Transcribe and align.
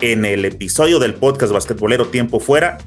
en 0.00 0.24
el 0.24 0.44
episodio 0.44 0.98
del 0.98 1.14
podcast 1.14 1.52
basquetbolero 1.52 2.08
Tiempo 2.08 2.40
Fuera, 2.40 2.78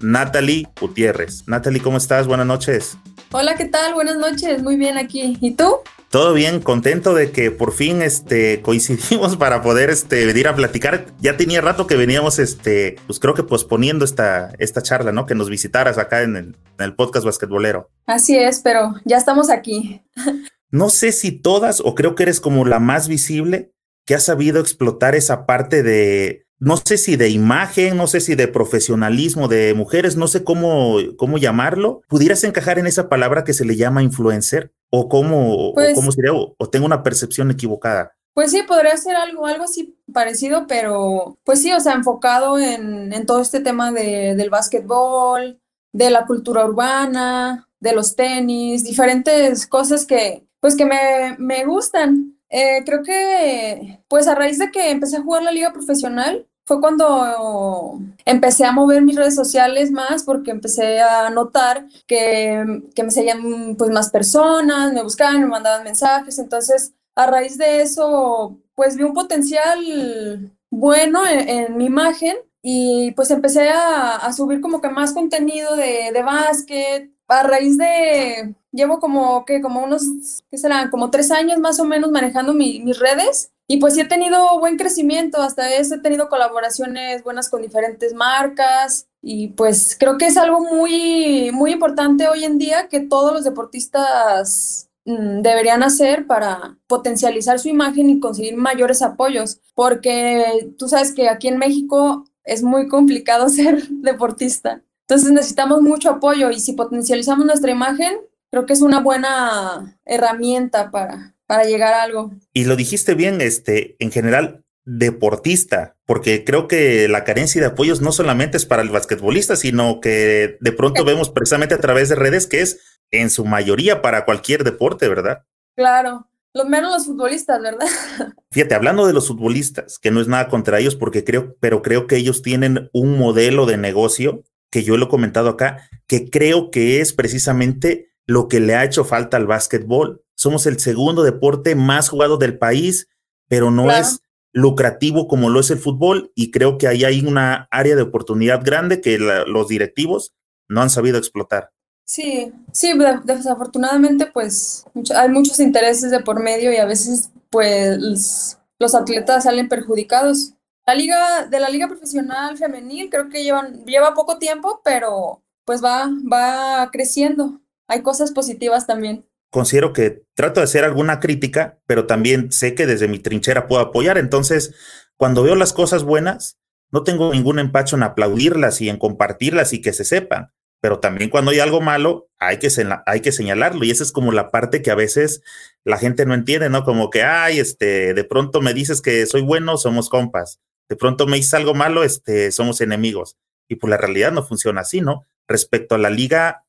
Natalie 0.00 0.66
Gutiérrez. 0.80 1.44
Natalie, 1.46 1.82
¿cómo 1.82 1.96
estás? 1.96 2.26
Buenas 2.26 2.46
noches. 2.46 2.98
Hola, 3.32 3.54
¿qué 3.54 3.64
tal? 3.64 3.94
Buenas 3.94 4.16
noches, 4.16 4.62
muy 4.62 4.76
bien 4.76 4.96
aquí. 4.96 5.38
¿Y 5.40 5.52
tú? 5.52 5.76
Todo 6.10 6.32
bien, 6.32 6.60
contento 6.60 7.14
de 7.14 7.32
que 7.32 7.50
por 7.50 7.72
fin 7.72 8.00
este, 8.00 8.62
coincidimos 8.62 9.36
para 9.38 9.62
poder 9.62 9.90
este, 9.90 10.24
venir 10.24 10.46
a 10.46 10.54
platicar. 10.54 11.06
Ya 11.20 11.36
tenía 11.36 11.60
rato 11.60 11.86
que 11.86 11.96
veníamos, 11.96 12.38
este, 12.38 12.96
pues 13.06 13.18
creo 13.18 13.34
que 13.34 13.42
posponiendo 13.42 14.04
esta, 14.04 14.52
esta 14.58 14.82
charla, 14.82 15.10
¿no? 15.10 15.26
Que 15.26 15.34
nos 15.34 15.50
visitaras 15.50 15.98
acá 15.98 16.22
en 16.22 16.36
el, 16.36 16.56
en 16.78 16.84
el 16.84 16.94
podcast 16.94 17.26
basquetbolero. 17.26 17.90
Así 18.06 18.36
es, 18.36 18.60
pero 18.60 18.94
ya 19.04 19.16
estamos 19.16 19.50
aquí. 19.50 20.02
No 20.70 20.90
sé 20.90 21.12
si 21.12 21.30
todas, 21.30 21.80
o 21.80 21.94
creo 21.94 22.16
que 22.16 22.24
eres 22.24 22.40
como 22.40 22.64
la 22.64 22.80
más 22.80 23.06
visible, 23.06 23.70
que 24.06 24.16
ha 24.16 24.18
sabido 24.18 24.58
explotar 24.60 25.14
esa 25.14 25.46
parte 25.46 25.84
de, 25.84 26.46
no 26.64 26.76
sé 26.78 26.96
si 26.98 27.16
de 27.16 27.28
imagen, 27.28 27.96
no 27.96 28.06
sé 28.06 28.20
si 28.20 28.34
de 28.34 28.48
profesionalismo 28.48 29.48
de 29.48 29.74
mujeres, 29.74 30.16
no 30.16 30.26
sé 30.28 30.44
cómo, 30.44 30.96
cómo 31.16 31.38
llamarlo. 31.38 32.00
¿Pudieras 32.08 32.42
encajar 32.44 32.78
en 32.78 32.86
esa 32.86 33.08
palabra 33.08 33.44
que 33.44 33.52
se 33.52 33.64
le 33.64 33.76
llama 33.76 34.02
influencer? 34.02 34.72
¿O 34.90 35.08
cómo, 35.08 35.72
Pues- 35.74 35.94
cómo 35.94 36.10
sería? 36.12 36.32
O, 36.32 36.54
o 36.58 36.68
tengo 36.70 36.86
una 36.86 37.02
percepción 37.02 37.50
equivocada? 37.50 38.12
Pues 38.34 38.50
sí, 38.50 38.62
podría 38.66 38.96
ser 38.96 39.14
algo, 39.14 39.46
algo 39.46 39.64
así 39.64 39.96
parecido, 40.12 40.66
pero 40.66 41.38
pues 41.44 41.62
sí, 41.62 41.72
o 41.72 41.78
sea, 41.78 41.92
enfocado 41.92 42.58
en, 42.58 43.12
en 43.12 43.26
todo 43.26 43.40
este 43.40 43.60
tema 43.60 43.92
de, 43.92 44.34
del 44.34 44.50
básquetbol, 44.50 45.60
de 45.92 46.10
la 46.10 46.26
cultura 46.26 46.64
urbana, 46.66 47.68
de 47.78 47.92
los 47.94 48.16
tenis, 48.16 48.82
diferentes 48.82 49.66
cosas 49.68 50.04
que 50.06 50.46
pues 50.60 50.74
que 50.76 50.84
me, 50.86 51.36
me 51.38 51.64
gustan. 51.64 52.36
Eh, 52.48 52.82
creo 52.84 53.02
que 53.02 54.00
pues 54.08 54.26
a 54.26 54.34
raíz 54.34 54.58
de 54.58 54.70
que 54.70 54.90
empecé 54.90 55.18
a 55.18 55.22
jugar 55.22 55.42
la 55.42 55.52
liga 55.52 55.72
profesional, 55.72 56.48
fue 56.64 56.80
cuando 56.80 57.98
empecé 58.24 58.64
a 58.64 58.72
mover 58.72 59.02
mis 59.02 59.16
redes 59.16 59.34
sociales 59.34 59.90
más 59.90 60.22
porque 60.24 60.50
empecé 60.50 61.00
a 61.00 61.30
notar 61.30 61.86
que, 62.06 62.82
que 62.94 63.02
me 63.02 63.10
seguían 63.10 63.76
pues 63.76 63.90
más 63.90 64.10
personas, 64.10 64.92
me 64.92 65.02
buscaban, 65.02 65.40
me 65.40 65.46
mandaban 65.46 65.84
mensajes, 65.84 66.38
entonces 66.38 66.94
a 67.14 67.26
raíz 67.26 67.58
de 67.58 67.82
eso 67.82 68.58
pues 68.74 68.96
vi 68.96 69.02
un 69.04 69.14
potencial 69.14 70.52
bueno 70.70 71.26
en, 71.26 71.48
en 71.48 71.76
mi 71.76 71.86
imagen 71.86 72.36
y 72.62 73.12
pues 73.12 73.30
empecé 73.30 73.68
a, 73.70 74.32
subir 74.32 74.60
como 74.60 74.80
que 74.80 74.88
más 74.88 75.12
contenido 75.12 75.76
de, 75.76 76.10
de 76.12 76.22
básquet. 76.22 77.10
A 77.28 77.42
raíz 77.42 77.78
de, 77.78 78.54
llevo 78.72 79.00
como 79.00 79.44
que 79.44 79.60
como 79.62 79.82
unos, 79.82 80.02
¿qué 80.50 80.58
serán? 80.58 80.90
Como 80.90 81.10
tres 81.10 81.30
años 81.30 81.58
más 81.58 81.80
o 81.80 81.84
menos 81.84 82.10
manejando 82.10 82.52
mi- 82.54 82.80
mis 82.80 82.98
redes 82.98 83.50
y 83.66 83.78
pues 83.78 83.94
sí 83.94 84.00
he 84.00 84.04
tenido 84.04 84.58
buen 84.60 84.76
crecimiento, 84.76 85.40
hasta 85.40 85.74
eso 85.74 85.94
he 85.94 86.00
tenido 86.00 86.28
colaboraciones 86.28 87.22
buenas 87.24 87.48
con 87.48 87.62
diferentes 87.62 88.12
marcas 88.12 89.08
y 89.22 89.48
pues 89.48 89.96
creo 89.98 90.18
que 90.18 90.26
es 90.26 90.36
algo 90.36 90.60
muy, 90.60 91.50
muy 91.52 91.72
importante 91.72 92.28
hoy 92.28 92.44
en 92.44 92.58
día 92.58 92.88
que 92.88 93.00
todos 93.00 93.32
los 93.32 93.44
deportistas 93.44 94.90
mm, 95.06 95.40
deberían 95.40 95.82
hacer 95.82 96.26
para 96.26 96.76
potencializar 96.86 97.58
su 97.58 97.68
imagen 97.68 98.10
y 98.10 98.20
conseguir 98.20 98.56
mayores 98.56 99.00
apoyos, 99.00 99.60
porque 99.74 100.74
tú 100.78 100.88
sabes 100.88 101.14
que 101.14 101.30
aquí 101.30 101.48
en 101.48 101.58
México 101.58 102.24
es 102.44 102.62
muy 102.62 102.86
complicado 102.88 103.48
ser 103.50 103.88
deportista. 103.88 104.82
Entonces 105.08 105.32
necesitamos 105.32 105.80
mucho 105.80 106.10
apoyo 106.10 106.50
y 106.50 106.60
si 106.60 106.74
potencializamos 106.74 107.46
nuestra 107.46 107.70
imagen, 107.70 108.18
creo 108.50 108.66
que 108.66 108.74
es 108.74 108.82
una 108.82 109.00
buena 109.00 109.98
herramienta 110.04 110.90
para, 110.90 111.33
para 111.46 111.64
llegar 111.64 111.94
a 111.94 112.02
algo. 112.02 112.32
Y 112.52 112.64
lo 112.64 112.76
dijiste 112.76 113.14
bien, 113.14 113.40
este, 113.40 113.96
en 113.98 114.10
general, 114.10 114.64
deportista, 114.84 115.96
porque 116.06 116.44
creo 116.44 116.68
que 116.68 117.08
la 117.08 117.24
carencia 117.24 117.60
de 117.60 117.68
apoyos 117.68 118.00
no 118.00 118.12
solamente 118.12 118.56
es 118.56 118.66
para 118.66 118.82
el 118.82 118.90
basquetbolista, 118.90 119.56
sino 119.56 120.00
que 120.00 120.58
de 120.60 120.72
pronto 120.72 121.04
vemos 121.04 121.30
precisamente 121.30 121.74
a 121.74 121.80
través 121.80 122.08
de 122.10 122.16
redes 122.16 122.46
que 122.46 122.60
es 122.60 122.80
en 123.10 123.30
su 123.30 123.44
mayoría 123.44 124.02
para 124.02 124.24
cualquier 124.24 124.64
deporte, 124.64 125.08
¿verdad? 125.08 125.44
Claro, 125.76 126.28
lo 126.52 126.64
menos 126.66 126.92
los 126.92 127.06
futbolistas, 127.06 127.60
¿verdad? 127.60 127.86
Fíjate, 128.50 128.74
hablando 128.74 129.06
de 129.06 129.12
los 129.12 129.26
futbolistas, 129.28 129.98
que 129.98 130.10
no 130.10 130.20
es 130.20 130.28
nada 130.28 130.48
contra 130.48 130.78
ellos, 130.78 130.96
porque 130.96 131.24
creo, 131.24 131.56
pero 131.60 131.82
creo 131.82 132.06
que 132.06 132.16
ellos 132.16 132.42
tienen 132.42 132.90
un 132.92 133.18
modelo 133.18 133.66
de 133.66 133.76
negocio 133.76 134.44
que 134.70 134.82
yo 134.82 134.96
lo 134.96 135.06
he 135.06 135.08
comentado 135.08 135.50
acá, 135.50 135.88
que 136.06 136.30
creo 136.30 136.70
que 136.70 137.00
es 137.00 137.12
precisamente 137.12 138.12
lo 138.26 138.48
que 138.48 138.60
le 138.60 138.74
ha 138.74 138.84
hecho 138.84 139.04
falta 139.04 139.36
al 139.36 139.46
básquetbol. 139.46 140.23
Somos 140.44 140.66
el 140.66 140.78
segundo 140.78 141.22
deporte 141.22 141.74
más 141.74 142.10
jugado 142.10 142.36
del 142.36 142.58
país, 142.58 143.08
pero 143.48 143.70
no 143.70 143.84
Claro. 143.84 144.02
es 144.02 144.20
lucrativo 144.52 145.26
como 145.26 145.48
lo 145.48 145.58
es 145.60 145.70
el 145.70 145.78
fútbol 145.78 146.32
y 146.34 146.50
creo 146.50 146.76
que 146.76 146.86
ahí 146.86 147.02
hay 147.02 147.24
una 147.24 147.66
área 147.70 147.96
de 147.96 148.02
oportunidad 148.02 148.60
grande 148.62 149.00
que 149.00 149.18
la- 149.18 149.46
los 149.46 149.68
directivos 149.68 150.34
no 150.68 150.82
han 150.82 150.90
sabido 150.90 151.16
explotar. 151.16 151.70
Sí, 152.06 152.52
sí, 152.72 152.92
de- 152.98 153.20
desafortunadamente 153.24 154.26
pues 154.26 154.84
mucho- 154.92 155.16
hay 155.16 155.30
muchos 155.30 155.58
intereses 155.60 156.10
de 156.10 156.20
por 156.20 156.38
medio 156.42 156.70
y 156.70 156.76
a 156.76 156.84
veces 156.84 157.30
pues 157.48 158.58
los 158.78 158.94
atletas 158.94 159.44
salen 159.44 159.70
perjudicados. 159.70 160.52
La 160.86 160.94
liga 160.94 161.46
de 161.46 161.58
la 161.58 161.70
liga 161.70 161.88
profesional 161.88 162.58
femenil 162.58 163.08
creo 163.08 163.30
que 163.30 163.42
llevan 163.42 163.86
lleva 163.86 164.12
poco 164.12 164.36
tiempo, 164.38 164.82
pero 164.84 165.42
pues 165.64 165.82
va 165.82 166.10
va 166.30 166.90
creciendo. 166.92 167.62
Hay 167.88 168.02
cosas 168.02 168.30
positivas 168.32 168.86
también. 168.86 169.24
Considero 169.54 169.92
que 169.92 170.24
trato 170.34 170.58
de 170.58 170.64
hacer 170.64 170.82
alguna 170.82 171.20
crítica, 171.20 171.78
pero 171.86 172.06
también 172.06 172.50
sé 172.50 172.74
que 172.74 172.86
desde 172.86 173.06
mi 173.06 173.20
trinchera 173.20 173.68
puedo 173.68 173.80
apoyar. 173.80 174.18
Entonces, 174.18 174.74
cuando 175.16 175.44
veo 175.44 175.54
las 175.54 175.72
cosas 175.72 176.02
buenas, 176.02 176.58
no 176.90 177.04
tengo 177.04 177.32
ningún 177.32 177.60
empacho 177.60 177.94
en 177.94 178.02
aplaudirlas 178.02 178.80
y 178.80 178.88
en 178.88 178.98
compartirlas 178.98 179.72
y 179.72 179.80
que 179.80 179.92
se 179.92 180.04
sepan. 180.04 180.50
Pero 180.80 180.98
también 180.98 181.30
cuando 181.30 181.52
hay 181.52 181.60
algo 181.60 181.80
malo, 181.80 182.28
hay 182.40 182.58
que, 182.58 182.68
hay 183.06 183.20
que 183.20 183.30
señalarlo. 183.30 183.84
Y 183.84 183.92
esa 183.92 184.02
es 184.02 184.10
como 184.10 184.32
la 184.32 184.50
parte 184.50 184.82
que 184.82 184.90
a 184.90 184.96
veces 184.96 185.40
la 185.84 185.98
gente 185.98 186.26
no 186.26 186.34
entiende, 186.34 186.68
¿no? 186.68 186.82
Como 186.82 187.08
que, 187.10 187.22
ay, 187.22 187.60
este, 187.60 188.12
de 188.12 188.24
pronto 188.24 188.60
me 188.60 188.74
dices 188.74 189.00
que 189.00 189.24
soy 189.24 189.42
bueno, 189.42 189.76
somos 189.76 190.08
compas. 190.08 190.58
De 190.88 190.96
pronto 190.96 191.28
me 191.28 191.36
dices 191.36 191.54
algo 191.54 191.74
malo, 191.74 192.02
este, 192.02 192.50
somos 192.50 192.80
enemigos. 192.80 193.36
Y 193.68 193.76
pues 193.76 193.88
la 193.88 193.98
realidad 193.98 194.32
no 194.32 194.42
funciona 194.42 194.80
así, 194.80 195.00
¿no? 195.00 195.24
Respecto 195.46 195.94
a 195.94 195.98
la 195.98 196.10
liga 196.10 196.63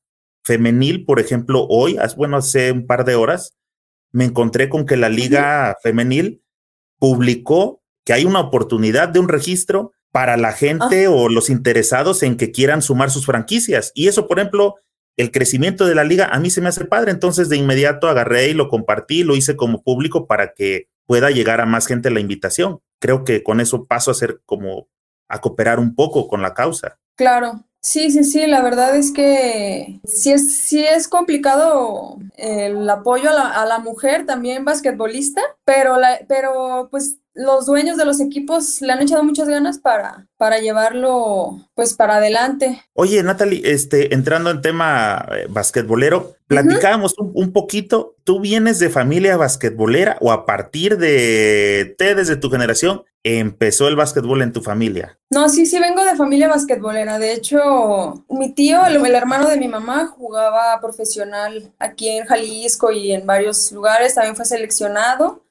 femenil, 0.46 1.04
por 1.04 1.18
ejemplo, 1.18 1.66
hoy, 1.68 1.98
bueno, 2.16 2.36
hace 2.36 2.70
un 2.70 2.86
par 2.86 3.04
de 3.04 3.16
horas, 3.16 3.56
me 4.12 4.24
encontré 4.24 4.68
con 4.68 4.86
que 4.86 4.96
la 4.96 5.08
liga 5.08 5.76
femenil 5.82 6.40
publicó 7.00 7.82
que 8.04 8.12
hay 8.12 8.24
una 8.24 8.38
oportunidad 8.38 9.08
de 9.08 9.18
un 9.18 9.28
registro 9.28 9.92
para 10.12 10.36
la 10.36 10.52
gente 10.52 11.08
o 11.08 11.28
los 11.28 11.50
interesados 11.50 12.22
en 12.22 12.36
que 12.36 12.52
quieran 12.52 12.80
sumar 12.80 13.10
sus 13.10 13.26
franquicias. 13.26 13.90
Y 13.96 14.06
eso, 14.06 14.28
por 14.28 14.38
ejemplo, 14.38 14.76
el 15.16 15.32
crecimiento 15.32 15.84
de 15.84 15.96
la 15.96 16.04
liga 16.04 16.26
a 16.26 16.38
mí 16.38 16.48
se 16.48 16.60
me 16.60 16.68
hace 16.68 16.84
padre. 16.84 17.10
Entonces, 17.10 17.48
de 17.48 17.56
inmediato 17.56 18.08
agarré 18.08 18.48
y 18.48 18.54
lo 18.54 18.68
compartí, 18.68 19.24
lo 19.24 19.34
hice 19.34 19.56
como 19.56 19.82
público 19.82 20.28
para 20.28 20.54
que 20.54 20.88
pueda 21.06 21.32
llegar 21.32 21.60
a 21.60 21.66
más 21.66 21.88
gente 21.88 22.10
la 22.10 22.20
invitación. 22.20 22.78
Creo 23.00 23.24
que 23.24 23.42
con 23.42 23.60
eso 23.60 23.86
paso 23.86 24.12
a 24.12 24.14
ser 24.14 24.40
como 24.46 24.88
a 25.28 25.40
cooperar 25.40 25.80
un 25.80 25.96
poco 25.96 26.28
con 26.28 26.40
la 26.40 26.54
causa. 26.54 27.00
Claro, 27.16 27.65
sí, 27.80 28.10
sí, 28.10 28.24
sí, 28.24 28.46
la 28.46 28.62
verdad 28.62 28.96
es 28.96 29.12
que 29.12 30.00
sí 30.04 30.32
es, 30.32 30.56
sí 30.56 30.84
es 30.84 31.08
complicado 31.08 32.18
el 32.36 32.88
apoyo 32.88 33.30
a 33.30 33.64
la, 33.66 33.78
mujer 33.78 34.26
también 34.26 34.64
basquetbolista, 34.64 35.40
pero, 35.64 35.96
la, 35.96 36.20
pero 36.28 36.88
pues 36.90 37.18
los 37.36 37.66
dueños 37.66 37.96
de 37.96 38.04
los 38.04 38.20
equipos 38.20 38.80
le 38.80 38.92
han 38.92 39.02
echado 39.02 39.22
muchas 39.22 39.48
ganas 39.48 39.78
para, 39.78 40.26
para 40.36 40.58
llevarlo 40.58 41.58
pues 41.74 41.94
para 41.94 42.16
adelante. 42.16 42.82
Oye, 42.94 43.22
Natalie, 43.22 43.60
este, 43.64 44.14
entrando 44.14 44.50
en 44.50 44.62
tema 44.62 45.26
eh, 45.32 45.46
basquetbolero, 45.48 46.34
platicábamos 46.46 47.14
un, 47.18 47.32
un 47.34 47.52
poquito. 47.52 48.16
¿Tú 48.24 48.40
vienes 48.40 48.78
de 48.78 48.88
familia 48.88 49.36
basquetbolera 49.36 50.16
o 50.20 50.32
a 50.32 50.46
partir 50.46 50.96
de 50.96 51.94
te, 51.98 52.14
desde 52.14 52.36
tu 52.36 52.50
generación, 52.50 53.04
empezó 53.22 53.88
el 53.88 53.96
básquetbol 53.96 54.40
en 54.42 54.52
tu 54.52 54.62
familia? 54.62 55.18
No, 55.30 55.48
sí, 55.48 55.66
sí, 55.66 55.78
vengo 55.78 56.04
de 56.04 56.16
familia 56.16 56.48
basquetbolera. 56.48 57.18
De 57.18 57.34
hecho, 57.34 58.24
mi 58.30 58.52
tío, 58.52 58.86
el, 58.86 59.04
el 59.04 59.14
hermano 59.14 59.48
de 59.48 59.58
mi 59.58 59.68
mamá, 59.68 60.06
jugaba 60.06 60.80
profesional 60.80 61.72
aquí 61.78 62.08
en 62.08 62.24
Jalisco 62.24 62.92
y 62.92 63.12
en 63.12 63.26
varios 63.26 63.70
lugares, 63.72 64.14
también 64.14 64.36
fue 64.36 64.44
seleccionado. 64.44 65.42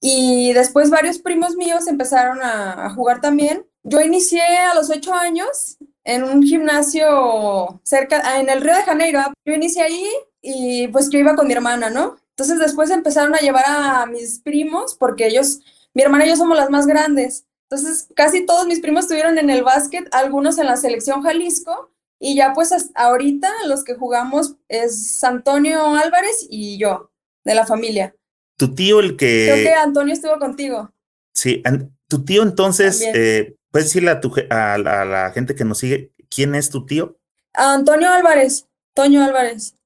Y 0.00 0.52
después 0.54 0.88
varios 0.90 1.18
primos 1.18 1.56
míos 1.56 1.86
empezaron 1.86 2.40
a, 2.42 2.92
jugar 2.94 3.20
también. 3.20 3.66
Yo 3.82 4.00
inicié 4.00 4.42
a 4.42 4.74
los 4.74 4.90
ocho 4.90 5.14
años 5.14 5.76
en 6.04 6.24
un 6.24 6.42
gimnasio 6.42 7.80
cerca, 7.84 8.22
ah, 8.24 8.40
en 8.40 8.48
el 8.48 8.62
Río 8.62 8.74
de 8.74 8.82
Janeiro. 8.82 9.20
Yo 9.44 9.54
inicié 9.54 9.82
ahí 9.82 10.06
y 10.40 10.88
pues 10.88 11.10
yo 11.10 11.18
iba 11.18 11.36
con 11.36 11.46
mi 11.46 11.52
hermana, 11.52 11.90
¿no? 11.90 12.16
Entonces 12.30 12.58
después 12.58 12.90
empezaron 12.90 13.34
a 13.34 13.38
llevar 13.38 13.64
a 13.66 14.06
mis 14.06 14.40
primos, 14.40 14.94
porque 14.94 15.26
ellos, 15.26 15.60
mi 15.92 16.02
hermana 16.02 16.24
y 16.24 16.30
yo 16.30 16.36
somos 16.36 16.56
las 16.56 16.70
más 16.70 16.86
grandes. 16.86 17.46
Entonces 17.68 18.08
casi 18.16 18.46
todos 18.46 18.66
mis 18.66 18.80
primos 18.80 19.04
estuvieron 19.04 19.38
en 19.38 19.50
el 19.50 19.62
básquet, 19.62 20.08
algunos 20.12 20.56
en 20.58 20.66
la 20.66 20.76
selección 20.76 21.22
Jalisco, 21.22 21.90
y 22.18 22.36
ya 22.36 22.52
pues 22.54 22.90
ahorita 22.94 23.50
los 23.66 23.84
que 23.84 23.94
jugamos 23.94 24.56
es 24.68 25.22
Antonio 25.22 25.94
Álvarez 25.94 26.46
y 26.48 26.78
yo, 26.78 27.10
de 27.44 27.54
la 27.54 27.66
familia. 27.66 28.14
Tu 28.60 28.74
tío 28.74 29.00
el 29.00 29.16
que... 29.16 29.48
Creo 29.50 29.64
que 29.64 29.72
Antonio 29.72 30.12
estuvo 30.12 30.38
contigo. 30.38 30.92
Sí, 31.32 31.62
tu 32.08 32.26
tío 32.26 32.42
entonces, 32.42 33.00
eh, 33.00 33.56
¿puedes 33.70 33.86
decirle 33.86 34.10
a, 34.10 34.20
tu, 34.20 34.34
a, 34.50 34.76
la 34.76 35.30
gente 35.32 35.54
que 35.54 35.64
nos 35.64 35.78
sigue 35.78 36.12
quién 36.28 36.54
es 36.54 36.68
tu 36.68 36.84
tío? 36.84 37.16
Antonio 37.54 38.10
Álvarez, 38.10 38.68
Toño 38.94 39.24
Álvarez. 39.24 39.76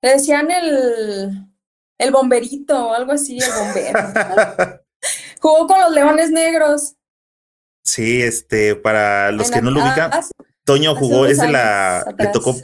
Le 0.00 0.12
decían 0.12 0.50
el, 0.50 1.46
el 1.98 2.10
bomberito 2.10 2.88
o 2.88 2.94
algo 2.94 3.12
así, 3.12 3.36
el 3.36 3.50
bombero. 3.52 4.00
Jugó 5.42 5.66
con 5.66 5.80
los 5.80 5.92
Leones 5.92 6.30
Negros. 6.30 6.94
Sí, 7.84 8.22
este, 8.22 8.76
para 8.76 9.30
los 9.30 9.50
que 9.50 9.60
no 9.60 9.70
lo 9.70 9.84
ubican, 9.84 10.10
Toño 10.64 10.94
jugó, 10.94 11.26
es 11.26 11.36
de 11.36 11.52
la, 11.52 12.14
le 12.16 12.28
tocó 12.28 12.54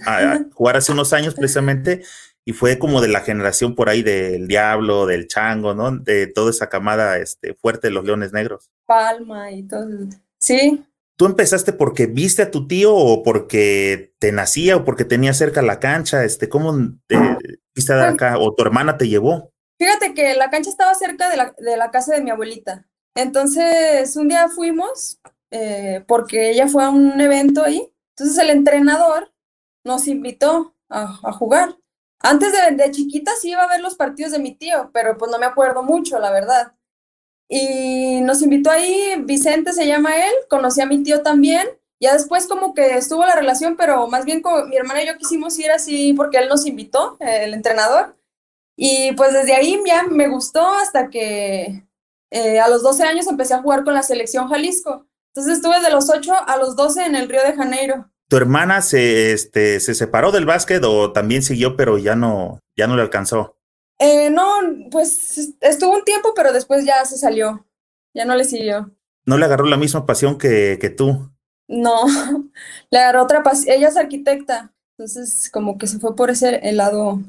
jugar 0.54 0.78
hace 0.78 0.92
unos 0.92 1.12
años 1.12 1.34
precisamente 1.38 2.04
y 2.48 2.54
fue 2.54 2.78
como 2.78 3.02
de 3.02 3.08
la 3.08 3.20
generación 3.20 3.74
por 3.74 3.90
ahí 3.90 4.02
del 4.02 4.48
Diablo, 4.48 5.04
del 5.04 5.28
Chango, 5.28 5.74
¿no? 5.74 5.94
De 5.98 6.28
toda 6.28 6.48
esa 6.50 6.70
camada 6.70 7.18
este, 7.18 7.52
fuerte 7.52 7.88
de 7.88 7.92
los 7.92 8.06
Leones 8.06 8.32
Negros. 8.32 8.70
Palma 8.86 9.52
y 9.52 9.64
todo. 9.64 9.86
Sí. 10.40 10.82
¿Tú 11.18 11.26
empezaste 11.26 11.74
porque 11.74 12.06
viste 12.06 12.40
a 12.40 12.50
tu 12.50 12.66
tío 12.66 12.94
o 12.96 13.22
porque 13.22 14.14
te 14.18 14.32
nacía 14.32 14.78
o 14.78 14.84
porque 14.86 15.04
tenía 15.04 15.34
cerca 15.34 15.60
la 15.60 15.78
cancha? 15.78 16.24
Este, 16.24 16.48
¿Cómo 16.48 16.74
te 17.06 17.18
viste 17.74 17.92
de 17.92 18.02
acá 18.02 18.38
o 18.38 18.54
tu 18.54 18.62
hermana 18.62 18.96
te 18.96 19.08
llevó? 19.08 19.52
Fíjate 19.78 20.14
que 20.14 20.34
la 20.34 20.48
cancha 20.48 20.70
estaba 20.70 20.94
cerca 20.94 21.28
de 21.28 21.36
la, 21.36 21.54
de 21.58 21.76
la 21.76 21.90
casa 21.90 22.14
de 22.14 22.22
mi 22.22 22.30
abuelita. 22.30 22.88
Entonces, 23.14 24.16
un 24.16 24.28
día 24.28 24.48
fuimos 24.48 25.20
eh, 25.50 26.02
porque 26.08 26.52
ella 26.52 26.66
fue 26.66 26.82
a 26.82 26.88
un 26.88 27.20
evento 27.20 27.62
ahí. 27.62 27.92
Entonces, 28.16 28.42
el 28.42 28.48
entrenador 28.48 29.34
nos 29.84 30.08
invitó 30.08 30.74
a, 30.88 31.20
a 31.22 31.32
jugar. 31.32 31.77
Antes 32.20 32.52
de, 32.52 32.76
de, 32.76 32.90
chiquita 32.90 33.32
sí 33.40 33.50
iba 33.50 33.62
a 33.62 33.68
ver 33.68 33.80
los 33.80 33.94
partidos 33.94 34.32
de 34.32 34.38
mi 34.38 34.54
tío, 34.54 34.90
pero 34.92 35.16
pues 35.16 35.30
no 35.30 35.38
me 35.38 35.46
acuerdo 35.46 35.82
mucho, 35.82 36.18
la 36.18 36.30
verdad. 36.30 36.72
Y 37.48 38.20
nos 38.22 38.42
invitó 38.42 38.70
ahí, 38.70 39.14
Vicente 39.24 39.72
se 39.72 39.86
llama 39.86 40.16
él, 40.16 40.32
conocí 40.50 40.80
a 40.80 40.86
mi 40.86 41.02
tío 41.02 41.22
también. 41.22 41.66
Ya 42.00 42.12
después 42.12 42.46
como 42.46 42.74
que 42.74 42.96
estuvo 42.96 43.24
la 43.26 43.34
relación, 43.34 43.76
pero 43.76 44.06
más 44.06 44.24
bien 44.24 44.40
con 44.42 44.68
mi 44.68 44.76
hermana 44.76 45.02
y 45.02 45.06
yo 45.06 45.16
quisimos 45.16 45.58
ir 45.58 45.70
así 45.70 46.12
porque 46.14 46.38
él 46.38 46.48
nos 46.48 46.66
invitó, 46.66 47.16
el 47.20 47.54
entrenador. 47.54 48.16
Y 48.76 49.12
pues 49.12 49.32
desde 49.32 49.54
ahí 49.54 49.80
ya 49.86 50.04
me 50.04 50.28
gustó 50.28 50.64
hasta 50.64 51.10
que 51.10 51.84
eh, 52.30 52.60
a 52.60 52.68
los 52.68 52.82
12 52.82 53.02
años 53.04 53.26
empecé 53.26 53.54
a 53.54 53.62
jugar 53.62 53.82
con 53.84 53.94
la 53.94 54.02
selección 54.02 54.48
Jalisco. 54.48 55.06
Entonces 55.34 55.56
estuve 55.56 55.80
de 55.80 55.90
los 55.90 56.10
8 56.10 56.32
a 56.46 56.56
los 56.58 56.76
12 56.76 57.06
en 57.06 57.16
el 57.16 57.28
Río 57.28 57.42
de 57.42 57.54
Janeiro. 57.54 58.10
¿Tu 58.28 58.36
hermana 58.36 58.82
se, 58.82 59.32
este, 59.32 59.80
se 59.80 59.94
separó 59.94 60.32
del 60.32 60.44
básquet 60.44 60.82
o 60.84 61.12
también 61.12 61.42
siguió, 61.42 61.76
pero 61.76 61.96
ya 61.96 62.14
no, 62.14 62.60
ya 62.76 62.86
no 62.86 62.94
le 62.94 63.02
alcanzó? 63.02 63.56
Eh, 63.98 64.30
no, 64.30 64.60
pues 64.90 65.54
estuvo 65.60 65.94
un 65.94 66.04
tiempo, 66.04 66.32
pero 66.36 66.52
después 66.52 66.84
ya 66.84 67.04
se 67.04 67.16
salió. 67.16 67.66
Ya 68.14 68.24
no 68.24 68.36
le 68.36 68.44
siguió. 68.44 68.90
¿No 69.24 69.38
le 69.38 69.44
agarró 69.44 69.66
la 69.66 69.76
misma 69.76 70.06
pasión 70.06 70.38
que, 70.38 70.78
que 70.80 70.90
tú? 70.90 71.30
No, 71.66 72.04
le 72.90 72.98
agarró 72.98 73.22
otra 73.22 73.42
pasión. 73.42 73.76
Ella 73.76 73.88
es 73.88 73.96
arquitecta, 73.96 74.72
entonces 74.96 75.50
como 75.50 75.78
que 75.78 75.86
se 75.86 75.98
fue 75.98 76.14
por 76.14 76.30
ese 76.30 76.60
el 76.68 76.76
lado 76.76 77.20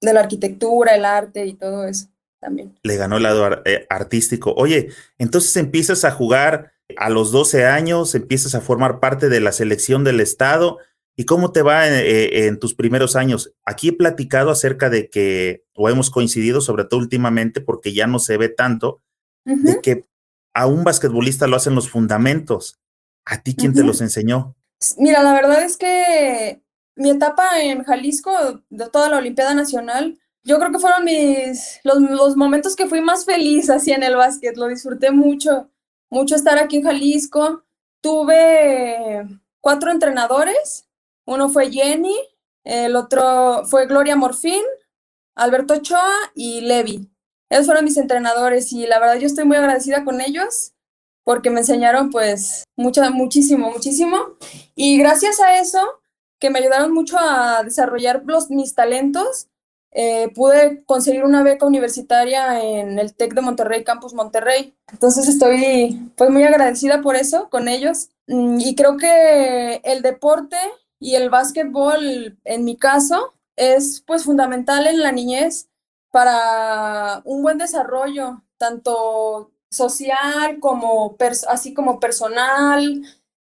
de 0.00 0.12
la 0.12 0.20
arquitectura, 0.20 0.94
el 0.94 1.04
arte 1.04 1.46
y 1.46 1.54
todo 1.54 1.84
eso 1.84 2.08
también. 2.40 2.78
Le 2.82 2.96
ganó 2.96 3.18
el 3.18 3.22
lado 3.22 3.62
eh, 3.64 3.86
artístico. 3.88 4.52
Oye, 4.56 4.90
entonces 5.18 5.56
empiezas 5.56 6.04
a 6.04 6.10
jugar 6.10 6.71
a 6.98 7.10
los 7.10 7.32
12 7.32 7.66
años, 7.66 8.14
empiezas 8.14 8.54
a 8.54 8.60
formar 8.60 9.00
parte 9.00 9.28
de 9.28 9.40
la 9.40 9.52
selección 9.52 10.04
del 10.04 10.20
Estado. 10.20 10.78
¿Y 11.16 11.24
cómo 11.24 11.52
te 11.52 11.62
va 11.62 11.88
eh, 11.88 12.00
eh, 12.00 12.46
en, 12.46 12.58
tus 12.58 12.74
primeros 12.74 13.16
años? 13.16 13.52
Aquí 13.64 13.88
he 13.88 13.92
platicado 13.92 14.50
acerca 14.50 14.88
de 14.88 15.10
que, 15.10 15.64
o 15.74 15.88
hemos 15.88 16.10
coincidido, 16.10 16.60
sobre 16.60 16.84
todo 16.84 17.00
últimamente, 17.00 17.60
porque 17.60 17.92
ya 17.92 18.06
no 18.06 18.18
se 18.18 18.36
ve 18.38 18.48
tanto, 18.48 19.02
de 19.44 19.80
que 19.82 20.06
a 20.54 20.66
un 20.66 20.84
basquetbolista 20.84 21.46
lo 21.46 21.56
hacen 21.56 21.74
los 21.74 21.90
fundamentos. 21.90 22.80
¿A 23.24 23.42
ti 23.42 23.54
quién 23.54 23.72
te 23.72 23.82
los 23.82 24.00
enseñó? 24.00 24.56
Mira, 24.96 25.22
la 25.22 25.32
verdad 25.32 25.62
es 25.64 25.76
que 25.76 26.62
mi 26.96 27.10
etapa 27.10 27.60
en 27.60 27.84
Jalisco, 27.84 28.62
de 28.70 28.88
toda 28.88 29.08
la 29.08 29.18
Olimpiada 29.18 29.54
Nacional, 29.54 30.18
yo 30.44 30.58
creo 30.58 30.72
que 30.72 30.78
fueron 30.78 31.04
mis, 31.04 31.80
los, 31.84 32.00
los, 32.00 32.36
momentos 32.36 32.74
que 32.74 32.86
fui 32.86 33.00
más 33.00 33.24
feliz 33.24 33.70
así 33.70 33.92
en 33.92 34.02
el 34.02 34.16
básquet, 34.16 34.56
lo 34.56 34.66
disfruté 34.66 35.10
mucho, 35.12 35.70
mucho 36.12 36.36
estar 36.36 36.58
aquí 36.58 36.76
en 36.76 36.82
Jalisco. 36.84 37.64
Tuve 38.02 39.26
cuatro 39.60 39.90
entrenadores, 39.90 40.86
uno 41.24 41.48
fue 41.48 41.72
Jenny, 41.72 42.16
el 42.64 42.96
otro 42.96 43.64
fue 43.64 43.86
Gloria 43.86 44.14
Morfín, 44.14 44.62
Alberto 45.34 45.74
Ochoa 45.74 46.12
y 46.34 46.60
Levi. 46.60 47.08
Esos 47.48 47.66
fueron 47.66 47.84
mis 47.84 47.96
entrenadores 47.96 48.72
y 48.72 48.86
la 48.86 48.98
verdad 48.98 49.16
yo 49.16 49.26
estoy 49.26 49.44
muy 49.44 49.56
agradecida 49.56 50.04
con 50.04 50.20
ellos 50.20 50.72
porque 51.24 51.48
me 51.48 51.60
enseñaron 51.60 52.10
pues 52.10 52.64
mucho, 52.76 53.02
muchísimo, 53.10 53.70
muchísimo. 53.70 54.36
Y 54.74 54.98
gracias 54.98 55.40
a 55.40 55.58
eso, 55.60 55.80
que 56.38 56.50
me 56.50 56.58
ayudaron 56.58 56.92
mucho 56.92 57.16
a 57.18 57.62
desarrollar 57.62 58.22
los, 58.26 58.50
mis 58.50 58.74
talentos, 58.74 59.48
eh, 59.94 60.30
pude 60.34 60.82
conseguir 60.86 61.22
una 61.24 61.42
beca 61.42 61.66
universitaria 61.66 62.62
en 62.62 62.98
el 62.98 63.14
TEC 63.14 63.34
de 63.34 63.42
Monterrey, 63.42 63.84
Campus 63.84 64.14
Monterrey. 64.14 64.74
Entonces 64.90 65.28
estoy 65.28 66.10
pues 66.16 66.30
muy 66.30 66.44
agradecida 66.44 67.02
por 67.02 67.16
eso 67.16 67.50
con 67.50 67.68
ellos. 67.68 68.08
Mm, 68.26 68.58
y 68.60 68.74
creo 68.74 68.96
que 68.96 69.82
el 69.84 70.00
deporte 70.02 70.56
y 70.98 71.16
el 71.16 71.28
básquetbol 71.30 72.38
en 72.44 72.64
mi 72.64 72.76
caso 72.76 73.34
es 73.56 74.02
pues 74.06 74.24
fundamental 74.24 74.86
en 74.86 75.00
la 75.00 75.12
niñez 75.12 75.68
para 76.10 77.22
un 77.24 77.42
buen 77.42 77.58
desarrollo 77.58 78.42
tanto 78.58 79.50
social 79.70 80.58
como 80.60 81.16
así 81.48 81.74
como 81.74 82.00
personal. 82.00 83.02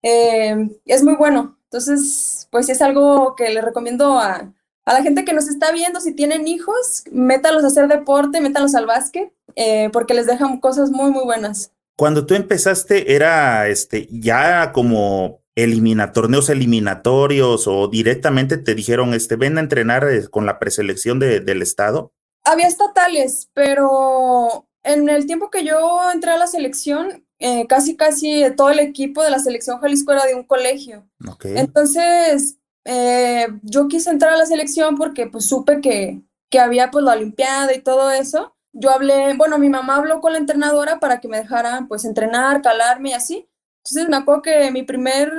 Eh, 0.03 0.69
es 0.85 1.03
muy 1.03 1.15
bueno. 1.15 1.57
Entonces 1.65 2.47
pues 2.51 2.69
es 2.69 2.81
algo 2.81 3.35
que 3.35 3.49
le 3.49 3.61
recomiendo 3.61 4.17
a, 4.19 4.53
a 4.89 4.93
la 4.93 5.03
gente 5.03 5.23
que 5.23 5.33
nos 5.33 5.47
está 5.47 5.71
viendo, 5.71 6.01
si 6.01 6.13
tienen 6.13 6.47
hijos, 6.47 7.03
métalos 7.11 7.63
a 7.63 7.67
hacer 7.67 7.87
deporte, 7.87 8.41
métalos 8.41 8.73
al 8.73 8.87
básquet, 8.87 9.31
eh, 9.55 9.91
porque 9.93 10.15
les 10.15 10.25
dejan 10.25 10.59
cosas 10.59 10.89
muy, 10.89 11.11
muy 11.11 11.23
buenas. 11.25 11.71
Cuando 11.95 12.25
tú 12.25 12.33
empezaste, 12.33 13.13
¿era 13.13 13.67
este 13.67 14.07
ya 14.09 14.71
como 14.71 15.43
elimina, 15.53 16.11
torneos 16.11 16.49
eliminatorios 16.49 17.67
o 17.67 17.87
directamente 17.87 18.57
te 18.57 18.73
dijeron, 18.73 19.13
este, 19.13 19.35
ven 19.35 19.59
a 19.59 19.61
entrenar 19.61 20.09
eh, 20.09 20.27
con 20.27 20.47
la 20.47 20.57
preselección 20.57 21.19
de, 21.19 21.39
del 21.39 21.61
estado? 21.61 22.11
Había 22.43 22.65
estatales, 22.65 23.51
pero 23.53 24.67
en 24.81 25.07
el 25.07 25.27
tiempo 25.27 25.51
que 25.51 25.63
yo 25.63 25.99
entré 26.11 26.31
a 26.31 26.37
la 26.39 26.47
selección, 26.47 27.27
eh, 27.37 27.67
casi, 27.67 27.95
casi 27.95 28.43
todo 28.57 28.71
el 28.71 28.79
equipo 28.79 29.23
de 29.23 29.29
la 29.29 29.37
selección 29.37 29.79
Jalisco 29.81 30.13
era 30.13 30.25
de 30.25 30.33
un 30.33 30.45
colegio. 30.45 31.07
Entonces, 31.43 32.58
eh, 32.85 33.47
yo 33.63 33.87
quise 33.87 34.09
entrar 34.09 34.33
a 34.33 34.37
la 34.37 34.45
selección 34.45 34.95
porque 34.97 35.27
pues 35.27 35.47
supe 35.47 35.81
que, 35.81 36.21
que 36.49 36.59
había 36.59 36.91
pues 36.91 37.03
la 37.03 37.13
Olimpiada 37.13 37.73
y 37.73 37.81
todo 37.81 38.11
eso. 38.11 38.55
Yo 38.73 38.91
hablé, 38.91 39.33
bueno, 39.35 39.57
mi 39.57 39.69
mamá 39.69 39.95
habló 39.95 40.21
con 40.21 40.33
la 40.33 40.39
entrenadora 40.39 40.99
para 40.99 41.19
que 41.19 41.27
me 41.27 41.37
dejaran 41.37 41.87
pues 41.87 42.05
entrenar, 42.05 42.61
calarme 42.61 43.09
y 43.09 43.13
así. 43.13 43.49
Entonces 43.83 44.09
me 44.09 44.17
acuerdo 44.17 44.41
que 44.43 44.71
mi 44.71 44.83
primer, 44.83 45.31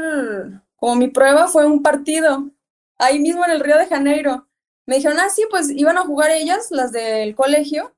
como 0.76 0.96
mi 0.96 1.08
prueba 1.08 1.48
fue 1.48 1.66
un 1.66 1.82
partido, 1.82 2.50
ahí 2.98 3.18
mismo 3.18 3.44
en 3.44 3.52
el 3.52 3.60
Río 3.60 3.78
de 3.78 3.86
Janeiro. 3.86 4.48
Me 4.86 4.96
dijeron, 4.96 5.18
ah, 5.20 5.28
sí, 5.30 5.44
pues 5.50 5.70
iban 5.70 5.98
a 5.98 6.04
jugar 6.04 6.30
ellas, 6.30 6.68
las 6.70 6.92
del 6.92 7.34
colegio. 7.34 7.94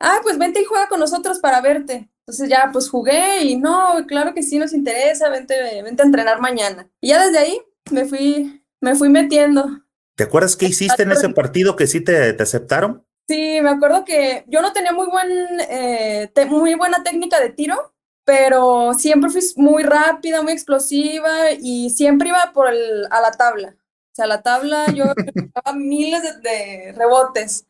Ah, 0.00 0.18
pues 0.22 0.38
vente 0.38 0.60
y 0.60 0.64
juega 0.64 0.88
con 0.88 1.00
nosotros 1.00 1.38
para 1.38 1.60
verte. 1.60 2.10
Entonces 2.20 2.48
ya 2.48 2.70
pues 2.72 2.88
jugué 2.88 3.42
y 3.44 3.56
no, 3.56 4.04
claro 4.06 4.34
que 4.34 4.42
sí 4.42 4.58
nos 4.58 4.72
interesa, 4.72 5.28
vente, 5.28 5.82
vente 5.82 6.02
a 6.02 6.06
entrenar 6.06 6.40
mañana. 6.40 6.90
Y 7.00 7.08
ya 7.08 7.24
desde 7.24 7.38
ahí 7.38 7.60
me 7.90 8.06
fui 8.06 8.63
me 8.84 8.94
fui 8.94 9.08
metiendo. 9.08 9.66
¿Te 10.14 10.24
acuerdas 10.24 10.56
qué 10.56 10.66
hiciste 10.66 11.02
en 11.02 11.10
ese 11.10 11.30
partido 11.30 11.74
que 11.74 11.88
sí 11.88 12.00
te, 12.00 12.32
te 12.34 12.42
aceptaron? 12.42 13.04
Sí, 13.26 13.58
me 13.62 13.70
acuerdo 13.70 14.04
que 14.04 14.44
yo 14.46 14.62
no 14.62 14.72
tenía 14.72 14.92
muy, 14.92 15.06
buen, 15.06 15.28
eh, 15.68 16.30
muy 16.48 16.74
buena 16.74 17.02
técnica 17.02 17.40
de 17.40 17.50
tiro, 17.50 17.94
pero 18.24 18.92
siempre 18.94 19.30
fui 19.30 19.40
muy 19.56 19.82
rápida, 19.82 20.42
muy 20.42 20.52
explosiva 20.52 21.52
y 21.58 21.90
siempre 21.90 22.28
iba 22.28 22.52
por 22.52 22.68
el, 22.68 23.06
a 23.10 23.20
la 23.20 23.32
tabla. 23.32 23.76
O 23.78 24.14
sea, 24.14 24.26
a 24.26 24.28
la 24.28 24.42
tabla 24.42 24.86
yo 24.92 25.06
daba 25.54 25.76
miles 25.76 26.22
de, 26.42 26.92
rebotes. 26.94 27.66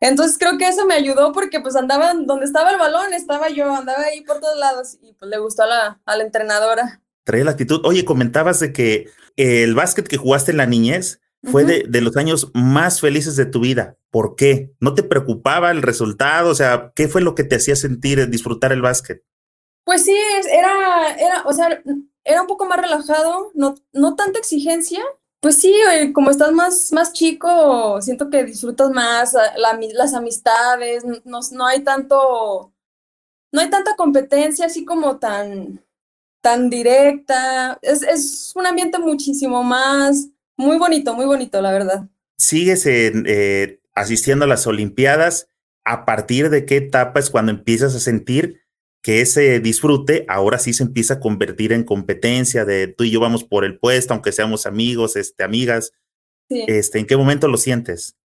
Entonces 0.00 0.38
creo 0.38 0.58
que 0.58 0.68
eso 0.68 0.86
me 0.86 0.94
ayudó 0.94 1.32
porque 1.32 1.60
pues 1.60 1.76
andaba 1.76 2.14
donde 2.14 2.46
estaba 2.46 2.70
el 2.70 2.78
balón, 2.78 3.12
estaba 3.12 3.48
yo, 3.48 3.74
andaba 3.74 4.02
ahí 4.02 4.20
por 4.20 4.38
todos 4.38 4.58
lados 4.58 4.98
y 5.02 5.14
pues 5.14 5.30
le 5.30 5.38
gustó 5.38 5.64
a 5.64 5.66
la, 5.66 6.00
a 6.04 6.16
la 6.16 6.22
entrenadora 6.22 7.02
Traía 7.24 7.44
la 7.44 7.50
actitud. 7.52 7.80
Oye, 7.84 8.04
comentabas 8.04 8.60
de 8.60 8.72
que 8.72 9.08
el 9.40 9.74
básquet 9.74 10.06
que 10.06 10.16
jugaste 10.16 10.50
en 10.50 10.58
la 10.58 10.66
niñez 10.66 11.20
fue 11.42 11.64
de, 11.64 11.84
de, 11.88 12.00
los 12.02 12.16
años 12.16 12.50
más 12.52 13.00
felices 13.00 13.34
de 13.36 13.46
tu 13.46 13.60
vida. 13.60 13.96
¿Por 14.10 14.36
qué? 14.36 14.74
¿No 14.78 14.94
te 14.94 15.02
preocupaba 15.02 15.70
el 15.70 15.82
resultado? 15.82 16.50
O 16.50 16.54
sea, 16.54 16.92
¿qué 16.94 17.08
fue 17.08 17.22
lo 17.22 17.34
que 17.34 17.44
te 17.44 17.56
hacía 17.56 17.76
sentir 17.76 18.28
disfrutar 18.28 18.72
el 18.72 18.82
básquet? 18.82 19.24
Pues 19.84 20.04
sí, 20.04 20.16
era, 20.52 21.14
era, 21.18 21.42
o 21.46 21.52
sea, 21.52 21.82
era 22.24 22.42
un 22.42 22.46
poco 22.46 22.66
más 22.66 22.80
relajado, 22.80 23.50
no, 23.54 23.74
no 23.92 24.14
tanta 24.14 24.38
exigencia. 24.38 25.00
Pues 25.40 25.58
sí, 25.58 25.74
como 26.12 26.30
estás 26.30 26.52
más, 26.52 26.92
más 26.92 27.14
chico, 27.14 28.00
siento 28.02 28.28
que 28.28 28.44
disfrutas 28.44 28.90
más 28.90 29.32
la, 29.32 29.80
las 29.94 30.12
amistades, 30.12 31.02
no, 31.24 31.40
no 31.52 31.66
hay 31.66 31.80
tanto, 31.80 32.74
no 33.50 33.60
hay 33.60 33.70
tanta 33.70 33.96
competencia 33.96 34.66
así 34.66 34.84
como 34.84 35.18
tan, 35.18 35.82
tan 36.40 36.70
directa. 36.70 37.78
Es, 37.82 38.02
es 38.02 38.52
un 38.54 38.66
ambiente 38.66 38.98
muchísimo 38.98 39.62
más, 39.62 40.28
muy 40.56 40.78
bonito, 40.78 41.14
muy 41.14 41.26
bonito, 41.26 41.60
la 41.60 41.72
verdad. 41.72 42.08
¿Sigues 42.38 42.84
eh, 42.86 43.80
asistiendo 43.94 44.44
a 44.44 44.48
las 44.48 44.66
Olimpiadas? 44.66 45.48
¿A 45.84 46.04
partir 46.04 46.50
de 46.50 46.66
qué 46.66 46.76
etapa 46.76 47.20
es 47.20 47.30
cuando 47.30 47.52
empiezas 47.52 47.94
a 47.94 48.00
sentir 48.00 48.60
que 49.02 49.22
ese 49.22 49.60
disfrute 49.60 50.26
ahora 50.28 50.58
sí 50.58 50.72
se 50.72 50.82
empieza 50.82 51.14
a 51.14 51.20
convertir 51.20 51.72
en 51.72 51.84
competencia 51.84 52.64
de 52.64 52.86
tú 52.88 53.04
y 53.04 53.10
yo 53.10 53.20
vamos 53.20 53.44
por 53.44 53.64
el 53.64 53.78
puesto, 53.78 54.12
aunque 54.12 54.32
seamos 54.32 54.66
amigos, 54.66 55.16
este, 55.16 55.42
amigas. 55.42 55.92
Sí. 56.48 56.64
Este, 56.66 56.98
¿En 56.98 57.06
qué 57.06 57.16
momento 57.16 57.48
lo 57.48 57.56
sientes? 57.56 58.16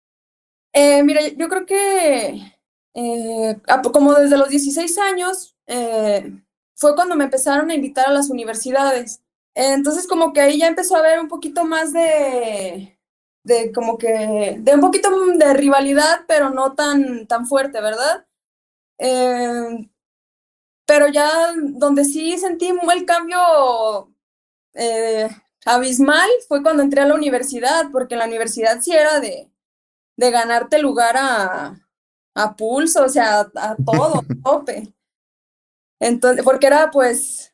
Eh, 0.73 1.03
mira, 1.03 1.21
yo 1.29 1.47
creo 1.47 1.65
que 1.65 2.41
eh, 2.93 3.57
como 3.93 4.13
desde 4.13 4.37
los 4.37 4.49
16 4.49 4.97
años 4.97 5.55
eh, 5.67 6.31
fue 6.75 6.95
cuando 6.95 7.15
me 7.15 7.25
empezaron 7.25 7.69
a 7.71 7.75
invitar 7.75 8.07
a 8.07 8.13
las 8.13 8.29
universidades. 8.29 9.21
Entonces 9.55 10.07
como 10.07 10.33
que 10.33 10.41
ahí 10.41 10.59
ya 10.59 10.67
empezó 10.67 10.95
a 10.95 10.99
haber 10.99 11.19
un 11.19 11.29
poquito 11.29 11.65
más 11.65 11.93
de, 11.93 12.99
de 13.43 13.71
como 13.73 13.97
que, 13.97 14.57
de 14.59 14.75
un 14.75 14.81
poquito 14.81 15.09
de 15.37 15.53
rivalidad, 15.53 16.21
pero 16.27 16.49
no 16.49 16.73
tan, 16.75 17.27
tan 17.27 17.47
fuerte, 17.47 17.81
¿verdad? 17.81 18.25
Eh, 18.99 19.89
pero 20.85 21.07
ya 21.09 21.53
donde 21.57 22.05
sí 22.05 22.37
sentí 22.37 22.67
el 22.69 23.05
cambio 23.05 24.11
eh, 24.73 25.29
abismal 25.65 26.29
fue 26.47 26.63
cuando 26.63 26.83
entré 26.83 27.01
a 27.01 27.07
la 27.07 27.15
universidad, 27.15 27.91
porque 27.91 28.15
en 28.15 28.19
la 28.19 28.27
universidad 28.27 28.81
sí 28.81 28.93
era 28.93 29.19
de, 29.19 29.51
de 30.17 30.31
ganarte 30.31 30.79
lugar 30.79 31.17
a, 31.17 31.79
a 32.35 32.57
pulso, 32.57 33.05
o 33.05 33.09
sea, 33.09 33.41
a, 33.55 33.77
todo, 33.85 34.23
tope. 34.45 34.94
Entonces, 35.99 36.43
porque 36.43 36.67
era 36.67 36.91
pues 36.91 37.53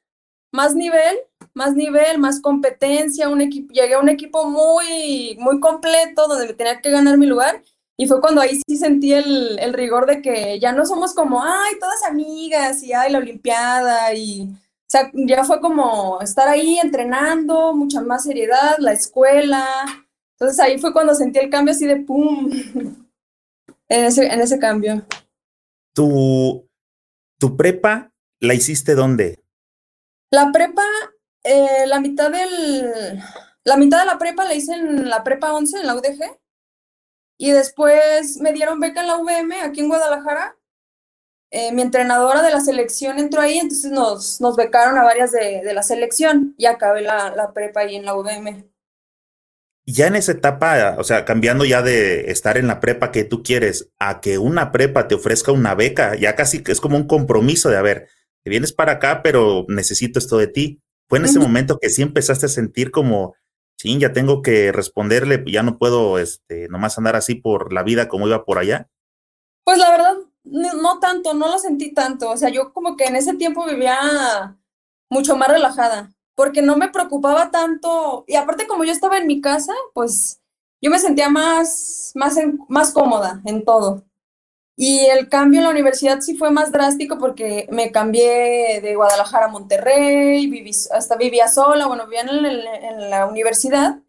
más 0.52 0.76
nivel, 0.76 1.18
más 1.54 1.76
nivel, 1.76 2.18
más 2.20 2.42
competencia, 2.42 3.30
un 3.30 3.42
equipo, 3.42 3.74
llegué 3.74 3.94
a 3.94 4.00
un 4.00 4.10
equipo 4.10 4.46
muy, 4.46 5.38
muy 5.40 5.60
completo 5.60 6.28
donde 6.28 6.48
me 6.48 6.54
tenía 6.54 6.82
que 6.82 6.92
ganar 6.92 7.18
mi 7.18 7.26
lugar 7.26 7.64
y 7.98 8.08
fue 8.08 8.20
cuando 8.20 8.42
ahí 8.42 8.60
sí 8.68 8.78
sentí 8.78 9.14
el, 9.14 9.60
el, 9.60 9.74
rigor 9.74 10.08
de 10.08 10.22
que 10.22 10.60
ya 10.60 10.72
no 10.72 10.86
somos 10.86 11.14
como, 11.14 11.44
ay, 11.44 11.76
todas 11.80 12.04
amigas 12.04 12.82
y 12.84 12.94
ay, 12.94 13.12
la 13.12 13.20
Olimpiada 13.20 14.14
y, 14.14 14.50
o 14.52 14.90
sea, 14.90 15.12
ya 15.14 15.44
fue 15.44 15.62
como 15.62 16.20
estar 16.22 16.48
ahí 16.48 16.80
entrenando, 16.80 17.76
mucha 17.76 18.02
más 18.02 18.24
seriedad, 18.24 18.76
la 18.80 18.94
escuela. 18.94 19.66
Entonces 20.34 20.60
ahí 20.60 20.80
fue 20.80 20.94
cuando 20.94 21.14
sentí 21.14 21.40
el 21.40 21.50
cambio 21.50 21.74
así 21.74 21.86
de 21.86 21.98
pum, 21.98 22.50
en 23.88 24.06
ese, 24.06 24.26
en 24.26 24.42
ese 24.42 24.58
cambio. 24.58 25.06
¿Tu, 25.94 26.68
¿Tu 27.38 27.56
prepa 27.56 28.11
la 28.42 28.54
hiciste 28.54 28.96
dónde? 28.96 29.40
La 30.32 30.52
prepa, 30.52 30.84
eh, 31.44 31.86
la 31.88 32.00
mitad 32.00 32.32
del, 32.32 33.22
la 33.64 33.78
mitad 33.78 34.00
de 34.00 34.06
la 34.06 34.18
prepa 34.18 34.44
la 34.44 34.56
hice 34.56 34.74
en 34.74 35.10
la 35.10 35.24
prepa 35.24 35.54
11, 35.54 35.80
en 35.80 35.88
la 35.88 35.96
UDG. 35.96 36.40
Y 37.38 37.52
después 37.52 38.38
me 38.38 38.54
dieron 38.54 38.80
beca 38.80 39.02
en 39.02 39.08
la 39.08 39.18
UVM 39.18 39.54
aquí 39.64 39.82
en 39.82 39.88
Guadalajara. 39.88 40.58
Eh, 41.52 41.72
mi 41.74 41.82
entrenadora 41.82 42.42
de 42.42 42.52
la 42.52 42.62
selección 42.62 43.20
entró 43.20 43.42
ahí, 43.42 43.58
entonces 43.58 43.92
nos, 43.92 44.40
nos 44.40 44.56
becaron 44.56 44.98
a 44.98 45.04
varias 45.04 45.32
de, 45.32 45.62
de 45.62 45.74
la 45.74 45.84
selección 45.84 46.56
y 46.58 46.66
acabé 46.66 47.02
la, 47.02 47.36
la, 47.36 47.52
prepa 47.52 47.82
ahí 47.82 47.96
en 47.96 48.06
la 48.06 48.16
UVM. 48.16 48.72
Ya 49.86 50.08
en 50.08 50.16
esa 50.16 50.32
etapa, 50.32 50.96
o 50.98 51.04
sea, 51.04 51.26
cambiando 51.26 51.66
ya 51.66 51.82
de 51.82 52.32
estar 52.32 52.58
en 52.58 52.68
la 52.68 52.80
prepa 52.80 53.12
que 53.12 53.26
tú 53.26 53.44
quieres 53.44 53.92
a 54.00 54.22
que 54.22 54.38
una 54.38 54.72
prepa 54.72 55.10
te 55.10 55.16
ofrezca 55.16 55.52
una 55.52 55.76
beca, 55.76 56.16
ya 56.16 56.36
casi 56.36 56.64
es 56.68 56.80
como 56.80 56.96
un 56.96 57.08
compromiso 57.08 57.70
de, 57.70 57.78
a 57.78 57.82
ver, 57.82 58.08
te 58.44 58.50
vienes 58.50 58.74
para 58.74 58.94
acá, 58.94 59.22
pero 59.24 59.66
necesito 59.68 60.20
esto 60.20 60.38
de 60.38 60.48
ti. 60.48 60.82
Fue 61.08 61.20
en 61.20 61.26
ese 61.26 61.40
momento 61.40 61.78
que 61.80 61.90
sí 61.90 62.02
empezaste 62.02 62.46
a 62.46 62.50
sentir 62.50 62.90
como, 62.90 63.36
sí, 63.78 63.98
ya 64.00 64.14
tengo 64.14 64.42
que 64.42 64.72
responderle, 64.72 65.44
ya 65.48 65.62
no 65.62 65.78
puedo 65.78 66.18
este, 66.20 66.70
nomás 66.70 66.98
andar 66.98 67.16
así 67.16 67.36
por 67.36 67.74
la 67.74 67.84
vida 67.84 68.08
como 68.08 68.28
iba 68.28 68.46
por 68.46 68.60
allá? 68.60 68.90
Pues 69.66 69.78
la 69.78 69.92
verdad, 69.92 70.16
no, 70.44 71.00
tanto, 71.00 71.34
no 71.34 71.48
lo 71.48 71.60
sentí 71.60 71.94
tanto. 71.94 72.30
O 72.32 72.38
sea, 72.38 72.50
yo 72.50 72.74
como 72.74 72.96
que 72.96 73.06
en 73.06 73.16
ese 73.16 73.36
tiempo 73.36 73.66
vivía 73.66 74.58
mucho 75.10 75.36
más 75.36 75.50
relajada, 75.50 76.14
porque 76.36 76.62
no 76.62 76.78
me 76.78 76.90
preocupaba 76.90 77.52
tanto. 77.52 78.24
Y 78.28 78.36
aparte, 78.36 78.68
como 78.68 78.86
yo 78.86 78.92
estaba 78.92 79.18
en 79.18 79.28
mi 79.28 79.42
casa, 79.42 79.74
pues 79.94 80.42
yo 80.82 80.90
me 80.90 81.00
sentía 81.00 81.30
más, 81.30 82.12
más, 82.16 82.38
más 82.70 82.92
cómoda 82.92 83.42
en 83.46 83.64
todo. 83.64 84.04
Y 84.84 85.06
el 85.06 85.30
cambio 85.30 85.60
en 85.60 85.66
la 85.66 85.70
universidad 85.70 86.22
sí 86.22 86.36
fue 86.36 86.50
más 86.50 86.72
drástico 86.72 87.20
porque 87.20 87.68
me 87.72 87.92
cambié 87.92 88.82
de 88.82 88.96
Guadalajara 88.96 89.46
a 89.46 89.50
Monterrey, 89.50 90.48
viví, 90.48 90.72
hasta 90.92 91.18
vivía 91.18 91.48
sola, 91.50 91.86
bueno, 91.86 92.08
vivía 92.08 92.22
en, 92.22 93.12
la 93.12 93.28
universidad, 93.28 94.00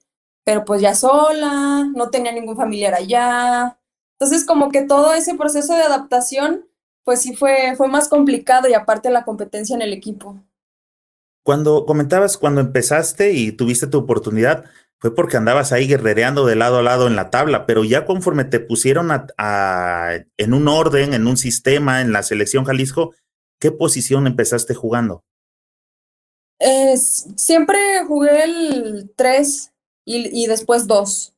pero 0.44 0.64
pues 0.64 0.80
ya 0.80 0.94
sola, 0.94 1.90
no 1.94 2.08
tenía 2.08 2.32
ningún 2.32 2.56
familiar 2.56 2.94
allá. 2.94 3.78
Entonces 4.18 4.46
como 4.46 4.70
que 4.70 4.80
todo 4.80 5.12
ese 5.12 5.34
proceso 5.34 5.74
de 5.74 5.82
adaptación, 5.82 6.66
pues 7.04 7.20
sí 7.20 7.36
fue, 7.36 7.74
fue 7.76 7.88
más 7.88 8.08
complicado 8.08 8.66
y 8.66 8.72
aparte 8.72 9.10
la 9.10 9.26
competencia 9.26 9.76
en 9.76 9.82
el 9.82 9.92
equipo. 9.92 10.42
Cuando 11.44 11.84
comentabas, 11.84 12.38
cuando 12.38 12.62
empezaste 12.62 13.32
y 13.32 13.52
tuviste 13.52 13.88
tu 13.88 13.98
oportunidad, 13.98 14.64
fue 15.02 15.16
porque 15.16 15.36
andabas 15.36 15.72
ahí 15.72 15.88
guerrereando 15.88 16.46
de 16.46 16.54
lado 16.54 16.78
a 16.78 16.82
lado 16.82 17.08
en 17.08 17.16
la 17.16 17.28
tabla, 17.28 17.66
pero 17.66 17.82
ya 17.82 18.06
conforme 18.06 18.44
te 18.44 18.60
pusieron 18.60 19.10
a, 19.10 20.12
en 20.36 20.54
un 20.54 20.68
orden, 20.68 21.12
en 21.12 21.26
un 21.26 21.36
sistema, 21.36 22.02
en 22.02 22.12
la 22.12 22.22
selección 22.22 22.64
Jalisco, 22.64 23.12
¿qué 23.58 23.72
posición 23.72 24.28
empezaste 24.28 24.74
jugando? 24.74 25.24
Eh, 26.60 26.96
siempre 26.96 27.78
jugué 28.06 28.44
el 28.44 29.12
3 29.16 29.72
y, 30.04 30.46
después 30.46 30.86
2, 30.86 31.34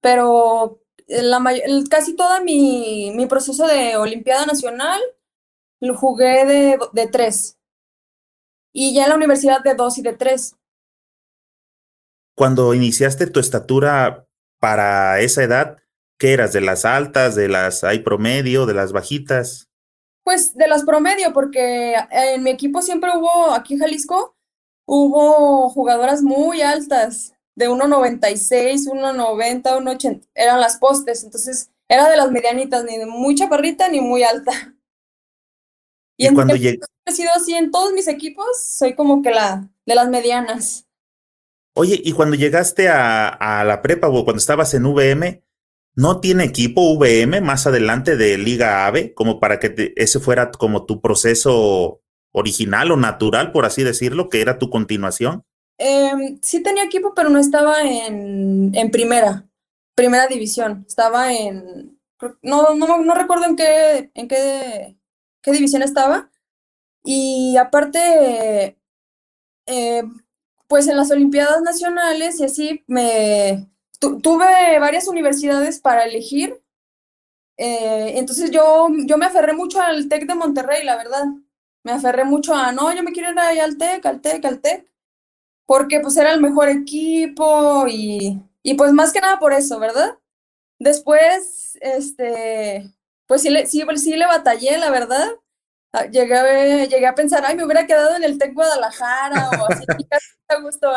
pero 0.00 0.80
la 1.06 1.40
casi 1.88 2.16
todo 2.16 2.42
mi, 2.42 3.12
mi, 3.14 3.26
proceso 3.26 3.68
de 3.68 3.96
Olimpiada 3.96 4.46
Nacional 4.46 5.00
lo 5.78 5.94
jugué 5.94 6.44
de, 6.44 6.78
de 6.92 7.06
3 7.06 7.56
y 8.72 8.94
ya 8.94 9.04
en 9.04 9.10
la 9.10 9.14
universidad 9.14 9.62
de 9.62 9.74
2 9.74 9.98
y 9.98 10.02
de 10.02 10.14
3 10.14 10.56
cuando 12.34 12.74
iniciaste 12.74 13.26
tu 13.26 13.40
estatura 13.40 14.26
para 14.60 15.20
esa 15.20 15.42
edad, 15.42 15.78
¿qué 16.18 16.32
eras? 16.32 16.52
¿De 16.52 16.60
las 16.60 16.84
altas, 16.84 17.34
de 17.34 17.48
las 17.48 17.84
hay 17.84 18.00
promedio, 18.00 18.66
de 18.66 18.74
las 18.74 18.92
bajitas? 18.92 19.68
Pues 20.24 20.54
de 20.54 20.68
las 20.68 20.84
promedio, 20.84 21.32
porque 21.32 21.94
en 22.10 22.42
mi 22.42 22.50
equipo 22.50 22.80
siempre 22.82 23.10
hubo, 23.14 23.50
aquí 23.50 23.74
en 23.74 23.80
Jalisco, 23.80 24.36
hubo 24.86 25.68
jugadoras 25.68 26.22
muy 26.22 26.62
altas, 26.62 27.34
de 27.56 27.68
1,96, 27.68 28.88
1,90, 28.88 29.62
1,80, 29.62 30.28
eran 30.34 30.60
las 30.60 30.78
postes, 30.78 31.22
entonces 31.22 31.70
era 31.88 32.08
de 32.08 32.16
las 32.16 32.30
medianitas, 32.30 32.84
ni 32.84 32.98
de 32.98 33.06
muy 33.06 33.34
chaparrita 33.34 33.88
ni 33.88 34.00
muy 34.00 34.22
alta. 34.22 34.74
Y, 36.16 36.28
y 36.28 36.34
cuando 36.34 36.56
llegué... 36.56 36.80
he 37.04 37.12
sido 37.12 37.30
así 37.34 37.54
en 37.54 37.70
todos 37.70 37.92
mis 37.92 38.08
equipos, 38.08 38.46
soy 38.60 38.94
como 38.94 39.22
que 39.22 39.30
la 39.30 39.68
de 39.86 39.94
las 39.94 40.08
medianas. 40.08 40.86
Oye, 41.76 42.00
y 42.04 42.12
cuando 42.12 42.36
llegaste 42.36 42.88
a, 42.88 43.64
la 43.66 43.82
prepa 43.82 44.08
o 44.08 44.24
cuando 44.24 44.38
estabas 44.38 44.74
en 44.74 44.86
VM, 44.86 45.42
¿no 45.96 46.20
tiene 46.20 46.44
equipo 46.44 46.96
VM 46.96 47.40
más 47.40 47.66
adelante 47.66 48.16
de 48.16 48.38
Liga 48.38 48.86
AVE 48.86 49.12
como 49.12 49.40
para 49.40 49.58
que 49.58 49.92
ese 49.96 50.20
fuera 50.20 50.52
como 50.52 50.86
tu 50.86 51.00
proceso 51.00 52.00
original 52.32 52.92
o 52.92 52.96
natural, 52.96 53.50
por 53.50 53.64
así 53.64 53.82
decirlo, 53.82 54.28
que 54.28 54.40
era 54.40 54.58
tu 54.58 54.70
continuación? 54.70 55.44
Eh, 55.78 56.38
sí 56.42 56.62
tenía 56.62 56.84
equipo, 56.84 57.12
pero 57.12 57.28
no 57.28 57.40
estaba 57.40 57.82
en, 57.82 58.72
primera, 58.92 59.48
primera 59.96 60.28
división. 60.28 60.84
Estaba 60.86 61.34
en, 61.34 61.98
no, 62.42 62.74
no, 62.74 63.02
no 63.02 63.14
recuerdo 63.14 63.46
en 63.46 63.56
qué, 63.56 64.10
en 64.14 64.28
qué 64.28 64.96
división 65.44 65.82
estaba. 65.82 66.30
Y 67.04 67.56
aparte, 67.56 68.78
eh, 69.66 70.02
pues 70.74 70.88
en 70.88 70.96
las 70.96 71.12
Olimpiadas 71.12 71.62
Nacionales 71.62 72.40
y 72.40 72.44
así 72.44 72.82
me 72.88 73.68
tu, 74.00 74.20
tuve 74.20 74.76
varias 74.80 75.06
universidades 75.06 75.78
para 75.78 76.04
elegir. 76.04 76.60
Eh, 77.56 78.14
entonces 78.18 78.50
yo, 78.50 78.88
yo 79.06 79.16
me 79.16 79.26
aferré 79.26 79.52
mucho 79.52 79.80
al 79.80 80.08
TEC 80.08 80.26
de 80.26 80.34
Monterrey, 80.34 80.82
la 80.84 80.96
verdad. 80.96 81.26
Me 81.84 81.92
aferré 81.92 82.24
mucho 82.24 82.56
a, 82.56 82.72
no, 82.72 82.92
yo 82.92 83.04
me 83.04 83.12
quiero 83.12 83.30
ir 83.30 83.38
ahí 83.38 83.60
al 83.60 83.78
TEC, 83.78 84.04
al 84.04 84.20
TEC, 84.20 84.44
al 84.46 84.60
TEC. 84.60 84.90
porque 85.64 86.00
pues 86.00 86.16
era 86.16 86.32
el 86.32 86.40
mejor 86.40 86.68
equipo 86.68 87.86
y, 87.88 88.42
y 88.64 88.74
pues 88.74 88.92
más 88.92 89.12
que 89.12 89.20
nada 89.20 89.38
por 89.38 89.52
eso, 89.52 89.78
¿verdad? 89.78 90.18
Después, 90.80 91.78
este, 91.82 92.92
pues 93.26 93.42
sí, 93.42 93.50
sí 93.96 94.16
le 94.16 94.26
batallé, 94.26 94.78
la 94.78 94.90
verdad. 94.90 95.28
Ah, 95.96 96.06
llegué 96.06 96.34
a, 96.34 96.84
llegué 96.86 97.06
a 97.06 97.14
pensar, 97.14 97.44
ay, 97.46 97.54
me 97.54 97.64
hubiera 97.64 97.86
quedado 97.86 98.16
en 98.16 98.24
el 98.24 98.36
TEC 98.36 98.52
Guadalajara 98.52 99.48
o 99.50 99.70
así, 99.70 99.84
casi 100.10 100.26
me 100.50 100.62
gustó, 100.62 100.90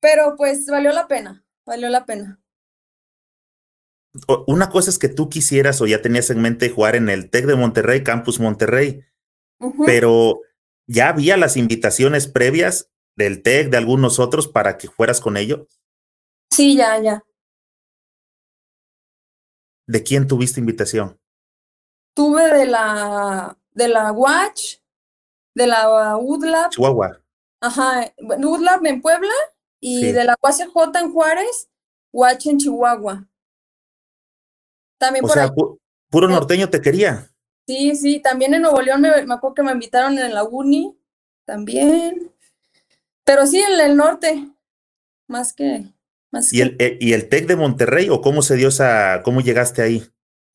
pero 0.00 0.34
pues 0.36 0.66
valió 0.66 0.90
la 0.90 1.06
pena, 1.06 1.44
valió 1.64 1.88
la 1.88 2.04
pena. 2.04 2.40
Una 4.48 4.70
cosa 4.70 4.90
es 4.90 4.98
que 4.98 5.08
tú 5.08 5.28
quisieras 5.28 5.80
o 5.80 5.86
ya 5.86 6.02
tenías 6.02 6.30
en 6.30 6.42
mente 6.42 6.68
jugar 6.68 6.96
en 6.96 7.10
el 7.10 7.30
TEC 7.30 7.46
de 7.46 7.54
Monterrey, 7.54 8.02
Campus 8.02 8.40
Monterrey, 8.40 9.04
pero 9.86 10.40
ya 10.88 11.10
había 11.10 11.36
las 11.36 11.56
invitaciones 11.56 12.26
previas 12.26 12.90
del 13.16 13.40
TEC, 13.40 13.70
de 13.70 13.76
algunos 13.76 14.18
otros, 14.18 14.48
para 14.48 14.78
que 14.78 14.88
fueras 14.88 15.20
con 15.20 15.36
ellos. 15.36 15.80
Sí, 16.50 16.76
ya, 16.76 17.00
ya. 17.00 17.22
¿De 19.86 20.02
quién 20.02 20.26
tuviste 20.26 20.58
invitación? 20.58 21.20
Tuve 22.14 22.52
de 22.52 22.66
la 22.66 23.56
de 23.74 23.88
la 23.88 24.12
Watch, 24.12 24.76
de 25.54 25.66
la 25.66 26.16
UDLAB. 26.16 26.70
Chihuahua. 26.70 27.20
Ajá, 27.60 28.12
UDLAB 28.18 28.86
en 28.86 29.02
Puebla 29.02 29.32
y 29.80 30.12
de 30.12 30.24
la 30.24 30.36
UACJ 30.42 30.98
en 31.00 31.12
Juárez, 31.12 31.68
Watch 32.12 32.46
en 32.46 32.58
Chihuahua. 32.58 33.26
También 34.98 35.24
o 35.24 35.28
por 35.28 35.36
sea, 35.36 35.52
puro 36.08 36.28
norteño 36.28 36.70
te 36.70 36.80
quería. 36.80 37.30
Sí, 37.66 37.96
sí, 37.96 38.20
también 38.20 38.54
en 38.54 38.62
Nuevo 38.62 38.80
León 38.80 39.00
me, 39.00 39.10
me, 39.24 39.34
acuerdo 39.34 39.54
que 39.54 39.62
me 39.62 39.72
invitaron 39.72 40.18
en 40.18 40.34
la 40.34 40.44
Uni, 40.44 40.96
también. 41.44 42.30
Pero 43.24 43.46
sí, 43.46 43.58
en 43.58 43.80
el 43.80 43.96
norte, 43.96 44.48
más 45.26 45.52
que... 45.52 45.86
Más 46.30 46.52
¿Y, 46.52 46.60
El, 46.60 46.76
eh, 46.78 46.98
¿Y 47.00 47.12
el 47.12 47.28
TEC 47.28 47.46
de 47.46 47.56
Monterrey 47.56 48.08
o 48.10 48.20
cómo 48.20 48.42
se 48.42 48.56
dio 48.56 48.68
esa, 48.68 49.22
cómo 49.22 49.40
llegaste 49.40 49.82
ahí? 49.82 50.06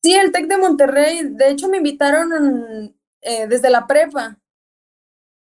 Sí, 0.02 0.14
el 0.14 0.30
TEC 0.30 0.46
de 0.46 0.58
Monterrey, 0.58 1.22
de 1.30 1.50
hecho 1.50 1.68
me 1.68 1.78
invitaron 1.78 2.94
eh, 3.22 3.46
desde 3.46 3.70
la 3.70 3.86
prepa 3.86 4.38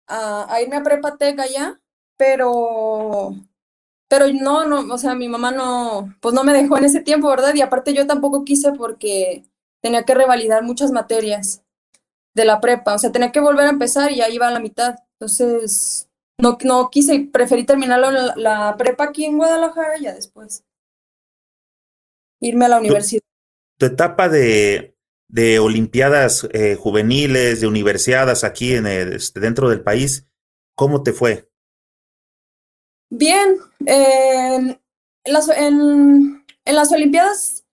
a, 0.07 0.61
irme 0.61 0.77
a 0.77 0.83
prepa 0.83 1.17
TEC 1.17 1.39
allá, 1.39 1.79
pero, 2.17 3.35
pero 4.07 4.27
no, 4.33 4.65
no, 4.65 4.93
o 4.93 4.97
sea, 4.97 5.15
mi 5.15 5.27
mamá 5.27 5.51
no, 5.51 6.13
pues 6.21 6.33
no 6.33 6.43
me 6.43 6.53
dejó 6.53 6.77
en 6.77 6.85
ese 6.85 7.01
tiempo, 7.01 7.29
¿verdad? 7.29 7.53
Y 7.55 7.61
aparte 7.61 7.93
yo 7.93 8.05
tampoco 8.07 8.43
quise 8.43 8.73
porque 8.73 9.43
tenía 9.81 10.03
que 10.03 10.15
revalidar 10.15 10.63
muchas 10.63 10.91
materias 10.91 11.63
de 12.35 12.45
la 12.45 12.59
prepa, 12.59 12.95
o 12.95 12.97
sea, 12.97 13.11
tenía 13.11 13.31
que 13.31 13.39
volver 13.39 13.67
a 13.67 13.71
empezar 13.71 14.11
y 14.11 14.17
ya 14.17 14.29
iba 14.29 14.47
a 14.47 14.51
la 14.51 14.59
mitad, 14.59 14.95
entonces 15.19 16.09
no, 16.39 16.57
no 16.63 16.89
quise, 16.89 17.29
preferí 17.31 17.63
terminar 17.63 17.99
la, 17.99 18.33
la 18.35 18.75
prepa 18.77 19.05
aquí 19.05 19.25
en 19.25 19.37
Guadalajara 19.37 19.97
y 19.97 20.03
ya 20.03 20.13
después 20.13 20.63
irme 22.39 22.65
a 22.65 22.69
la 22.69 22.79
universidad. 22.79 23.21
Tu, 23.77 23.87
tu 23.87 23.93
etapa 23.93 24.29
de, 24.29 24.92
de 25.33 25.57
Olimpiadas 25.57 26.47
eh, 26.53 26.75
juveniles, 26.75 27.59
de 27.59 27.65
universidades 27.65 28.43
aquí 28.43 28.75
en 28.75 28.85
el, 28.85 29.13
este, 29.13 29.39
dentro 29.39 29.67
del 29.67 29.81
país, 29.81 30.27
¿cómo 30.75 31.01
te 31.01 31.11
fue? 31.11 31.49
Bien, 33.09 33.57
en, 33.83 34.79
las, 35.25 35.49
en, 35.49 36.45
las 36.65 36.91
Olimpiadas 36.91 37.65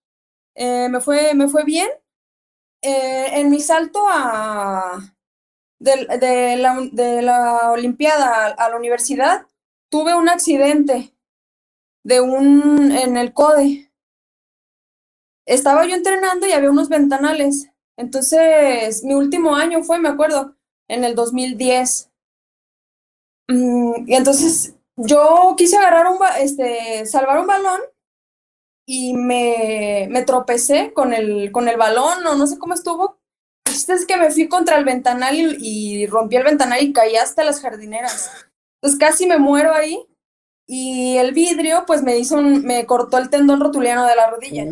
eh, 0.55 0.89
me, 0.89 1.03
fue, 1.03 1.35
me 1.35 1.49
fue 1.49 1.65
bien. 1.65 1.89
Eh, 2.81 3.27
en 3.33 3.51
mi 3.51 3.61
salto 3.61 4.07
a, 4.09 5.15
de, 5.79 6.57
la, 6.57 6.81
de 6.93 7.21
la 7.21 7.73
Olimpiada 7.73 8.47
a 8.47 8.71
la 8.71 8.77
universidad, 8.79 9.47
tuve 9.91 10.15
un 10.15 10.31
accidente 10.31 11.15
de 12.05 12.23
un, 12.23 12.91
en 12.91 13.19
el 13.19 13.35
CODE 13.35 13.90
estaba 15.47 15.87
yo 15.87 15.95
entrenando 15.95 16.47
y 16.47 16.53
había 16.53 16.71
unos 16.71 16.89
ventanales. 16.89 17.69
Entonces, 17.97 19.05
mi 19.05 19.15
último 19.15 19.55
año 19.57 19.83
fue, 19.83 19.99
me 19.99 20.09
acuerdo, 20.09 20.57
en 20.89 21.05
el 21.05 21.15
2010. 21.15 22.11
Mm, 23.49 24.09
y 24.09 24.15
entonces 24.15 24.75
yo 24.97 25.55
quise 25.57 25.77
agarrar 25.77 26.07
un, 26.07 26.19
este, 26.39 27.07
salvar 27.07 27.41
un 27.41 27.47
balón 27.47 27.81
y 28.87 29.15
me, 29.15 30.09
me 30.11 30.23
tropecé 30.25 30.93
con 30.93 31.13
el, 31.13 31.53
con 31.53 31.69
el 31.69 31.77
balón 31.77 32.27
o 32.27 32.35
no 32.35 32.47
sé 32.47 32.59
cómo 32.59 32.75
estuvo. 32.75 33.21
Es 33.67 34.07
que 34.07 34.17
me 34.17 34.31
fui 34.31 34.49
contra 34.49 34.79
el 34.79 34.85
ventanal 34.85 35.37
y, 35.37 36.07
rompí 36.07 36.37
el 36.37 36.45
ventanal 36.45 36.83
y 36.83 36.93
caí 36.93 37.17
hasta 37.17 37.45
las 37.45 37.61
jardineras. 37.61 38.31
Entonces 38.77 38.99
casi 38.99 39.27
me 39.27 39.39
muero 39.39 39.75
ahí 39.75 40.07
y 40.67 41.17
el 41.17 41.33
vidrio 41.33 41.85
pues 41.87 42.03
me 42.03 42.17
hizo 42.19 42.37
un, 42.37 42.63
me 42.65 42.87
cortó 42.87 43.19
el 43.19 43.31
tendón 43.31 43.61
rotuliano 43.61 44.07
de 44.07 44.17
la 44.17 44.31
rodilla. 44.31 44.65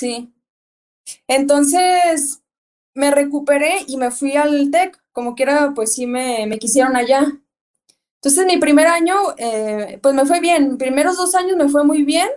Sí. 0.00 0.32
Entonces 1.28 2.42
me 2.94 3.10
recuperé 3.10 3.84
y 3.86 3.98
me 3.98 4.10
fui 4.10 4.34
al 4.36 4.70
TEC, 4.70 4.98
como 5.12 5.34
quiera, 5.34 5.72
pues 5.74 5.94
sí 5.94 6.06
me, 6.06 6.46
me 6.46 6.58
quisieron 6.58 6.96
allá. 6.96 7.26
Entonces 8.16 8.46
mi 8.46 8.56
primer 8.58 8.86
año, 8.86 9.14
eh, 9.36 9.98
pues 10.02 10.14
me 10.14 10.24
fue 10.24 10.40
bien, 10.40 10.78
primeros 10.78 11.18
dos 11.18 11.34
años 11.34 11.56
me 11.58 11.68
fue 11.68 11.84
muy 11.84 12.04
bien 12.04 12.28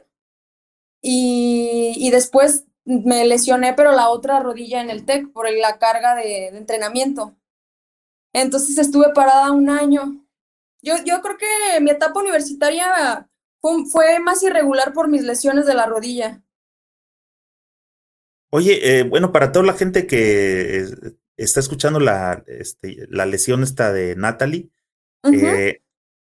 y, 1.01 1.93
y, 1.95 2.11
después 2.11 2.65
me 2.85 3.25
lesioné, 3.25 3.73
pero 3.73 3.91
la 3.93 4.09
otra 4.09 4.39
rodilla 4.41 4.81
en 4.81 4.89
el 4.89 5.05
TEC 5.05 5.31
por 5.31 5.49
la 5.51 5.79
carga 5.79 6.15
de, 6.15 6.47
entrenamiento. 6.47 7.35
Entonces 8.33 8.77
estuve 8.77 9.13
parada 9.13 9.51
un 9.51 9.69
año. 9.69 10.25
Yo, 10.81 10.95
yo 11.05 11.21
creo 11.21 11.37
que 11.37 11.79
mi 11.81 11.91
etapa 11.91 12.19
universitaria 12.19 13.29
fue 13.61 14.19
más 14.19 14.43
irregular 14.43 14.93
por 14.93 15.07
mis 15.07 15.23
lesiones 15.23 15.65
de 15.65 15.75
la 15.75 15.85
rodilla. 15.85 16.43
Oye, 18.55 18.99
eh, 18.99 19.01
bueno, 19.01 19.31
para 19.31 19.51
toda 19.51 19.65
la 19.65 19.73
gente 19.73 20.05
que 20.05 20.85
está 21.37 21.59
escuchando 21.59 21.99
la, 21.99 22.43
este, 22.45 23.07
la 23.09 23.25
lesión 23.25 23.63
esta 23.63 23.91
de 23.91 24.15
Natalie, 24.15 24.69
eh, 25.23 25.81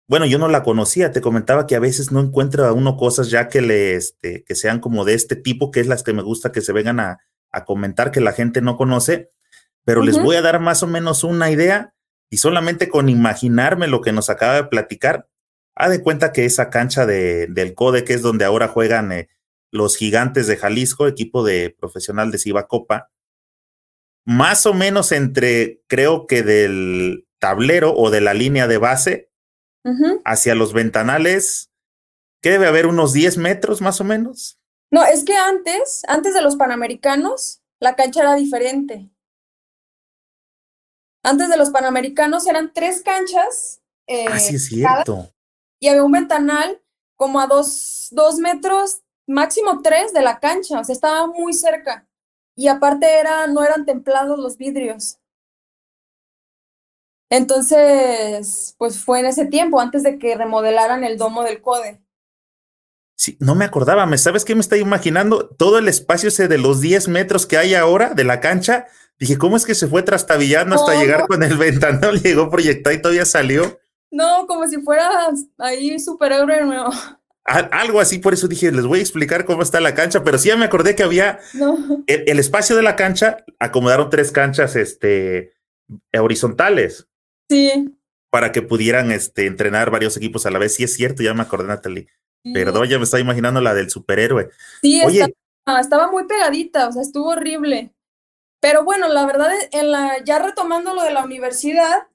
bueno, 0.07 0.25
yo 0.25 0.38
no 0.38 0.47
la 0.47 0.63
conocía, 0.63 1.12
te 1.12 1.19
comentaba 1.19 1.67
que 1.67 1.75
a 1.75 1.81
veces 1.81 2.13
no 2.13 2.21
encuentra 2.21 2.71
uno 2.71 2.95
cosas 2.95 3.29
ya 3.29 3.49
que 3.49 3.62
le, 3.62 3.95
este, 3.95 4.45
que 4.45 4.55
sean 4.55 4.79
como 4.79 5.03
de 5.03 5.15
este 5.15 5.36
tipo, 5.36 5.69
que 5.69 5.81
es 5.81 5.88
las 5.88 6.01
que 6.01 6.13
me 6.13 6.21
gusta 6.21 6.53
que 6.53 6.62
se 6.62 6.71
vengan 6.71 7.01
a, 7.01 7.19
a 7.51 7.65
comentar 7.65 8.09
que 8.09 8.21
la 8.21 8.31
gente 8.31 8.62
no 8.62 8.77
conoce, 8.77 9.29
pero 9.83 10.01
les 10.01 10.17
voy 10.17 10.38
a 10.38 10.41
dar 10.41 10.62
más 10.62 10.81
o 10.81 10.88
menos 10.88 11.25
una 11.25 11.51
idea 11.51 11.93
y 12.29 12.38
solamente 12.38 12.88
con 12.88 13.09
imaginarme 13.09 13.89
lo 13.89 13.99
que 13.99 14.13
nos 14.13 14.29
acaba 14.29 14.55
de 14.55 14.63
platicar, 14.63 15.27
ha 15.75 15.89
de 15.89 16.01
cuenta 16.01 16.31
que 16.31 16.45
esa 16.45 16.69
cancha 16.69 17.05
de, 17.05 17.47
del 17.47 17.73
CODE, 17.73 18.05
que 18.05 18.13
es 18.13 18.21
donde 18.21 18.45
ahora 18.45 18.69
juegan 18.69 19.12
eh, 19.12 19.27
los 19.73 19.97
Gigantes 19.97 20.45
de 20.45 20.55
Jalisco, 20.55 21.07
equipo 21.07 21.43
de 21.43 21.71
profesional 21.71 22.31
de 22.31 22.38
Ciba 22.38 22.67
Copa, 22.67 23.12
más 24.23 24.67
o 24.67 24.73
menos 24.73 25.12
entre, 25.12 25.81
creo 25.88 26.27
que 26.27 26.43
del 26.43 27.27
tablero 27.39 27.93
o 27.95 28.12
de 28.12 28.21
la 28.21 28.33
línea 28.33 28.67
de 28.67 28.77
base 28.77 29.31
hacia 30.23 30.55
los 30.55 30.71
ventanales, 30.71 31.71
¿qué 32.41 32.51
debe 32.51 32.67
haber 32.67 32.86
unos 32.86 33.12
10 33.12 33.38
metros 33.38 33.81
más 33.81 33.99
o 33.99 34.03
menos? 34.05 34.59
No, 34.91 35.03
es 35.03 35.25
que 35.25 35.36
antes, 35.36 36.03
antes 36.07 36.36
de 36.36 36.41
los 36.41 36.55
Panamericanos, 36.55 37.62
la 37.79 37.95
cancha 37.95 38.21
era 38.21 38.36
diferente. 38.36 39.09
Antes 41.23 41.49
de 41.49 41.57
los 41.57 41.71
Panamericanos 41.71 42.45
eran 42.47 42.71
tres 42.73 43.01
canchas. 43.01 43.81
Eh, 44.07 44.27
Así 44.27 44.55
es 44.55 44.67
cierto. 44.67 45.33
y 45.79 45.88
había 45.88 46.03
un 46.03 46.12
ventanal 46.12 46.81
como 47.15 47.41
a 47.41 47.47
dos, 47.47 48.09
dos 48.12 48.38
metros 48.38 49.02
máximo 49.27 49.81
tres 49.81 50.13
de 50.13 50.21
la 50.21 50.39
cancha, 50.39 50.79
o 50.79 50.83
sea, 50.83 50.93
estaba 50.93 51.27
muy 51.27 51.53
cerca. 51.53 52.07
Y 52.55 52.67
aparte 52.67 53.19
era, 53.19 53.47
no 53.47 53.63
eran 53.63 53.86
templados 53.86 54.38
los 54.38 54.57
vidrios. 54.57 55.17
Entonces, 57.29 58.75
pues 58.77 59.03
fue 59.03 59.21
en 59.21 59.25
ese 59.25 59.45
tiempo, 59.45 59.79
antes 59.79 60.03
de 60.03 60.19
que 60.19 60.36
remodelaran 60.36 61.03
el 61.03 61.17
domo 61.17 61.43
del 61.43 61.62
CODE. 61.62 61.99
Sí, 63.15 63.38
no 63.39 63.55
me 63.55 63.65
acordaba, 63.65 64.05
¿me 64.05 64.17
sabes 64.17 64.45
qué 64.45 64.53
me 64.53 64.62
está 64.62 64.77
imaginando? 64.77 65.47
Todo 65.47 65.79
el 65.79 65.88
espacio 65.88 66.29
ese 66.29 66.47
de 66.47 66.57
los 66.57 66.81
10 66.81 67.07
metros 67.07 67.47
que 67.47 67.57
hay 67.57 67.73
ahora 67.73 68.13
de 68.13 68.23
la 68.23 68.39
cancha. 68.39 68.88
Dije, 69.17 69.38
¿cómo 69.38 69.57
es 69.57 69.65
que 69.65 69.75
se 69.75 69.88
fue 69.88 70.03
trastabillando 70.03 70.75
hasta 70.75 70.99
llegar 70.99 71.25
con 71.27 71.41
el 71.41 71.57
ventanal? 71.57 72.19
Llegó 72.23 72.49
proyectado 72.49 72.95
y 72.95 73.01
todavía 73.01 73.25
salió. 73.25 73.79
No, 74.12 74.45
como 74.45 74.67
si 74.67 74.79
fuera 74.81 75.09
ahí 75.57 75.99
superhéroe 75.99 76.65
nuevo 76.65 76.91
algo 77.45 77.99
así, 77.99 78.19
por 78.19 78.34
eso 78.34 78.47
dije, 78.47 78.71
les 78.71 78.86
voy 78.86 78.99
a 78.99 79.01
explicar 79.01 79.45
cómo 79.45 79.63
está 79.63 79.82
la 79.82 79.93
cancha, 79.93 80.23
pero 80.23 80.38
sí 80.38 80.47
ya 80.47 80.56
me 80.56 80.65
acordé 80.65 80.95
que 80.95 81.03
había 81.03 81.39
el, 82.08 82.39
espacio 82.39 82.75
de 82.75 82.84
la 82.84 82.95
cancha, 82.95 83.43
acomodaron 83.60 84.10
tres 84.10 84.32
canchas 84.32 84.75
este, 84.75 85.53
horizontales. 86.17 87.08
Sí. 87.49 87.93
Para 88.29 88.51
que 88.51 88.62
pudieran 88.62 89.12
este, 89.12 89.45
entrenar 89.45 89.91
varios 89.91 90.15
equipos 90.17 90.45
a 90.45 90.51
la 90.51 90.60
vez. 90.60 90.75
Sí, 90.75 90.84
es 90.84 90.93
cierto, 90.93 91.21
ya 91.21 91.34
me 91.34 91.43
acordé, 91.43 91.67
Natalie. 91.67 92.08
Perdón, 92.53 92.88
ya 92.88 92.97
me 92.97 93.06
estaba 93.06 93.21
imaginando 93.21 93.62
la 93.62 93.73
del 93.73 93.89
superhéroe. 93.89 94.49
Sí, 94.82 95.01
estaba, 95.01 96.12
muy 96.12 96.25
pegadita, 96.25 96.89
o 96.89 96.91
sea, 96.91 97.01
estuvo 97.01 97.29
horrible. 97.29 97.93
Pero 98.60 98.84
bueno, 98.84 99.08
la 99.08 99.25
verdad, 99.25 99.51
en 99.71 99.91
la, 99.91 100.23
ya 100.23 100.39
retomando 100.39 100.93
lo 100.93 101.03
de 101.03 101.12
la 101.12 101.23
universidad, 101.23 102.08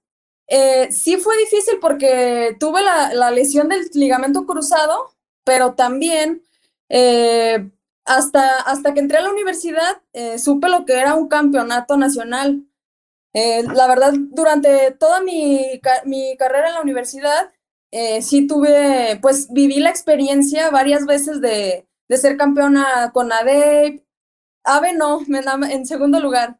Eh, 0.49 0.91
sí 0.91 1.19
fue 1.19 1.37
difícil 1.37 1.79
porque 1.79 2.57
tuve 2.59 2.81
la, 2.83 3.31
lesión 3.31 3.69
del 3.69 3.87
ligamento 3.93 4.47
cruzado, 4.47 5.15
pero 5.49 5.73
también 5.73 6.43
eh, 6.91 7.71
hasta, 8.05 8.61
hasta 8.61 8.93
que 8.93 9.01
entré 9.01 9.17
a 9.17 9.23
la 9.23 9.31
universidad 9.31 10.03
eh, 10.13 10.39
supe 10.39 10.69
lo 10.69 10.85
que 10.85 10.93
era 11.01 11.15
un 11.15 11.29
campeonato 11.29 11.97
nacional. 11.97 12.67
la 13.33 13.87
verdad, 13.87 14.13
durante 14.15 14.91
toda 14.91 15.23
mi, 15.23 15.81
mi, 16.05 16.37
carrera 16.37 16.69
en 16.69 16.75
la 16.75 16.83
universidad, 16.83 17.51
sí 18.21 18.47
tuve, 18.47 19.19
pues 19.23 19.49
viví 19.51 19.81
la 19.81 19.91
experiencia 19.91 20.71
varias 20.71 21.07
veces 21.07 21.41
de, 21.41 21.87
de 22.09 22.17
ser 22.19 22.37
campeona 22.37 23.11
con 23.15 23.33
ADEP. 23.33 24.05
AVE 24.65 24.93
no, 24.95 25.21
me 25.29 25.41
en 25.73 25.87
segundo 25.87 26.21
lugar. 26.21 26.59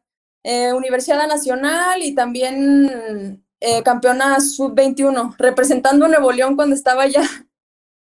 Universidad 0.73 1.27
Nacional 1.27 2.01
y 2.01 2.15
también 2.15 3.43
eh, 3.61 3.83
campeona 3.83 4.39
sub-21, 4.39 5.35
representando 5.37 6.07
Nuevo 6.07 6.31
León 6.31 6.55
cuando 6.55 6.75
estaba 6.75 7.03
allá. 7.03 7.21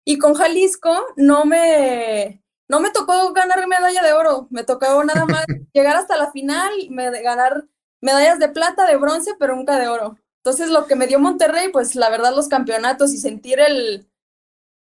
Y 0.05 0.19
con 0.19 0.35
Jalisco 0.35 1.07
no 1.17 1.45
me, 1.45 2.43
no 2.69 2.81
me 2.81 2.91
tocó 2.91 3.33
ganar 3.33 3.67
medalla 3.67 4.03
de 4.03 4.13
oro, 4.13 4.49
me 4.51 4.65
tocó 4.65 5.05
nada 5.05 5.27
más 5.27 5.45
llegar 5.73 5.97
hasta 5.97 6.17
la 6.17 6.33
final, 6.33 6.73
me, 6.91 7.11
ganar 7.23 7.67
medallas 8.01 8.39
de 8.39 8.49
plata, 8.49 8.87
de 8.87 8.97
bronce, 8.97 9.33
pero 9.39 9.55
nunca 9.55 9.79
de 9.79 9.89
oro. 9.89 10.19
Entonces 10.39 10.71
lo 10.71 10.87
que 10.87 10.97
me 10.97 11.07
dio 11.07 11.21
Monterrey, 11.21 11.69
pues 11.71 11.95
la 11.95 12.11
verdad 12.11 12.35
los 12.35 12.49
campeonatos 12.49 13.13
y 13.13 13.19
sentir 13.19 13.61
el, 13.61 14.09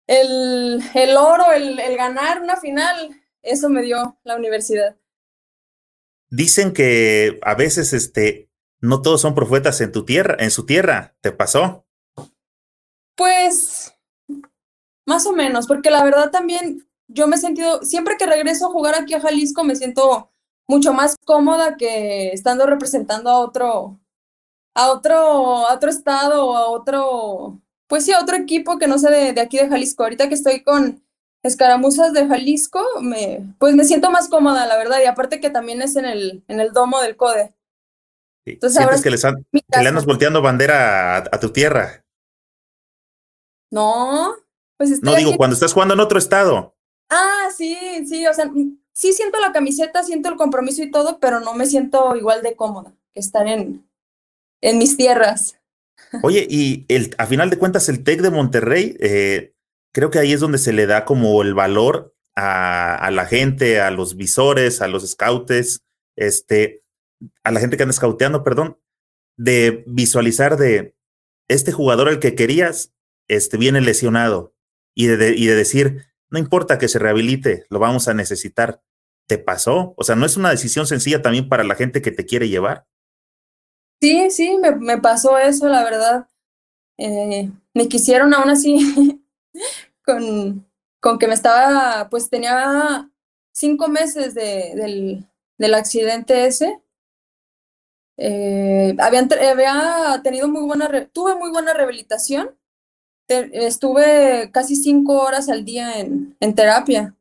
el, 0.07 0.81
el 0.95 1.17
oro, 1.17 1.51
el, 1.53 1.81
el 1.81 1.97
ganar 1.97 2.41
una 2.41 2.57
final, 2.57 3.21
eso 3.43 3.69
me 3.69 3.83
dio 3.83 4.19
la 4.23 4.37
universidad. 4.37 4.97
Dicen 6.31 6.73
que 6.73 7.41
a 7.43 7.55
veces 7.55 7.93
este, 7.93 8.51
no 8.81 9.03
todos 9.03 9.21
son 9.21 9.35
profetas 9.35 9.81
en 9.81 9.93
tu 9.93 10.05
tierra, 10.05 10.37
en 10.39 10.51
su 10.51 10.67
tierra. 10.67 11.17
¿Te 11.21 11.33
pasó? 11.33 11.87
Pues 13.17 13.98
más 15.09 15.27
o 15.27 15.33
menos, 15.33 15.67
porque 15.67 15.91
la 15.91 16.05
verdad 16.05 16.31
también 16.31 16.87
yo 17.09 17.27
me 17.27 17.37
he 17.37 17.39
sentido, 17.39 17.83
siempre 17.83 18.17
que 18.19 18.27
regreso 18.27 18.67
a 18.67 18.71
jugar 18.71 18.95
aquí 18.95 19.15
a 19.15 19.21
Jalisco, 19.21 19.65
me 19.65 19.75
siento 19.75 20.31
mucho 20.69 20.93
más 20.93 21.17
cómoda 21.25 21.77
que 21.77 22.29
estando 22.29 22.67
representando 22.67 23.31
a 23.31 23.39
otro, 23.39 23.99
a 24.75 24.93
otro, 24.93 25.67
a 25.67 25.75
otro 25.75 25.91
estado 25.91 26.47
o 26.47 26.57
a 26.57 26.69
otro, 26.69 27.59
pues 27.87 28.05
sí, 28.05 28.13
a 28.13 28.21
otro 28.21 28.37
equipo 28.37 28.79
que 28.79 28.87
no 28.87 28.99
sé 28.99 29.11
de, 29.11 29.33
de 29.33 29.41
aquí 29.41 29.57
de 29.57 29.69
Jalisco. 29.69 30.03
Ahorita 30.03 30.29
que 30.29 30.35
estoy 30.35 30.63
con 30.63 31.03
escaramuzas 31.43 32.13
de 32.13 32.27
Jalisco, 32.27 32.85
me, 33.01 33.55
pues 33.59 33.75
me 33.75 33.85
siento 33.85 34.11
más 34.11 34.29
cómoda, 34.29 34.67
la 34.67 34.77
verdad, 34.77 34.99
y 35.03 35.07
aparte 35.07 35.41
que 35.41 35.51
también 35.51 35.81
es 35.83 35.97
en 35.97 36.05
el, 36.05 36.45
en 36.49 36.61
el 36.61 36.73
domo 36.73 37.01
del 37.01 37.17
CODE. 37.17 37.55
Sientes 38.45 39.03
que, 39.03 39.11
le 39.11 39.89
andas 39.89 40.07
volteando 40.07 40.41
bandera 40.41 41.19
a, 41.19 41.41
tu 41.41 41.51
tierra. 41.51 42.05
No, 43.71 44.35
pues 44.79 45.03
No 45.03 45.15
digo, 45.17 45.37
cuando 45.37 45.55
estás 45.55 45.73
jugando 45.73 45.95
en 45.95 46.01
otro 46.01 46.19
estado. 46.19 46.75
Ah, 47.11 47.49
sí, 47.55 47.77
sí, 48.07 48.27
o 48.27 48.33
sea, 48.33 48.51
sí 48.93 49.13
siento 49.13 49.41
la 49.41 49.53
camiseta, 49.53 50.03
siento 50.05 50.29
el 50.29 50.37
compromiso 50.37 50.83
y 50.83 50.91
todo, 50.91 51.19
pero 51.19 51.41
no 51.41 51.55
me 51.55 51.67
siento 51.67 52.17
igual 52.17 52.43
de 52.43 52.55
cómoda 52.55 52.95
que 53.13 53.21
estar 53.21 53.47
en, 53.49 53.87
en 54.61 54.79
mis 54.79 54.97
tierras. 54.97 55.59
Oye, 56.23 56.47
y 56.49 56.87
el, 56.89 57.15
a 57.19 57.27
final 57.27 57.51
de 57.51 57.59
cuentas, 57.59 57.89
el 57.89 58.05
TEC 58.05 58.23
de 58.23 58.31
Monterrey, 58.31 58.97
eh, 59.01 59.55
creo 59.93 60.11
que 60.11 60.21
ahí 60.21 60.33
es 60.33 60.41
donde 60.41 60.59
se 60.59 60.73
le 60.73 60.87
da 60.87 61.05
como 61.05 61.43
el 61.43 61.55
valor 61.55 62.15
a, 62.37 62.95
a 62.95 63.11
la 63.11 63.27
gente, 63.27 63.81
a 63.81 63.91
los 63.91 64.17
visores, 64.17 64.81
a 64.81 64.87
los 64.87 65.09
scouts, 65.09 65.83
este, 66.17 66.85
a 67.43 67.51
la 67.51 67.61
gente 67.61 67.77
que 67.77 67.83
anda 67.83 67.93
scouteando, 67.93 68.45
perdón, 68.45 68.79
de 69.37 69.83
visualizar 69.89 70.57
de 70.57 70.95
este 71.49 71.73
jugador 71.73 72.09
el 72.09 72.21
que 72.21 72.35
querías, 72.35 72.93
este 73.29 73.57
viene 73.57 73.81
lesionado 73.81 74.55
y 74.99 75.07
de, 75.07 75.37
y 75.37 75.47
de 75.47 75.55
decir, 75.55 76.07
no 76.29 76.39
importa 76.39 76.79
que 76.79 76.89
se 76.89 76.99
rehabilite, 76.99 77.67
lo 77.71 77.79
vamos 77.79 78.09
a 78.09 78.15
necesitar. 78.15 78.83
¿Te 79.29 79.39
pasó? 79.39 79.95
O 79.97 80.03
sea, 80.03 80.17
¿no 80.17 80.27
es 80.27 80.37
una 80.37 80.51
decisión 80.51 80.87
sencilla 80.87 81.23
también 81.23 81.49
para 81.49 81.63
la 81.63 81.77
gente 81.77 82.03
que 82.03 82.11
te 82.11 82.27
quiere 82.27 82.49
llevar? 82.49 82.87
Sí, 84.01 84.31
sí, 84.31 84.57
me, 84.59 84.75
me 84.75 84.99
pasó 84.99 85.39
eso, 85.39 85.69
la 85.69 85.85
verdad. 85.85 86.29
Eh, 86.99 87.51
me 87.75 87.89
quisieron 87.89 88.35
aún 88.35 88.51
así 88.51 89.23
con, 90.05 90.67
con 90.99 91.19
que 91.19 91.29
me 91.29 91.35
estaba, 91.35 92.09
pues 92.11 92.29
tenía 92.29 93.09
cinco 93.53 93.89
meses 93.89 94.35
de, 94.35 94.73
del, 94.75 95.29
del 95.59 95.75
accidente 95.75 96.47
ese 96.47 96.83
eh, 98.21 98.97
había 98.99 100.21
tenido 100.25 100.49
muy 100.49 100.65
buena, 100.65 100.91
tuve 101.13 101.37
muy 101.37 101.51
buena 101.51 101.73
rehabilitación. 101.73 102.58
Estuve 103.29 104.51
casi 104.53 104.77
cinco 104.77 105.21
horas 105.21 105.49
al 105.49 105.65
día 105.65 105.99
en, 105.99 106.55
terapia. 106.55 107.15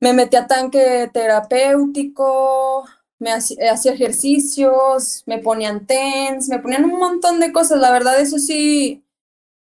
Me 0.00 0.12
metí 0.12 0.36
a 0.36 0.46
tanque 0.46 1.10
terapéutico, 1.12 2.86
me 3.18 3.32
hacía, 3.32 3.92
ejercicios, 3.92 5.22
me 5.26 5.38
ponían 5.38 5.86
TENS, 5.86 6.48
me 6.48 6.58
ponían 6.58 6.84
un 6.84 6.98
montón 6.98 7.40
de 7.40 7.52
cosas. 7.52 7.80
La 7.80 7.92
verdad, 7.92 8.18
eso 8.20 8.38
sí, 8.38 9.04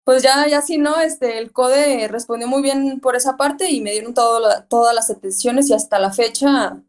pues 0.05 0.23
ya, 0.23 0.47
ya 0.49 0.61
sí, 0.63 0.79
¿no? 0.79 1.01
Este, 1.01 1.39
el 1.39 1.53
CODE 1.53 2.09
respondió 2.09 2.49
muy 2.49 2.63
bien 2.63 3.01
por 3.01 3.17
esa 3.17 3.37
parte 3.37 3.71
y 3.71 3.81
me 3.81 3.93
dieron 3.93 4.15
todas 4.15 4.95
las 4.95 5.11
atenciones 5.11 5.71
y 5.71 5.75
hasta 5.75 5.99
la 5.99 6.13
fecha, 6.13 6.83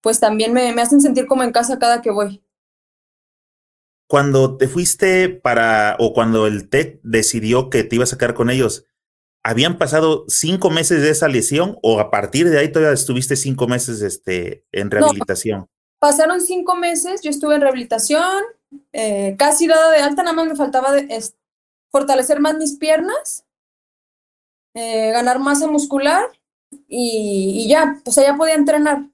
pues 0.00 0.20
también 0.20 0.52
me 0.52 0.70
hacen 0.80 1.00
sentir 1.00 1.26
como 1.26 1.42
en 1.42 1.52
casa 1.52 1.78
cada 1.78 2.00
que 2.02 2.10
voy. 2.10 2.45
Cuando 4.08 4.56
te 4.56 4.68
fuiste 4.68 5.28
para, 5.28 5.96
o 5.98 6.12
cuando 6.12 6.46
el 6.46 6.68
TEC 6.68 7.00
decidió 7.02 7.70
que 7.70 7.84
te 7.84 7.96
iba 7.96 8.04
a 8.04 8.08
sacar 8.08 8.34
con 8.34 8.50
ellos, 8.50 8.86
¿habían 9.42 9.78
pasado 9.78 10.24
cinco 10.28 10.70
meses 10.70 11.02
de 11.02 11.10
esa 11.10 11.28
lesión 11.28 11.78
o 11.82 12.00
a 12.00 12.10
partir 12.10 12.48
de 12.48 12.58
ahí 12.58 12.70
todavía 12.70 12.94
estuviste 12.94 13.36
cinco 13.36 13.66
meses 13.66 14.02
este, 14.02 14.64
en 14.72 14.90
rehabilitación? 14.90 15.68
pasaron 15.98 16.40
cinco 16.40 16.74
meses, 16.76 17.22
yo 17.22 17.30
estuve 17.30 17.56
en 17.56 17.62
rehabilitación, 17.62 18.44
eh, 18.92 19.34
casi 19.38 19.66
dada 19.66 19.90
de 19.90 19.98
alta, 19.98 20.22
nada 20.22 20.36
más 20.36 20.46
me 20.46 20.56
faltaba 20.56 20.90
fortalecer 21.90 22.40
más 22.40 22.56
mis 22.56 22.76
piernas, 22.76 23.44
eh, 24.74 25.10
ganar 25.12 25.38
masa 25.38 25.66
muscular 25.66 26.30
y, 26.86 27.62
y 27.64 27.68
ya, 27.68 28.00
pues 28.04 28.18
allá 28.18 28.36
podía 28.36 28.54
entrenar. 28.54 29.08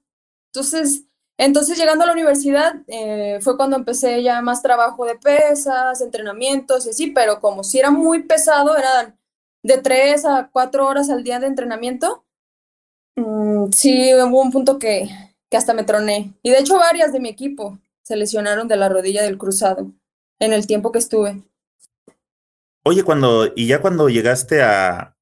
Entonces, 0.51 1.05
entonces, 1.45 1.77
llegando 1.77 2.03
a 2.03 2.07
la 2.07 2.13
universidad, 2.13 2.75
eh, 2.87 3.39
fue 3.41 3.57
cuando 3.57 3.75
empecé 3.75 4.23
ya 4.23 4.41
más 4.41 4.61
trabajo 4.61 5.05
de 5.05 5.15
pesas, 5.15 6.01
entrenamientos 6.01 6.85
y 6.85 6.91
así, 6.91 7.07
pero 7.11 7.39
como 7.39 7.63
si 7.63 7.79
era 7.79 7.91
muy 7.91 8.23
pesado, 8.23 8.77
eran 8.77 9.17
de 9.63 9.77
tres 9.79 10.25
a 10.25 10.49
cuatro 10.51 10.87
horas 10.87 11.09
al 11.09 11.23
día 11.23 11.39
de 11.39 11.47
entrenamiento, 11.47 12.25
mm, 13.15 13.71
sí 13.71 14.13
hubo 14.15 14.41
un 14.41 14.51
punto 14.51 14.79
que, 14.79 15.09
que 15.49 15.57
hasta 15.57 15.73
me 15.73 15.83
troné. 15.83 16.33
Y 16.43 16.51
de 16.51 16.59
hecho, 16.59 16.77
varias 16.77 17.11
de 17.13 17.19
mi 17.19 17.29
equipo 17.29 17.79
se 18.03 18.15
lesionaron 18.15 18.67
de 18.67 18.77
la 18.77 18.89
rodilla 18.89 19.23
del 19.23 19.37
cruzado 19.37 19.91
en 20.39 20.53
el 20.53 20.67
tiempo 20.67 20.91
que 20.91 20.99
estuve. 20.99 21.43
Oye, 22.83 23.03
cuando, 23.03 23.51
y 23.55 23.67
ya 23.67 23.81
cuando 23.81 24.09
llegaste 24.09 24.61
a, 24.61 25.15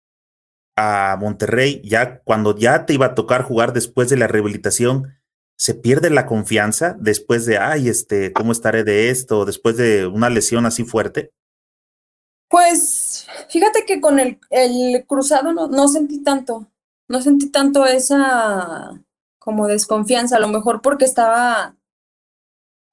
a 0.76 1.18
Monterrey, 1.20 1.82
ya 1.84 2.22
cuando 2.22 2.56
ya 2.56 2.86
te 2.86 2.94
iba 2.94 3.08
a 3.08 3.16
tocar 3.16 3.44
jugar 3.44 3.72
después 3.74 4.10
de 4.10 4.18
la 4.18 4.28
rehabilitación, 4.28 5.21
se 5.62 5.76
pierde 5.76 6.10
la 6.10 6.26
confianza 6.26 6.96
después 7.00 7.46
de, 7.46 7.60
ay, 7.60 7.88
este, 7.88 8.34
¿cómo 8.34 8.52
estaré 8.52 8.84
de 8.84 9.12
esto? 9.12 9.46
Después 9.46 9.78
de 9.78 10.08
una 10.08 10.28
lesión 10.32 10.66
así 10.66 10.84
fuerte. 10.84 11.34
Pues 12.50 13.28
fíjate 13.48 13.86
que 13.86 14.02
con 14.02 14.18
el, 14.18 14.40
el 14.50 15.06
cruzado 15.06 15.54
no, 15.54 15.68
no 15.68 15.88
sentí 15.88 16.24
tanto, 16.24 16.68
no 17.08 17.22
sentí 17.22 17.52
tanto 17.52 17.86
esa 17.86 19.00
como 19.38 19.68
desconfianza, 19.68 20.38
a 20.38 20.40
lo 20.40 20.48
mejor 20.48 20.82
porque 20.82 21.06
estaba, 21.06 21.76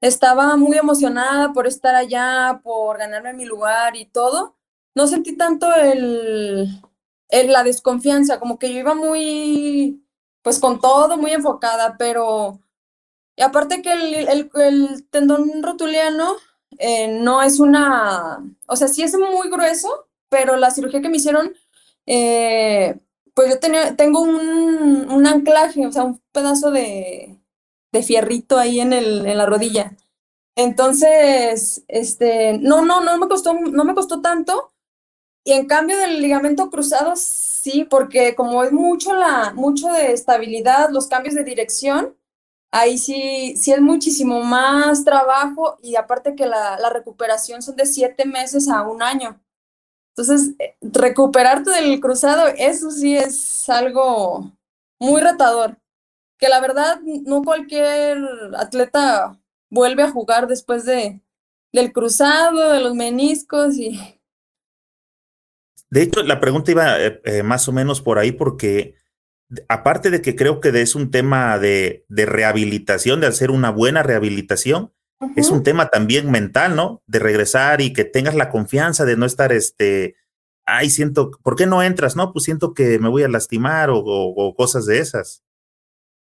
estaba 0.02 0.54
muy 0.58 0.76
emocionada 0.76 1.54
por 1.54 1.66
estar 1.66 1.94
allá, 1.94 2.60
por 2.62 2.98
ganarme 2.98 3.32
mi 3.32 3.46
lugar 3.46 3.96
y 3.96 4.04
todo. 4.04 4.58
No 4.94 5.06
sentí 5.06 5.38
tanto 5.38 5.74
el, 5.74 6.68
el 7.30 7.50
la 7.50 7.64
desconfianza, 7.64 8.38
como 8.38 8.58
que 8.58 8.74
yo 8.74 8.80
iba 8.80 8.94
muy 8.94 10.04
pues 10.48 10.60
con 10.60 10.80
todo 10.80 11.18
muy 11.18 11.32
enfocada, 11.32 11.96
pero 11.98 12.58
y 13.36 13.42
aparte 13.42 13.82
que 13.82 13.92
el, 13.92 15.06
tendón 15.10 15.62
rotuliano 15.62 16.36
eh, 16.78 17.08
no 17.20 17.42
es 17.42 17.60
una, 17.60 18.42
o 18.66 18.74
sea, 18.74 18.88
sí 18.88 19.02
es 19.02 19.14
muy 19.18 19.50
grueso, 19.50 20.08
pero 20.30 20.56
la 20.56 20.70
cirugía 20.70 21.02
que 21.02 21.10
me 21.10 21.18
hicieron, 21.18 21.52
eh, 22.06 22.98
pues 23.34 23.50
yo 23.50 23.60
tenía, 23.60 23.94
tengo 23.94 24.22
un, 24.22 25.10
un, 25.10 25.26
anclaje, 25.26 25.86
o 25.86 25.92
sea, 25.92 26.04
un 26.04 26.18
pedazo 26.32 26.70
de, 26.70 27.38
de 27.92 28.02
fierrito 28.02 28.56
ahí 28.56 28.80
en, 28.80 28.94
el, 28.94 29.26
en 29.26 29.36
la 29.36 29.44
rodilla. 29.44 29.98
Entonces, 30.56 31.84
este, 31.88 32.56
no, 32.56 32.86
no, 32.86 33.04
no 33.04 33.18
me 33.18 33.28
costó, 33.28 33.52
no 33.52 33.84
me 33.84 33.94
costó 33.94 34.22
tanto. 34.22 34.72
Y 35.48 35.52
en 35.52 35.66
cambio 35.66 35.96
del 35.96 36.20
ligamento 36.20 36.68
cruzado, 36.68 37.16
Sí, 37.16 37.84
porque 37.84 38.34
como 38.34 38.62
es 38.64 38.72
mucho, 38.72 39.14
la, 39.14 39.52
mucho 39.54 39.88
de 39.88 40.12
estabilidad, 40.12 40.90
los 40.90 41.08
cambios 41.08 41.34
de 41.34 41.44
dirección, 41.44 42.16
ahí 42.70 42.98
sí, 42.98 43.56
sí 43.56 43.72
es 43.72 43.80
muchísimo 43.80 44.42
más 44.42 45.04
trabajo 45.04 45.76
y 45.82 45.96
aparte 45.96 46.34
que 46.36 46.46
la, 46.46 46.78
la 46.78 46.90
recuperación 46.90 47.60
son 47.62 47.76
de 47.76 47.86
siete 47.86 48.26
meses 48.26 48.68
a 48.68 48.82
un 48.82 49.02
año. 49.02 49.42
Entonces, 50.16 50.54
eh, 50.58 50.76
recuperarte 50.82 51.70
del 51.70 52.00
cruzado, 52.00 52.46
eso 52.56 52.90
sí 52.90 53.16
es 53.16 53.68
algo 53.68 54.52
muy 55.00 55.20
retador, 55.20 55.78
que 56.38 56.48
la 56.48 56.60
verdad 56.60 57.00
no 57.02 57.42
cualquier 57.42 58.18
atleta 58.56 59.38
vuelve 59.70 60.04
a 60.04 60.10
jugar 60.10 60.46
después 60.46 60.84
de, 60.84 61.22
del 61.72 61.92
cruzado, 61.92 62.72
de 62.72 62.80
los 62.80 62.94
meniscos 62.94 63.76
y... 63.76 64.17
De 65.90 66.02
hecho, 66.02 66.22
la 66.22 66.40
pregunta 66.40 66.70
iba 66.70 67.00
eh, 67.00 67.20
eh, 67.24 67.42
más 67.42 67.68
o 67.68 67.72
menos 67.72 68.00
por 68.00 68.18
ahí 68.18 68.32
porque 68.32 68.94
aparte 69.68 70.10
de 70.10 70.20
que 70.20 70.36
creo 70.36 70.60
que 70.60 70.68
es 70.80 70.94
un 70.94 71.10
tema 71.10 71.58
de, 71.58 72.04
de 72.08 72.26
rehabilitación, 72.26 73.20
de 73.20 73.28
hacer 73.28 73.50
una 73.50 73.70
buena 73.70 74.02
rehabilitación, 74.02 74.92
es 75.34 75.50
un 75.50 75.64
tema 75.64 75.88
también 75.88 76.30
mental, 76.30 76.76
¿no? 76.76 77.02
De 77.06 77.18
regresar 77.18 77.80
y 77.80 77.92
que 77.92 78.04
tengas 78.04 78.36
la 78.36 78.50
confianza 78.50 79.04
de 79.04 79.16
no 79.16 79.26
estar, 79.26 79.52
este, 79.52 80.14
ay, 80.64 80.90
siento, 80.90 81.32
¿por 81.42 81.56
qué 81.56 81.66
no 81.66 81.82
entras? 81.82 82.14
No, 82.14 82.32
pues 82.32 82.44
siento 82.44 82.72
que 82.72 83.00
me 83.00 83.08
voy 83.08 83.24
a 83.24 83.28
lastimar 83.28 83.90
o, 83.92 84.54
cosas 84.56 84.86
de 84.86 85.00
esas. 85.00 85.42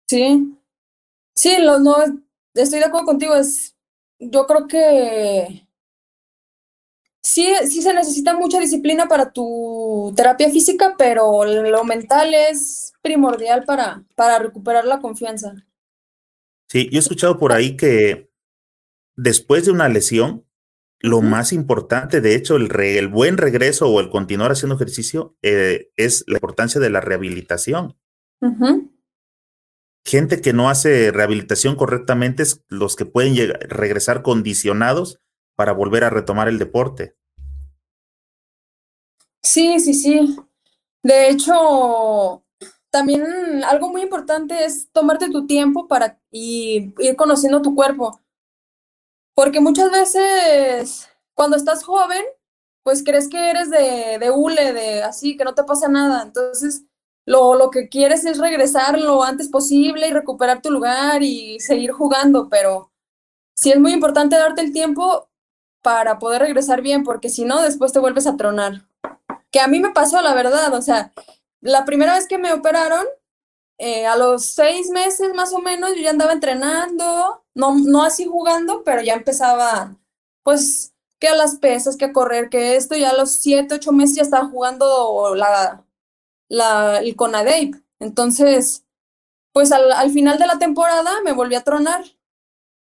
Sí, 0.09 0.57
sí, 1.35 1.59
lo, 1.61 1.79
no, 1.81 1.97
estoy 2.55 2.79
de 2.79 2.87
acuerdo 2.87 3.07
contigo, 3.07 3.35
es, 3.35 3.77
yo 4.19 4.47
creo 4.47 4.67
que 4.67 5.68
sí, 7.23 7.53
sí 7.69 7.83
se 7.83 7.95
necesita 7.95 8.35
mucha 8.35 8.61
disciplina 8.61 9.07
para 9.07 9.33
tu 9.33 10.13
terapia 10.17 10.51
física, 10.51 10.95
pero 10.99 11.45
lo 11.45 11.85
mental 11.85 12.35
es 12.35 12.93
primordial 13.03 13.65
para, 13.65 14.05
para 14.15 14.39
recuperar 14.39 14.85
la 14.85 15.01
confianza. 15.01 15.55
Sí, 16.69 16.89
yo 16.91 16.99
he 16.99 17.01
escuchado 17.01 17.39
por 17.39 17.53
ahí 17.53 17.77
que 17.77 18.31
después 19.17 19.65
de 19.65 19.73
una 19.73 19.89
lesión, 19.89 20.45
lo 21.01 21.23
más 21.23 21.53
importante, 21.53 22.21
de 22.21 22.35
hecho, 22.35 22.57
el, 22.57 22.75
el, 22.81 23.09
buen 23.09 23.37
regreso 23.37 23.89
o 23.89 24.01
el 24.01 24.11
continuar 24.11 24.53
haciendo 24.53 24.75
ejercicio 24.75 25.37
eh, 25.43 25.91
es 25.97 26.25
la 26.27 26.39
importancia 26.39 26.81
de 26.81 26.91
la 26.91 27.01
rehabilitación. 27.01 27.97
Gente 30.05 30.41
que 30.41 30.53
no 30.53 30.71
hace 30.71 31.13
rehabilitación 31.13 31.77
correctamente 31.77 32.43
es 32.43 32.65
los 32.69 32.97
que 32.97 33.07
pueden 33.07 33.35
llegar, 33.35 33.61
regresar 33.69 34.23
condicionados 34.23 35.21
para 35.59 35.73
volver 35.73 36.05
a 36.05 36.11
retomar 36.11 36.47
el 36.47 36.57
deporte. 36.57 37.17
Sí, 39.43 39.81
sí, 39.81 39.93
sí. 39.93 40.37
De 41.03 41.31
hecho, 41.31 42.45
también 42.91 43.65
algo 43.65 43.89
muy 43.91 44.03
importante 44.03 44.65
es 44.65 44.89
tomarte 44.93 45.31
tu 45.31 45.49
tiempo 45.49 45.89
para 45.89 46.21
ir 46.31 46.95
conociendo 47.17 47.61
tu 47.61 47.75
cuerpo 47.75 48.21
porque 49.39 49.61
muchas 49.61 49.93
veces 49.93 51.09
cuando 51.35 51.57
estás 51.57 51.85
joven, 51.85 52.25
pues 52.83 53.05
crees 53.05 53.29
que 53.29 53.51
eres 53.51 53.71
de, 53.71 54.19
de 54.19 54.31
hule, 54.33 54.73
de 54.73 55.05
así, 55.05 55.37
que 55.37 55.45
no 55.45 55.55
te 55.55 55.63
pasa 55.63 55.87
nada. 55.87 56.23
Entonces, 56.25 56.83
lo, 57.25 57.55
lo 57.55 57.71
que 57.71 57.89
quieres 57.89 58.25
es 58.25 58.39
regresar 58.39 58.99
lo 58.99 59.23
antes 59.23 59.49
posible 59.49 60.09
y 60.09 60.13
recuperar 60.13 60.61
tu 60.61 60.73
lugar 60.73 61.23
y 61.23 61.61
seguir 61.61 61.93
jugando, 61.93 62.49
pero 62.49 62.91
sí 63.55 63.71
es 63.71 63.81
muy 63.81 63.93
importante 63.93 64.37
darte 64.37 64.63
el 64.63 64.73
tiempo 64.73 65.29
para 65.83 66.19
poder 66.19 66.43
regresar 66.43 66.83
bien, 66.83 67.05
porque 67.05 67.29
si 67.29 67.45
no, 67.45 67.63
después 67.63 67.93
te 67.93 67.99
vuelves 67.99 68.27
a 68.27 68.37
tronar. 68.37 68.87
Que 69.51 69.61
a 69.61 69.69
mí 69.69 69.81
me 69.81 69.91
pasó, 69.91 70.21
la 70.23 70.35
verdad, 70.35 70.75
o 70.75 70.83
sea, 70.83 71.13
la 71.61 71.85
primera 71.85 72.15
vez 72.15 72.27
que 72.27 72.39
me 72.39 72.53
operaron, 72.53 73.07
eh, 73.79 74.07
a 74.07 74.17
los 74.17 74.47
seis 74.47 74.91
meses 74.91 75.33
más 75.35 75.53
o 75.53 75.61
menos 75.61 75.91
yo 75.95 76.03
ya 76.03 76.11
andaba 76.11 76.33
entrenando, 76.33 77.45
no, 77.55 77.77
no 77.77 78.03
así 78.03 78.27
jugando, 78.27 78.83
pero 78.85 79.03
ya 79.03 79.15
empezaba, 79.15 79.97
pues, 80.43 80.95
que 81.19 81.29
a 81.29 81.35
las 81.37 81.57
pesas, 81.57 81.97
que 81.97 82.07
a 82.07 82.13
correr, 82.13 82.49
que 82.49 82.77
esto, 82.77 82.97
ya 82.97 83.11
a 83.11 83.17
los 83.17 83.37
siete, 83.37 83.75
ocho 83.75 83.93
meses 83.93 84.17
ya 84.17 84.23
estaba 84.23 84.49
jugando 84.49 85.35
la, 85.35 85.85
la, 86.49 86.99
el 86.99 87.17
Conadeip. 87.17 87.77
Entonces, 88.01 88.85
pues 89.53 89.73
al, 89.73 89.93
al, 89.93 90.11
final 90.13 90.39
de 90.39 90.47
la 90.47 90.59
temporada 90.59 91.21
me 91.25 91.33
volví 91.33 91.55
a 91.57 91.65
tronar 91.65 92.05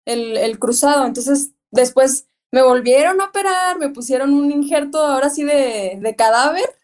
el, 0.04 0.36
el 0.36 0.58
cruzado. 0.58 1.06
Entonces, 1.06 1.52
después 1.70 2.25
me 2.52 2.62
volvieron 2.62 3.20
a 3.20 3.26
operar, 3.26 3.78
me 3.78 3.90
pusieron 3.90 4.32
un 4.32 4.50
injerto 4.50 4.98
ahora 4.98 5.30
sí 5.30 5.44
de, 5.44 5.98
de 6.00 6.16
cadáver. 6.16 6.78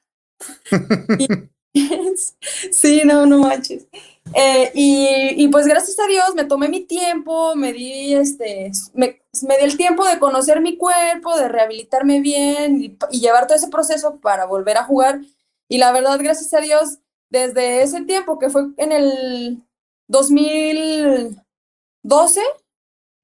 y, 1.18 1.29
sí, 2.70 3.03
no, 3.05 3.27
no 3.27 3.38
manches. 3.38 3.87
Eh, 4.35 4.70
y, 4.75 5.48
pues 5.48 5.66
gracias 5.66 5.98
a 5.98 6.07
Dios 6.07 6.35
me 6.35 6.44
tomé 6.44 6.68
mi 6.68 6.85
tiempo, 6.85 7.55
me 7.57 7.72
di 7.72 8.14
este, 8.14 8.70
me, 8.94 9.20
me, 9.42 9.59
di 9.59 9.64
el 9.64 9.77
tiempo 9.77 10.07
de 10.07 10.18
conocer 10.18 10.61
mi 10.61 10.77
cuerpo, 10.77 11.37
de 11.37 11.48
rehabilitarme 11.48 12.20
bien 12.20 12.81
y, 12.81 12.96
y, 13.11 13.20
llevar 13.20 13.46
todo 13.46 13.57
ese 13.57 13.68
proceso 13.68 14.20
para 14.20 14.46
volver 14.46 14.77
a 14.77 14.85
jugar. 14.85 15.20
Y 15.68 15.79
la 15.79 15.92
verdad, 15.92 16.18
gracias 16.22 16.53
a 16.55 16.61
Dios, 16.61 16.98
desde 17.31 17.83
ese 17.83 18.03
tiempo 18.03 18.38
que 18.38 18.51
fue 18.51 18.66
en 18.77 18.92
el 18.92 19.62
2012, 20.09 22.40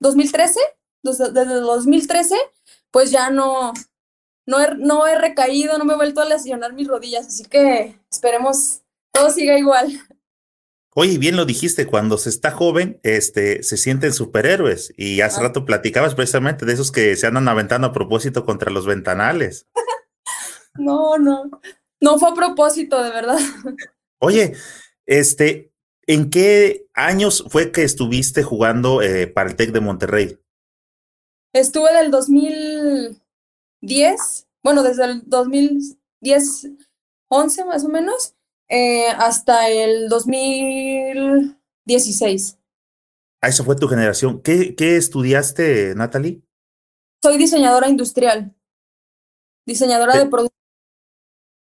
2013, 0.00 0.60
desde 1.02 1.42
el 1.42 1.62
2013, 1.62 2.36
pues 2.90 3.10
ya 3.10 3.30
no, 3.30 3.72
no 4.46 4.60
he, 4.60 4.74
no 4.76 5.06
he 5.06 5.16
recaído, 5.18 5.78
no 5.78 5.84
me 5.84 5.94
he 5.94 5.96
vuelto 5.96 6.20
a 6.20 6.24
lesionar 6.24 6.72
mis 6.72 6.88
rodillas, 6.88 7.26
así 7.26 7.44
que 7.44 7.98
esperemos 8.10 8.80
todo 9.12 9.30
siga 9.30 9.58
igual. 9.58 10.00
Oye, 10.94 11.18
bien 11.18 11.36
lo 11.36 11.44
dijiste, 11.44 11.86
cuando 11.86 12.18
se 12.18 12.28
está 12.28 12.50
joven, 12.50 12.98
este, 13.04 13.62
se 13.62 13.76
sienten 13.76 14.12
superhéroes. 14.12 14.92
Y 14.96 15.20
hace 15.20 15.38
ah. 15.40 15.44
rato 15.44 15.64
platicabas 15.64 16.16
precisamente 16.16 16.66
de 16.66 16.72
esos 16.72 16.90
que 16.90 17.14
se 17.14 17.26
andan 17.26 17.46
aventando 17.46 17.86
a 17.86 17.92
propósito 17.92 18.44
contra 18.44 18.72
los 18.72 18.84
ventanales. 18.84 19.68
no, 20.74 21.16
no, 21.18 21.50
no 22.00 22.18
fue 22.18 22.30
a 22.30 22.34
propósito, 22.34 23.00
de 23.02 23.10
verdad. 23.10 23.38
Oye, 24.18 24.54
este, 25.06 25.72
¿en 26.06 26.30
qué 26.30 26.88
años 26.94 27.44
fue 27.48 27.70
que 27.70 27.84
estuviste 27.84 28.42
jugando 28.42 29.00
eh, 29.00 29.28
para 29.28 29.50
el 29.50 29.56
TEC 29.56 29.70
de 29.70 29.80
Monterrey? 29.80 30.38
Estuve 31.52 31.92
del 31.94 32.10
2000, 32.10 33.22
10, 33.80 34.48
bueno, 34.62 34.82
desde 34.82 35.04
el 35.04 35.22
2010, 35.26 36.68
11 37.28 37.64
más 37.64 37.84
o 37.84 37.88
menos, 37.88 38.34
eh, 38.68 39.08
hasta 39.16 39.70
el 39.70 40.08
2016. 40.08 42.58
Ah, 43.40 43.48
esa 43.48 43.64
fue 43.64 43.76
tu 43.76 43.88
generación. 43.88 44.42
¿Qué, 44.42 44.74
qué 44.74 44.96
estudiaste, 44.96 45.94
Natalie? 45.94 46.42
Soy 47.22 47.38
diseñadora 47.38 47.88
industrial, 47.88 48.54
diseñadora 49.66 50.18
de 50.18 50.26
productos. 50.26 50.58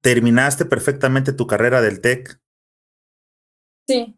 ¿Terminaste 0.00 0.64
perfectamente 0.64 1.32
tu 1.32 1.46
carrera 1.46 1.82
del 1.82 2.00
TEC? 2.00 2.40
Sí. 3.88 4.16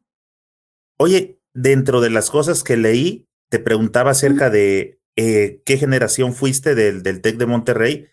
Oye, 0.99 1.41
dentro 1.55 2.01
de 2.01 2.11
las 2.11 2.31
cosas 2.31 2.63
que 2.63 2.77
leí, 2.77 3.27
te 3.51 3.59
preguntaba 3.59 4.11
acerca 4.11 4.51
de 4.51 5.00
eh, 5.17 5.63
qué 5.65 5.77
generación 5.77 6.35
fuiste 6.35 6.75
del, 6.75 7.03
del 7.03 7.21
TEC 7.21 7.37
de 7.37 7.47
Monterrey, 7.47 8.09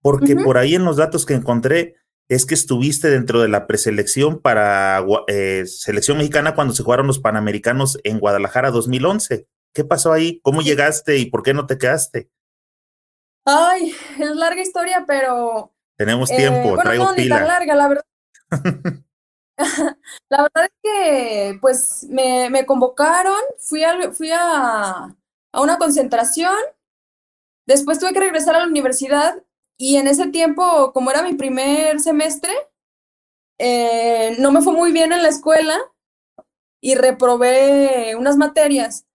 porque 0.00 0.36
por 0.36 0.58
ahí 0.58 0.74
en 0.74 0.84
los 0.84 0.96
datos 0.96 1.26
que 1.26 1.34
encontré 1.34 1.96
es 2.28 2.44
que 2.44 2.54
estuviste 2.54 3.08
dentro 3.08 3.40
de 3.40 3.48
la 3.48 3.66
preselección 3.66 4.40
para 4.40 5.04
eh, 5.28 5.64
selección 5.66 6.18
mexicana 6.18 6.54
cuando 6.54 6.74
se 6.74 6.82
jugaron 6.82 7.06
los 7.06 7.18
Panamericanos 7.18 7.98
en 8.04 8.20
Guadalajara 8.20 8.70
2011. 8.70 9.46
¿Qué 9.72 9.84
pasó 9.84 10.12
ahí? 10.12 10.40
¿Cómo 10.42 10.60
llegaste 10.60 11.18
y 11.18 11.26
por 11.26 11.42
qué 11.42 11.54
no 11.54 11.66
te 11.66 11.78
quedaste? 11.78 12.30
Ay, 13.46 13.94
es 14.18 14.36
larga 14.36 14.60
historia, 14.60 15.04
pero... 15.06 15.72
Tenemos 15.96 16.28
tiempo, 16.28 16.74
eh, 16.74 16.82
traigo 16.82 17.04
no, 17.04 17.14
pila. 17.14 17.40
larga, 17.40 17.74
la 17.74 17.88
verdad. 17.88 18.04
la 20.28 20.42
verdad 20.42 20.64
es 20.64 20.72
que, 20.82 21.58
pues, 21.60 22.06
me, 22.10 22.50
me 22.50 22.66
convocaron, 22.66 23.40
fui 23.58 23.82
a, 23.82 24.12
fui 24.12 24.30
a, 24.32 25.16
a 25.52 25.60
una 25.60 25.78
concentración. 25.78 26.56
Después 27.66 27.98
tuve 27.98 28.12
que 28.12 28.20
regresar 28.20 28.56
a 28.56 28.60
la 28.60 28.66
universidad 28.66 29.42
y 29.76 29.96
en 29.96 30.08
ese 30.08 30.28
tiempo, 30.28 30.92
como 30.92 31.10
era 31.10 31.22
mi 31.22 31.34
primer 31.34 32.00
semestre, 32.00 32.52
eh, 33.58 34.36
no 34.38 34.52
me 34.52 34.62
fue 34.62 34.72
muy 34.72 34.92
bien 34.92 35.12
en 35.12 35.22
la 35.22 35.28
escuela 35.28 35.78
y 36.80 36.94
reprobé 36.94 38.14
unas 38.16 38.36
materias. 38.36 39.06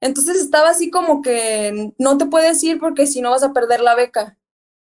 Entonces 0.00 0.36
estaba 0.36 0.70
así 0.70 0.90
como 0.90 1.22
que 1.22 1.92
no 1.98 2.18
te 2.18 2.26
puedes 2.26 2.62
ir 2.62 2.78
porque 2.78 3.06
si 3.06 3.20
no 3.20 3.30
vas 3.30 3.42
a 3.42 3.52
perder 3.52 3.80
la 3.80 3.94
beca. 3.94 4.38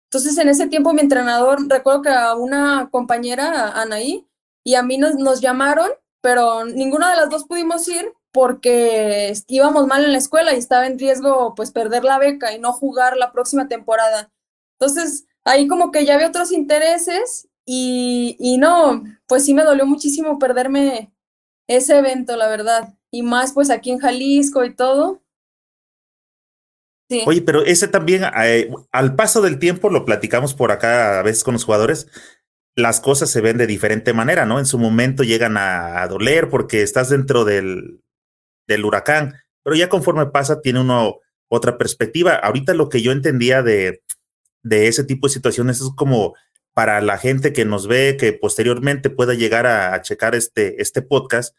Entonces 0.10 0.38
en 0.38 0.50
ese 0.50 0.68
tiempo 0.68 0.94
mi 0.94 1.02
entrenador, 1.02 1.68
recuerdo 1.70 2.02
que 2.04 2.10
a 2.10 2.36
una 2.36 2.90
compañera, 2.92 3.70
Anaí, 3.70 4.28
y 4.64 4.76
a 4.76 4.84
mí 4.84 4.98
nos, 4.98 5.16
nos 5.16 5.42
llamaron, 5.42 5.90
pero 6.22 6.66
ninguna 6.66 7.12
de 7.12 7.18
las 7.18 7.30
dos 7.30 7.46
pudimos 7.46 7.88
ir 7.88 8.14
porque 8.34 9.32
íbamos 9.48 9.88
mal 9.88 10.04
en 10.04 10.12
la 10.12 10.18
escuela 10.18 10.54
y 10.54 10.58
estaba 10.58 10.88
en 10.88 11.00
riesgo 11.00 11.54
pues 11.56 11.72
perder 11.72 12.04
la 12.04 12.18
beca 12.18 12.52
y 12.52 12.60
no 12.60 12.74
jugar 12.74 13.16
la 13.16 13.32
próxima 13.32 13.68
temporada. 13.68 14.32
Entonces, 14.80 15.28
ahí 15.46 15.68
como 15.68 15.92
que 15.92 16.04
ya 16.04 16.16
había 16.16 16.28
otros 16.28 16.52
intereses 16.52 17.48
y, 17.66 18.36
y 18.40 18.58
no, 18.58 19.04
pues 19.28 19.46
sí 19.46 19.54
me 19.54 19.64
dolió 19.64 19.86
muchísimo 19.86 20.40
perderme 20.40 21.14
ese 21.68 21.98
evento, 21.98 22.36
la 22.36 22.48
verdad. 22.50 22.96
y 23.12 23.22
más 23.22 23.54
pues 23.54 23.70
aquí 23.70 23.92
en 23.92 24.00
Jalisco 24.00 24.66
y 24.66 24.74
todo. 24.74 25.22
Sí. 27.10 27.22
Oye, 27.28 27.44
pero 27.44 27.64
ese 27.64 27.88
también, 27.88 28.24
eh, 28.44 28.72
al 28.92 29.16
paso 29.16 29.42
del 29.42 29.60
tiempo, 29.60 29.90
lo 29.90 30.06
platicamos 30.06 30.56
por 30.56 30.72
acá 30.72 31.20
a 31.20 31.24
veces 31.24 31.44
con 31.44 31.54
los 31.54 31.66
jugadores, 31.66 32.08
las 32.76 33.00
cosas 33.00 33.30
se 33.30 33.42
ven 33.42 33.60
de 33.60 33.68
diferente 33.68 34.14
manera, 34.14 34.48
¿no? 34.48 34.58
En 34.58 34.66
su 34.66 34.80
momento 34.80 35.24
llegan 35.24 35.58
a, 35.58 36.08
doler 36.08 36.50
porque 36.50 36.82
estás 36.82 37.10
dentro 37.10 37.46
del, 37.46 38.02
del, 38.68 38.86
huracán, 38.86 39.36
pero 39.64 39.76
ya 39.76 39.90
conforme 39.90 40.28
pasa 40.28 40.62
tiene 40.62 40.82
uno 40.82 41.18
otra 41.48 41.78
perspectiva. 41.78 42.36
Ahorita 42.36 42.74
lo 42.74 42.90
que 42.90 43.02
yo 43.02 43.12
entendía 43.12 43.62
de, 43.62 44.02
de 44.64 44.88
ese 44.88 45.04
tipo 45.04 45.28
de 45.28 45.34
situaciones 45.34 45.82
es 45.82 45.90
como 45.96 46.36
para 46.74 47.02
la 47.02 47.18
gente 47.18 47.54
que 47.54 47.66
nos 47.66 47.88
ve, 47.88 48.18
que 48.20 48.34
posteriormente 48.34 49.10
pueda 49.10 49.34
llegar 49.34 49.68
a, 49.68 49.94
a 49.94 50.02
checar 50.02 50.34
este, 50.36 50.82
este 50.82 51.02
podcast, 51.02 51.56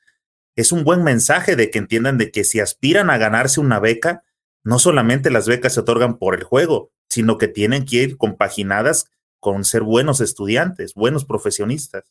es 0.57 0.73
un 0.73 0.85
buen 0.85 1.03
mensaje 1.03 1.57
de 1.57 1.71
que 1.71 1.79
entiendan 1.79 2.19
de 2.19 2.31
que 2.31 2.45
si 2.45 2.61
aspiran 2.61 3.11
a 3.11 3.19
ganarse 3.19 3.61
una 3.61 3.81
beca, 3.81 4.23
no 4.65 4.79
solamente 4.79 5.31
las 5.31 5.47
becas 5.47 5.75
se 5.75 5.81
otorgan 5.81 6.19
por 6.19 6.35
el 6.35 6.45
juego, 6.45 6.91
sino 7.09 7.39
que 7.39 7.49
tienen 7.49 7.85
que 7.85 7.97
ir 7.97 8.17
compaginadas 8.17 9.11
con 9.41 9.65
ser 9.65 9.83
buenos 9.83 10.21
estudiantes, 10.21 10.95
buenos 10.95 11.25
profesionistas. 11.25 12.05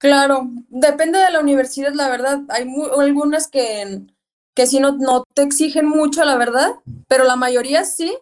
Claro, 0.00 0.48
depende 0.70 1.18
de 1.18 1.30
la 1.30 1.40
universidad, 1.40 1.92
la 1.92 2.08
verdad. 2.08 2.40
Hay 2.48 2.66
algunas 2.98 3.48
que, 3.48 4.00
que 4.54 4.66
sí 4.66 4.80
no, 4.80 4.92
no 4.96 5.24
te 5.34 5.42
exigen 5.42 5.86
mucho, 5.86 6.24
la 6.24 6.38
verdad, 6.38 6.70
pero 7.06 7.24
la 7.24 7.36
mayoría 7.36 7.84
sí. 7.84 8.16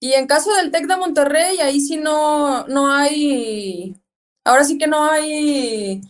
Y 0.00 0.12
en 0.12 0.28
caso 0.28 0.54
del 0.54 0.70
TEC 0.70 0.86
de 0.86 0.96
Monterrey, 0.96 1.58
ahí 1.58 1.80
sí 1.80 1.96
no, 1.96 2.68
no 2.68 2.92
hay, 2.92 3.96
ahora 4.44 4.62
sí 4.62 4.78
que 4.78 4.86
no 4.86 5.10
hay, 5.10 6.02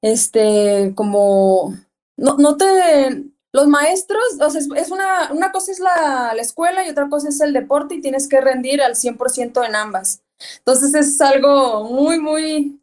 este, 0.00 0.92
como, 0.94 1.74
no, 2.16 2.36
no 2.36 2.56
te, 2.56 3.24
los 3.52 3.66
maestros, 3.66 4.22
o 4.40 4.50
sea, 4.50 4.60
es 4.76 4.90
una, 4.92 5.32
una 5.32 5.50
cosa 5.50 5.72
es 5.72 5.80
la, 5.80 6.32
la, 6.32 6.42
escuela 6.42 6.86
y 6.86 6.90
otra 6.90 7.08
cosa 7.08 7.28
es 7.28 7.40
el 7.40 7.52
deporte 7.52 7.96
y 7.96 8.00
tienes 8.00 8.28
que 8.28 8.40
rendir 8.40 8.82
al 8.82 8.94
100% 8.94 9.66
en 9.66 9.74
ambas. 9.74 10.22
Entonces 10.58 10.94
es 10.94 11.20
algo 11.20 11.84
muy, 11.90 12.20
muy, 12.20 12.80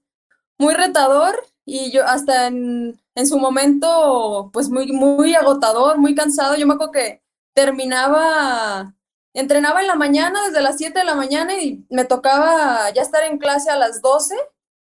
muy 0.57 0.73
retador 0.73 1.50
y 1.71 1.89
yo 1.91 2.05
hasta 2.05 2.47
en, 2.47 2.99
en, 3.15 3.27
su 3.27 3.39
momento, 3.39 4.49
pues 4.51 4.69
muy, 4.69 4.91
muy 4.91 5.35
agotador, 5.35 5.97
muy 5.97 6.13
cansado. 6.15 6.55
Yo 6.55 6.67
me 6.67 6.73
acuerdo 6.73 6.91
que 6.91 7.23
terminaba, 7.55 8.93
entrenaba 9.33 9.79
en 9.79 9.87
la 9.87 9.95
mañana, 9.95 10.47
desde 10.47 10.61
las 10.61 10.77
7 10.77 10.99
de 10.99 11.05
la 11.05 11.15
mañana 11.15 11.53
y 11.55 11.85
me 11.89 12.03
tocaba 12.03 12.89
ya 12.91 13.01
estar 13.01 13.23
en 13.23 13.37
clase 13.37 13.69
a 13.71 13.77
las 13.77 14.01
12 14.01 14.35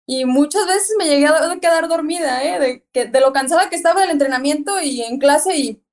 y 0.07 0.25
muchas 0.25 0.65
veces 0.65 0.95
me 0.97 1.05
llegué 1.05 1.27
a 1.27 1.55
quedar 1.61 1.87
dormida, 1.87 2.43
¿eh? 2.43 2.59
De, 2.59 2.85
que, 2.91 3.05
de 3.05 3.21
lo 3.21 3.31
cansada 3.31 3.69
que 3.69 3.75
estaba 3.75 4.01
del 4.01 4.09
entrenamiento 4.09 4.81
y 4.81 5.03
en 5.03 5.19
clase 5.19 5.55
y 5.55 5.83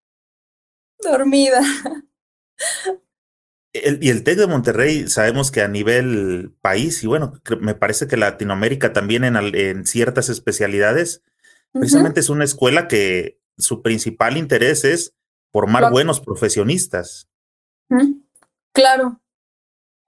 dormida. 1.03 1.61
y 3.73 4.09
el 4.09 4.25
TEC 4.25 4.39
de 4.39 4.47
Monterrey, 4.47 5.09
sabemos 5.09 5.51
que 5.51 5.61
a 5.61 5.69
nivel 5.69 6.55
país, 6.63 7.03
y 7.05 7.07
bueno, 7.07 7.35
me 7.61 7.75
parece 7.75 8.07
que 8.07 8.17
Latinoamérica 8.17 8.93
también 8.93 9.25
en, 9.25 9.37
en 9.37 9.87
ciertas 9.87 10.29
especialidades, 10.29 11.23
precisamente 11.73 12.21
es 12.21 12.31
una 12.31 12.45
escuela 12.45 12.89
que 12.89 13.39
su 13.59 13.83
principal 13.83 14.37
interés 14.37 14.85
es 14.85 15.15
formar 15.53 15.91
buenos 15.91 16.21
profesionistas. 16.21 17.29
Claro. 18.73 19.21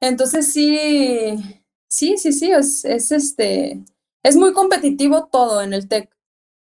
Entonces 0.00 0.52
sí, 0.52 1.60
sí, 1.88 2.16
sí, 2.16 2.32
sí, 2.32 2.50
es, 2.50 2.84
es 2.84 3.12
este, 3.12 3.84
es 4.22 4.36
muy 4.36 4.52
competitivo 4.52 5.28
todo 5.30 5.62
en 5.62 5.74
el 5.74 5.88
TEC, 5.88 6.10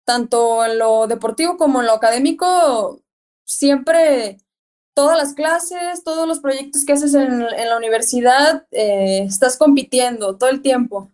tanto 0.04 0.66
en 0.66 0.80
lo 0.80 1.06
deportivo 1.08 1.58
como 1.58 1.82
en 1.82 1.88
lo 1.88 1.94
académico, 1.94 3.04
siempre 3.46 4.38
todas 4.98 5.16
las 5.16 5.36
clases, 5.36 6.04
todos 6.04 6.28
los 6.28 6.40
proyectos 6.40 6.84
que 6.84 6.94
haces 6.94 7.14
en, 7.14 7.42
la 7.42 7.78
universidad, 7.78 8.66
eh, 8.72 9.26
estás 9.28 9.56
compitiendo 9.56 10.40
todo 10.40 10.50
el 10.50 10.64
tiempo. 10.64 11.12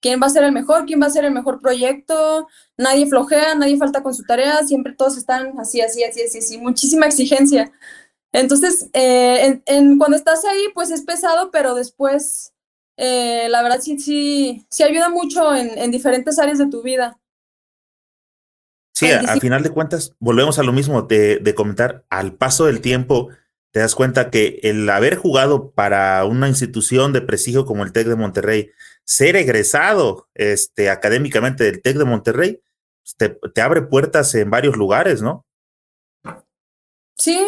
¿Quién 0.00 0.22
va 0.22 0.28
a 0.28 0.30
ser 0.30 0.44
el 0.44 0.52
mejor? 0.52 0.86
¿Quién 0.86 1.02
va 1.02 1.06
a 1.06 1.10
ser 1.10 1.26
el 1.26 1.32
mejor 1.32 1.60
proyecto? 1.60 2.48
Nadie 2.78 3.06
flojea, 3.06 3.54
nadie 3.54 3.76
falta 3.76 4.02
con 4.02 4.14
su 4.14 4.24
tarea, 4.24 4.64
siempre 4.66 4.94
todos 4.94 5.18
están 5.18 5.52
así, 5.60 5.82
así, 5.82 6.02
así, 6.02 6.22
así, 6.22 6.38
así, 6.38 6.56
muchísima 6.56 7.04
exigencia. 7.04 7.70
Entonces, 8.32 8.88
eh, 8.94 9.60
cuando 9.98 10.16
estás 10.16 10.42
ahí, 10.46 10.68
pues 10.74 10.90
es 10.90 11.02
pesado, 11.02 11.50
pero 11.50 11.74
después 11.74 12.54
eh, 12.96 13.48
la 13.50 13.62
verdad 13.62 13.80
sí, 13.82 13.98
sí, 13.98 14.66
sí 14.70 14.82
ayuda 14.82 15.10
mucho 15.10 15.54
en 15.54 15.90
diferentes 15.90 16.38
áreas 16.38 16.56
de 16.56 16.70
tu 16.70 16.80
vida. 16.82 17.20
Sí, 18.96 19.10
al 19.10 19.40
final 19.42 19.62
de 19.62 19.68
cuentas, 19.68 20.16
volvemos 20.20 20.58
a 20.58 20.62
lo 20.62 20.72
mismo 20.72 21.02
de, 21.02 21.36
de, 21.36 21.54
comentar, 21.54 22.06
al 22.08 22.34
paso 22.34 22.64
del 22.64 22.80
tiempo, 22.80 23.28
te 23.70 23.80
das 23.80 23.94
cuenta 23.94 24.30
que 24.30 24.58
el 24.62 24.88
haber 24.88 25.16
jugado 25.16 25.70
para 25.72 26.24
una 26.24 26.48
institución 26.48 27.12
de 27.12 27.20
prestigio 27.20 27.66
como 27.66 27.84
el 27.84 27.92
TEC 27.92 28.06
de 28.06 28.16
Monterrey, 28.16 28.70
ser 29.04 29.36
egresado 29.36 30.30
este, 30.32 30.88
académicamente 30.88 31.64
del 31.64 31.82
TEC 31.82 31.98
de 31.98 32.04
Monterrey, 32.06 32.62
pues, 33.02 33.16
te, 33.18 33.28
te 33.50 33.60
abre 33.60 33.82
puertas 33.82 34.34
en 34.34 34.48
varios 34.48 34.78
lugares, 34.78 35.20
¿no? 35.20 35.44
Sí. 37.18 37.46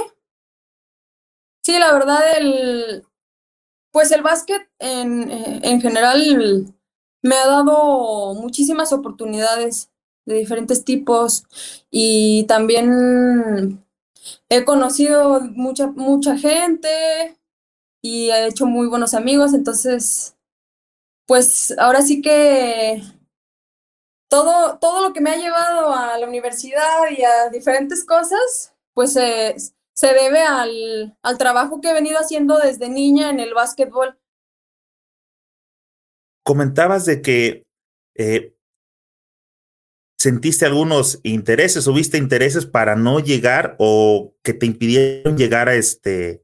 Sí, 1.63 1.79
la 1.79 1.95
verdad, 1.95 2.21
el, 2.37 3.07
pues 3.91 4.13
el 4.13 4.21
básquet 4.21 4.69
en, 4.79 5.31
eh, 5.31 5.61
en 5.63 5.81
general 5.81 6.75
me 7.23 7.37
ha 7.37 7.47
dado 7.47 8.35
muchísimas 8.35 8.93
oportunidades 8.93 9.91
de 10.29 10.35
diferentes 10.35 10.85
tipos 10.85 11.45
y 11.91 12.45
también 12.45 13.85
he 14.49 14.65
conocido 14.65 15.41
mucha, 15.41 15.89
mucha 15.89 16.37
gente 16.37 17.39
y 18.03 18.31
he 18.31 18.47
hecho 18.47 18.67
muy 18.67 18.87
buenos 18.87 19.15
amigos, 19.15 19.55
entonces, 19.55 20.37
pues 21.27 21.75
ahora 21.79 22.03
sí 22.03 22.23
que 22.23 23.03
todo, 24.29 24.79
todo 24.79 25.03
lo 25.03 25.13
que 25.13 25.21
me 25.21 25.31
ha 25.31 25.37
llevado 25.37 25.93
a 25.93 26.19
la 26.19 26.29
universidad 26.29 27.11
y 27.11 27.23
a 27.25 27.49
diferentes 27.51 28.05
cosas, 28.05 28.75
pues 28.95 29.17
es 29.17 29.75
se 29.99 30.15
debe 30.15 30.43
al, 30.43 31.19
al 31.25 31.39
trabajo 31.39 31.81
que 31.81 31.91
he 31.91 31.93
venido 31.93 32.19
haciendo 32.19 32.57
desde 32.59 32.89
niña 32.89 33.31
en 33.31 33.41
el 33.41 33.53
básquetbol. 33.53 34.17
Comentabas 36.45 37.05
de 37.05 37.21
que 37.21 37.67
eh, 38.15 38.55
sentiste 40.19 40.67
algunos 40.67 41.21
intereses 41.23 41.87
o 41.87 41.93
viste 41.93 42.19
intereses 42.19 42.67
para 42.67 42.97
no 42.97 43.21
llegar 43.21 43.77
o 43.79 44.35
que 44.43 44.53
te 44.53 44.67
impidieron 44.67 45.39
llegar 45.39 45.69
a 45.69 45.77
este 45.77 46.43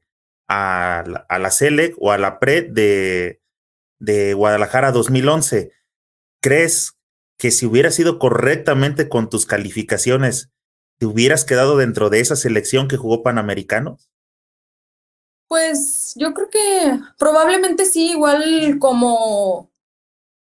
a, 0.49 1.03
la, 1.07 1.27
a 1.29 1.39
la 1.39 1.51
CELEC 1.51 1.97
o 1.99 2.13
a 2.13 2.19
la 2.19 2.39
PRE 2.39 2.63
de, 2.63 3.43
de 3.99 4.35
Guadalajara 4.35 4.93
2011. 4.93 5.73
¿Crees 6.41 6.97
que 7.39 7.51
si 7.51 7.67
hubiera 7.67 7.91
sido 7.91 8.19
correctamente 8.19 9.09
con 9.09 9.29
tus 9.29 9.45
calificaciones, 9.45 10.51
¿te 10.99 11.07
hubieras 11.07 11.45
quedado 11.45 11.77
dentro 11.77 12.11
de 12.11 12.21
esa 12.21 12.37
selección 12.37 12.87
que 12.87 12.97
jugó 12.97 13.23
Panamericanos? 13.23 14.09
Pues 15.49 16.15
yo 16.17 16.33
creo 16.33 16.49
que 16.49 17.01
probablemente 17.19 17.87
sí, 17.87 18.13
igual 18.13 18.79
como, 18.79 19.73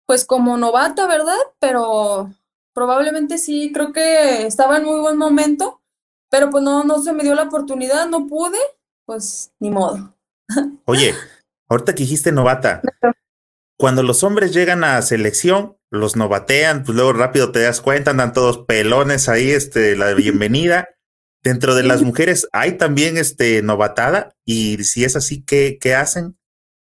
pues 0.05 0.25
como 0.25 0.57
novata, 0.57 1.07
¿verdad? 1.07 1.37
Pero 1.59 2.33
probablemente 2.79 3.37
sí, 3.37 3.71
creo 3.73 3.91
que 3.91 4.47
estaba 4.47 4.77
en 4.77 4.85
muy 4.85 5.01
buen 5.01 5.17
momento, 5.17 5.81
pero 6.29 6.49
pues 6.49 6.63
no, 6.63 6.85
no 6.85 7.01
se 7.01 7.11
me 7.11 7.23
dio 7.23 7.35
la 7.35 7.43
oportunidad, 7.43 8.07
no 8.07 8.25
pude, 8.25 8.57
pues 9.05 9.51
ni 9.59 9.69
modo. 9.69 10.15
Oye, 10.85 11.13
ahorita 11.67 11.93
que 11.93 12.03
dijiste 12.03 12.31
novata, 12.31 12.81
cuando 13.77 14.01
los 14.01 14.23
hombres 14.23 14.53
llegan 14.53 14.85
a 14.85 15.01
selección, 15.01 15.77
los 15.89 16.15
novatean, 16.15 16.85
pues 16.85 16.95
luego 16.95 17.11
rápido 17.11 17.51
te 17.51 17.59
das 17.59 17.81
cuenta, 17.81 18.11
andan 18.11 18.31
todos 18.31 18.59
pelones 18.59 19.27
ahí, 19.27 19.51
este, 19.51 19.97
la 19.97 20.13
bienvenida. 20.13 20.87
Dentro 21.43 21.75
de 21.75 21.83
las 21.83 22.01
mujeres 22.01 22.47
hay 22.53 22.77
también 22.77 23.17
este 23.17 23.61
novatada 23.61 24.37
y 24.45 24.85
si 24.85 25.03
es 25.03 25.17
así, 25.17 25.43
¿qué, 25.43 25.77
qué 25.81 25.95
hacen? 25.95 26.39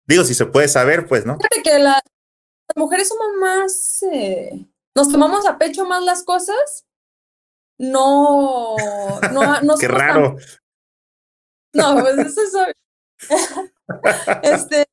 Digo, 0.08 0.24
si 0.24 0.34
se 0.34 0.46
puede 0.46 0.66
saber, 0.66 1.06
pues, 1.06 1.26
¿no? 1.26 1.36
Fíjate 1.36 1.62
que 1.62 1.78
las 1.78 2.02
mujeres 2.74 3.06
somos 3.06 3.28
más, 3.40 4.04
eh, 4.12 4.66
nos 4.96 5.12
tomamos 5.12 5.46
a 5.46 5.58
pecho 5.58 5.84
más 5.84 6.02
las 6.02 6.24
cosas. 6.24 6.86
No, 7.78 8.74
no, 9.30 9.60
no. 9.62 9.76
Qué 9.76 9.88
raro. 9.88 10.36
No, 11.74 12.00
pues 12.00 12.16
eso 12.36 12.66
es. 12.66 12.74
este, 14.42 14.86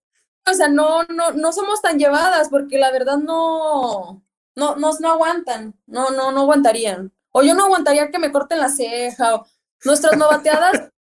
o 0.45 0.54
sea, 0.54 0.68
no, 0.68 1.04
no, 1.06 1.32
no 1.32 1.54
somos 1.54 1.82
tan 1.82 1.97
llevadas 1.97 2.49
porque 2.49 2.78
la 2.78 2.91
verdad 2.91 3.18
no, 3.18 4.22
no, 4.56 4.76
no, 4.76 4.91
no 4.99 5.12
aguantan, 5.12 5.74
no, 5.88 6.10
no, 6.10 6.34
no 6.34 6.41
aguantarían. 6.41 7.14
O 7.32 7.41
yo 7.41 7.56
no 7.56 7.64
aguantaría 7.64 8.12
que 8.12 8.20
me 8.20 8.32
corten 8.32 8.60
la 8.60 8.70
ceja, 8.70 9.36
o 9.36 9.45
nuestras 9.86 10.18
novateadas, 10.18 10.91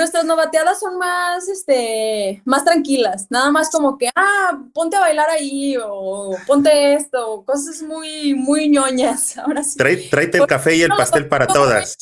nuestras 0.00 0.24
novateadas 0.24 0.80
son 0.80 0.98
más, 0.98 1.46
este, 1.48 2.42
más 2.46 2.64
tranquilas, 2.64 3.26
nada 3.30 3.50
más 3.50 3.70
como 3.70 3.98
que, 3.98 4.08
ah, 4.16 4.58
ponte 4.72 4.96
a 4.96 5.00
bailar 5.00 5.28
ahí 5.28 5.76
o 5.82 6.36
ponte 6.46 6.94
esto, 6.94 7.44
cosas 7.44 7.82
muy, 7.82 8.34
muy 8.34 8.68
ñoñas. 8.68 9.36
Ahora 9.38 9.62
sí. 9.62 9.76
Trae, 9.76 9.96
tráete 10.08 10.38
el 10.38 10.46
café 10.46 10.76
y 10.76 10.82
el 10.82 10.88
pastel 10.88 11.28
para 11.28 11.46
todas. 11.46 11.96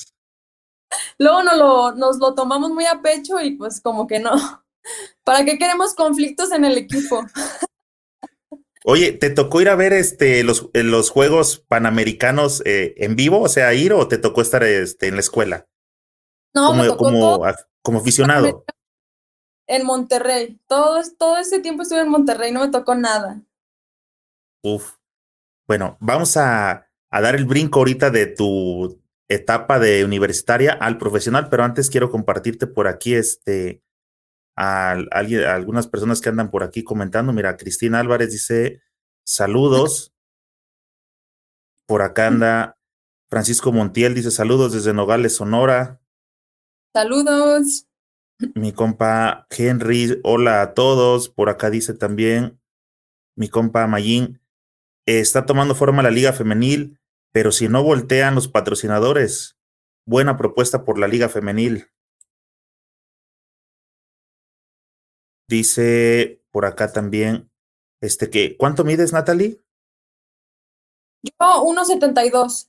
Luego 1.18 1.42
nos 1.42 1.56
lo, 1.58 1.92
nos 1.92 2.18
lo 2.18 2.34
tomamos 2.34 2.70
muy 2.70 2.86
a 2.86 3.02
pecho 3.02 3.40
y 3.40 3.56
pues 3.56 3.80
como 3.80 4.06
que 4.06 4.20
no. 4.20 4.32
¿Para 5.24 5.44
qué 5.44 5.58
queremos 5.58 5.94
conflictos 5.94 6.52
en 6.52 6.64
el 6.64 6.78
equipo? 6.78 7.26
Oye, 8.84 9.12
¿te 9.12 9.28
tocó 9.28 9.60
ir 9.60 9.68
a 9.68 9.74
ver 9.74 9.92
este 9.92 10.44
los, 10.44 10.70
los 10.72 11.10
Juegos 11.10 11.58
Panamericanos 11.68 12.62
eh, 12.64 12.94
en 12.98 13.16
vivo? 13.16 13.40
O 13.42 13.48
sea, 13.48 13.74
ir 13.74 13.92
o 13.92 14.06
te 14.06 14.18
tocó 14.18 14.40
estar 14.40 14.62
este, 14.62 15.08
en 15.08 15.14
la 15.14 15.20
escuela? 15.20 15.66
No, 16.60 16.66
como, 16.68 16.82
me 16.82 16.88
tocó 16.88 17.04
como, 17.04 17.20
todo 17.20 17.54
como 17.82 17.98
aficionado. 18.00 18.64
en 19.66 19.86
Monterrey. 19.86 20.60
Todo, 20.66 21.00
todo 21.18 21.36
ese 21.38 21.60
tiempo 21.60 21.82
estuve 21.82 22.00
en 22.00 22.08
Monterrey, 22.08 22.52
no 22.52 22.60
me 22.60 22.68
tocó 22.68 22.94
nada. 22.94 23.42
Uf. 24.62 24.94
Bueno, 25.66 25.96
vamos 26.00 26.36
a, 26.36 26.88
a 27.10 27.20
dar 27.20 27.36
el 27.36 27.44
brinco 27.44 27.78
ahorita 27.78 28.10
de 28.10 28.26
tu 28.26 29.00
etapa 29.28 29.78
de 29.78 30.04
universitaria 30.04 30.72
al 30.72 30.98
profesional, 30.98 31.48
pero 31.50 31.62
antes 31.62 31.90
quiero 31.90 32.10
compartirte 32.10 32.66
por 32.66 32.88
aquí 32.88 33.14
este 33.14 33.82
a, 34.56 34.92
alguien- 35.12 35.44
a 35.44 35.54
algunas 35.54 35.86
personas 35.86 36.20
que 36.20 36.30
andan 36.30 36.50
por 36.50 36.64
aquí 36.64 36.82
comentando. 36.82 37.32
Mira, 37.32 37.56
Cristina 37.56 38.00
Álvarez 38.00 38.32
dice 38.32 38.82
saludos. 39.24 40.14
Por 41.86 42.02
acá 42.02 42.26
anda 42.26 42.76
Francisco 43.30 43.72
Montiel, 43.72 44.14
dice 44.14 44.30
saludos 44.30 44.72
desde 44.72 44.92
Nogales, 44.94 45.36
Sonora. 45.36 46.00
Saludos. 46.98 47.86
Mi 48.56 48.72
compa 48.72 49.46
Henry, 49.50 50.20
hola 50.24 50.62
a 50.62 50.74
todos. 50.74 51.28
Por 51.28 51.48
acá 51.48 51.70
dice 51.70 51.94
también 51.94 52.60
mi 53.36 53.48
compa 53.48 53.86
Mayín, 53.86 54.40
está 55.06 55.46
tomando 55.46 55.76
forma 55.76 56.02
la 56.02 56.10
liga 56.10 56.32
femenil, 56.32 56.98
pero 57.30 57.52
si 57.52 57.68
no 57.68 57.84
voltean 57.84 58.34
los 58.34 58.48
patrocinadores, 58.48 59.56
buena 60.08 60.36
propuesta 60.36 60.84
por 60.84 60.98
la 60.98 61.06
liga 61.06 61.28
femenil. 61.28 61.86
Dice 65.48 66.42
por 66.50 66.64
acá 66.64 66.92
también, 66.92 67.48
este 68.02 68.28
que, 68.28 68.56
¿cuánto 68.56 68.82
mides, 68.82 69.12
Natalie? 69.12 69.62
Yo 71.22 71.62
1.72. 71.62 72.67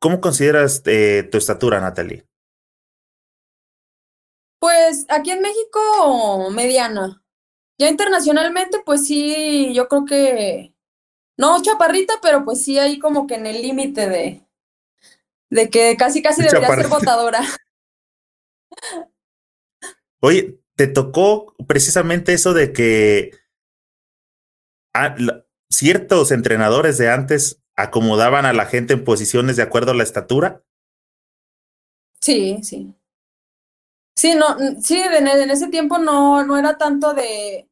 ¿Cómo 0.00 0.20
consideras 0.20 0.82
eh, 0.86 1.28
tu 1.30 1.36
estatura, 1.38 1.78
Natalie? 1.80 2.26
Pues 4.58 5.06
aquí 5.08 5.30
en 5.30 5.42
México, 5.42 6.50
mediana. 6.50 7.22
Ya 7.78 7.88
internacionalmente, 7.88 8.78
pues 8.84 9.06
sí, 9.06 9.72
yo 9.74 9.88
creo 9.88 10.04
que 10.04 10.74
no 11.38 11.62
chaparrita, 11.62 12.14
pero 12.20 12.44
pues 12.44 12.62
sí 12.64 12.78
ahí 12.78 12.98
como 12.98 13.26
que 13.26 13.34
en 13.36 13.46
el 13.46 13.62
límite 13.62 14.08
de, 14.08 14.46
de 15.50 15.70
que 15.70 15.96
casi 15.96 16.22
casi 16.22 16.42
debería 16.42 16.68
ser 16.74 16.88
botadora. 16.88 17.40
Oye, 20.20 20.60
¿te 20.76 20.86
tocó 20.86 21.54
precisamente 21.66 22.34
eso 22.34 22.52
de 22.52 22.72
que 22.72 23.32
ah, 24.94 25.14
la- 25.18 25.46
ciertos 25.70 26.30
entrenadores 26.32 26.98
de 26.98 27.10
antes 27.10 27.62
acomodaban 27.82 28.46
a 28.46 28.52
la 28.52 28.66
gente 28.66 28.94
en 28.94 29.04
posiciones 29.04 29.56
de 29.56 29.62
acuerdo 29.62 29.92
a 29.92 29.94
la 29.94 30.02
estatura? 30.02 30.62
Sí, 32.20 32.62
sí. 32.62 32.94
Sí, 34.16 34.34
no, 34.34 34.56
sí, 34.82 34.98
en, 35.00 35.26
e- 35.28 35.42
en 35.42 35.50
ese 35.50 35.68
tiempo 35.68 35.98
no, 35.98 36.44
no 36.44 36.56
era 36.58 36.76
tanto 36.76 37.14
de. 37.14 37.68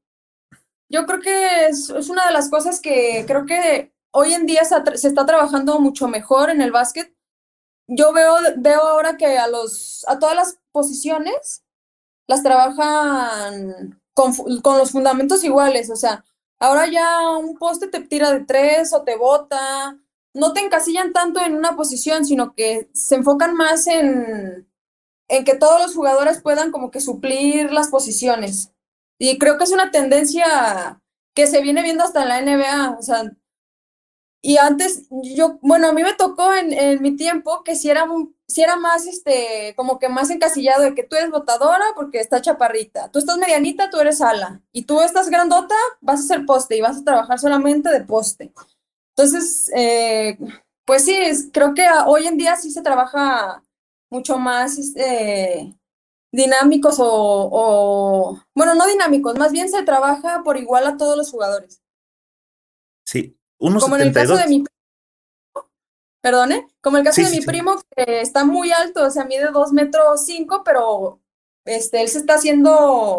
Yo 0.90 1.06
creo 1.06 1.20
que 1.20 1.66
es, 1.68 1.90
es 1.90 2.08
una 2.10 2.26
de 2.26 2.32
las 2.32 2.50
cosas 2.50 2.80
que 2.80 3.24
creo 3.26 3.46
que 3.46 3.92
hoy 4.12 4.34
en 4.34 4.46
día 4.46 4.64
se, 4.64 4.76
se 4.98 5.08
está 5.08 5.26
trabajando 5.26 5.80
mucho 5.80 6.08
mejor 6.08 6.50
en 6.50 6.62
el 6.62 6.72
básquet. 6.72 7.14
Yo 7.88 8.12
veo, 8.12 8.36
veo 8.58 8.82
ahora 8.82 9.16
que 9.16 9.38
a 9.38 9.48
los, 9.48 10.04
a 10.08 10.18
todas 10.18 10.36
las 10.36 10.60
posiciones 10.72 11.64
las 12.28 12.42
trabajan 12.42 14.00
con, 14.14 14.32
con 14.62 14.78
los 14.78 14.92
fundamentos 14.92 15.44
iguales. 15.44 15.90
O 15.90 15.96
sea, 15.96 16.24
ahora 16.58 16.86
ya 16.90 17.30
un 17.38 17.56
poste 17.56 17.88
te 17.88 18.00
tira 18.00 18.32
de 18.32 18.44
tres 18.44 18.92
o 18.92 19.02
te 19.02 19.16
bota. 19.16 19.98
No 20.34 20.52
te 20.52 20.60
encasillan 20.60 21.12
tanto 21.12 21.40
en 21.40 21.54
una 21.56 21.76
posición, 21.76 22.24
sino 22.24 22.54
que 22.54 22.88
se 22.92 23.16
enfocan 23.16 23.54
más 23.54 23.86
en, 23.86 24.68
en 25.28 25.44
que 25.44 25.56
todos 25.56 25.80
los 25.80 25.94
jugadores 25.94 26.40
puedan 26.42 26.72
como 26.72 26.90
que 26.90 27.00
suplir 27.00 27.72
las 27.72 27.88
posiciones. 27.88 28.72
Y 29.18 29.38
creo 29.38 29.58
que 29.58 29.64
es 29.64 29.72
una 29.72 29.90
tendencia 29.90 31.00
que 31.34 31.46
se 31.46 31.62
viene 31.62 31.82
viendo 31.82 32.04
hasta 32.04 32.22
en 32.22 32.28
la 32.28 32.38
NBA. 32.40 32.90
O 32.98 33.02
sea, 33.02 33.24
y 34.42 34.56
antes, 34.56 35.06
yo, 35.10 35.58
bueno, 35.62 35.88
a 35.88 35.92
mí 35.92 36.02
me 36.02 36.14
tocó 36.14 36.54
en, 36.54 36.72
en 36.72 37.02
mi 37.02 37.16
tiempo 37.16 37.62
que 37.64 37.74
si 37.76 37.90
era, 37.90 38.04
un- 38.04 38.36
si 38.48 38.62
era 38.62 38.76
más, 38.76 39.06
este, 39.06 39.74
como 39.76 39.98
que 39.98 40.08
más 40.08 40.30
encasillado 40.30 40.82
de 40.82 40.94
que 40.94 41.04
tú 41.04 41.16
eres 41.16 41.30
botadora 41.30 41.84
porque 41.94 42.18
está 42.20 42.40
chaparrita, 42.40 43.10
tú 43.10 43.18
estás 43.18 43.36
medianita, 43.38 43.90
tú 43.90 43.98
eres 44.00 44.20
ala, 44.22 44.62
y 44.72 44.84
tú 44.84 45.00
estás 45.02 45.28
grandota, 45.28 45.74
vas 46.00 46.20
a 46.20 46.26
ser 46.26 46.46
poste 46.46 46.76
y 46.76 46.80
vas 46.80 46.96
a 46.98 47.04
trabajar 47.04 47.38
solamente 47.38 47.90
de 47.90 48.00
poste. 48.02 48.52
Entonces, 49.16 49.70
eh, 49.76 50.38
pues 50.86 51.04
sí, 51.04 51.14
es- 51.14 51.50
creo 51.52 51.74
que 51.74 51.86
hoy 52.06 52.26
en 52.26 52.38
día 52.38 52.56
sí 52.56 52.70
se 52.70 52.82
trabaja 52.82 53.62
mucho 54.10 54.38
más, 54.38 54.78
este, 54.78 55.74
dinámicos 56.32 56.98
o, 57.00 57.06
o, 57.06 58.38
bueno, 58.54 58.74
no 58.74 58.86
dinámicos, 58.86 59.36
más 59.38 59.52
bien 59.52 59.68
se 59.68 59.82
trabaja 59.82 60.42
por 60.42 60.56
igual 60.56 60.86
a 60.86 60.96
todos 60.96 61.16
los 61.16 61.30
jugadores. 61.30 61.82
Sí, 63.04 63.36
Como 63.58 63.96
en 63.96 64.02
el 64.02 64.12
caso 64.12 64.34
1.72. 64.34 64.42
de 64.42 64.48
mi 64.48 64.64
Perdone, 66.30 66.66
como 66.80 66.98
el 66.98 67.04
caso 67.04 67.16
Sí, 67.16 67.24
de 67.24 67.30
mi 67.30 67.40
sí. 67.40 67.46
primo 67.46 67.80
que 67.96 68.20
está 68.20 68.44
muy 68.44 68.70
alto, 68.70 69.04
o 69.04 69.10
sea, 69.10 69.24
mide 69.24 69.50
dos 69.50 69.72
metros 69.72 70.26
cinco, 70.26 70.62
pero 70.64 71.20
este, 71.64 72.02
él 72.02 72.08
se 72.08 72.18
está 72.18 72.34
haciendo, 72.34 72.74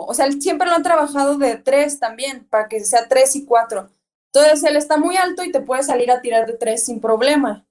o 0.05 0.14
sea, 0.14 0.26
él 0.26 0.41
siempre 0.41 0.68
lo 0.68 0.76
han 0.76 0.84
trabajado 0.84 1.38
de 1.38 1.57
tres 1.57 1.99
también, 1.99 2.45
para 2.49 2.68
que 2.68 2.84
sea 2.84 3.07
tres 3.07 3.36
y 3.36 3.45
cuatro. 3.45 3.89
Entonces, 4.32 4.64
él 4.64 4.76
está 4.76 4.97
muy 4.97 5.18
alto 5.18 5.43
y 5.43 5.51
te 5.51 5.62
puede 5.62 5.82
salir 5.84 6.12
a 6.12 6.22
tirar 6.22 6.45
de 6.45 6.53
tres 6.53 6.86
sin 6.86 6.99
problema. 6.99 7.66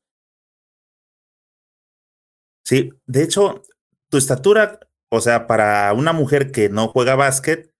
Sí, 2.65 2.91
de 3.07 3.23
hecho, 3.23 3.63
tu 4.11 4.19
estatura, 4.19 4.81
o 5.11 5.21
sea, 5.21 5.47
para 5.47 5.93
una 5.93 6.13
mujer 6.13 6.51
que 6.51 6.69
no 6.69 6.89
juega 6.89 7.15
básquet, 7.15 7.73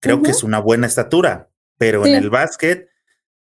creo 0.00 0.22
que 0.22 0.30
es 0.30 0.42
una 0.42 0.60
buena 0.60 0.86
estatura, 0.86 1.50
pero 1.76 2.06
en 2.06 2.14
el 2.14 2.30
básquet, 2.30 2.89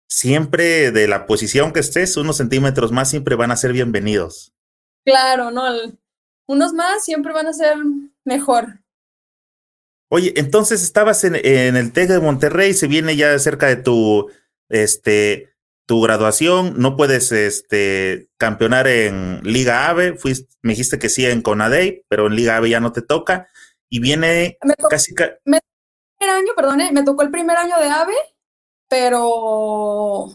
siempre 0.07 0.91
de 0.91 1.07
la 1.07 1.25
posición 1.25 1.73
que 1.73 1.79
estés, 1.79 2.17
unos 2.17 2.37
centímetros 2.37 2.91
más 2.91 3.09
siempre 3.09 3.35
van 3.35 3.51
a 3.51 3.55
ser 3.57 3.73
bienvenidos. 3.73 4.53
Claro, 5.05 5.51
¿no? 5.51 5.67
El- 5.67 5.97
unos 6.47 6.73
más 6.73 7.03
siempre 7.03 7.33
van 7.33 7.47
a 7.47 7.53
ser 7.53 7.75
mejor. 8.23 8.79
Oye, 10.11 10.33
entonces 10.37 10.83
estabas 10.83 11.23
en, 11.23 11.35
en 11.35 11.75
el 11.75 11.91
TEC 11.91 12.09
de 12.09 12.19
Monterrey, 12.19 12.73
se 12.73 12.87
viene 12.87 13.15
ya 13.15 13.37
cerca 13.39 13.65
de 13.67 13.75
tu, 13.77 14.29
este, 14.69 15.49
tu 15.87 16.01
graduación, 16.01 16.75
no 16.77 16.95
puedes, 16.95 17.31
este, 17.31 18.29
campeonar 18.37 18.87
en 18.87 19.41
Liga 19.43 19.89
AVE, 19.89 20.13
fuiste, 20.15 20.47
me 20.61 20.73
dijiste 20.73 20.99
que 20.99 21.09
sí 21.09 21.25
en 21.25 21.41
Conadey, 21.41 22.03
pero 22.07 22.27
en 22.27 22.35
Liga 22.35 22.57
AVE 22.57 22.69
ya 22.69 22.79
no 22.79 22.91
te 22.91 23.01
toca, 23.01 23.49
y 23.89 23.99
viene 23.99 24.57
Me 24.63 24.75
tocó 24.75 24.89
casi, 24.89 25.15
ca- 25.15 25.39
el 25.45 25.61
primer 26.19 26.35
año, 26.35 26.53
perdone, 26.55 26.91
me 26.91 27.03
tocó 27.03 27.23
el 27.23 27.31
primer 27.31 27.57
año 27.57 27.75
de 27.79 27.87
AVE, 27.89 28.15
pero, 28.95 30.29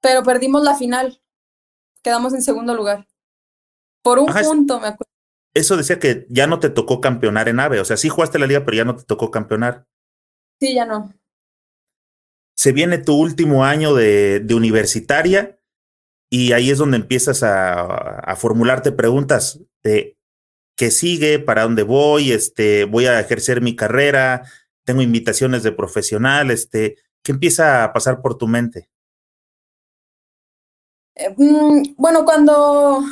pero 0.00 0.22
perdimos 0.22 0.62
la 0.62 0.76
final. 0.76 1.20
Quedamos 2.04 2.32
en 2.34 2.42
segundo 2.42 2.72
lugar. 2.74 3.08
Por 4.02 4.20
un 4.20 4.30
Ajá, 4.30 4.42
punto, 4.42 4.78
me 4.78 4.86
acuerdo. 4.86 5.10
eso 5.54 5.76
decía 5.76 5.98
que 5.98 6.24
ya 6.30 6.46
no 6.46 6.60
te 6.60 6.70
tocó 6.70 7.00
campeonar 7.00 7.48
en 7.48 7.58
AVE, 7.58 7.80
o 7.80 7.84
sea, 7.84 7.96
sí 7.96 8.08
jugaste 8.08 8.38
la 8.38 8.46
liga, 8.46 8.64
pero 8.64 8.76
ya 8.76 8.84
no 8.84 8.94
te 8.94 9.02
tocó 9.02 9.30
campeonar. 9.32 9.86
Sí, 10.60 10.74
ya 10.74 10.86
no. 10.86 11.12
Se 12.56 12.72
viene 12.72 12.98
tu 12.98 13.16
último 13.16 13.64
año 13.64 13.94
de, 13.94 14.38
de 14.40 14.54
universitaria 14.54 15.58
y 16.30 16.52
ahí 16.52 16.70
es 16.70 16.78
donde 16.78 16.98
empiezas 16.98 17.42
a, 17.42 18.20
a 18.20 18.36
formularte 18.36 18.92
preguntas 18.92 19.60
de 19.82 20.16
qué 20.76 20.90
sigue, 20.92 21.40
para 21.40 21.64
dónde 21.64 21.82
voy, 21.82 22.30
este, 22.32 22.84
voy 22.84 23.06
a 23.06 23.18
ejercer 23.18 23.60
mi 23.62 23.74
carrera, 23.74 24.44
tengo 24.84 25.02
invitaciones 25.02 25.62
de 25.62 25.72
profesional, 25.72 26.50
este, 26.50 26.96
¿qué 27.22 27.32
empieza 27.32 27.84
a 27.84 27.92
pasar 27.92 28.20
por 28.22 28.36
tu 28.36 28.46
mente? 28.46 28.90
Eh, 31.14 31.34
mm, 31.36 31.94
bueno, 31.96 32.24
cuando 32.24 33.02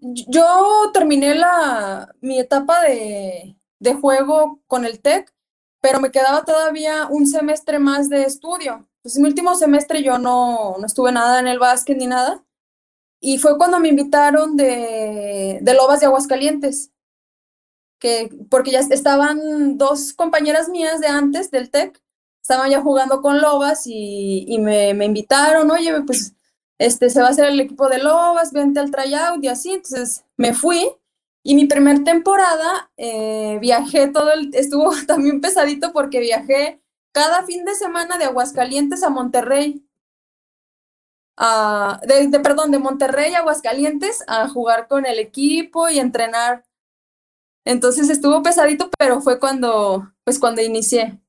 yo 0.00 0.90
terminé 0.92 1.34
la, 1.34 2.14
mi 2.20 2.38
etapa 2.38 2.82
de, 2.82 3.56
de 3.78 3.94
juego 3.94 4.60
con 4.66 4.84
el 4.84 5.00
TEC, 5.00 5.32
pero 5.80 6.00
me 6.00 6.10
quedaba 6.10 6.44
todavía 6.44 7.06
un 7.10 7.26
semestre 7.26 7.78
más 7.78 8.08
de 8.08 8.24
estudio. 8.24 8.88
Entonces, 8.98 9.20
mi 9.20 9.28
último 9.28 9.54
semestre 9.54 10.02
yo 10.02 10.18
no, 10.18 10.76
no 10.78 10.86
estuve 10.86 11.12
nada 11.12 11.38
en 11.40 11.48
el 11.48 11.58
básquet 11.58 11.96
ni 11.98 12.06
nada. 12.06 12.44
Y 13.20 13.38
fue 13.38 13.58
cuando 13.58 13.80
me 13.80 13.88
invitaron 13.88 14.56
de, 14.56 15.58
de 15.62 15.74
Lobas 15.74 16.00
de 16.00 16.06
Aguascalientes. 16.06 16.90
que, 17.98 18.28
porque 18.50 18.70
ya 18.72 18.80
estaban 18.80 19.78
dos 19.78 20.12
compañeras 20.12 20.68
mías 20.68 21.00
de 21.00 21.06
antes 21.06 21.50
del 21.50 21.70
TEC, 21.70 22.02
estaban 22.44 22.70
ya 22.70 22.82
jugando 22.82 23.22
con 23.22 23.40
Lobas 23.40 23.84
y, 23.86 24.58
me, 24.60 24.90
invitaron, 24.90 25.70
oye, 25.70 25.98
pues 26.02 26.34
este, 26.78 27.08
se 27.08 27.22
va 27.22 27.28
a 27.28 27.30
hacer 27.30 27.46
el 27.46 27.58
equipo 27.58 27.88
de 27.88 27.98
Lobas, 27.98 28.52
vente 28.52 28.80
al 28.80 28.90
tryout 28.90 29.42
y 29.42 29.48
así, 29.48 29.72
entonces 29.72 30.26
me 30.36 30.52
fui. 30.52 30.90
Y 31.42 31.54
mi 31.54 31.64
primer 31.66 32.04
temporada 32.04 32.90
eh, 32.98 33.58
viajé 33.62 34.08
todo 34.08 34.30
el, 34.32 34.54
estuvo 34.54 34.92
también 35.06 35.40
pesadito 35.40 35.92
porque 35.94 36.20
viajé 36.20 36.82
cada 37.12 37.44
fin 37.44 37.64
de 37.64 37.74
semana 37.76 38.18
de 38.18 38.24
Aguascalientes 38.26 39.02
a 39.02 39.08
Monterrey. 39.08 39.82
de, 42.06 42.40
perdón, 42.40 42.70
de 42.72 42.78
Monterrey 42.78 43.32
a 43.32 43.38
Aguascalientes 43.38 44.22
a 44.26 44.48
jugar 44.50 44.86
con 44.86 45.06
el 45.06 45.18
equipo 45.18 45.88
y 45.88 45.98
entrenar. 45.98 46.66
Entonces 47.64 48.10
estuvo 48.10 48.42
pesadito, 48.42 48.90
pero 48.98 49.22
fue 49.22 49.40
cuando, 49.40 50.12
pues 50.24 50.38
cuando 50.38 50.60
inicié. 50.60 51.23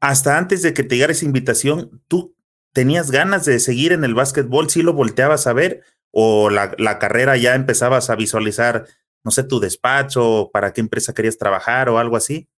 Hasta 0.00 0.38
antes 0.38 0.62
de 0.62 0.74
que 0.74 0.82
te 0.82 0.96
llegara 0.96 1.12
esa 1.12 1.24
invitación, 1.24 2.02
¿tú 2.08 2.34
tenías 2.72 3.10
ganas 3.10 3.44
de 3.44 3.58
seguir 3.58 3.92
en 3.92 4.04
el 4.04 4.14
básquetbol? 4.14 4.68
¿Sí 4.68 4.82
lo 4.82 4.92
volteabas 4.92 5.46
a 5.46 5.52
ver? 5.52 5.82
¿O 6.10 6.50
la, 6.50 6.74
la 6.78 6.98
carrera 6.98 7.36
ya 7.36 7.54
empezabas 7.54 8.10
a 8.10 8.16
visualizar, 8.16 8.86
no 9.24 9.30
sé, 9.30 9.44
tu 9.44 9.60
despacho, 9.60 10.50
para 10.52 10.72
qué 10.72 10.80
empresa 10.80 11.14
querías 11.14 11.38
trabajar 11.38 11.88
o 11.88 11.98
algo 11.98 12.16
así? 12.16 12.48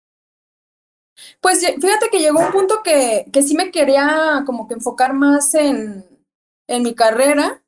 Pues 1.41 1.61
fíjate 1.61 2.11
que 2.11 2.21
llegó 2.21 2.41
un 2.41 2.53
punto 2.53 2.83
que, 2.83 3.27
que 3.33 3.43
sí 3.43 3.55
me 3.55 3.71
quería 3.71 4.43
como 4.47 4.69
que 4.69 4.75
enfocar 4.75 5.15
más 5.15 5.55
en, 5.55 6.05
en 6.67 6.83
mi 6.83 6.95
carrera. 6.95 7.63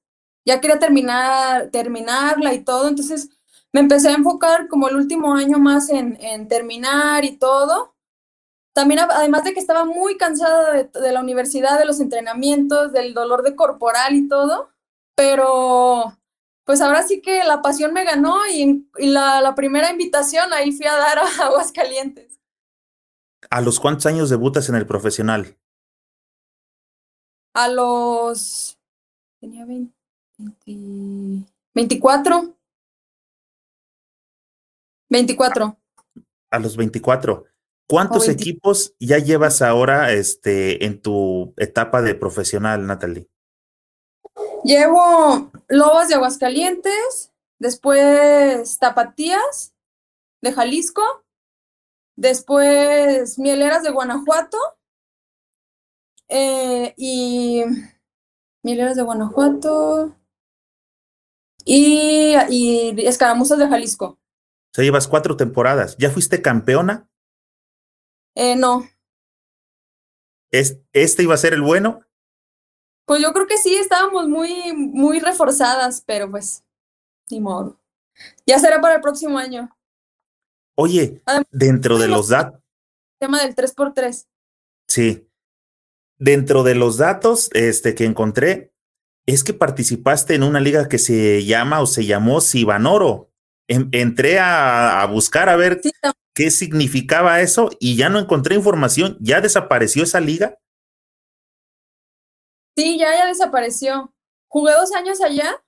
Ya 0.44 0.60
quería 0.60 0.78
terminar, 0.78 1.70
terminarla 1.70 2.54
y 2.54 2.64
todo. 2.64 2.88
Entonces 2.88 3.30
me 3.72 3.80
empecé 3.80 4.08
a 4.08 4.14
enfocar 4.14 4.68
como 4.68 4.88
el 4.88 4.96
último 4.96 5.34
año 5.34 5.58
más 5.58 5.90
en, 5.90 6.16
en 6.20 6.48
terminar 6.48 7.24
y 7.24 7.36
todo. 7.36 7.94
También, 8.80 9.00
además 9.00 9.44
de 9.44 9.52
que 9.52 9.60
estaba 9.60 9.84
muy 9.84 10.16
cansada 10.16 10.72
de, 10.72 10.84
de, 10.84 11.12
la 11.12 11.20
universidad, 11.20 11.78
de 11.78 11.84
los 11.84 12.00
entrenamientos, 12.00 12.94
del 12.94 13.12
dolor 13.12 13.42
de 13.42 13.54
corporal 13.54 14.14
y 14.14 14.26
todo, 14.26 14.70
pero 15.14 16.16
pues 16.64 16.80
ahora 16.80 17.02
sí 17.02 17.20
que 17.20 17.44
la 17.44 17.60
pasión 17.60 17.92
me 17.92 18.04
ganó 18.04 18.38
y, 18.46 18.88
y 18.96 19.08
la, 19.08 19.42
la, 19.42 19.54
primera 19.54 19.90
invitación 19.90 20.50
ahí 20.54 20.72
fui 20.72 20.86
a 20.86 20.96
dar 20.96 21.18
a 21.18 21.24
Aguascalientes. 21.44 22.40
¿A 23.50 23.60
los 23.60 23.78
cuántos 23.78 24.06
años 24.06 24.30
debutas 24.30 24.70
en 24.70 24.76
el 24.76 24.86
profesional? 24.86 25.58
A 27.52 27.68
los... 27.68 28.78
Tenía 29.42 29.66
20, 29.66 29.92
24. 31.74 32.54
24. 35.10 35.76
A 36.50 36.58
los 36.58 36.76
24. 36.78 37.44
¿Cuántos 37.90 38.28
equipos 38.28 38.94
ya 39.00 39.18
llevas 39.18 39.62
ahora 39.62 40.12
este, 40.12 40.84
en 40.84 41.02
tu 41.02 41.54
etapa 41.56 42.02
de 42.02 42.14
profesional, 42.14 42.86
Natalie? 42.86 43.28
Llevo 44.62 45.50
Lobos 45.66 46.06
de 46.06 46.14
Aguascalientes, 46.14 47.32
después 47.58 48.78
Tapatías 48.78 49.74
de 50.40 50.52
Jalisco, 50.52 51.02
después 52.14 53.40
Mieleras 53.40 53.82
de 53.82 53.90
Guanajuato 53.90 54.58
eh, 56.28 56.94
y 56.96 57.64
Mieleras 58.62 58.94
de 58.94 59.02
Guanajuato 59.02 60.14
y, 61.64 62.36
y 62.48 62.94
Escaramuzas 63.04 63.58
de 63.58 63.66
Jalisco. 63.66 64.06
O 64.06 64.74
sea, 64.74 64.84
llevas 64.84 65.08
cuatro 65.08 65.36
temporadas. 65.36 65.96
¿Ya 65.98 66.10
fuiste 66.10 66.40
campeona? 66.40 67.09
Eh, 68.34 68.56
no. 68.56 68.88
¿Es, 70.50 70.78
¿Este 70.92 71.22
iba 71.22 71.34
a 71.34 71.38
ser 71.38 71.54
el 71.54 71.62
bueno? 71.62 72.00
Pues 73.06 73.22
yo 73.22 73.32
creo 73.32 73.46
que 73.46 73.58
sí, 73.58 73.74
estábamos 73.74 74.28
muy, 74.28 74.72
muy 74.72 75.18
reforzadas, 75.18 76.02
pero 76.06 76.30
pues, 76.30 76.64
ni 77.30 77.40
modo. 77.40 77.80
Ya 78.46 78.58
será 78.58 78.80
para 78.80 78.96
el 78.96 79.00
próximo 79.00 79.38
año. 79.38 79.68
Oye, 80.76 81.20
dentro 81.50 81.98
de 81.98 82.08
los 82.08 82.28
datos. 82.28 82.60
Tema 83.18 83.42
del 83.42 83.54
3x3. 83.54 84.26
Sí. 84.88 85.28
Dentro 86.18 86.62
de 86.62 86.74
los 86.74 86.96
datos 86.96 87.50
este, 87.52 87.94
que 87.94 88.04
encontré, 88.04 88.72
es 89.26 89.44
que 89.44 89.54
participaste 89.54 90.34
en 90.34 90.42
una 90.42 90.60
liga 90.60 90.88
que 90.88 90.98
se 90.98 91.44
llama 91.44 91.80
o 91.80 91.86
se 91.86 92.06
llamó 92.06 92.40
Sibanoro. 92.40 93.30
entré 93.68 94.38
a, 94.38 95.06
buscar 95.06 95.48
a 95.48 95.56
ver 95.56 95.80
qué 96.34 96.50
significaba 96.50 97.40
eso 97.40 97.70
y 97.80 97.96
ya 97.96 98.08
no 98.08 98.18
encontré 98.18 98.54
información. 98.56 99.16
¿Ya 99.20 99.40
desapareció 99.40 100.02
esa 100.02 100.20
liga? 100.20 100.58
Sí, 102.76 102.98
ya, 102.98 103.14
ya 103.16 103.26
desapareció. 103.26 104.12
Jugué 104.48 104.72
dos 104.72 104.92
años 104.92 105.20
allá. 105.20 105.62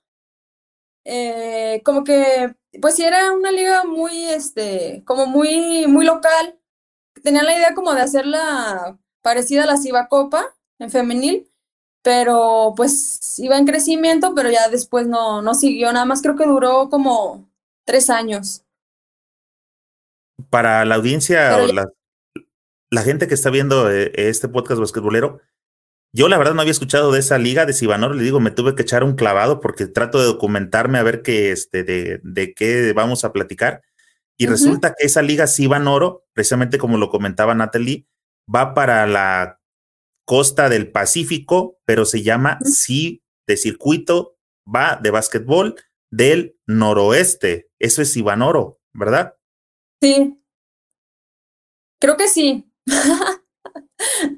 Eh, 1.05 1.81
como 1.83 2.03
que, 2.03 2.55
pues 2.81 2.95
sí, 2.95 3.03
era 3.03 3.31
una 3.33 3.51
liga 3.51 3.83
muy, 3.83 4.25
este, 4.25 5.03
como 5.05 5.25
muy, 5.25 5.85
muy 5.87 6.05
local. 6.05 6.59
Tenían 7.23 7.45
la 7.45 7.55
idea 7.55 7.73
como 7.75 7.93
de 7.93 8.01
hacerla 8.01 8.99
parecida 9.21 9.63
a 9.63 9.67
la 9.67 9.77
Ciba 9.77 10.07
Copa 10.07 10.55
en 10.79 10.91
femenil, 10.91 11.51
pero 12.01 12.73
pues 12.75 13.39
iba 13.39 13.57
en 13.57 13.65
crecimiento, 13.65 14.33
pero 14.35 14.49
ya 14.51 14.69
después 14.69 15.07
no, 15.07 15.41
no 15.41 15.53
siguió. 15.55 15.91
Nada 15.93 16.05
más 16.05 16.21
creo 16.21 16.35
que 16.35 16.45
duró 16.45 16.89
como 16.89 17.49
tres 17.85 18.09
años. 18.09 18.62
Para 20.49 20.83
la 20.85 20.95
audiencia 20.95 21.57
o 21.57 21.67
la, 21.67 21.85
la, 22.89 23.01
gente 23.01 23.27
que 23.27 23.33
está 23.33 23.49
viendo 23.49 23.91
eh, 23.91 24.11
este 24.15 24.47
podcast 24.47 24.79
basquetbolero, 24.79 25.39
yo 26.15 26.27
la 26.27 26.37
verdad 26.37 26.53
no 26.53 26.61
había 26.61 26.71
escuchado 26.71 27.11
de 27.11 27.19
esa 27.19 27.37
liga 27.37 27.65
de 27.65 27.73
Sibanoro, 27.73 28.13
le 28.13 28.23
digo, 28.23 28.39
me 28.39 28.51
tuve 28.51 28.75
que 28.75 28.83
echar 28.83 29.03
un 29.03 29.15
clavado 29.15 29.59
porque 29.59 29.87
trato 29.87 30.19
de 30.19 30.25
documentarme 30.25 30.99
a 30.99 31.03
ver 31.03 31.21
qué, 31.21 31.51
este, 31.51 31.83
de, 31.83 32.19
de 32.23 32.53
qué 32.53 32.93
vamos 32.93 33.23
a 33.23 33.31
platicar. 33.31 33.81
Y 34.37 34.47
resulta 34.47 34.93
que 34.97 35.05
esa 35.05 35.21
liga 35.21 35.47
Sibanoro, 35.47 36.25
precisamente 36.33 36.77
como 36.77 36.97
lo 36.97 37.09
comentaba 37.09 37.55
Natalie, 37.55 38.07
va 38.53 38.73
para 38.73 39.05
la 39.07 39.59
costa 40.25 40.69
del 40.69 40.91
Pacífico, 40.91 41.79
pero 41.85 42.05
se 42.05 42.23
llama 42.23 42.59
sí 42.63 43.23
de 43.47 43.57
circuito, 43.57 44.37
va 44.63 44.99
de 45.01 45.11
básquetbol 45.11 45.75
del 46.11 46.57
noroeste. 46.67 47.69
Eso 47.79 48.01
es 48.01 48.11
Sibanoro, 48.11 48.79
¿verdad? 48.93 49.35
Sí. 50.03 50.37
Creo 51.97 52.17
que 52.17 52.27
sí. 52.27 52.69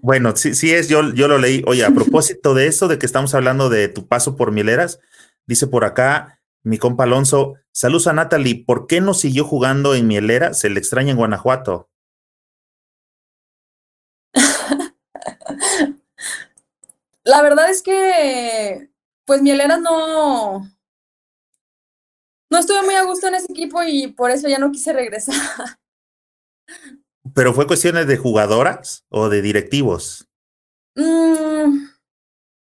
bueno, 0.03 0.36
sí, 0.36 0.53
sí 0.53 0.72
es, 0.72 0.89
yo, 0.89 1.11
yo 1.16 1.28
lo 1.28 1.39
leí. 1.39 1.63
Oye, 1.66 1.84
a 1.84 1.89
propósito 1.95 2.53
de 2.53 2.68
eso, 2.68 2.88
de 2.88 2.99
que 2.99 3.07
estamos 3.07 3.34
hablando 3.34 3.70
de 3.70 3.88
tu 3.88 4.07
paso 4.07 4.36
por 4.36 4.51
Mieleras, 4.51 4.99
dice 5.47 5.66
por 5.66 5.84
acá 5.84 6.39
mi 6.61 6.78
compa 6.78 7.05
Alonso, 7.05 7.55
saludos 7.72 8.05
a 8.05 8.13
Natalie, 8.13 8.63
¿por 8.63 8.86
qué 8.86 9.01
no 9.01 9.16
siguió 9.16 9.43
jugando 9.43 9.95
en 9.95 10.05
Mielera? 10.05 10.53
Se 10.53 10.70
le 10.70 10.78
extraña 10.78 11.09
en 11.09 11.18
Guanajuato. 11.18 11.89
La 17.24 17.41
verdad 17.41 17.72
es 17.72 17.82
que, 17.82 18.91
pues 19.26 19.41
Mielera 19.41 19.78
no, 19.78 20.70
no 22.55 22.61
estuve 22.61 22.83
muy 22.83 22.95
a 22.95 23.03
gusto 23.03 23.27
en 23.27 23.35
ese 23.35 23.51
equipo 23.51 23.83
y 23.83 24.07
por 24.07 24.31
eso 24.31 24.47
ya 24.47 24.57
no 24.57 24.71
quise 24.71 24.93
regresar. 24.93 25.35
¿Pero 27.33 27.53
fue 27.53 27.67
cuestiones 27.67 28.07
de 28.07 28.15
jugadoras 28.15 29.03
o 29.09 29.27
de 29.27 29.41
directivos? 29.41 30.29
Mm. 30.95 31.87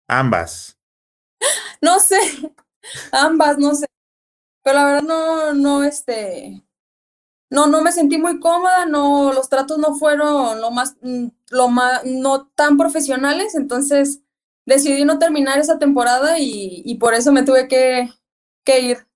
Ambas. 0.08 0.78
No 1.82 2.00
sé, 2.00 2.18
ambas, 3.12 3.58
no 3.58 3.74
sé. 3.74 3.86
Pero 4.64 4.78
la 4.78 4.84
verdad 4.86 5.02
no, 5.02 5.52
no, 5.52 5.84
este, 5.84 6.62
no, 7.50 7.66
no 7.66 7.82
me 7.82 7.92
sentí 7.92 8.16
muy 8.16 8.40
cómoda, 8.40 8.86
no, 8.86 9.32
los 9.34 9.50
tratos 9.50 9.76
no 9.76 9.94
fueron 9.96 10.60
lo 10.60 10.70
más, 10.70 10.96
mm, 11.02 11.26
lo 11.50 11.68
más, 11.68 12.02
no 12.04 12.46
tan 12.54 12.78
profesionales, 12.78 13.54
entonces 13.56 14.22
decidí 14.64 15.04
no 15.04 15.18
terminar 15.18 15.58
esa 15.58 15.78
temporada 15.78 16.38
y, 16.38 16.82
y 16.86 16.94
por 16.94 17.12
eso 17.12 17.30
me 17.32 17.42
tuve 17.42 17.68
que, 17.68 18.10
que 18.64 18.80
ir. 18.80 19.11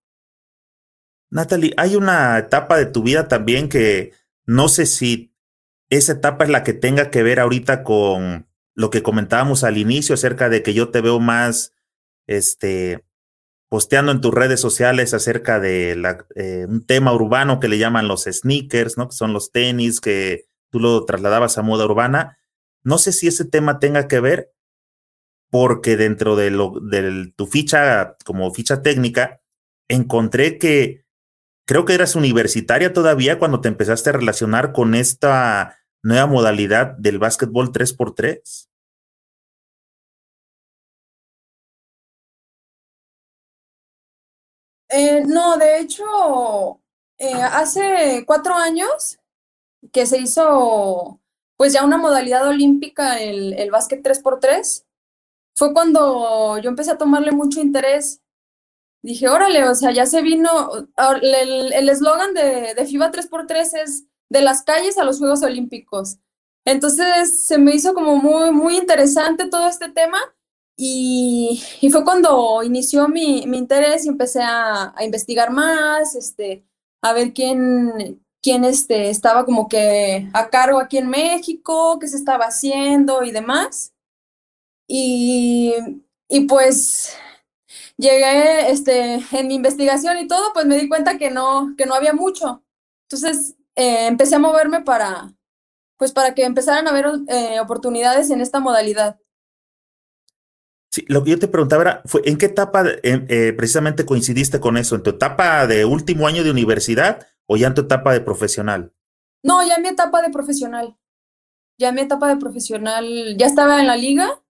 Natalie, 1.30 1.74
hay 1.76 1.96
una 1.96 2.38
etapa 2.38 2.76
de 2.76 2.86
tu 2.86 3.02
vida 3.02 3.28
también 3.28 3.68
que 3.68 4.12
no 4.44 4.68
sé 4.68 4.86
si 4.86 5.34
esa 5.90 6.12
etapa 6.12 6.44
es 6.44 6.50
la 6.50 6.62
que 6.62 6.72
tenga 6.72 7.10
que 7.10 7.22
ver 7.22 7.40
ahorita 7.40 7.82
con 7.82 8.48
lo 8.74 8.90
que 8.90 9.02
comentábamos 9.02 9.64
al 9.64 9.78
inicio 9.78 10.14
acerca 10.14 10.48
de 10.48 10.62
que 10.62 10.74
yo 10.74 10.90
te 10.90 11.00
veo 11.00 11.18
más, 11.18 11.72
este, 12.26 13.04
posteando 13.68 14.12
en 14.12 14.20
tus 14.20 14.34
redes 14.34 14.60
sociales 14.60 15.14
acerca 15.14 15.58
de 15.60 15.92
eh, 16.34 16.66
un 16.68 16.84
tema 16.84 17.12
urbano 17.12 17.58
que 17.58 17.68
le 17.68 17.78
llaman 17.78 18.08
los 18.08 18.24
sneakers, 18.24 18.98
¿no? 18.98 19.08
Que 19.08 19.16
son 19.16 19.32
los 19.32 19.50
tenis 19.50 20.00
que 20.00 20.44
tú 20.70 20.78
lo 20.78 21.04
trasladabas 21.04 21.58
a 21.58 21.62
moda 21.62 21.86
urbana. 21.86 22.38
No 22.82 22.98
sé 22.98 23.12
si 23.12 23.28
ese 23.28 23.44
tema 23.44 23.78
tenga 23.78 24.08
que 24.08 24.20
ver, 24.20 24.52
porque 25.50 25.96
dentro 25.96 26.36
de, 26.36 26.50
lo, 26.50 26.74
de 26.80 27.32
tu 27.34 27.46
ficha, 27.46 28.16
como 28.24 28.52
ficha 28.52 28.82
técnica, 28.82 29.40
encontré 29.88 30.58
que 30.58 31.05
creo 31.66 31.84
que 31.84 31.94
eras 31.94 32.16
universitaria 32.16 32.92
todavía 32.92 33.38
cuando 33.38 33.60
te 33.60 33.68
empezaste 33.68 34.10
a 34.10 34.14
relacionar 34.14 34.72
con 34.72 34.94
esta 34.94 35.76
nueva 36.02 36.26
modalidad 36.26 36.96
del 36.98 37.18
básquetbol 37.18 37.72
3x3. 37.72 38.68
Eh, 44.88 45.24
no, 45.26 45.56
de 45.58 45.80
hecho, 45.80 46.80
eh, 47.18 47.32
hace 47.34 48.24
cuatro 48.26 48.54
años 48.54 49.18
que 49.92 50.06
se 50.06 50.18
hizo 50.18 51.20
pues 51.56 51.72
ya 51.72 51.84
una 51.84 51.96
modalidad 51.98 52.46
olímpica, 52.46 53.20
el, 53.20 53.54
el 53.54 53.70
básquet 53.70 54.02
3x3, 54.02 54.84
fue 55.56 55.72
cuando 55.72 56.58
yo 56.58 56.68
empecé 56.68 56.92
a 56.92 56.98
tomarle 56.98 57.32
mucho 57.32 57.60
interés. 57.60 58.22
Dije, 59.06 59.28
órale, 59.28 59.68
o 59.68 59.74
sea, 59.76 59.92
ya 59.92 60.04
se 60.04 60.20
vino, 60.20 60.50
el 61.22 61.88
eslogan 61.88 62.34
de, 62.34 62.74
de 62.74 62.86
FIBA 62.86 63.12
3x3 63.12 63.82
es 63.84 64.04
de 64.28 64.40
las 64.42 64.64
calles 64.64 64.98
a 64.98 65.04
los 65.04 65.20
Juegos 65.20 65.44
Olímpicos. 65.44 66.18
Entonces 66.64 67.46
se 67.46 67.56
me 67.56 67.72
hizo 67.72 67.94
como 67.94 68.16
muy, 68.16 68.50
muy 68.50 68.76
interesante 68.76 69.46
todo 69.46 69.68
este 69.68 69.90
tema 69.90 70.18
y, 70.76 71.62
y 71.80 71.90
fue 71.90 72.02
cuando 72.02 72.64
inició 72.64 73.06
mi, 73.06 73.46
mi 73.46 73.58
interés 73.58 74.04
y 74.04 74.08
empecé 74.08 74.42
a, 74.42 74.92
a, 74.96 75.04
investigar 75.04 75.52
más, 75.52 76.16
este, 76.16 76.66
a 77.00 77.12
ver 77.12 77.32
quién, 77.32 78.20
quién 78.42 78.64
este, 78.64 79.08
estaba 79.10 79.44
como 79.44 79.68
que 79.68 80.28
a 80.32 80.50
cargo 80.50 80.80
aquí 80.80 80.98
en 80.98 81.10
México, 81.10 82.00
qué 82.00 82.08
se 82.08 82.16
estaba 82.16 82.46
haciendo 82.46 83.22
y 83.22 83.30
demás. 83.30 83.92
Y, 84.88 85.74
y 86.28 86.40
pues 86.40 87.16
llegué 87.98 88.70
este, 88.70 89.20
en 89.32 89.46
mi 89.48 89.54
investigación 89.54 90.18
y 90.18 90.26
todo, 90.26 90.52
pues 90.52 90.66
me 90.66 90.78
di 90.78 90.88
cuenta 90.88 91.18
que 91.18 91.30
no, 91.30 91.74
que 91.76 91.86
no 91.86 91.94
había 91.94 92.12
mucho. 92.12 92.62
Entonces 93.08 93.56
eh, 93.74 94.06
empecé 94.06 94.36
a 94.36 94.40
moverme 94.40 94.82
para, 94.82 95.32
pues 95.96 96.12
para 96.12 96.34
que 96.34 96.44
empezaran 96.44 96.86
a 96.86 96.90
haber 96.90 97.06
eh, 97.28 97.60
oportunidades 97.60 98.30
en 98.30 98.40
esta 98.40 98.60
modalidad. 98.60 99.18
Sí, 100.90 101.04
lo 101.08 101.22
que 101.22 101.30
yo 101.30 101.38
te 101.38 101.48
preguntaba 101.48 101.82
era, 101.82 102.02
fue, 102.06 102.22
¿en 102.24 102.38
qué 102.38 102.46
etapa 102.46 102.84
eh, 103.02 103.52
precisamente 103.56 104.06
coincidiste 104.06 104.60
con 104.60 104.76
eso? 104.76 104.96
¿En 104.96 105.02
tu 105.02 105.10
etapa 105.10 105.66
de 105.66 105.84
último 105.84 106.26
año 106.26 106.42
de 106.42 106.50
universidad 106.50 107.26
o 107.46 107.56
ya 107.56 107.66
en 107.66 107.74
tu 107.74 107.82
etapa 107.82 108.12
de 108.12 108.20
profesional? 108.20 108.94
No, 109.42 109.66
ya 109.66 109.74
en 109.74 109.82
mi 109.82 109.88
etapa 109.88 110.22
de 110.22 110.30
profesional. 110.30 110.96
Ya 111.78 111.90
en 111.90 111.96
mi 111.96 112.00
etapa 112.00 112.28
de 112.28 112.36
profesional, 112.36 113.36
ya 113.36 113.46
estaba 113.46 113.80
en 113.80 113.86
la 113.86 113.96
liga. 113.96 114.42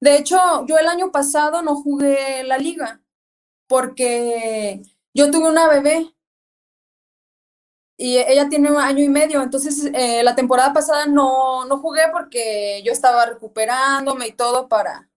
De 0.00 0.16
hecho, 0.16 0.38
yo 0.66 0.78
el 0.78 0.88
año 0.88 1.10
pasado 1.10 1.62
no 1.62 1.76
jugué 1.76 2.44
la 2.44 2.58
liga 2.58 3.00
porque 3.66 4.82
yo 5.14 5.30
tuve 5.30 5.48
una 5.48 5.68
bebé 5.68 6.14
y 7.98 8.18
ella 8.18 8.48
tiene 8.48 8.70
un 8.70 8.76
año 8.76 9.02
y 9.02 9.08
medio, 9.08 9.42
entonces 9.42 9.90
eh, 9.94 10.22
la 10.22 10.34
temporada 10.34 10.72
pasada 10.74 11.06
no, 11.06 11.64
no 11.64 11.78
jugué 11.78 12.02
porque 12.12 12.82
yo 12.84 12.92
estaba 12.92 13.26
recuperándome 13.26 14.28
y 14.28 14.32
todo 14.32 14.68
para... 14.68 15.08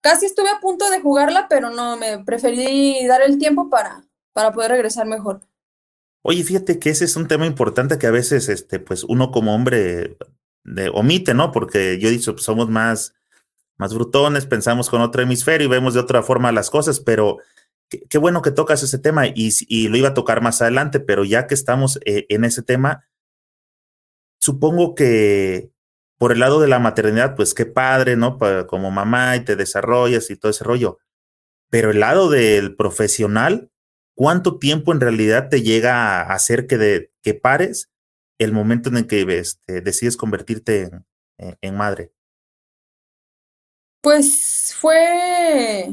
Casi 0.00 0.26
estuve 0.26 0.50
a 0.50 0.60
punto 0.60 0.90
de 0.90 1.00
jugarla, 1.00 1.46
pero 1.48 1.70
no, 1.70 1.96
me 1.96 2.22
preferí 2.24 3.04
dar 3.06 3.22
el 3.22 3.38
tiempo 3.38 3.68
para, 3.68 4.04
para 4.32 4.52
poder 4.52 4.70
regresar 4.70 5.06
mejor. 5.06 5.40
Oye, 6.22 6.44
fíjate 6.44 6.78
que 6.78 6.90
ese 6.90 7.04
es 7.06 7.16
un 7.16 7.26
tema 7.26 7.46
importante 7.46 7.98
que 7.98 8.06
a 8.06 8.12
veces, 8.12 8.48
este, 8.48 8.78
pues 8.78 9.02
uno 9.04 9.30
como 9.30 9.54
hombre 9.54 10.16
de, 10.62 10.90
omite, 10.92 11.34
¿no? 11.34 11.52
Porque 11.52 11.98
yo 11.98 12.08
he 12.08 12.12
dicho, 12.12 12.32
pues 12.34 12.44
somos 12.44 12.68
más, 12.68 13.14
más 13.78 13.94
brutones, 13.94 14.44
pensamos 14.46 14.90
con 14.90 15.00
otro 15.00 15.22
hemisferio 15.22 15.66
y 15.66 15.70
vemos 15.70 15.94
de 15.94 16.00
otra 16.00 16.22
forma 16.22 16.52
las 16.52 16.68
cosas, 16.68 17.00
pero 17.00 17.38
qué, 17.88 18.18
bueno 18.18 18.42
que 18.42 18.50
tocas 18.50 18.82
ese 18.82 18.98
tema 18.98 19.26
y, 19.26 19.88
lo 19.88 19.96
iba 19.96 20.08
a 20.08 20.14
tocar 20.14 20.42
más 20.42 20.60
adelante, 20.60 21.00
pero 21.00 21.24
ya 21.24 21.46
que 21.46 21.54
estamos 21.54 21.98
eh, 22.04 22.26
en 22.28 22.44
ese 22.44 22.62
tema, 22.62 23.08
supongo 24.40 24.94
que 24.94 25.70
por 26.18 26.32
el 26.32 26.40
lado 26.40 26.60
de 26.60 26.66
la 26.66 26.80
maternidad, 26.80 27.36
pues 27.36 27.54
qué 27.54 27.66
padre, 27.66 28.16
¿no? 28.16 28.38
como 28.66 28.90
mamá 28.90 29.36
y 29.36 29.44
te 29.44 29.54
desarrollas 29.54 30.30
y 30.30 30.36
todo 30.36 30.50
ese 30.50 30.64
rollo. 30.64 30.98
Pero 31.70 31.92
el 31.92 32.00
lado 32.00 32.28
del 32.28 32.74
profesional, 32.74 33.70
¿cuánto 34.16 34.58
tiempo 34.58 34.92
en 34.92 35.00
realidad 35.00 35.48
te 35.48 35.62
llega 35.62 36.22
a 36.22 36.34
hacer 36.34 36.66
que, 36.66 36.78
de, 36.78 37.12
que 37.22 37.34
pares 37.34 37.90
el 38.38 38.52
momento 38.52 38.88
en 38.88 38.96
el 38.96 39.06
que 39.06 39.22
este, 39.38 39.80
decides 39.80 40.16
convertirte 40.16 40.90
en 41.38 41.76
madre? 41.76 42.12
Pues 44.00 44.74
fue 44.78 45.88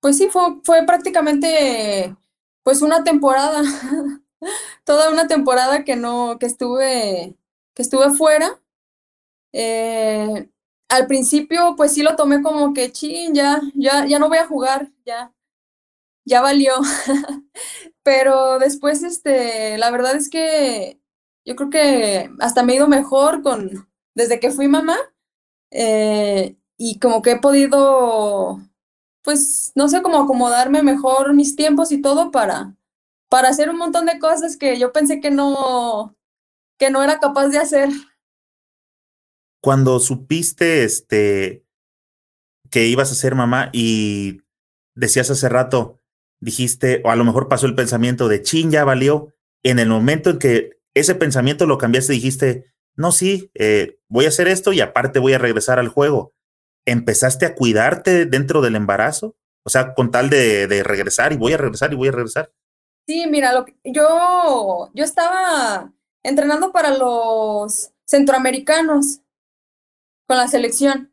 pues 0.00 0.18
sí, 0.18 0.28
fue, 0.30 0.42
fue 0.64 0.86
prácticamente 0.86 2.16
pues 2.64 2.82
una 2.82 3.04
temporada, 3.04 3.62
toda 4.84 5.10
una 5.10 5.26
temporada 5.28 5.84
que 5.84 5.96
no, 5.96 6.38
que 6.38 6.46
estuve, 6.46 7.36
que 7.74 7.82
estuve 7.82 8.10
fuera. 8.10 8.60
Eh, 9.52 10.48
al 10.88 11.06
principio, 11.06 11.74
pues 11.76 11.92
sí 11.94 12.02
lo 12.02 12.16
tomé 12.16 12.42
como 12.42 12.72
que, 12.74 12.92
ching, 12.92 13.34
ya, 13.34 13.60
ya, 13.74 14.06
ya 14.06 14.18
no 14.18 14.28
voy 14.28 14.38
a 14.38 14.46
jugar, 14.46 14.90
ya, 15.06 15.32
ya 16.24 16.40
valió. 16.42 16.74
Pero 18.02 18.58
después, 18.58 19.02
este, 19.02 19.78
la 19.78 19.90
verdad 19.90 20.16
es 20.16 20.30
que 20.30 21.00
yo 21.44 21.56
creo 21.56 21.70
que 21.70 22.30
hasta 22.40 22.62
me 22.62 22.72
he 22.74 22.76
ido 22.76 22.88
mejor 22.88 23.42
con, 23.42 23.88
desde 24.14 24.40
que 24.40 24.50
fui 24.50 24.68
mamá, 24.68 24.96
eh, 25.70 26.56
y 26.78 26.98
como 26.98 27.20
que 27.20 27.32
he 27.32 27.38
podido 27.38 28.62
pues, 29.28 29.72
no 29.74 29.90
sé 29.90 30.00
cómo 30.00 30.22
acomodarme 30.22 30.82
mejor 30.82 31.34
mis 31.34 31.54
tiempos 31.54 31.92
y 31.92 32.00
todo 32.00 32.30
para, 32.30 32.74
para 33.28 33.50
hacer 33.50 33.68
un 33.68 33.76
montón 33.76 34.06
de 34.06 34.18
cosas 34.18 34.56
que 34.56 34.78
yo 34.78 34.90
pensé 34.90 35.20
que 35.20 35.30
no, 35.30 36.16
que 36.78 36.88
no 36.88 37.02
era 37.02 37.20
capaz 37.20 37.48
de 37.48 37.58
hacer. 37.58 37.90
Cuando 39.60 40.00
supiste 40.00 40.84
este 40.84 41.62
que 42.70 42.86
ibas 42.86 43.12
a 43.12 43.16
ser 43.16 43.34
mamá 43.34 43.68
y 43.74 44.40
decías 44.94 45.30
hace 45.30 45.50
rato, 45.50 46.00
dijiste, 46.40 47.02
o 47.04 47.10
a 47.10 47.16
lo 47.16 47.24
mejor 47.24 47.48
pasó 47.48 47.66
el 47.66 47.74
pensamiento 47.74 48.28
de 48.28 48.40
chin, 48.40 48.70
ya 48.70 48.84
valió. 48.84 49.34
En 49.62 49.78
el 49.78 49.90
momento 49.90 50.30
en 50.30 50.38
que 50.38 50.80
ese 50.94 51.14
pensamiento 51.14 51.66
lo 51.66 51.76
cambiaste, 51.76 52.14
dijiste, 52.14 52.72
no, 52.96 53.12
sí, 53.12 53.50
eh, 53.52 53.98
voy 54.08 54.24
a 54.24 54.28
hacer 54.28 54.48
esto 54.48 54.72
y 54.72 54.80
aparte 54.80 55.18
voy 55.18 55.34
a 55.34 55.38
regresar 55.38 55.78
al 55.78 55.88
juego. 55.88 56.32
¿Empezaste 56.90 57.46
a 57.46 57.54
cuidarte 57.54 58.26
dentro 58.26 58.60
del 58.60 58.76
embarazo? 58.76 59.36
O 59.64 59.70
sea, 59.70 59.94
con 59.94 60.10
tal 60.10 60.30
de, 60.30 60.82
regresar 60.84 61.32
y 61.32 61.36
voy 61.36 61.52
a 61.52 61.58
regresar 61.58 61.92
y 61.92 61.96
voy 61.96 62.08
a 62.08 62.12
regresar. 62.12 62.50
Sí, 63.06 63.26
mira, 63.26 63.52
lo 63.52 63.64
que, 63.64 63.76
yo, 63.84 64.90
yo 64.94 65.04
estaba 65.04 65.92
entrenando 66.22 66.72
para 66.72 66.96
los 66.96 67.90
centroamericanos 68.06 69.20
con 70.26 70.36
la 70.36 70.48
selección 70.48 71.12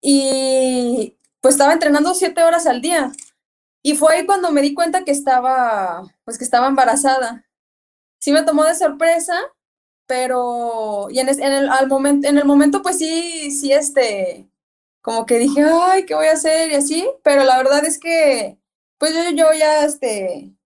y 0.00 1.16
pues 1.40 1.54
estaba 1.54 1.72
entrenando 1.72 2.14
siete 2.14 2.42
horas 2.42 2.66
al 2.66 2.80
día. 2.80 3.12
Y 3.82 3.96
fue 3.96 4.14
ahí 4.14 4.26
cuando 4.26 4.50
me 4.50 4.62
di 4.62 4.72
cuenta 4.72 5.04
que 5.04 5.10
estaba, 5.10 6.02
pues 6.24 6.38
que 6.38 6.44
estaba 6.44 6.68
embarazada. 6.68 7.44
Sí 8.18 8.32
me 8.32 8.42
tomó 8.42 8.64
de 8.64 8.74
sorpresa, 8.74 9.38
pero 10.06 11.08
y 11.10 11.18
en, 11.18 11.28
en 11.28 11.52
el, 11.52 11.68
al 11.68 11.88
momento, 11.88 12.28
en 12.28 12.38
el 12.38 12.44
momento 12.46 12.80
pues 12.82 12.98
sí, 12.98 13.50
sí, 13.50 13.72
este, 13.72 14.48
como 15.04 15.26
que 15.26 15.38
dije, 15.38 15.62
ay, 15.62 16.06
¿qué 16.06 16.14
voy 16.14 16.28
a 16.28 16.32
hacer? 16.32 16.70
Y 16.70 16.76
así, 16.76 17.06
pero 17.22 17.44
la 17.44 17.58
verdad 17.58 17.84
es 17.84 17.98
que, 17.98 18.58
pues 18.96 19.12
yo, 19.12 19.20
yo 19.36 19.52
ya, 19.52 19.84
este, 19.84 20.56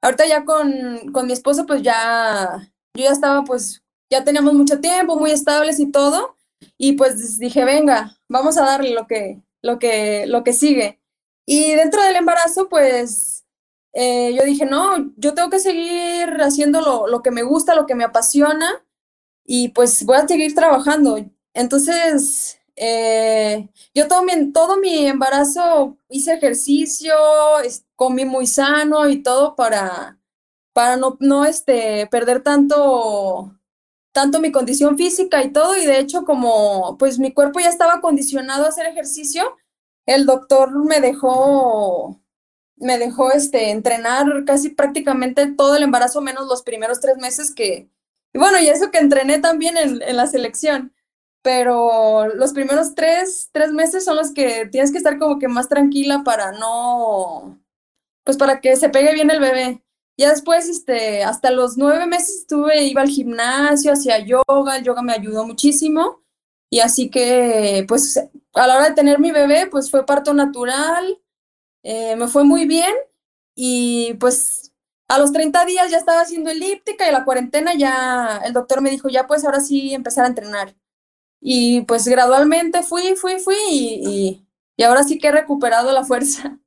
ahorita 0.00 0.24
ya 0.24 0.44
con, 0.44 1.10
con 1.12 1.26
mi 1.26 1.32
esposo, 1.32 1.66
pues 1.66 1.82
ya, 1.82 2.72
yo 2.94 3.04
ya 3.04 3.10
estaba, 3.10 3.42
pues, 3.42 3.82
ya 4.08 4.22
teníamos 4.22 4.54
mucho 4.54 4.78
tiempo, 4.80 5.16
muy 5.16 5.32
estables 5.32 5.80
y 5.80 5.90
todo, 5.90 6.36
y 6.78 6.92
pues 6.92 7.40
dije, 7.40 7.64
venga, 7.64 8.16
vamos 8.28 8.56
a 8.56 8.62
darle 8.64 8.90
lo 8.90 9.08
que, 9.08 9.42
lo 9.62 9.80
que, 9.80 10.26
lo 10.28 10.44
que 10.44 10.52
sigue. 10.52 11.00
Y 11.44 11.74
dentro 11.74 12.00
del 12.04 12.14
embarazo, 12.14 12.68
pues, 12.68 13.46
eh, 13.94 14.32
yo 14.38 14.44
dije, 14.44 14.64
no, 14.64 15.12
yo 15.16 15.34
tengo 15.34 15.50
que 15.50 15.58
seguir 15.58 16.28
haciendo 16.40 16.82
lo, 16.82 17.08
lo 17.08 17.20
que 17.20 17.32
me 17.32 17.42
gusta, 17.42 17.74
lo 17.74 17.86
que 17.86 17.96
me 17.96 18.04
apasiona, 18.04 18.86
y 19.44 19.70
pues 19.70 20.04
voy 20.06 20.18
a 20.18 20.28
seguir 20.28 20.54
trabajando. 20.54 21.18
Entonces, 21.52 22.60
eh, 22.76 23.68
yo 23.94 24.06
todo 24.06 24.22
mi, 24.22 24.52
todo 24.52 24.76
mi 24.76 25.06
embarazo 25.06 25.98
hice 26.08 26.34
ejercicio, 26.34 27.14
comí 27.96 28.24
muy 28.26 28.46
sano 28.46 29.08
y 29.08 29.22
todo 29.22 29.56
para, 29.56 30.18
para 30.72 30.96
no, 30.96 31.16
no 31.20 31.46
este, 31.46 32.06
perder 32.08 32.42
tanto, 32.42 33.58
tanto 34.12 34.40
mi 34.40 34.52
condición 34.52 34.96
física 34.98 35.42
y 35.42 35.52
todo. 35.52 35.76
Y 35.76 35.86
de 35.86 35.98
hecho, 35.98 36.24
como 36.24 36.96
pues 36.98 37.18
mi 37.18 37.32
cuerpo 37.32 37.60
ya 37.60 37.70
estaba 37.70 38.00
condicionado 38.00 38.66
a 38.66 38.68
hacer 38.68 38.86
ejercicio, 38.86 39.56
el 40.06 40.26
doctor 40.26 40.72
me 40.84 41.00
dejó, 41.00 42.20
me 42.76 42.98
dejó 42.98 43.32
este, 43.32 43.70
entrenar 43.70 44.26
casi 44.46 44.70
prácticamente 44.70 45.46
todo 45.52 45.76
el 45.76 45.82
embarazo, 45.84 46.20
menos 46.20 46.46
los 46.46 46.62
primeros 46.62 47.00
tres 47.00 47.16
meses 47.18 47.54
que, 47.54 47.90
y 48.32 48.38
bueno, 48.38 48.58
y 48.60 48.68
eso 48.68 48.90
que 48.90 48.98
entrené 48.98 49.38
también 49.40 49.76
en, 49.78 50.02
en 50.02 50.16
la 50.16 50.26
selección 50.26 50.92
pero 51.46 52.26
los 52.34 52.52
primeros 52.52 52.96
tres, 52.96 53.50
tres 53.52 53.70
meses 53.70 54.04
son 54.04 54.16
los 54.16 54.32
que 54.32 54.66
tienes 54.66 54.90
que 54.90 54.98
estar 54.98 55.16
como 55.16 55.38
que 55.38 55.46
más 55.46 55.68
tranquila 55.68 56.24
para 56.24 56.50
no, 56.50 57.62
pues 58.24 58.36
para 58.36 58.60
que 58.60 58.74
se 58.74 58.88
pegue 58.88 59.14
bien 59.14 59.30
el 59.30 59.38
bebé. 59.38 59.80
Ya 60.18 60.30
después, 60.30 60.68
este, 60.68 61.22
hasta 61.22 61.52
los 61.52 61.76
nueve 61.78 62.08
meses 62.08 62.40
estuve, 62.40 62.82
iba 62.86 63.00
al 63.00 63.10
gimnasio, 63.10 63.92
hacía 63.92 64.18
yoga, 64.18 64.76
el 64.76 64.82
yoga 64.82 65.02
me 65.02 65.12
ayudó 65.12 65.46
muchísimo. 65.46 66.20
Y 66.68 66.80
así 66.80 67.10
que, 67.10 67.84
pues, 67.86 68.16
a 68.54 68.66
la 68.66 68.76
hora 68.76 68.88
de 68.88 68.96
tener 68.96 69.20
mi 69.20 69.30
bebé, 69.30 69.68
pues 69.70 69.88
fue 69.88 70.04
parto 70.04 70.34
natural, 70.34 71.22
eh, 71.84 72.16
me 72.16 72.26
fue 72.26 72.42
muy 72.42 72.66
bien 72.66 72.92
y 73.54 74.14
pues 74.14 74.72
a 75.08 75.18
los 75.18 75.32
30 75.32 75.64
días 75.66 75.90
ya 75.92 75.98
estaba 75.98 76.22
haciendo 76.22 76.50
elíptica 76.50 77.08
y 77.08 77.12
la 77.12 77.24
cuarentena 77.24 77.74
ya, 77.74 78.40
el 78.44 78.52
doctor 78.52 78.80
me 78.82 78.90
dijo, 78.90 79.08
ya 79.08 79.28
pues 79.28 79.44
ahora 79.44 79.60
sí 79.60 79.94
empezar 79.94 80.24
a 80.24 80.28
entrenar. 80.28 80.74
Y 81.48 81.82
pues 81.82 82.08
gradualmente 82.08 82.82
fui, 82.82 83.14
fui, 83.14 83.38
fui 83.38 83.54
y, 83.70 84.44
y, 84.76 84.82
ahora 84.82 85.04
sí 85.04 85.16
que 85.16 85.28
he 85.28 85.32
recuperado 85.32 85.92
la 85.92 86.02
fuerza. 86.02 86.58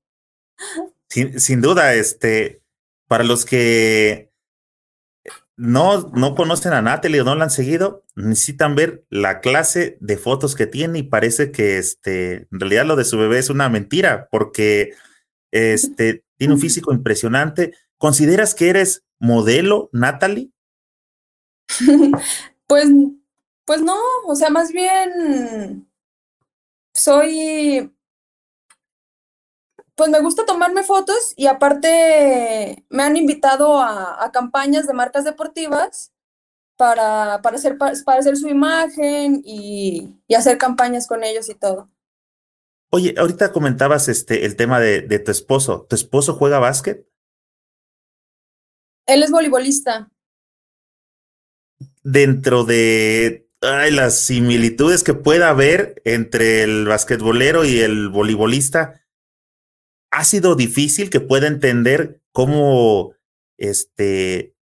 Sin, 1.10 1.42
sin 1.42 1.60
duda, 1.60 1.96
este, 1.96 2.62
para 3.08 3.24
los 3.24 3.44
que 3.44 4.32
no, 5.58 6.12
no 6.14 6.36
conocen 6.36 6.72
a 6.72 6.82
Natalie 6.82 7.20
o 7.20 7.24
no 7.26 7.36
la 7.36 7.46
han 7.46 7.50
seguido, 7.50 8.06
necesitan 8.16 8.76
ver 8.76 9.04
la 9.10 9.42
clase 9.42 9.98
de 10.00 10.18
fotos 10.18 10.56
que 10.56 10.68
tiene 10.68 11.00
y 11.00 11.04
parece 11.04 11.52
que 11.52 11.78
este, 11.80 12.48
en 12.50 12.60
realidad 12.60 12.86
lo 12.86 12.96
de 12.96 13.06
su 13.06 13.18
bebé 13.18 13.40
es 13.40 13.50
una 13.50 13.68
mentira 13.68 14.30
porque 14.32 14.94
este, 15.52 16.24
tiene 16.38 16.54
un 16.54 16.60
físico 16.62 16.94
impresionante. 16.94 17.74
¿Consideras 17.98 18.56
que 18.56 18.70
eres 18.70 19.04
modelo, 19.20 19.90
Natalie? 19.92 20.52
pues, 22.68 22.88
pues 23.70 23.84
no, 23.84 24.00
o 24.26 24.36
sea, 24.36 24.50
más 24.50 24.72
bien 24.72 25.88
soy 26.92 27.94
pues 29.94 30.10
me 30.10 30.20
gusta 30.22 30.44
tomarme 30.44 30.82
fotos 30.82 31.34
y 31.36 31.46
aparte 31.46 32.84
me 32.90 33.04
han 33.04 33.16
invitado 33.16 33.80
a, 33.80 34.32
campañas 34.34 34.88
de 34.88 34.96
marcas 34.96 35.24
deportivas 35.24 36.12
para, 36.78 37.44
para, 37.44 37.58
hacer, 37.58 37.78
para 37.78 38.20
hacer 38.20 38.38
su 38.38 38.48
imagen 38.48 39.44
y, 39.46 40.20
hacer 40.36 40.58
campañas 40.58 41.06
con 41.06 41.24
ellos 41.24 41.48
y 41.48 41.54
todo. 41.54 41.92
Oye, 42.90 43.14
ahorita 43.20 43.52
comentabas 43.52 44.08
este, 44.08 44.48
el 44.48 44.56
tema 44.56 44.80
de, 44.80 45.02
de 45.02 45.20
tu 45.20 45.30
esposo. 45.30 45.86
¿Tu 45.88 45.96
esposo 45.96 46.34
juega 46.34 46.58
básquet? 46.58 47.08
Él 49.06 49.22
es 49.22 49.30
voleibolista. 49.30 50.10
Dentro 52.02 52.64
de 52.64 53.49
ay, 53.62 53.92
las 53.92 54.26
similitudes 54.26 55.04
que 55.04 55.14
pueda 55.14 55.50
haber 55.50 56.02
entre 56.06 56.64
el 56.64 56.86
basquetbolero 56.86 57.66
y 57.66 57.80
el 57.80 58.10
voleibolista, 58.10 59.02
ha 60.12 60.24
sido 60.24 60.56
difícil 60.56 61.10
que 61.10 61.20
pueda 61.20 61.48
entender 61.48 62.22
cómo 62.32 63.14
este, 63.58 64.56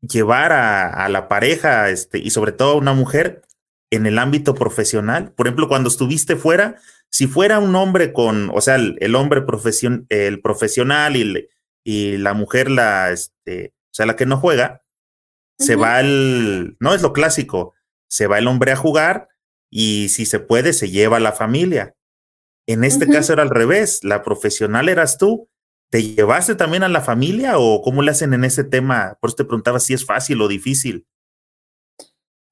llevar 0.00 0.52
a, 0.52 1.08
la 1.08 1.28
pareja 1.28 1.90
este, 1.90 2.18
y 2.18 2.30
sobre 2.30 2.52
todo 2.52 2.72
a 2.72 2.76
una 2.76 2.94
mujer 2.94 3.42
en 3.90 4.06
el 4.06 4.18
ámbito 4.18 4.54
profesional. 4.54 5.32
Por 5.32 5.46
ejemplo, 5.46 5.68
cuando 5.68 5.88
estuviste 5.88 6.36
fuera, 6.36 6.76
si 7.10 7.26
fuera 7.26 7.58
un 7.58 7.74
hombre 7.74 8.12
con, 8.12 8.50
o 8.54 8.60
sea, 8.60 8.76
el, 8.76 9.14
hombre 9.16 9.42
profesion, 9.42 10.06
el 10.10 10.40
profesional 10.40 11.16
y, 11.16 11.48
y, 11.84 12.18
la 12.18 12.34
mujer, 12.34 12.70
la, 12.70 13.10
este, 13.10 13.74
o 13.86 13.94
sea, 13.94 14.06
la 14.06 14.14
que 14.14 14.26
no 14.26 14.36
juega, 14.36 14.84
se 15.58 15.74
va 15.74 15.98
el, 15.98 16.76
no 16.78 16.94
es 16.94 17.02
lo 17.02 17.12
clásico, 17.12 17.74
se 18.08 18.26
va 18.26 18.38
el 18.38 18.48
hombre 18.48 18.72
a 18.72 18.76
jugar 18.76 19.28
y 19.70 20.08
si 20.08 20.26
se 20.26 20.40
puede, 20.40 20.72
se 20.72 20.90
lleva 20.90 21.18
a 21.18 21.20
la 21.20 21.32
familia. 21.32 21.94
En 22.66 22.84
este 22.84 23.08
caso 23.08 23.32
era 23.32 23.42
al 23.42 23.50
revés, 23.50 24.04
la 24.04 24.22
profesional 24.22 24.88
eras 24.88 25.16
tú. 25.16 25.48
¿Te 25.90 26.02
llevaste 26.02 26.54
también 26.54 26.82
a 26.82 26.88
la 26.88 27.00
familia 27.00 27.58
o 27.58 27.80
cómo 27.80 28.02
le 28.02 28.10
hacen 28.10 28.34
en 28.34 28.44
ese 28.44 28.62
tema? 28.62 29.16
Por 29.20 29.30
eso 29.30 29.36
te 29.36 29.44
preguntaba 29.44 29.80
si 29.80 29.94
es 29.94 30.04
fácil 30.04 30.40
o 30.42 30.48
difícil. 30.48 31.06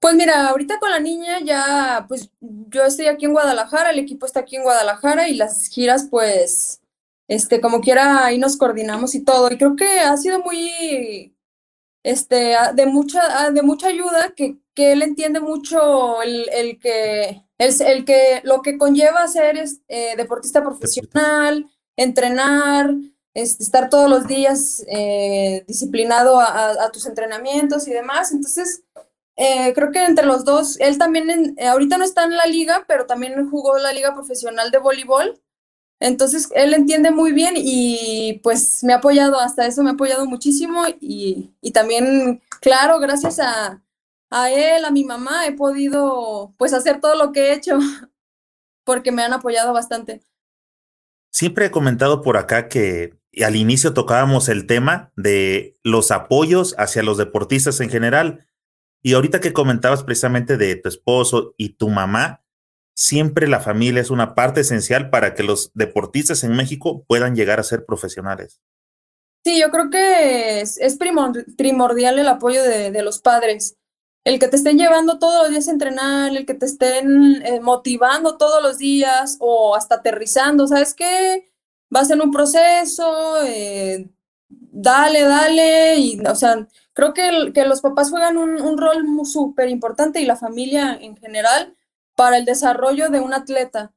Pues 0.01 0.15
mira, 0.15 0.49
ahorita 0.49 0.79
con 0.79 0.91
la 0.91 1.01
niña 1.01 1.41
ya, 1.41 2.07
pues 2.09 2.31
yo 2.41 2.85
estoy 2.85 3.07
aquí 3.07 3.27
en 3.27 3.33
Guadalajara, 3.33 3.91
el 3.91 3.99
equipo 3.99 4.25
está 4.25 4.41
aquí 4.41 4.57
en 4.57 4.63
Guadalajara 4.63 5.29
y 5.29 5.35
las 5.35 5.69
giras, 5.69 6.09
pues, 6.11 6.81
este, 7.29 7.61
como 7.61 7.81
quiera, 7.81 8.25
ahí 8.25 8.39
nos 8.39 8.57
coordinamos 8.57 9.15
y 9.15 9.23
todo. 9.23 9.51
Y 9.53 9.59
creo 9.59 9.77
que 9.77 10.01
ha 10.01 10.17
sido 10.17 10.41
muy, 10.41 11.36
este, 12.07 12.55
de 12.75 12.87
mucha, 12.87 13.51
de 13.51 13.63
mucha 13.63 13.89
ayuda, 13.89 14.33
que, 14.37 14.59
que 14.75 14.93
él 14.93 15.03
entiende 15.03 15.41
mucho 15.41 16.23
el, 16.23 16.49
el 16.53 16.79
que 16.79 17.43
es 17.59 17.81
el 17.81 18.05
que 18.05 18.43
lo 18.45 18.63
que 18.63 18.79
conlleva 18.79 19.27
ser 19.27 19.57
eh, 19.89 20.15
deportista 20.17 20.63
profesional, 20.63 21.69
entrenar, 21.97 22.95
estar 23.35 23.91
todos 23.91 24.09
los 24.09 24.29
días 24.29 24.85
eh, 24.89 25.65
disciplinado 25.67 26.39
a, 26.41 26.89
tus 26.93 27.07
entrenamientos 27.07 27.89
y 27.89 27.91
demás. 27.91 28.31
Entonces, 28.31 28.85
eh, 29.35 29.73
creo 29.75 29.91
que 29.91 30.05
entre 30.05 30.27
los 30.27 30.45
dos, 30.45 30.79
él 30.79 30.99
también, 30.99 31.57
ahorita 31.61 31.99
no 31.99 32.05
está 32.05 32.23
en 32.23 32.37
la 32.37 32.47
liga, 32.47 32.85
pero 32.87 33.07
también 33.07 33.51
jugó 33.51 33.79
la 33.79 33.93
liga 33.93 34.15
profesional 34.15 34.71
de 34.71 34.79
voleibol. 34.79 35.43
Entonces, 36.01 36.49
él 36.55 36.75
entiende 36.75 37.11
muy 37.11 37.33
bien 37.33 37.55
y 37.57 38.41
pues 38.43 38.85
me 38.85 38.93
ha 38.93 38.97
apoyado, 38.97 39.41
hasta 39.41 39.67
eso 39.67 39.83
me 39.83 39.91
ha 39.91 39.93
apoyado 39.95 40.27
muchísimo 40.27 40.85
y, 41.01 41.55
y 41.61 41.71
también, 41.71 42.43
claro, 42.61 42.99
gracias 42.99 43.39
a, 43.41 43.83
a 44.31 44.51
él, 44.51 44.85
a 44.85 44.91
mi 44.91 45.05
mamá, 45.05 45.47
he 45.47 45.53
podido 45.53 46.55
pues 46.59 46.73
hacer 46.73 47.01
todo 47.01 47.17
lo 47.17 47.33
que 47.33 47.49
he 47.49 47.55
hecho 47.55 47.79
porque 48.85 49.13
me 49.13 49.23
han 49.23 49.33
apoyado 49.33 49.73
bastante. 49.73 50.23
Siempre 51.31 51.67
he 51.67 51.71
comentado 51.71 52.23
por 52.23 52.37
acá 52.37 52.69
que 52.69 53.19
al 53.45 53.57
inicio 53.57 53.93
tocábamos 53.93 54.49
el 54.49 54.67
tema 54.67 55.13
de 55.17 55.79
los 55.83 56.11
apoyos 56.11 56.75
hacia 56.79 57.03
los 57.03 57.19
deportistas 57.19 57.81
en 57.81 57.91
general. 57.91 58.47
Y 59.03 59.13
ahorita 59.13 59.41
que 59.41 59.53
comentabas 59.53 60.03
precisamente 60.03 60.57
de 60.57 60.77
tu 60.77 60.89
esposo 60.89 61.55
y 61.59 61.77
tu 61.77 61.91
mamá, 61.91 62.46
siempre 62.97 63.47
la 63.47 63.61
familia 63.61 64.01
es 64.01 64.11
una 64.11 64.35
parte 64.35 64.63
esencial 64.63 65.11
para 65.11 65.35
que 65.35 65.43
los 65.43 65.71
deportistas 65.75 66.43
en 66.45 66.57
México 66.57 67.05
puedan 67.07 67.37
llegar 67.37 67.61
a 67.61 67.65
ser 67.65 67.85
profesionales. 67.85 68.61
Sí, 69.45 69.61
yo 69.61 69.71
creo 69.71 69.91
que 69.91 70.63
es, 70.63 70.99
primordial 71.57 72.19
el 72.19 72.29
apoyo 72.29 72.63
de, 72.65 72.91
de 72.91 73.03
los 73.03 73.21
padres 73.21 73.77
el 74.27 74.41
que 74.41 74.49
te 74.49 74.57
estén 74.57 74.77
llevando 74.77 75.21
todos 75.21 75.45
los 75.45 75.51
días 75.53 75.69
a 75.69 75.71
entrenar, 75.71 76.37
el 76.37 76.45
que 76.47 76.55
te 76.55 76.67
estén 76.67 77.43
eh, 77.47 77.61
motivando 77.61 78.37
todos 78.37 78.61
los 78.61 78.77
días 78.77 79.37
o 79.39 79.77
hasta 79.77 79.95
aterrizando, 79.95 80.67
¿sabes 80.67 80.95
qué? 80.95 81.49
Vas 81.91 82.11
en 82.11 82.21
un 82.21 82.33
proceso, 82.33 83.41
eh, 83.45 84.11
dale, 84.49 85.23
dale, 85.23 85.99
y, 85.99 86.21
o 86.27 86.35
sea, 86.35 86.67
creo 86.93 87.15
que, 87.15 87.53
que 87.55 87.67
los 87.67 87.81
papás 87.81 88.11
juegan 88.11 88.37
un, 88.37 88.61
un 88.61 88.77
rol 88.79 89.07
súper 89.25 89.69
importante 89.69 90.21
y 90.21 90.27
la 90.27 90.35
familia 90.35 90.99
en 91.01 91.17
general 91.17 91.77
para 92.17 92.39
el 92.39 92.45
desarrollo 92.45 93.11
de 93.11 93.21
un 93.21 93.33
atleta. 93.33 93.93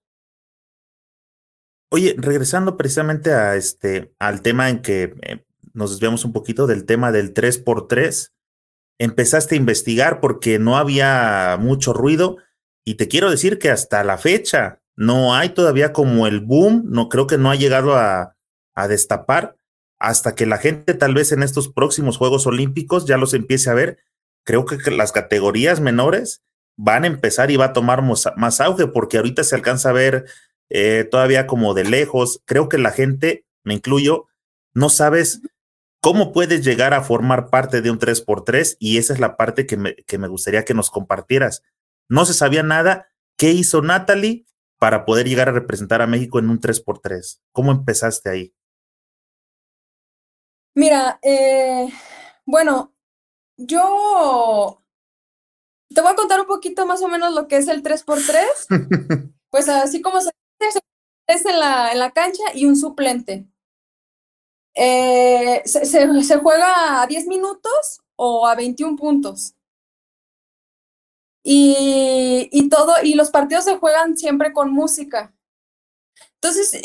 Oye, 1.92 2.16
regresando 2.18 2.78
precisamente 2.78 3.34
a 3.34 3.56
este, 3.56 4.14
al 4.20 4.44
tema 4.44 4.70
en 4.70 4.84
que 4.84 5.16
eh, 5.24 5.44
nos 5.74 5.92
desviamos 5.92 6.24
un 6.24 6.34
poquito 6.34 6.68
del 6.68 6.86
tema 6.86 7.12
del 7.12 7.34
3x3, 7.34 8.32
empezaste 9.00 9.56
a 9.56 9.58
investigar 9.58 10.20
porque 10.20 10.60
no 10.60 10.78
había 10.78 11.58
mucho 11.60 11.94
ruido 11.94 12.38
y 12.86 12.96
te 12.96 13.08
quiero 13.08 13.32
decir 13.32 13.58
que 13.58 13.72
hasta 13.72 14.04
la 14.04 14.18
fecha 14.18 14.82
no 14.96 15.34
hay 15.34 15.50
todavía 15.50 15.94
como 15.94 16.28
el 16.28 16.42
boom, 16.42 16.84
no 16.86 17.10
creo 17.10 17.26
que 17.26 17.38
no 17.38 17.50
ha 17.50 17.56
llegado 17.56 17.96
a, 17.96 18.36
a 18.76 18.88
destapar 18.88 19.56
hasta 19.98 20.36
que 20.36 20.46
la 20.46 20.58
gente 20.58 20.94
tal 20.94 21.14
vez 21.14 21.32
en 21.32 21.42
estos 21.42 21.70
próximos 21.70 22.18
Juegos 22.18 22.46
Olímpicos 22.46 23.06
ya 23.06 23.18
los 23.18 23.34
empiece 23.34 23.70
a 23.70 23.74
ver. 23.74 23.98
Creo 24.46 24.66
que 24.66 24.78
las 24.92 25.12
categorías 25.12 25.80
menores 25.80 26.44
van 26.82 27.04
a 27.04 27.08
empezar 27.08 27.52
y 27.52 27.58
va 27.58 27.66
a 27.66 27.74
tomar 27.74 28.02
más 28.02 28.62
auge 28.62 28.88
porque 28.88 29.18
ahorita 29.18 29.44
se 29.44 29.56
alcanza 29.56 29.90
a 29.90 29.94
ver 29.94 30.26
eh, 30.70 31.06
todavía 31.12 31.46
como 31.46 31.74
de 31.74 31.84
lejos. 31.84 32.42
Creo 32.46 32.70
que 32.70 32.78
la 32.78 32.92
gente, 32.92 33.46
me 33.64 33.74
incluyo, 33.74 34.28
no 34.74 34.88
sabes 34.90 35.42
¿Cómo 36.02 36.32
puedes 36.32 36.64
llegar 36.64 36.94
a 36.94 37.04
formar 37.04 37.50
parte 37.50 37.82
de 37.82 37.92
un 37.92 38.00
3x3? 38.00 38.78
Y 38.80 39.00
esa 39.00 39.12
es 39.12 39.20
la 39.20 39.36
parte 39.36 39.66
que 39.66 39.76
me, 39.76 39.96
que 39.96 40.18
me 40.18 40.30
gustaría 40.30 40.64
que 40.64 40.74
nos 40.74 40.90
compartieras. 40.90 41.62
No 42.08 42.26
se 42.26 42.34
sabía 42.34 42.64
nada. 42.64 43.10
¿Qué 43.38 43.52
hizo 43.52 43.82
Natalie 43.82 44.46
para 44.78 45.04
poder 45.04 45.28
llegar 45.28 45.50
a 45.50 45.52
representar 45.52 46.02
a 46.02 46.08
México 46.08 46.40
en 46.40 46.50
un 46.50 46.62
3x3? 46.62 47.42
¿Cómo 47.52 47.74
empezaste 47.74 48.30
ahí? 48.30 48.54
Mira, 50.74 51.20
eh, 51.22 51.90
bueno, 52.46 52.94
yo 53.58 54.82
te 55.94 56.02
voy 56.02 56.12
a 56.12 56.16
contar 56.16 56.40
un 56.40 56.48
poquito 56.48 56.86
más 56.86 57.02
o 57.02 57.08
menos 57.08 57.34
lo 57.34 57.48
que 57.48 57.58
es 57.58 57.68
el 57.68 57.84
3x3. 57.84 59.34
pues 59.50 59.70
así 59.70 60.02
como 60.02 60.22
se 60.22 60.32
es 61.30 61.46
en 61.46 61.60
la, 61.60 61.92
en 61.92 62.00
la 62.00 62.12
cancha 62.12 62.44
y 62.56 62.66
un 62.66 62.76
suplente. 62.76 63.48
Eh, 64.74 65.62
se, 65.66 66.40
juega 66.40 67.02
a 67.02 67.08
10 67.08 67.28
minutos 67.28 68.02
o 68.16 68.48
a 68.48 68.56
21 68.56 68.98
puntos. 68.98 69.54
Y, 71.44 72.70
todo, 72.70 72.94
y 73.04 73.16
los 73.16 73.32
partidos 73.32 73.66
se 73.66 73.78
juegan 73.78 74.18
siempre 74.18 74.54
con 74.54 74.72
música. 74.72 75.34
Entonces, 76.36 76.82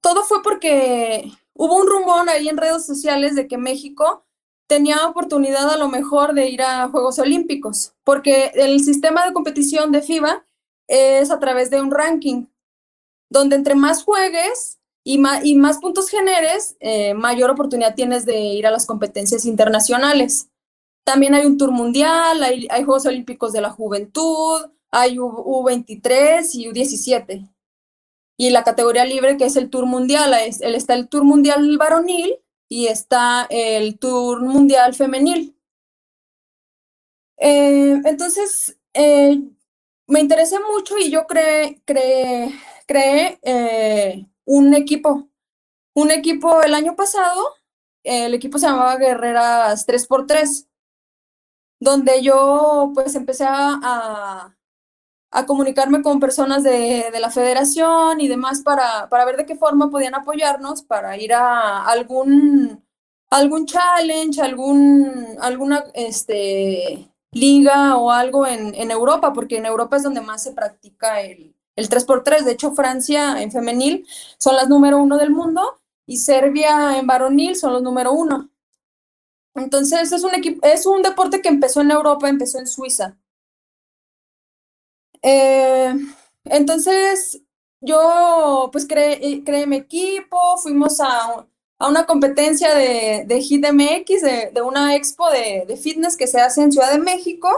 todo 0.00 0.24
fue 0.24 0.42
porque 0.42 1.30
hubo 1.54 1.76
un 1.76 1.86
rumor 1.86 2.28
ahí 2.28 2.48
en 2.48 2.56
redes 2.56 2.86
sociales 2.86 3.34
de 3.34 3.46
que 3.48 3.58
México 3.58 4.25
tenía 4.66 5.06
oportunidad 5.06 5.70
a 5.70 5.76
lo 5.76 5.88
mejor 5.88 6.34
de 6.34 6.48
ir 6.48 6.62
a 6.62 6.88
Juegos 6.88 7.18
Olímpicos, 7.18 7.94
porque 8.04 8.52
el 8.54 8.80
sistema 8.80 9.24
de 9.24 9.32
competición 9.32 9.92
de 9.92 10.02
FIBA 10.02 10.46
es 10.88 11.30
a 11.30 11.38
través 11.38 11.70
de 11.70 11.80
un 11.80 11.90
ranking, 11.90 12.46
donde 13.30 13.56
entre 13.56 13.74
más 13.74 14.04
juegues 14.04 14.78
y 15.04 15.18
más, 15.18 15.78
puntos 15.78 16.08
generes, 16.08 16.76
eh, 16.80 17.14
mayor 17.14 17.50
oportunidad 17.50 17.94
tienes 17.94 18.26
de 18.26 18.40
ir 18.40 18.66
a 18.66 18.72
las 18.72 18.86
competencias 18.86 19.44
internacionales. 19.44 20.48
También 21.04 21.34
hay 21.34 21.46
un 21.46 21.58
Tour 21.58 21.70
Mundial, 21.70 22.42
hay, 22.42 22.66
Juegos 22.82 23.06
Olímpicos 23.06 23.52
de 23.52 23.60
la 23.60 23.70
Juventud, 23.70 24.66
hay 24.90 25.20
U, 25.20 25.62
23 25.64 26.52
y 26.56 26.68
U17. 26.68 27.48
Y 28.36 28.50
la 28.50 28.64
categoría 28.64 29.04
libre, 29.04 29.36
que 29.36 29.44
es 29.44 29.54
el 29.54 29.70
Tour 29.70 29.86
Mundial, 29.86 30.34
es, 30.44 30.60
está 30.60 30.94
el 30.94 31.08
Tour 31.08 31.22
Mundial 31.22 31.78
varonil 31.78 32.40
y 32.68 32.86
está 32.88 33.46
el 33.50 33.98
Tour 33.98 34.42
Mundial 34.42 34.94
femenil. 34.94 35.56
Eh, 37.38 38.00
entonces, 38.04 38.78
eh, 38.94 39.40
me 40.06 40.20
interesé 40.20 40.58
mucho 40.60 40.96
y 40.98 41.10
yo 41.10 41.26
creé, 41.26 41.82
creé, 41.84 42.54
creé 42.86 43.38
eh, 43.42 44.26
un 44.44 44.74
equipo. 44.74 45.28
Un 45.94 46.10
equipo 46.10 46.62
el 46.62 46.74
año 46.74 46.94
pasado, 46.96 47.54
el 48.04 48.34
equipo 48.34 48.58
se 48.58 48.66
llamaba 48.66 48.96
Guerreras 48.96 49.86
3x3, 49.86 50.68
donde 51.80 52.22
yo 52.22 52.92
pues 52.94 53.14
empecé 53.14 53.44
a, 53.48 54.55
a 55.36 55.44
comunicarme 55.44 56.00
con 56.00 56.18
personas 56.18 56.62
de, 56.62 57.10
de, 57.12 57.20
la 57.20 57.30
federación 57.30 58.22
y 58.22 58.26
demás 58.26 58.62
para, 58.62 59.06
para 59.10 59.26
ver 59.26 59.36
de 59.36 59.44
qué 59.44 59.54
forma 59.54 59.90
podían 59.90 60.14
apoyarnos 60.14 60.82
para 60.82 61.18
ir 61.18 61.34
a 61.34 61.84
algún, 61.84 62.82
algún 63.28 63.66
challenge, 63.66 64.40
algún, 64.40 65.36
alguna 65.42 65.84
este, 65.92 67.06
liga 67.32 67.96
o 67.98 68.10
algo 68.10 68.46
en, 68.46 68.74
en, 68.74 68.90
Europa, 68.90 69.34
porque 69.34 69.58
en 69.58 69.66
Europa 69.66 69.98
es 69.98 70.04
donde 70.04 70.22
más 70.22 70.42
se 70.42 70.52
practica 70.52 71.20
el, 71.20 71.54
el 71.76 71.90
3x3. 71.90 72.42
De 72.42 72.52
hecho, 72.52 72.72
Francia 72.72 73.42
en 73.42 73.52
femenil 73.52 74.06
son 74.38 74.56
las 74.56 74.70
número 74.70 74.96
uno 74.96 75.18
del 75.18 75.32
mundo 75.32 75.82
y 76.06 76.16
Serbia 76.16 76.96
en 76.96 77.06
varonil 77.06 77.56
son 77.56 77.74
los 77.74 77.82
número 77.82 78.10
uno. 78.12 78.48
Entonces 79.54 80.12
es 80.12 80.24
un, 80.24 80.30
es 80.62 80.86
un 80.86 81.02
deporte 81.02 81.42
que 81.42 81.50
empezó 81.50 81.82
en 81.82 81.90
Europa, 81.90 82.26
empezó 82.26 82.58
en 82.58 82.66
Suiza. 82.66 83.18
Eh, 85.26 85.92
entonces, 86.44 87.42
yo 87.80 88.68
pues 88.72 88.86
creé, 88.86 89.42
creé, 89.44 89.66
mi 89.66 89.76
equipo, 89.76 90.38
fuimos 90.58 91.00
a, 91.00 91.46
a 91.78 91.88
una 91.88 92.06
competencia 92.06 92.74
de, 92.74 93.24
de 93.26 93.40
HitMX, 93.40 94.22
de, 94.22 94.50
de, 94.52 94.62
una 94.62 94.94
expo 94.94 95.28
de, 95.30 95.64
de, 95.66 95.76
fitness 95.76 96.16
que 96.16 96.28
se 96.28 96.40
hace 96.40 96.62
en 96.62 96.70
Ciudad 96.70 96.92
de 96.92 97.00
México. 97.00 97.48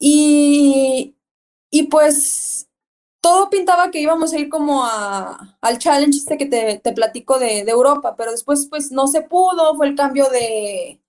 Y, 0.00 1.16
y 1.70 1.84
pues 1.84 2.68
todo 3.20 3.50
pintaba 3.50 3.90
que 3.90 4.00
íbamos 4.00 4.32
a 4.32 4.38
ir 4.38 4.48
como 4.48 4.84
a, 4.84 5.58
al 5.60 5.78
challenge 5.78 6.18
este 6.18 6.38
que 6.38 6.46
te, 6.46 6.78
te 6.78 6.92
platico 6.92 7.38
de, 7.38 7.60
Europa, 7.60 8.16
pero 8.16 8.30
después 8.32 8.66
pues 8.70 8.90
no 8.90 9.06
se 9.06 9.22
pudo, 9.22 9.74
fue 9.76 9.88
el 9.88 9.96
cambio 9.96 10.28
de, 10.30 11.00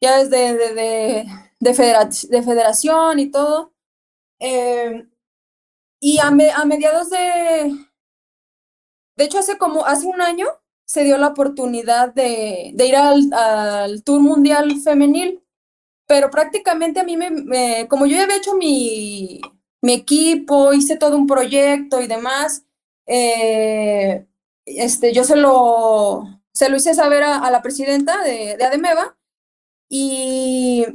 ya 0.00 0.18
desde 0.24 0.56
de, 0.56 0.74
de, 0.74 1.26
de, 1.60 2.42
federación 2.42 3.20
y 3.20 3.30
todo. 3.30 3.72
Eh, 4.40 5.06
y 6.00 6.18
a, 6.18 6.30
me, 6.30 6.50
a, 6.50 6.64
mediados 6.64 7.10
de, 7.10 7.74
de 9.16 9.24
hecho 9.24 9.38
hace 9.38 9.58
como, 9.58 9.84
hace 9.84 10.06
un 10.06 10.20
año 10.20 10.46
se 10.84 11.04
dio 11.04 11.18
la 11.18 11.28
oportunidad 11.28 12.14
de, 12.14 12.70
de 12.74 12.86
ir 12.86 12.96
al, 12.96 13.32
al, 13.32 14.04
Tour 14.04 14.20
Mundial 14.20 14.80
Femenil, 14.80 15.42
pero 16.06 16.30
prácticamente 16.30 17.00
a 17.00 17.04
mí 17.04 17.16
me, 17.16 17.88
como 17.88 18.06
yo 18.06 18.16
ya 18.16 18.24
había 18.24 18.36
hecho 18.36 18.54
mi, 18.54 19.40
mi 19.82 19.92
equipo, 19.94 20.72
hice 20.72 20.96
todo 20.96 21.16
un 21.16 21.26
proyecto 21.26 22.00
y 22.00 22.06
demás, 22.06 22.64
eh, 23.06 24.26
este, 24.64 25.12
yo 25.12 25.24
se 25.24 25.36
lo, 25.36 26.24
se 26.52 26.68
lo 26.68 26.76
hice 26.76 26.94
saber 26.94 27.24
a, 27.24 27.50
la 27.50 27.62
presidenta 27.62 28.22
de, 28.22 28.56
de 28.56 28.64
Ademeva 28.64 29.16
y 29.88 30.86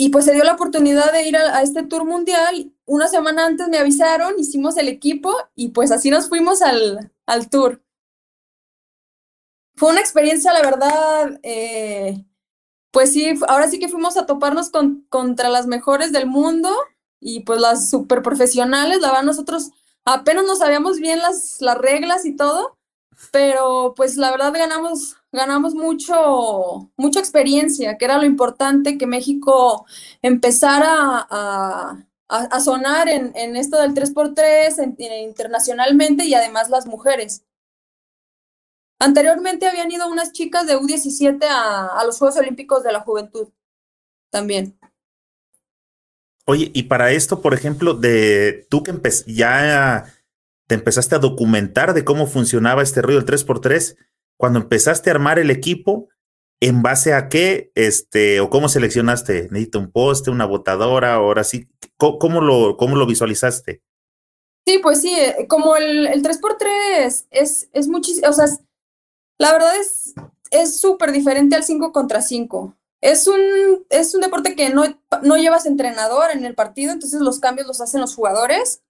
y 0.00 0.10
pues 0.10 0.26
se 0.26 0.32
dio 0.32 0.44
la 0.44 0.52
oportunidad 0.52 1.12
de 1.12 1.26
ir 1.26 1.36
a, 1.36 1.60
este 1.60 1.82
tour 1.82 2.04
mundial. 2.04 2.72
Una 2.88 3.06
semana 3.06 3.44
antes 3.44 3.68
me 3.68 3.76
avisaron, 3.76 4.38
hicimos 4.38 4.78
el 4.78 4.88
equipo 4.88 5.30
y 5.54 5.68
pues 5.68 5.90
así 5.92 6.10
nos 6.10 6.30
fuimos 6.30 6.62
al, 6.62 7.12
al 7.26 7.50
tour. 7.50 7.82
Fue 9.76 9.90
una 9.90 10.00
experiencia, 10.00 10.54
la 10.54 10.62
verdad, 10.62 11.38
eh, 11.42 12.24
pues 12.90 13.12
sí, 13.12 13.34
ahora 13.46 13.68
sí 13.68 13.78
que 13.78 13.88
fuimos 13.88 14.16
a 14.16 14.24
toparnos 14.24 14.70
con, 14.70 15.06
contra 15.10 15.50
las 15.50 15.66
mejores 15.66 16.12
del 16.12 16.26
mundo 16.26 16.74
y 17.20 17.40
pues 17.40 17.60
las 17.60 17.90
super 17.90 18.22
profesionales. 18.22 19.00
La 19.00 19.08
verdad, 19.08 19.24
nosotros 19.24 19.70
apenas 20.06 20.44
no 20.46 20.56
sabíamos 20.56 20.98
bien 20.98 21.18
las, 21.18 21.60
las 21.60 21.76
reglas 21.76 22.24
y 22.24 22.36
todo, 22.36 22.78
pero 23.32 23.92
pues 23.96 24.16
la 24.16 24.30
verdad 24.30 24.52
ganamos 24.54 25.18
ganamos 25.32 25.74
mucho, 25.74 26.90
mucha 26.96 27.20
experiencia, 27.20 27.98
que 27.98 28.04
era 28.04 28.18
lo 28.18 28.24
importante 28.24 28.98
que 28.98 29.06
México 29.06 29.86
empezara 30.22 31.26
a, 31.30 32.04
a, 32.28 32.60
sonar 32.60 33.08
en, 33.08 33.32
en, 33.34 33.56
esto 33.56 33.80
del 33.80 33.94
3x3 33.94 34.82
en, 34.82 34.96
en, 34.98 35.28
internacionalmente 35.28 36.24
y 36.24 36.34
además 36.34 36.68
las 36.68 36.86
mujeres. 36.86 37.44
Anteriormente 38.98 39.66
habían 39.66 39.90
ido 39.90 40.08
unas 40.08 40.32
chicas 40.32 40.66
de 40.66 40.76
U17 40.76 41.44
a, 41.44 41.86
a 41.98 42.04
los 42.04 42.18
Juegos 42.18 42.38
Olímpicos 42.38 42.82
de 42.82 42.92
la 42.92 43.00
Juventud 43.00 43.48
también. 44.30 44.78
Oye, 46.44 46.70
y 46.74 46.84
para 46.84 47.12
esto, 47.12 47.40
por 47.40 47.54
ejemplo, 47.54 47.94
de 47.94 48.66
tú 48.70 48.82
que 48.82 48.92
ya 49.26 50.12
te 50.66 50.74
empezaste 50.74 51.14
a 51.14 51.18
documentar 51.18 51.94
de 51.94 52.04
cómo 52.04 52.26
funcionaba 52.26 52.82
este 52.82 53.02
rollo 53.02 53.20
del 53.20 53.26
3x3, 53.26 53.96
cuando 54.36 54.58
empezaste 54.58 55.10
a 55.10 55.14
armar 55.14 55.38
el 55.38 55.50
equipo, 55.50 56.08
¿en 56.60 56.82
base 56.82 57.14
a 57.14 57.28
qué, 57.28 57.72
este, 57.74 58.40
o 58.40 58.50
cómo 58.50 58.68
seleccionaste? 58.68 59.48
¿Necesito 59.50 59.78
un 59.78 59.90
poste, 59.90 60.30
una 60.30 60.46
botadora, 60.46 61.14
ahora 61.14 61.44
sí? 61.44 61.68
¿Cómo, 61.96 62.40
lo, 62.40 62.76
cómo 62.76 62.96
lo 62.96 63.06
visualizaste? 63.06 63.82
Sí, 64.66 64.78
pues 64.82 65.00
sí, 65.00 65.14
eh, 65.14 65.46
como 65.48 65.76
el, 65.76 66.06
el 66.06 66.22
3x3 66.22 67.26
es, 67.30 67.68
es 67.72 67.88
muchísimo, 67.88 68.28
o 68.28 68.32
sea, 68.32 68.46
la 69.38 69.52
verdad 69.52 69.76
es 69.76 70.14
es 70.50 70.80
súper 70.80 71.12
diferente 71.12 71.56
al 71.56 71.64
5 71.64 71.92
contra 71.92 72.22
5. 72.22 72.74
Es 73.00 73.26
un, 73.28 73.40
es 73.90 74.14
un 74.14 74.20
deporte 74.20 74.56
que 74.56 74.70
no, 74.70 74.84
no 75.22 75.36
llevas 75.36 75.66
entrenador 75.66 76.30
en 76.32 76.44
el 76.44 76.54
partido, 76.54 76.92
entonces 76.92 77.20
los 77.20 77.38
cambios 77.38 77.66
los 77.66 77.80
hacen 77.80 78.00
los 78.00 78.14
jugadores. 78.14 78.82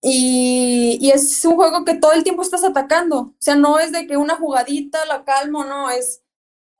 Y, 0.00 0.98
y, 1.00 1.10
es 1.10 1.44
un 1.44 1.54
juego 1.54 1.84
que 1.84 1.94
todo 1.94 2.12
el 2.12 2.24
tiempo 2.24 2.42
estás 2.42 2.64
atacando. 2.64 3.18
O 3.20 3.34
sea, 3.38 3.54
no 3.54 3.78
es 3.78 3.92
de 3.92 4.06
que 4.06 4.16
una 4.16 4.34
jugadita 4.34 5.04
la 5.06 5.24
calmo, 5.24 5.64
no, 5.64 5.90
es 5.90 6.22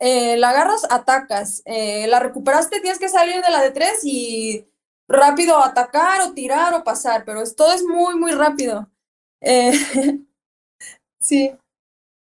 eh, 0.05 0.37
la 0.37 0.51
agarras, 0.51 0.85
atacas. 0.91 1.63
Eh, 1.65 2.09
la 2.09 2.19
recuperaste, 2.19 2.81
tienes 2.81 2.99
que 2.99 3.09
salir 3.09 3.41
de 3.41 3.51
la 3.53 3.63
de 3.63 3.71
tres 3.71 4.01
y 4.03 4.67
rápido 5.09 5.63
atacar 5.63 6.23
o 6.23 6.33
tirar 6.33 6.75
o 6.75 6.83
pasar, 6.83 7.25
pero 7.25 7.41
es, 7.41 7.55
todo 7.55 7.73
es 7.73 7.85
muy, 7.85 8.17
muy 8.17 8.33
rápido. 8.33 8.91
Eh, 9.41 9.73
sí. 11.21 11.55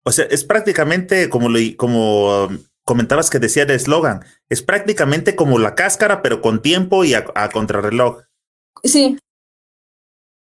O 0.04 0.12
sea, 0.12 0.26
es 0.26 0.44
prácticamente 0.44 1.28
como, 1.28 1.48
lo, 1.48 1.58
como 1.76 2.44
um, 2.44 2.58
comentabas 2.84 3.28
que 3.28 3.40
decía 3.40 3.64
el 3.64 3.70
eslogan, 3.72 4.24
es 4.48 4.62
prácticamente 4.62 5.34
como 5.34 5.58
la 5.58 5.74
cáscara, 5.74 6.22
pero 6.22 6.40
con 6.40 6.62
tiempo 6.62 7.04
y 7.04 7.14
a, 7.14 7.24
a 7.34 7.48
contrarreloj. 7.48 8.22
Sí, 8.84 9.18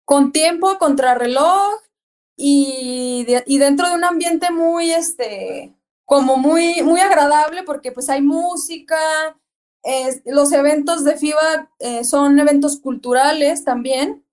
con 0.04 0.30
tiempo, 0.30 0.78
contrarreloj 0.78 1.80
y, 2.36 3.24
de, 3.26 3.42
y 3.44 3.58
dentro 3.58 3.88
de 3.88 3.94
un 3.96 4.04
ambiente 4.04 4.52
muy, 4.52 4.92
este, 4.92 5.74
como 6.04 6.36
muy, 6.36 6.82
muy 6.82 7.00
agradable 7.00 7.62
porque 7.62 7.92
pues 7.92 8.08
hay 8.10 8.22
música, 8.22 8.96
los 10.24 10.52
eventos 10.52 11.04
de 11.04 11.16
FIBA 11.16 11.70
eh, 11.78 12.04
son 12.04 12.38
eventos 12.38 12.78
culturales 12.80 13.64
también. 13.64 14.24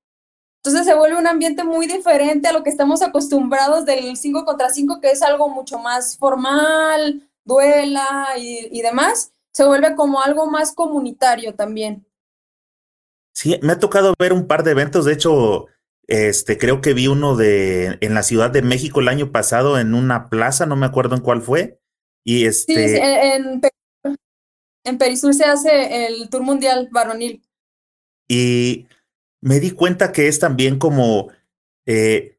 Entonces 0.64 0.86
se 0.86 0.94
vuelve 0.94 1.18
un 1.18 1.28
ambiente 1.28 1.64
muy 1.64 1.88
diferente 1.88 2.48
a 2.48 2.54
lo 2.54 2.64
que 2.64 2.70
estamos 2.70 3.02
acostumbrados 3.02 3.86
del 3.86 4.16
5 4.16 4.46
contra 4.46 4.70
5, 4.70 5.00
que 5.02 5.10
es 5.10 5.22
algo 5.24 5.50
mucho 5.50 5.80
más 5.80 6.18
formal, 6.18 7.28
duela 7.44 8.28
y, 8.38 8.70
y 8.72 8.82
demás. 8.82 9.34
Se 9.52 9.66
vuelve 9.66 9.96
como 9.96 10.22
algo 10.22 10.46
más 10.46 10.74
comunitario 10.74 11.56
también. 11.56 12.06
Sí, 13.34 13.60
me 13.64 13.74
ha 13.74 13.80
tocado 13.80 14.14
ver 14.20 14.34
un 14.34 14.46
par 14.46 14.64
de 14.64 14.72
eventos. 14.72 15.06
De 15.06 15.14
hecho, 15.14 15.66
este, 16.12 16.58
creo 16.58 16.82
que 16.82 16.94
vi 16.94 17.08
uno 17.08 17.38
de 17.38 17.98
en 18.02 18.14
la 18.14 18.24
Ciudad 18.24 18.52
de 18.52 18.62
México 18.62 19.00
el 19.00 19.08
año 19.08 19.32
pasado 19.32 19.80
en 19.80 19.94
una 19.94 20.30
plaza, 20.30 20.66
no 20.66 20.76
me 20.76 20.86
acuerdo 20.86 21.16
en 21.16 21.22
cuál 21.22 21.42
fue. 21.42 21.80
Y 22.26 22.46
este. 22.46 22.90
Sí, 22.90 23.00
en, 23.02 23.62
en, 23.64 24.18
en 24.84 24.98
Perisur 24.98 25.34
se 25.34 25.46
hace 25.46 26.08
el 26.08 26.30
Tour 26.30 26.44
Mundial 26.44 26.90
Varonil. 26.92 27.42
Y 28.28 28.88
me 29.40 29.62
di 29.62 29.72
cuenta 29.72 30.12
que 30.12 30.28
es 30.28 30.38
también 30.38 30.78
como. 30.78 31.32
Eh, 31.86 32.38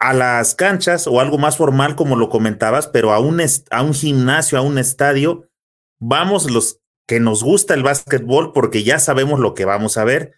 a 0.00 0.14
las 0.14 0.54
canchas 0.54 1.06
o 1.06 1.20
algo 1.20 1.36
más 1.36 1.58
formal, 1.58 1.96
como 1.96 2.16
lo 2.16 2.30
comentabas, 2.30 2.86
pero 2.86 3.12
a 3.12 3.18
un, 3.18 3.42
a 3.70 3.82
un 3.82 3.92
gimnasio, 3.92 4.56
a 4.56 4.62
un 4.62 4.78
estadio, 4.78 5.50
vamos 5.98 6.50
los 6.50 6.80
que 7.06 7.20
nos 7.20 7.42
gusta 7.42 7.74
el 7.74 7.82
básquetbol 7.82 8.52
porque 8.52 8.84
ya 8.84 9.00
sabemos 9.00 9.40
lo 9.40 9.54
que 9.54 9.64
vamos 9.64 9.98
a 9.98 10.04
ver, 10.04 10.34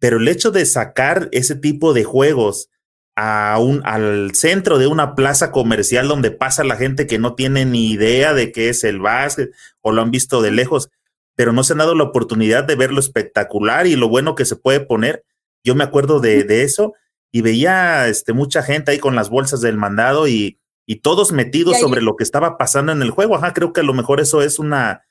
pero 0.00 0.16
el 0.16 0.26
hecho 0.26 0.50
de 0.50 0.66
sacar 0.66 1.28
ese 1.30 1.54
tipo 1.54 1.92
de 1.92 2.02
juegos 2.02 2.68
a 3.14 3.58
un, 3.60 3.82
al 3.84 4.34
centro 4.34 4.78
de 4.78 4.86
una 4.86 5.14
plaza 5.14 5.52
comercial 5.52 6.08
donde 6.08 6.30
pasa 6.30 6.64
la 6.64 6.76
gente 6.76 7.06
que 7.06 7.18
no 7.18 7.34
tiene 7.34 7.66
ni 7.66 7.90
idea 7.90 8.32
de 8.32 8.50
qué 8.50 8.70
es 8.70 8.82
el 8.82 8.98
básquet 8.98 9.52
o 9.82 9.92
lo 9.92 10.00
han 10.00 10.10
visto 10.10 10.40
de 10.40 10.50
lejos, 10.50 10.90
pero 11.36 11.52
no 11.52 11.62
se 11.62 11.74
han 11.74 11.78
dado 11.78 11.94
la 11.94 12.04
oportunidad 12.04 12.64
de 12.64 12.76
ver 12.76 12.92
lo 12.92 12.98
espectacular 12.98 13.86
y 13.86 13.94
lo 13.94 14.08
bueno 14.08 14.34
que 14.34 14.46
se 14.46 14.56
puede 14.56 14.80
poner. 14.80 15.24
Yo 15.62 15.74
me 15.74 15.84
acuerdo 15.84 16.18
de, 16.18 16.44
de 16.44 16.62
eso 16.62 16.94
y 17.30 17.42
veía 17.42 18.08
este, 18.08 18.32
mucha 18.32 18.62
gente 18.62 18.92
ahí 18.92 18.98
con 18.98 19.14
las 19.14 19.28
bolsas 19.28 19.60
del 19.60 19.76
mandado 19.76 20.26
y, 20.26 20.58
y 20.86 20.96
todos 20.96 21.30
metidos 21.30 21.78
sobre 21.78 22.00
lo 22.00 22.16
que 22.16 22.24
estaba 22.24 22.56
pasando 22.56 22.90
en 22.92 23.02
el 23.02 23.10
juego. 23.10 23.36
Ajá, 23.36 23.52
creo 23.52 23.74
que 23.74 23.80
a 23.80 23.84
lo 23.84 23.92
mejor 23.92 24.20
eso 24.20 24.40
es 24.40 24.58
una, 24.58 25.02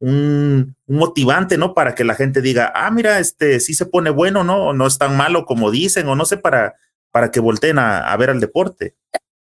un, 0.00 0.76
motivante, 0.86 1.58
¿no? 1.58 1.74
Para 1.74 1.94
que 1.94 2.04
la 2.04 2.14
gente 2.14 2.40
diga, 2.40 2.72
ah, 2.74 2.90
mira, 2.90 3.18
este 3.18 3.60
sí 3.60 3.74
se 3.74 3.86
pone 3.86 4.10
bueno, 4.10 4.44
¿no? 4.44 4.72
no 4.72 4.86
es 4.86 4.98
tan 4.98 5.16
malo 5.16 5.44
como 5.46 5.70
dicen, 5.70 6.08
o 6.08 6.14
no 6.14 6.24
sé, 6.24 6.36
para, 6.36 6.76
para 7.10 7.30
que 7.30 7.40
volteen 7.40 7.78
a, 7.78 8.16
ver 8.16 8.30
al 8.30 8.40
deporte. 8.40 8.96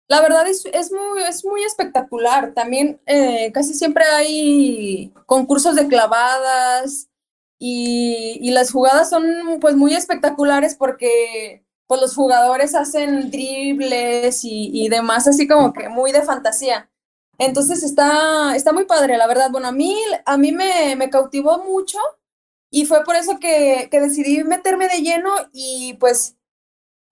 La 0.09 0.21
verdad 0.21 0.49
es, 0.49 0.67
es, 0.73 0.91
muy, 0.91 1.23
es 1.23 1.45
muy 1.45 1.63
espectacular. 1.63 2.53
También 2.53 3.01
eh, 3.07 3.53
casi 3.53 3.75
siempre 3.75 4.05
hay 4.05 5.13
concursos 5.27 5.77
de 5.77 5.87
clavadas 5.87 7.09
y, 7.59 8.39
y 8.41 8.51
las 8.51 8.73
jugadas 8.73 9.09
son 9.09 9.25
pues 9.61 9.77
muy 9.77 9.95
espectaculares 9.95 10.75
porque 10.75 11.65
pues 11.91 12.01
los 12.01 12.15
jugadores 12.15 12.77
hacen 12.77 13.33
dribles 13.33 14.43
y, 14.45 14.89
demás, 14.89 15.27
así 15.27 15.49
como 15.49 15.73
que 15.73 15.89
muy 15.89 16.13
de 16.13 16.23
fantasía. 16.23 16.89
Entonces 17.41 17.83
está, 17.83 18.55
está 18.55 18.73
muy 18.73 18.85
padre, 18.85 19.17
la 19.17 19.27
verdad. 19.27 19.51
Bueno, 19.51 19.69
a 19.69 19.73
mí, 19.73 19.97
a 20.27 20.37
mí 20.37 20.53
me, 20.53 20.95
me 20.97 21.09
cautivó 21.09 21.65
mucho 21.65 21.99
y 22.71 22.85
fue 22.85 23.03
por 23.03 23.17
eso 23.17 23.39
que, 23.41 23.89
que 23.91 24.01
decidí 24.01 24.45
meterme 24.45 24.89
de 24.89 25.01
lleno 25.01 25.31
y 25.53 25.95
pues 25.95 26.37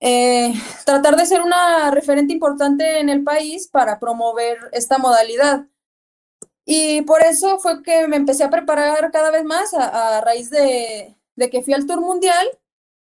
eh, 0.01 0.53
tratar 0.85 1.17
de 1.17 1.27
ser 1.27 1.41
una 1.41 1.91
referente 1.93 2.35
importante 2.35 3.01
en 3.01 3.09
el 3.09 3.25
país 3.25 3.69
para 3.69 3.99
promover 3.99 4.59
esta 4.73 4.99
modalidad. 4.99 5.67
Y 6.67 7.03
por 7.03 7.23
eso 7.25 7.59
fue 7.59 7.83
que 7.83 8.07
me 8.07 8.17
empecé 8.17 8.45
a 8.45 8.51
preparar 8.51 9.11
cada 9.11 9.31
vez 9.31 9.45
más 9.45 9.73
a, 9.73 10.19
a 10.19 10.21
raíz 10.21 10.51
de, 10.51 11.17
de 11.37 11.51
que 11.51 11.63
fui 11.63 11.73
al 11.73 11.87
Tour 11.87 12.03
Mundial 12.03 12.47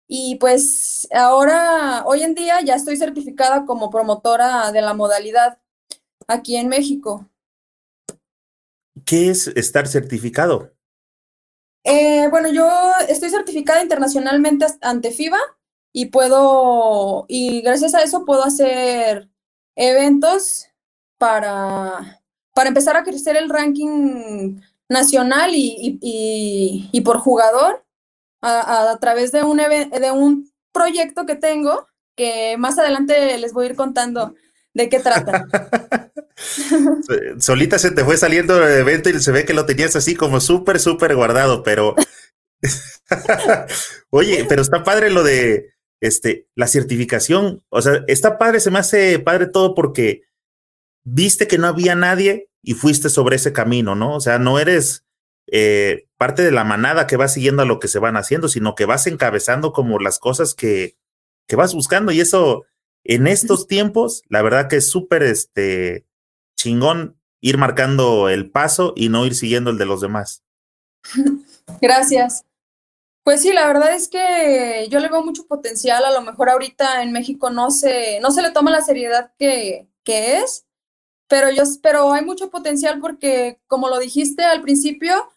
y 0.07 0.35
pues 0.35 1.07
ahora, 1.11 2.03
hoy 2.05 2.23
en 2.23 2.35
día 2.35 2.61
ya 2.61 2.75
estoy 2.75 2.95
certificada 2.97 3.65
como 3.65 3.89
promotora 3.89 4.71
de 4.71 4.81
la 4.81 4.93
modalidad 4.93 5.57
aquí 6.27 6.57
en 6.57 6.67
México. 6.67 7.29
¿Qué 9.05 9.29
es 9.29 9.47
estar 9.47 9.87
certificado? 9.87 10.73
Eh, 11.83 12.27
bueno, 12.29 12.51
yo 12.51 12.69
estoy 13.07 13.29
certificada 13.29 13.81
internacionalmente 13.81 14.65
ante 14.81 15.11
FIBA 15.11 15.39
y 15.93 16.07
puedo, 16.07 17.25
y 17.27 17.61
gracias 17.61 17.95
a 17.95 18.03
eso 18.03 18.25
puedo 18.25 18.43
hacer 18.43 19.29
eventos 19.75 20.67
para, 21.17 22.21
para 22.53 22.69
empezar 22.69 22.97
a 22.97 23.03
crecer 23.03 23.37
el 23.37 23.49
ranking 23.49 24.59
nacional 24.89 25.51
y, 25.53 25.97
y, 26.01 26.89
y 26.91 27.01
por 27.01 27.19
jugador 27.19 27.85
a, 28.41 28.97
través 28.99 29.31
de 29.31 29.43
un, 29.43 29.57
de 29.57 30.11
un 30.11 30.51
proyecto 30.71 31.25
que 31.25 31.35
tengo 31.35 31.87
que 32.15 32.57
más 32.57 32.77
adelante 32.79 33.37
les 33.37 33.53
voy 33.53 33.65
a 33.65 33.69
ir 33.69 33.75
contando 33.75 34.35
de 34.73 34.89
qué 34.89 34.99
trata. 34.99 35.45
Solita 37.39 37.79
se 37.79 37.91
te 37.91 38.03
fue 38.03 38.17
saliendo 38.17 38.61
el 38.65 38.79
evento 38.79 39.09
y 39.09 39.19
se 39.19 39.31
ve 39.31 39.45
que 39.45 39.53
lo 39.53 39.65
tenías 39.65 39.95
así 39.95 40.15
como 40.15 40.39
súper, 40.39 40.79
súper 40.79 41.15
guardado, 41.15 41.63
pero... 41.63 41.95
Oye, 44.09 44.45
pero 44.47 44.61
está 44.61 44.83
padre 44.83 45.09
lo 45.09 45.23
de 45.23 45.73
este, 46.01 46.47
la 46.55 46.67
certificación. 46.67 47.63
O 47.69 47.81
sea, 47.81 48.03
está 48.07 48.37
padre, 48.37 48.59
se 48.59 48.71
me 48.71 48.79
hace 48.79 49.19
padre 49.19 49.47
todo 49.47 49.75
porque 49.75 50.23
viste 51.03 51.47
que 51.47 51.57
no 51.57 51.67
había 51.67 51.95
nadie 51.95 52.49
y 52.61 52.73
fuiste 52.73 53.09
sobre 53.09 53.37
ese 53.37 53.53
camino, 53.53 53.95
¿no? 53.95 54.15
O 54.15 54.19
sea, 54.19 54.39
no 54.39 54.59
eres 54.59 55.05
eh, 55.51 56.07
parte 56.17 56.43
de 56.43 56.51
la 56.51 56.63
manada 56.63 57.07
que 57.07 57.17
va 57.17 57.27
siguiendo 57.27 57.61
a 57.61 57.65
lo 57.65 57.79
que 57.79 57.87
se 57.87 57.99
van 57.99 58.17
haciendo, 58.17 58.49
sino 58.49 58.75
que 58.75 58.85
vas 58.85 59.07
encabezando 59.07 59.71
como 59.71 59.99
las 59.99 60.19
cosas 60.19 60.53
que, 60.53 60.97
que 61.47 61.55
vas 61.55 61.73
buscando. 61.73 62.11
Y 62.11 62.19
eso, 62.19 62.65
en 63.03 63.27
estos 63.27 63.67
tiempos, 63.67 64.23
la 64.27 64.41
verdad 64.41 64.67
que 64.67 64.77
es 64.77 64.89
súper 64.89 65.23
este, 65.23 66.06
chingón 66.67 67.17
ir 67.39 67.57
marcando 67.57 68.27
el 68.27 68.51
paso 68.51 68.93
y 68.95 69.07
no 69.07 69.25
ir 69.25 69.33
siguiendo 69.35 69.69
el 69.69 69.77
de 69.77 69.85
los 69.85 70.01
demás. 70.01 70.43
Gracias. 71.81 72.43
Pues 73.23 73.41
sí, 73.41 73.53
la 73.53 73.67
verdad 73.67 73.93
es 73.93 74.09
que 74.09 74.87
yo 74.89 74.99
le 74.99 75.09
veo 75.09 75.23
mucho 75.23 75.47
potencial. 75.47 76.03
A 76.03 76.11
lo 76.11 76.21
mejor 76.21 76.49
ahorita 76.49 77.03
en 77.03 77.13
México 77.13 77.49
no 77.49 77.71
se, 77.71 78.19
no 78.19 78.31
se 78.31 78.41
le 78.41 78.51
toma 78.51 78.71
la 78.71 78.81
seriedad 78.81 79.31
que, 79.37 79.87
que 80.03 80.39
es, 80.39 80.65
pero 81.29 81.49
yo 81.51 81.63
pero 81.81 82.11
hay 82.11 82.23
mucho 82.23 82.49
potencial 82.49 82.99
porque, 82.99 83.59
como 83.67 83.89
lo 83.89 83.99
dijiste 83.99 84.43
al 84.43 84.61
principio, 84.61 85.29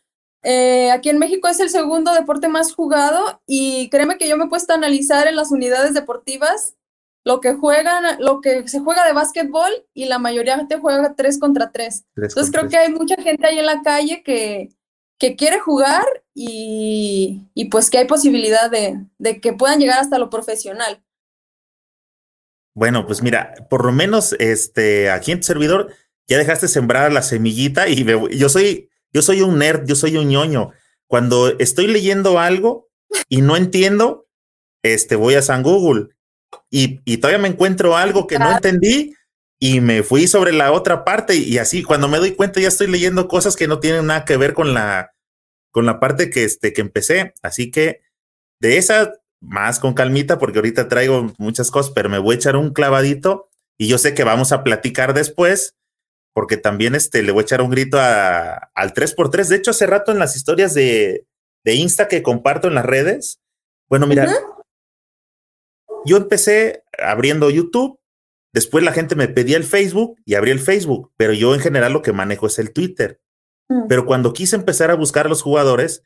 eh, 0.43 0.91
aquí 0.91 1.11
en 1.11 1.19
México 1.19 1.49
es 1.49 1.61
el 1.61 1.71
segundo 1.71 2.13
deporte 2.13 2.49
más 2.49 2.73
jugado 2.73 3.41
y 3.47 3.89
créeme 3.91 4.19
que 4.19 4.29
yo 4.29 4.37
me 4.37 4.45
he 4.45 4.49
puesto 4.49 4.73
a 4.73 4.77
analizar 4.77 5.29
en 5.29 5.37
las 5.37 5.51
unidades 5.51 5.95
deportivas 5.95 6.77
lo 7.25 7.41
que 7.41 7.55
juegan, 7.55 8.19
lo 8.21 8.41
que 8.41 8.67
se 8.69 8.81
juega 8.81 9.07
de 9.07 9.13
básquetbol 9.13 9.71
y 9.93 10.07
la 10.07 10.19
mayoría 10.19 10.67
te 10.69 10.79
juega 10.79 11.15
tres 11.15 11.39
contra 11.39 11.71
tres. 11.71 12.05
Entonces 12.17 12.51
creo 12.51 12.69
que 12.69 12.77
hay 12.77 12.91
mucha 12.93 13.17
gente 13.17 13.47
ahí 13.47 13.59
en 13.59 13.67
la 13.67 13.83
calle 13.83 14.23
que, 14.23 14.71
que 15.19 15.37
quiere 15.37 15.59
jugar 15.59 16.05
y, 16.35 17.51
y, 17.55 17.67
pues 17.67 17.91
que 17.91 17.99
hay 17.99 18.07
posibilidad 18.07 18.71
de, 18.71 19.05
de 19.19 19.41
que 19.41 19.53
puedan 19.53 19.79
llegar 19.79 19.99
hasta 19.99 20.19
lo 20.19 20.31
profesional. 20.31 21.03
Bueno, 22.75 23.07
pues 23.07 23.23
mira, 23.23 23.55
por 23.69 23.85
lo 23.85 23.93
menos 23.93 24.35
este 24.39 25.11
aquí 25.11 25.33
en 25.33 25.41
tu 25.41 25.47
servidor 25.47 25.93
ya 26.27 26.39
dejaste 26.39 26.69
sembrar 26.69 27.13
la 27.13 27.23
semillita 27.23 27.89
y 27.89 28.05
yo 28.37 28.49
soy 28.49 28.89
yo 29.13 29.23
soy 29.23 29.43
un 29.43 29.59
nerd, 29.59 29.87
yo 29.87 29.97
soy 29.97 30.17
un 30.17 30.29
ñoño. 30.29 30.71
Cuando 31.07 31.59
estoy 31.59 31.89
leyendo 31.89 32.39
algo 32.39 32.89
y 33.29 33.43
no 33.43 33.57
entiendo, 33.57 34.29
este, 34.83 35.17
voy 35.17 35.35
a 35.35 35.43
San 35.43 35.63
Google 35.63 36.11
y, 36.71 37.01
y 37.05 37.19
todavía 37.19 37.43
me 37.43 37.49
encuentro 37.49 37.97
algo 37.97 38.27
que 38.27 38.39
no 38.39 38.51
entendí 38.51 39.15
y 39.59 39.81
me 39.81 40.03
fui 40.03 40.27
sobre 40.27 40.53
la 40.53 40.73
otra 40.73 41.05
parte 41.05 41.37
y, 41.37 41.59
así 41.59 41.83
cuando 41.83 42.09
me 42.09 42.19
doy 42.19 42.33
cuenta 42.33 42.61
ya 42.61 42.69
estoy 42.69 42.87
leyendo 42.87 43.29
cosas 43.29 43.57
que 43.57 43.69
no 43.69 43.79
tienen 43.79 44.07
nada 44.07 44.25
que 44.25 44.37
ver 44.37 44.55
con 44.55 44.73
la 44.73 45.13
con 45.71 45.87
la 45.87 46.01
parte 46.01 46.31
que 46.31 46.45
este 46.45 46.73
que 46.73 46.81
empecé, 46.81 47.35
así 47.43 47.71
que 47.71 48.01
de 48.61 48.79
esa 48.79 49.13
más 49.41 49.79
con 49.79 49.95
calmita 49.95 50.39
porque 50.39 50.59
ahorita 50.59 50.89
traigo 50.89 51.33
muchas 51.39 51.71
cosas, 51.71 51.93
pero 51.95 52.09
me 52.09 52.19
voy 52.19 52.35
a 52.35 52.39
echar 52.39 52.57
un 52.57 52.73
clavadito 52.73 53.49
y 53.79 53.89
yo 53.89 53.99
sé 53.99 54.15
que 54.15 54.25
vamos 54.25 54.53
a 54.53 54.65
platicar 54.65 55.15
después 55.15 55.77
porque 56.33 56.57
también 56.57 56.95
este, 56.95 57.23
le 57.23 57.33
voy 57.33 57.43
a 57.43 57.45
echar 57.45 57.63
un 57.63 57.71
grito 57.71 57.99
a, 57.99 58.71
al 58.75 58.95
3x3. 58.95 59.47
De 59.49 59.57
hecho, 59.57 59.73
hace 59.73 59.87
rato 59.87 60.13
en 60.13 60.19
las 60.19 60.37
historias 60.37 60.75
de, 60.75 61.27
de 61.65 61.75
Insta 61.75 62.09
que 62.09 62.23
comparto 62.23 62.69
en 62.69 62.75
las 62.75 62.85
redes, 62.85 63.41
bueno, 63.89 64.07
mira, 64.07 64.29
yo 66.05 66.17
empecé 66.17 66.85
abriendo 66.99 67.51
YouTube, 67.51 67.99
después 68.53 68.85
la 68.85 68.93
gente 68.93 69.15
me 69.15 69.29
pedía 69.29 69.57
el 69.57 69.65
Facebook 69.65 70.19
y 70.25 70.35
abrí 70.35 70.51
el 70.51 70.61
Facebook, 70.61 71.13
pero 71.17 71.33
yo 71.33 71.55
en 71.55 71.61
general 71.61 71.93
lo 71.93 72.03
que 72.03 72.13
manejo 72.13 72.47
es 72.47 72.59
el 72.59 72.73
Twitter. 72.73 73.21
Mm. 73.69 73.87
Pero 73.89 74.07
cuando 74.07 74.33
quise 74.33 74.57
empezar 74.57 74.91
a 74.91 74.97
buscar 74.97 75.27
a 75.27 75.29
los 75.29 75.43
jugadores, 75.43 76.05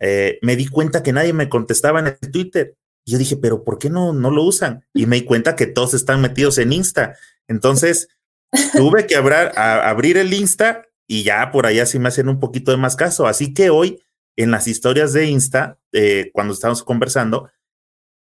eh, 0.00 0.38
me 0.42 0.56
di 0.56 0.66
cuenta 0.66 1.02
que 1.02 1.12
nadie 1.12 1.32
me 1.32 1.48
contestaba 1.48 2.00
en 2.00 2.06
el 2.08 2.30
Twitter. 2.30 2.76
Y 3.04 3.12
yo 3.12 3.18
dije, 3.18 3.36
pero 3.36 3.64
¿por 3.64 3.78
qué 3.78 3.90
no, 3.90 4.12
no 4.12 4.30
lo 4.30 4.42
usan? 4.44 4.84
Y 4.94 5.06
me 5.06 5.16
di 5.16 5.24
cuenta 5.24 5.56
que 5.56 5.66
todos 5.66 5.94
están 5.94 6.20
metidos 6.20 6.58
en 6.58 6.72
Insta. 6.72 7.16
Entonces, 7.48 8.08
tuve 8.76 9.06
que 9.06 9.16
abrir 9.16 10.16
el 10.16 10.32
Insta 10.32 10.86
y 11.06 11.24
ya 11.24 11.50
por 11.50 11.66
allá 11.66 11.86
sí 11.86 11.98
me 11.98 12.08
hacen 12.08 12.28
un 12.28 12.40
poquito 12.40 12.70
de 12.70 12.76
más 12.76 12.96
caso. 12.96 13.26
Así 13.26 13.54
que 13.54 13.70
hoy 13.70 14.02
en 14.36 14.50
las 14.50 14.66
historias 14.66 15.12
de 15.12 15.26
Insta, 15.26 15.78
eh, 15.92 16.30
cuando 16.32 16.54
estábamos 16.54 16.82
conversando 16.82 17.50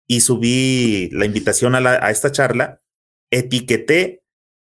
y 0.07 0.21
subí 0.21 1.09
la 1.11 1.25
invitación 1.25 1.75
a, 1.75 2.09
esta 2.09 2.31
charla, 2.31 2.81
etiqueté 3.31 4.23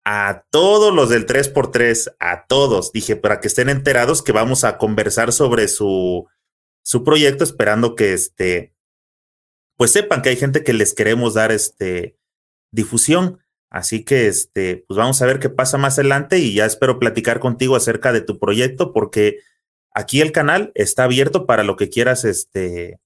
a 0.06 0.46
todos 0.50 0.94
los 0.94 1.10
del 1.10 1.26
3x3, 1.26 2.16
a 2.20 2.46
todos. 2.46 2.92
Dije, 2.92 3.16
para 3.16 3.40
que 3.40 3.48
estén 3.48 3.70
enterados 3.70 4.22
que 4.22 4.32
vamos 4.32 4.64
a 4.64 4.78
conversar 4.78 5.34
sobre 5.34 5.68
su, 5.68 6.28
su 6.84 7.04
proyecto, 7.04 7.44
esperando 7.44 7.96
que 7.96 8.14
este, 8.14 8.74
pues 9.78 9.92
sepan 9.92 10.22
que 10.22 10.30
hay 10.30 10.38
gente 10.38 10.64
que 10.64 10.74
les 10.74 10.94
queremos 10.94 11.34
dar 11.34 11.52
este 11.52 12.18
difusión. 12.72 13.40
Así 13.70 14.06
que, 14.06 14.28
este, 14.28 14.86
pues 14.88 14.98
vamos 14.98 15.22
a 15.22 15.26
ver 15.26 15.40
qué 15.40 15.50
pasa 15.50 15.78
más 15.78 15.98
adelante 16.00 16.38
y 16.38 16.54
ya 16.54 16.66
espero 16.66 17.00
platicar 17.00 17.40
contigo 17.40 17.76
acerca 17.76 18.14
de 18.14 18.22
tu 18.22 18.40
proyecto 18.40 18.94
porque 18.94 19.40
aquí 19.92 20.22
el 20.22 20.32
canal 20.32 20.72
está 20.76 21.06
abierto 21.06 21.46
para 21.46 21.64
lo 21.64 21.76
que 21.76 21.90
quieras, 21.90 22.24
este, 22.26 23.00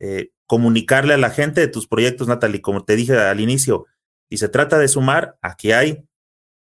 eh, 0.00 0.30
comunicarle 0.52 1.14
a 1.14 1.16
la 1.16 1.30
gente 1.30 1.62
de 1.62 1.66
tus 1.66 1.88
proyectos, 1.88 2.28
Natalie. 2.28 2.60
Como 2.60 2.84
te 2.84 2.94
dije 2.94 3.16
al 3.18 3.40
inicio, 3.40 3.86
Si 4.28 4.36
se 4.36 4.50
trata 4.50 4.78
de 4.78 4.86
sumar, 4.86 5.38
aquí 5.40 5.72
hay. 5.72 6.06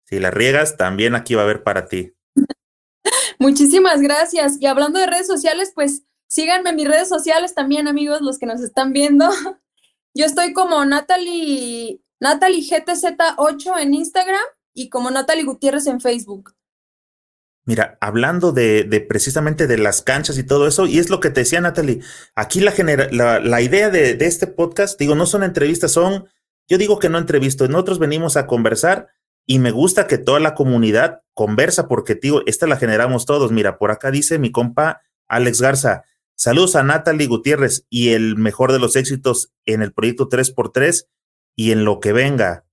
Si 0.06 0.18
la 0.18 0.32
riegas, 0.32 0.78
también 0.78 1.14
aquí 1.14 1.36
va 1.36 1.42
a 1.42 1.44
haber 1.44 1.62
para 1.64 1.88
ti. 1.88 2.14
Muchísimas 3.38 4.00
gracias. 4.00 4.56
Y 4.62 4.66
hablando 4.66 4.98
de 4.98 5.08
redes 5.08 5.28
sociales, 5.28 5.74
pues 5.76 6.04
síganme 6.28 6.70
en 6.70 6.78
mis 6.78 6.88
redes 6.88 7.10
sociales 7.10 7.54
también, 7.54 7.90
amigos, 7.90 8.22
los 8.22 8.40
que 8.40 8.46
nos 8.46 8.62
están 8.62 8.94
viendo. 8.94 9.30
Yo 10.14 10.24
estoy 10.24 10.54
como 10.54 10.86
Natalie, 10.86 12.00
Natalie 12.22 12.62
GTZ8 12.62 13.78
en 13.78 13.94
Instagram 13.94 14.46
y 14.74 14.88
como 14.88 15.12
Natalie 15.12 15.44
Gutiérrez 15.44 15.86
en 15.88 16.00
Facebook. 16.00 16.54
Mira, 17.66 17.98
hablando 18.02 18.52
de, 18.52 18.84
de, 18.84 19.02
precisamente 19.02 19.68
de 19.68 19.78
las 19.78 20.02
canchas 20.02 20.38
y 20.38 20.44
todo 20.44 20.68
eso, 20.68 20.88
y 20.88 20.98
es 20.98 21.10
lo 21.10 21.20
que 21.20 21.30
te 21.30 21.42
decía 21.42 21.62
Natalie, 21.62 22.02
aquí 22.34 22.60
la, 22.60 22.74
la, 23.12 23.40
la 23.40 23.62
idea 23.62 23.90
de, 23.92 24.16
de, 24.16 24.26
este 24.26 24.48
podcast, 24.48 25.00
digo, 25.00 25.14
no 25.14 25.28
son 25.28 25.44
entrevistas, 25.44 25.92
son, 25.92 26.28
yo 26.68 26.78
digo 26.80 26.98
que 26.98 27.10
no 27.10 27.20
entrevisto, 27.20 27.68
nosotros 27.68 28.00
venimos 28.00 28.36
a 28.36 28.48
conversar 28.48 29.10
y 29.46 29.60
me 29.60 29.72
gusta 29.72 30.08
que 30.08 30.18
toda 30.18 30.40
la 30.40 30.56
comunidad 30.56 31.22
conversa 31.34 31.88
porque, 31.88 32.16
digo, 32.16 32.42
esta 32.46 32.68
la 32.68 32.78
generamos 32.78 33.26
todos. 33.26 33.52
Mira, 33.52 33.78
por 33.78 33.92
acá 33.92 34.12
dice 34.12 34.40
mi 34.40 34.52
compa 34.52 35.02
Alex 35.28 35.62
Garza, 35.62 36.04
saludos 36.36 36.76
a 36.76 36.84
Natalie 36.84 37.28
Gutiérrez 37.28 37.86
y 37.90 38.10
el 38.10 38.38
mejor 38.38 38.72
de 38.72 38.80
los 38.80 38.96
éxitos 38.96 39.52
en 39.66 39.82
el 39.82 39.94
proyecto 39.94 40.30
3x3 40.30 41.08
y 41.56 41.72
en 41.72 41.86
lo 41.86 42.00
que 42.00 42.14
venga. 42.14 42.66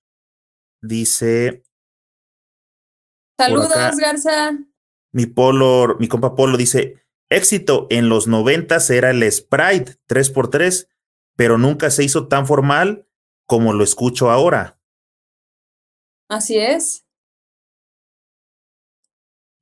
Dice... 0.81 1.65
Saludos, 3.39 3.97
Garza. 3.99 4.59
Mi 5.13 5.27
Polo, 5.27 5.97
mi 5.99 6.09
compa 6.09 6.35
Polo 6.35 6.57
dice, 6.57 7.03
éxito 7.31 7.87
en 7.91 8.09
los 8.09 8.27
noventas 8.27 8.91
era 8.91 9.11
el 9.11 9.31
Sprite 9.31 9.97
3x3, 10.09 10.89
pero 11.37 11.59
nunca 11.59 11.91
se 11.91 12.05
hizo 12.05 12.29
tan 12.29 12.47
formal 12.47 13.07
como 13.47 13.73
lo 13.73 13.85
escucho 13.85 14.31
ahora. 14.31 14.79
Así 16.29 16.59
es. 16.59 17.07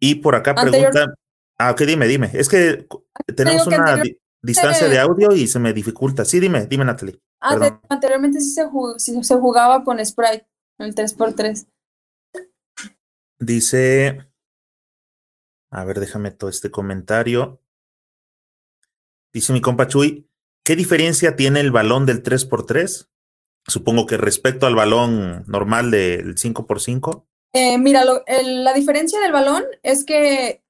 Y 0.01 0.17
por 0.17 0.35
acá 0.35 0.51
Anterior... 0.51 0.91
pregunta, 0.91 1.15
ah, 1.59 1.71
ok, 1.71 1.81
dime, 1.83 2.07
dime, 2.07 2.31
es 2.35 2.49
que 2.49 2.87
tenemos 3.35 3.67
una 3.67 3.93
anterior... 3.93 4.19
distancia 4.43 4.89
de 4.89 4.99
audio 4.99 5.33
y 5.33 5.47
se 5.47 5.59
me 5.59 5.73
dificulta. 5.73 6.25
Sí, 6.25 6.41
dime, 6.41 6.67
dime, 6.67 6.85
Natalie. 6.85 7.21
Ah, 7.41 7.81
anteriormente 7.89 8.41
sí 8.41 8.51
se, 8.51 8.65
jugaba, 8.67 8.99
sí 8.99 9.23
se 9.23 9.35
jugaba 9.37 9.85
con 9.85 10.05
Sprite, 10.05 10.47
el 10.79 10.95
3x3. 10.95 11.67
Dice, 13.39 14.27
a 15.71 15.85
ver, 15.85 16.01
déjame 16.01 16.31
todo 16.31 16.51
este 16.51 16.71
comentario. 16.71 17.61
Dice 19.33 19.53
mi 19.53 19.61
compa 19.61 19.87
Chuy, 19.87 20.29
¿qué 20.65 20.77
diferencia 20.77 21.37
tiene 21.37 21.61
el 21.61 21.71
balón 21.71 22.07
del 22.07 22.23
3x3? 22.23 23.09
Supongo 23.67 24.07
que 24.07 24.17
respecto 24.17 24.67
al 24.67 24.75
balón 24.75 25.45
normal 25.47 25.91
del 25.91 26.37
5x5. 26.37 27.25
Eh, 27.53 27.79
mira, 27.79 28.05
lo, 28.05 28.25
el, 28.27 28.65
la 28.65 28.73
diferencia 28.73 29.21
del 29.21 29.33
balón 29.33 29.65
es 29.83 30.05
que 30.05 30.63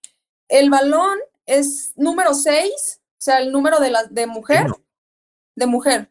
el 0.49 0.71
balón 0.71 1.19
es 1.45 1.93
número 1.97 2.35
6, 2.35 2.71
o 2.73 3.01
sea, 3.19 3.39
el 3.41 3.53
número 3.53 3.81
de, 3.81 3.91
la, 3.91 4.05
de 4.05 4.27
mujer. 4.27 4.67
De 5.55 5.67
mujer. 5.67 6.11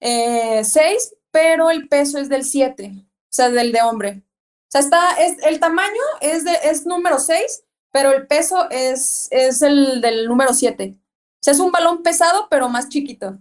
eh, 0.00 0.96
pero 1.30 1.70
el 1.70 1.88
peso 1.88 2.18
es 2.18 2.28
del 2.28 2.44
7, 2.44 2.92
o 2.94 3.06
sea, 3.28 3.50
del 3.50 3.72
de 3.72 3.82
hombre. 3.82 4.22
O 4.68 4.70
sea, 4.70 4.80
está, 4.80 5.12
es, 5.20 5.42
el 5.44 5.60
tamaño 5.60 6.02
es, 6.20 6.44
de, 6.44 6.52
es 6.64 6.86
número 6.86 7.18
6, 7.18 7.64
pero 7.98 8.12
el 8.12 8.28
peso 8.28 8.70
es, 8.70 9.26
es 9.32 9.60
el 9.60 10.00
del 10.00 10.28
número 10.28 10.54
7. 10.54 10.94
O 10.94 11.38
sea, 11.40 11.52
es 11.52 11.58
un 11.58 11.72
balón 11.72 12.04
pesado, 12.04 12.46
pero 12.48 12.68
más 12.68 12.88
chiquito. 12.88 13.36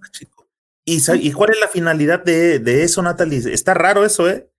¿Y, 0.84 0.98
¿Y, 0.98 1.32
cuál 1.32 1.52
es 1.52 1.60
la 1.60 1.68
finalidad 1.68 2.24
de, 2.24 2.58
de, 2.58 2.84
eso, 2.84 3.04
Natalie? 3.04 3.54
Está 3.54 3.76
raro 3.76 4.04
eso, 4.04 4.28
¿eh? 4.28 4.50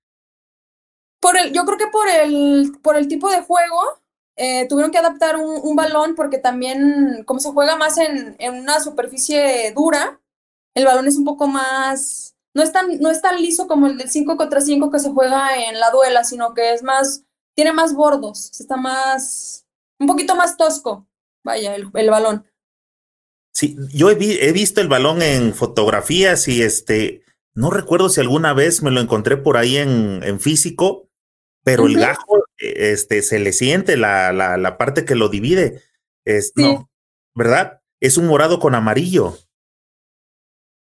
Por 1.18 1.36
el, 1.36 1.52
yo 1.52 1.64
creo 1.64 1.78
que 1.78 1.88
por 1.88 2.08
el, 2.08 2.78
por 2.80 2.94
el 2.94 3.08
tipo 3.08 3.28
de 3.28 3.42
juego, 3.42 4.00
eh, 4.36 4.68
tuvieron 4.68 4.92
que 4.92 4.98
adaptar 4.98 5.34
un, 5.36 5.58
un, 5.60 5.74
balón 5.74 6.14
porque 6.14 6.38
también, 6.38 7.24
como 7.24 7.40
se 7.40 7.50
juega 7.50 7.74
más 7.74 7.98
en, 7.98 8.36
en, 8.38 8.54
una 8.54 8.78
superficie 8.78 9.72
dura, 9.74 10.20
el 10.76 10.84
balón 10.84 11.08
es 11.08 11.16
un 11.16 11.24
poco 11.24 11.48
más, 11.48 12.36
no 12.54 12.62
es 12.62 12.70
tan, 12.70 13.00
no 13.00 13.10
es 13.10 13.20
tan 13.20 13.42
liso 13.42 13.66
como 13.66 13.88
el 13.88 13.98
del 13.98 14.10
5 14.10 14.36
contra 14.36 14.60
5 14.60 14.92
que 14.92 15.00
se 15.00 15.10
juega 15.10 15.56
en 15.56 15.80
la 15.80 15.90
duela, 15.90 16.22
sino 16.22 16.54
que 16.54 16.72
es 16.72 16.84
más, 16.84 17.24
tiene 17.56 17.72
más 17.72 17.94
bordos, 17.94 18.52
está 18.60 18.76
más, 18.76 19.64
un 19.98 20.06
poquito 20.06 20.34
más 20.34 20.56
tosco, 20.56 21.08
vaya, 21.44 21.74
el, 21.74 21.90
el 21.94 22.10
balón. 22.10 22.46
Sí, 23.52 23.76
yo 23.92 24.10
he, 24.10 24.14
vi, 24.14 24.38
he, 24.40 24.52
visto 24.52 24.80
el 24.80 24.88
balón 24.88 25.22
en 25.22 25.52
fotografías 25.54 26.46
y 26.46 26.62
este, 26.62 27.24
no 27.54 27.70
recuerdo 27.70 28.08
si 28.08 28.20
alguna 28.20 28.52
vez 28.52 28.82
me 28.82 28.90
lo 28.90 29.00
encontré 29.00 29.36
por 29.36 29.56
ahí 29.56 29.78
en, 29.78 30.22
en 30.22 30.38
físico, 30.38 31.08
pero 31.64 31.82
uh 31.82 31.86
-huh. 31.86 31.90
el 31.90 31.98
gajo, 31.98 32.44
este, 32.58 33.22
se 33.22 33.38
le 33.38 33.52
siente 33.52 33.96
la, 33.96 34.32
la, 34.32 34.56
la 34.56 34.78
parte 34.78 35.04
que 35.04 35.16
lo 35.16 35.28
divide. 35.28 35.82
Es, 36.24 36.52
sí. 36.54 36.62
no, 36.62 36.88
¿verdad? 37.34 37.80
Es 38.00 38.16
un 38.16 38.26
morado 38.26 38.60
con 38.60 38.74
amarillo. 38.74 39.36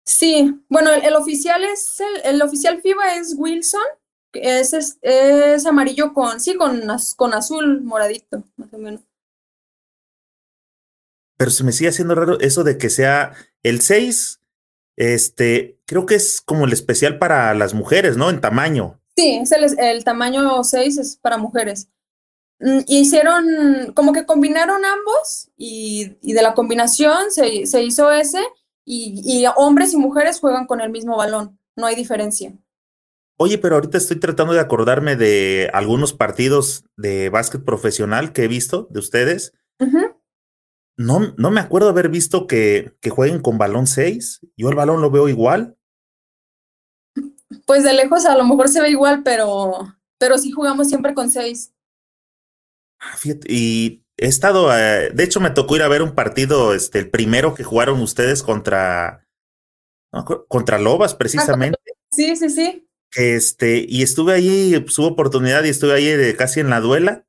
Sí, 0.05 0.61
bueno, 0.69 0.91
el, 0.91 1.03
el 1.03 1.15
oficial 1.15 1.63
es, 1.63 1.99
el, 1.99 2.35
el, 2.35 2.41
oficial 2.41 2.81
FIBA 2.81 3.15
es 3.15 3.35
Wilson, 3.37 3.81
es, 4.33 4.73
es, 4.73 4.97
es 5.01 5.65
amarillo 5.65 6.13
con, 6.13 6.39
sí, 6.39 6.55
con, 6.55 6.81
con 7.15 7.33
azul 7.33 7.81
moradito, 7.81 8.43
más 8.55 8.73
o 8.73 8.77
menos. 8.77 9.01
Pero 11.37 11.51
se 11.51 11.63
me 11.63 11.71
sigue 11.71 11.89
haciendo 11.89 12.15
raro 12.15 12.39
eso 12.39 12.63
de 12.63 12.77
que 12.77 12.89
sea 12.89 13.33
el 13.63 13.81
6, 13.81 14.41
este, 14.95 15.79
creo 15.85 16.05
que 16.05 16.15
es 16.15 16.41
como 16.41 16.65
el 16.65 16.73
especial 16.73 17.19
para 17.19 17.53
las 17.53 17.73
mujeres, 17.73 18.17
¿no? 18.17 18.29
En 18.29 18.41
tamaño. 18.41 18.99
Sí, 19.15 19.39
es 19.41 19.51
el, 19.51 19.79
el 19.79 20.03
tamaño 20.03 20.63
6 20.63 20.97
es 20.97 21.17
para 21.17 21.37
mujeres. 21.37 21.89
Mm, 22.59 22.79
hicieron, 22.87 23.93
como 23.93 24.13
que 24.13 24.25
combinaron 24.25 24.83
ambos 24.83 25.49
y, 25.57 26.17
y 26.21 26.33
de 26.33 26.41
la 26.41 26.55
combinación 26.55 27.31
se, 27.31 27.67
se 27.67 27.83
hizo 27.83 28.11
ese 28.11 28.41
y, 28.83 29.21
y 29.23 29.45
hombres 29.55 29.93
y 29.93 29.97
mujeres 29.97 30.39
juegan 30.39 30.65
con 30.65 30.81
el 30.81 30.89
mismo 30.89 31.17
balón, 31.17 31.59
no 31.75 31.85
hay 31.85 31.95
diferencia. 31.95 32.53
Oye, 33.39 33.59
pero 33.59 33.75
ahorita 33.75 33.97
estoy 33.97 34.19
tratando 34.19 34.53
de 34.53 34.59
acordarme 34.59 35.15
de 35.15 35.69
algunos 35.73 36.13
partidos 36.13 36.85
de 36.95 37.29
básquet 37.29 37.63
profesional 37.63 38.33
que 38.33 38.43
he 38.43 38.47
visto 38.47 38.87
de 38.89 38.99
ustedes. 38.99 39.53
Uh 39.79 39.85
-huh. 39.85 40.17
No, 40.97 41.33
no 41.37 41.51
me 41.51 41.61
acuerdo 41.61 41.89
haber 41.89 42.09
visto 42.09 42.47
que, 42.47 42.97
que 42.99 43.11
jueguen 43.11 43.39
con 43.39 43.59
balón 43.59 43.85
6. 43.85 44.41
Yo 44.57 44.69
el 44.69 44.75
balón 44.75 45.01
lo 45.01 45.11
veo 45.11 45.29
igual. 45.29 45.77
Pues 47.65 47.83
de 47.83 47.93
lejos 47.93 48.25
a 48.25 48.35
lo 48.35 48.43
mejor 48.43 48.69
se 48.69 48.81
ve 48.81 48.89
igual, 48.89 49.21
pero, 49.23 49.95
pero 50.17 50.39
sí 50.39 50.51
jugamos 50.51 50.87
siempre 50.87 51.13
con 51.13 51.29
6. 51.29 51.71
Fíjate, 53.17 53.47
y 53.47 54.03
he 54.17 54.25
estado, 54.25 54.75
eh, 54.75 55.11
de 55.13 55.23
hecho 55.23 55.39
me 55.39 55.51
tocó 55.51 55.75
ir 55.75 55.83
a 55.83 55.87
ver 55.87 56.01
un 56.01 56.15
partido, 56.15 56.73
este, 56.73 56.97
el 56.97 57.11
primero 57.11 57.53
que 57.53 57.63
jugaron 57.63 58.01
ustedes 58.01 58.41
contra, 58.41 59.27
no, 60.11 60.25
contra 60.47 60.79
Lobas 60.79 61.13
precisamente. 61.13 61.79
Sí, 62.11 62.35
sí, 62.35 62.49
sí. 62.49 62.86
Este, 63.15 63.85
y 63.87 64.03
estuve 64.03 64.33
ahí, 64.33 64.79
pues, 64.79 64.97
hubo 64.99 65.07
oportunidad 65.07 65.63
y 65.63 65.69
estuve 65.69 65.93
ahí 65.93 66.05
de, 66.05 66.35
casi 66.35 66.59
en 66.59 66.69
la 66.69 66.81
duela. 66.81 67.25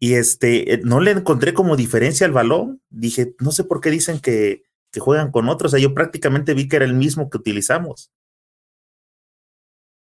Y 0.00 0.14
este, 0.14 0.80
no 0.84 1.00
le 1.00 1.12
encontré 1.12 1.54
como 1.54 1.76
diferencia 1.76 2.26
al 2.26 2.32
balón. 2.32 2.82
Dije, 2.90 3.34
no 3.40 3.52
sé 3.52 3.64
por 3.64 3.80
qué 3.80 3.90
dicen 3.90 4.20
que, 4.20 4.64
que 4.92 5.00
juegan 5.00 5.30
con 5.30 5.48
otros. 5.48 5.72
O 5.72 5.76
sea, 5.76 5.82
yo 5.82 5.94
prácticamente 5.94 6.54
vi 6.54 6.68
que 6.68 6.76
era 6.76 6.84
el 6.84 6.94
mismo 6.94 7.30
que 7.30 7.38
utilizamos. 7.38 8.10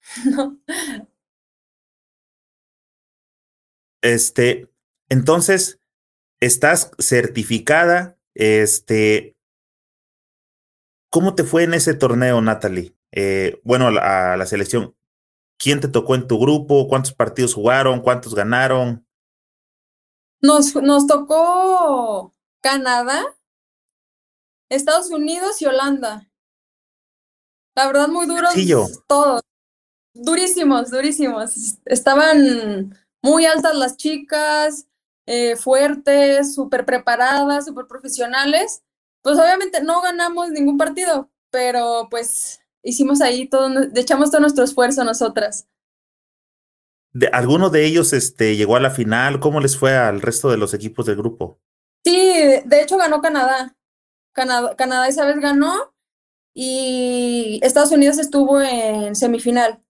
No. 0.26 0.58
Este, 4.02 4.70
entonces, 5.10 5.80
estás 6.40 6.92
certificada. 7.00 8.18
Este, 8.36 9.36
¿cómo 11.10 11.36
te 11.36 11.44
fue 11.44 11.64
en 11.64 11.74
ese 11.74 11.94
torneo, 11.94 12.42
Natalie? 12.42 12.96
Eh, 13.12 13.60
bueno, 13.64 13.88
a, 13.88 14.34
a 14.34 14.38
la 14.38 14.46
selección. 14.46 14.97
¿Quién 15.58 15.80
te 15.80 15.88
tocó 15.88 16.16
en 16.16 16.28
tu 16.28 16.40
grupo? 16.40 16.88
¿Cuántos 16.88 17.14
partidos 17.14 17.54
jugaron? 17.54 18.02
¿Cuántos 18.02 18.36
ganaron? 18.36 19.06
Nos, 20.42 20.76
nos 20.76 21.08
tocó 21.08 22.34
Canadá, 22.62 23.26
Estados 24.70 25.10
Unidos 25.10 25.62
y 25.62 25.66
Holanda. 25.66 26.30
La 27.76 27.88
verdad, 27.88 28.08
muy 28.08 28.28
duros 28.28 28.52
Sencillo. 28.54 28.86
todos. 29.08 29.42
Durísimos, 30.14 30.90
durísimos. 30.90 31.78
Estaban 31.86 32.96
muy 33.22 33.46
altas 33.46 33.76
las 33.76 33.98
chicas, 33.98 34.88
eh, 35.26 35.56
fuertes, 35.56 36.56
súper 36.56 36.86
preparadas, 36.86 37.66
súper 37.66 37.86
profesionales. 37.86 38.84
Pues 39.22 39.38
obviamente 39.38 39.82
no 39.84 40.02
ganamos 40.02 40.50
ningún 40.50 40.78
partido, 40.78 41.30
pero 41.52 42.08
pues 42.10 42.62
hicimos 42.88 43.22
ahí 43.22 43.48
todo, 43.48 43.70
echamos 43.96 44.32
todo 44.32 44.42
nuestro 44.42 44.64
esfuerzo 44.64 45.04
nosotras. 45.04 45.68
De, 47.12 47.28
¿Alguno 47.28 47.70
de 47.70 47.86
ellos 47.86 48.14
este, 48.14 48.56
llegó 48.56 48.76
a 48.76 48.80
la 48.80 48.92
final? 48.92 49.40
¿Cómo 49.40 49.60
les 49.60 49.78
fue 49.78 49.96
al 49.96 50.22
resto 50.22 50.50
de 50.50 50.58
los 50.58 50.74
equipos 50.74 51.06
del 51.06 51.18
grupo? 51.18 51.60
Sí, 52.04 52.14
de 52.66 52.82
hecho 52.82 52.98
ganó 52.98 53.22
Canadá. 53.22 53.76
Canadá, 54.34 54.76
Canadá 54.76 55.08
esa 55.08 55.26
vez 55.26 55.40
ganó 55.40 55.94
y 56.54 57.60
Estados 57.64 57.92
Unidos 57.92 58.18
estuvo 58.20 58.62
en 58.62 59.16
semifinal. 59.16 59.84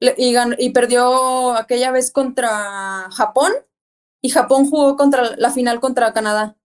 y, 0.00 0.34
y 0.58 0.70
perdió 0.70 1.54
aquella 1.54 1.90
vez 1.90 2.10
contra 2.10 3.08
Japón 3.10 3.52
y 4.22 4.30
Japón 4.30 4.68
jugó 4.68 4.96
contra 4.96 5.36
la 5.36 5.50
final 5.50 5.80
contra 5.80 6.12
Canadá. 6.12 6.56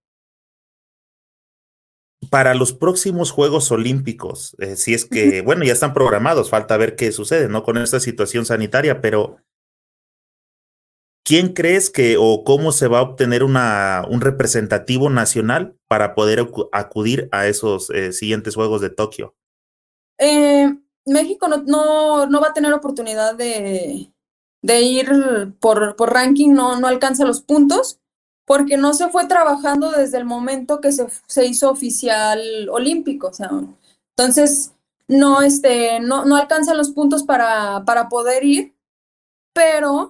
Para 2.30 2.54
los 2.54 2.74
próximos 2.74 3.32
Juegos 3.32 3.72
Olímpicos, 3.72 4.56
eh, 4.60 4.76
si 4.76 4.94
es 4.94 5.06
que, 5.06 5.42
bueno, 5.42 5.64
ya 5.64 5.74
están 5.74 5.94
programados, 5.94 6.50
falta 6.50 6.78
ver 6.78 6.96
qué 6.96 7.12
sucede, 7.12 7.50
¿no? 7.50 7.64
Con 7.64 7.78
esta 7.78 8.00
situación 8.00 8.46
sanitaria, 8.46 9.02
pero 9.02 9.38
¿quién 11.24 11.54
crees 11.54 11.90
que 11.90 12.18
o 12.18 12.44
cómo 12.44 12.72
se 12.72 12.88
va 12.88 13.00
a 13.00 13.04
obtener 13.04 13.44
una, 13.44 14.06
un 14.10 14.22
representativo 14.22 15.10
nacional 15.10 15.76
para 15.88 16.16
poder 16.16 16.48
acudir 16.72 17.28
a 17.32 17.48
esos 17.48 17.90
eh, 17.90 18.14
siguientes 18.14 18.56
Juegos 18.56 18.82
de 18.82 18.90
Tokio? 18.90 19.36
Eh, 20.18 20.74
México 21.06 21.48
no, 21.48 21.64
no, 21.64 22.26
no, 22.28 22.42
va 22.42 22.50
a 22.50 22.54
tener 22.54 22.74
oportunidad 22.74 23.36
de, 23.36 24.12
de 24.62 24.82
ir 24.82 25.08
por, 25.60 25.96
por 25.96 26.14
ranking, 26.14 26.54
no, 26.54 26.80
no 26.80 26.88
alcanza 26.88 27.26
los 27.26 27.42
puntos, 27.42 28.00
porque 28.46 28.78
no 28.78 28.94
se 28.94 29.10
fue 29.10 29.28
trabajando 29.28 29.92
desde 29.92 30.18
el 30.18 30.26
momento 30.26 30.82
que 30.82 30.92
se, 30.92 31.08
se 31.28 31.46
hizo 31.46 31.70
oficial 31.70 32.70
olímpico. 32.70 33.28
O 33.28 33.34
sea, 33.34 33.50
entonces, 34.18 34.74
no, 35.08 35.42
este, 35.42 36.00
no, 36.00 36.26
no 36.26 36.36
alcanzan 36.36 36.78
los 36.78 36.92
puntos 36.92 37.24
para, 37.24 37.84
para 37.86 38.10
poder 38.10 38.44
ir, 38.44 38.76
pero 39.54 40.10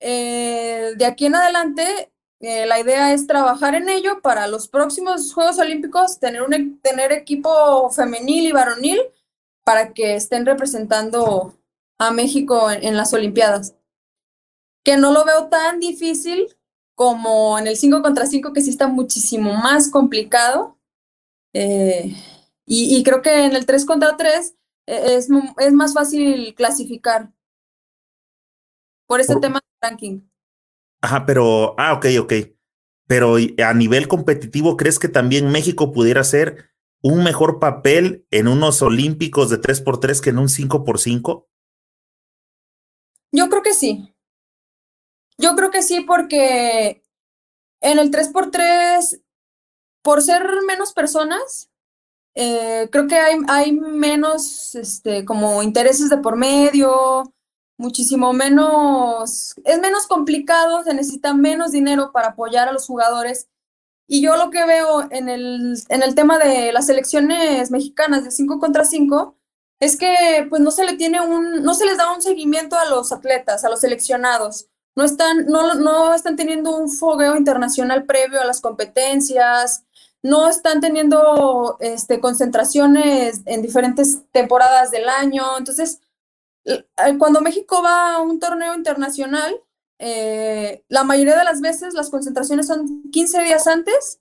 eh, 0.00 0.92
de 0.96 1.04
aquí 1.04 1.26
en 1.26 1.34
adelante 1.34 2.12
eh, 2.40 2.66
la 2.66 2.78
idea 2.78 3.12
es 3.12 3.26
trabajar 3.26 3.74
en 3.74 3.88
ello 3.88 4.20
para 4.22 4.46
los 4.46 4.68
próximos 4.68 5.34
Juegos 5.34 5.58
Olímpicos, 5.58 6.20
tener, 6.20 6.42
un, 6.42 6.80
tener 6.80 7.10
equipo 7.12 7.90
femenil 7.90 8.46
y 8.46 8.52
varonil 8.52 9.00
para 9.64 9.92
que 9.92 10.14
estén 10.14 10.46
representando 10.46 11.54
a 11.98 12.12
México 12.12 12.70
en, 12.70 12.96
las 12.96 13.12
Olimpiadas. 13.12 13.74
Que 14.84 14.96
no 14.96 15.12
lo 15.12 15.24
veo 15.24 15.48
tan 15.48 15.80
difícil 15.80 16.56
como 16.98 17.56
en 17.60 17.68
el 17.68 17.76
5 17.76 18.02
contra 18.02 18.26
5, 18.26 18.52
que 18.52 18.60
sí 18.60 18.70
está 18.70 18.88
muchísimo 18.88 19.54
más 19.54 19.88
complicado. 19.88 20.80
Eh, 21.54 22.12
y, 22.66 23.04
creo 23.04 23.22
que 23.22 23.44
en 23.44 23.54
el 23.54 23.66
3 23.66 23.86
contra 23.86 24.16
3 24.16 24.56
e, 24.86 25.14
es, 25.14 25.28
es 25.58 25.72
más 25.72 25.94
fácil 25.94 26.56
clasificar 26.56 27.32
por 29.06 29.20
ese 29.20 29.36
tema 29.36 29.60
de 29.60 29.88
ranking. 29.88 30.28
Ajá, 31.00 31.24
pero, 31.24 31.76
ah, 31.78 31.92
ok, 31.92 32.06
ok. 32.20 32.32
Pero 33.06 33.36
a 33.36 33.74
nivel 33.74 34.08
competitivo, 34.08 34.76
¿crees 34.76 34.98
que 34.98 35.08
también 35.08 35.52
México 35.52 35.92
pudiera 35.92 36.24
ser 36.24 36.72
un 37.00 37.22
mejor 37.22 37.60
papel 37.60 38.26
en 38.32 38.48
unos 38.48 38.82
olímpicos 38.82 39.50
de 39.50 39.60
3x3 39.60 40.20
que 40.20 40.30
en 40.30 40.38
un 40.38 40.48
5x5? 40.48 41.46
Yo 43.30 43.48
creo 43.48 43.62
que 43.62 43.72
sí. 43.72 44.12
Yo 45.38 45.54
creo 45.54 45.70
que 45.70 45.82
sí 45.82 46.00
porque 46.00 47.02
en 47.80 47.98
el 47.98 48.10
3x3, 48.10 49.22
por 50.02 50.22
ser 50.22 50.44
menos 50.66 50.92
personas, 50.92 51.70
eh, 52.34 52.88
creo 52.90 53.06
que 53.06 53.16
hay, 53.16 53.38
hay 53.48 53.72
menos 53.72 54.74
este, 54.74 55.24
como 55.24 55.62
intereses 55.62 56.10
de 56.10 56.18
por 56.18 56.36
medio, 56.36 57.32
muchísimo 57.78 58.32
menos, 58.32 59.54
es 59.64 59.80
menos 59.80 60.06
complicado, 60.06 60.82
se 60.84 60.94
necesita 60.94 61.34
menos 61.34 61.72
dinero 61.72 62.10
para 62.12 62.28
apoyar 62.28 62.68
a 62.68 62.72
los 62.72 62.86
jugadores 62.86 63.48
y 64.08 64.22
yo 64.22 64.36
lo 64.36 64.50
que 64.50 64.64
veo 64.64 65.06
en 65.10 65.28
el, 65.28 65.76
en 65.88 66.02
el 66.02 66.14
tema 66.14 66.38
de 66.38 66.72
las 66.72 66.86
selecciones 66.86 67.70
mexicanas 67.70 68.24
de 68.24 68.30
5 68.30 68.58
contra 68.58 68.84
5 68.84 69.36
es 69.80 69.96
que 69.96 70.46
pues 70.48 70.62
no 70.62 70.70
se 70.70 70.84
le 70.84 70.94
tiene 70.96 71.20
un, 71.20 71.62
no 71.62 71.74
se 71.74 71.84
les 71.84 71.98
da 71.98 72.12
un 72.12 72.22
seguimiento 72.22 72.76
a 72.76 72.86
los 72.86 73.12
atletas, 73.12 73.64
a 73.64 73.68
los 73.68 73.80
seleccionados. 73.80 74.67
No 74.98 75.04
están, 75.04 75.46
no, 75.46 75.74
no 75.74 76.12
están 76.12 76.34
teniendo 76.34 76.76
un 76.76 76.90
fogueo 76.90 77.36
internacional 77.36 78.04
previo 78.04 78.40
a 78.40 78.44
las 78.44 78.60
competencias, 78.60 79.84
no 80.24 80.48
están 80.48 80.80
teniendo 80.80 81.76
este, 81.78 82.18
concentraciones 82.18 83.42
en 83.44 83.62
diferentes 83.62 84.22
temporadas 84.32 84.90
del 84.90 85.08
año. 85.08 85.56
Entonces, 85.56 86.00
cuando 87.16 87.40
México 87.42 87.80
va 87.80 88.14
a 88.14 88.20
un 88.20 88.40
torneo 88.40 88.74
internacional, 88.74 89.62
eh, 90.00 90.82
la 90.88 91.04
mayoría 91.04 91.38
de 91.38 91.44
las 91.44 91.60
veces 91.60 91.94
las 91.94 92.10
concentraciones 92.10 92.66
son 92.66 93.08
15 93.12 93.44
días 93.44 93.68
antes. 93.68 94.18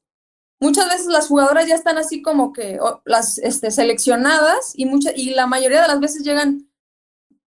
Muchas 0.60 0.88
veces 0.90 1.08
las 1.08 1.28
jugadoras 1.28 1.66
ya 1.66 1.74
están 1.74 1.98
así 1.98 2.22
como 2.22 2.54
que 2.54 2.78
las 3.04 3.40
este, 3.40 3.72
seleccionadas 3.72 4.74
y, 4.76 4.86
mucha, 4.86 5.10
y 5.16 5.32
la 5.32 5.48
mayoría 5.48 5.82
de 5.82 5.88
las 5.88 6.00
veces 6.00 6.22
llegan 6.22 6.70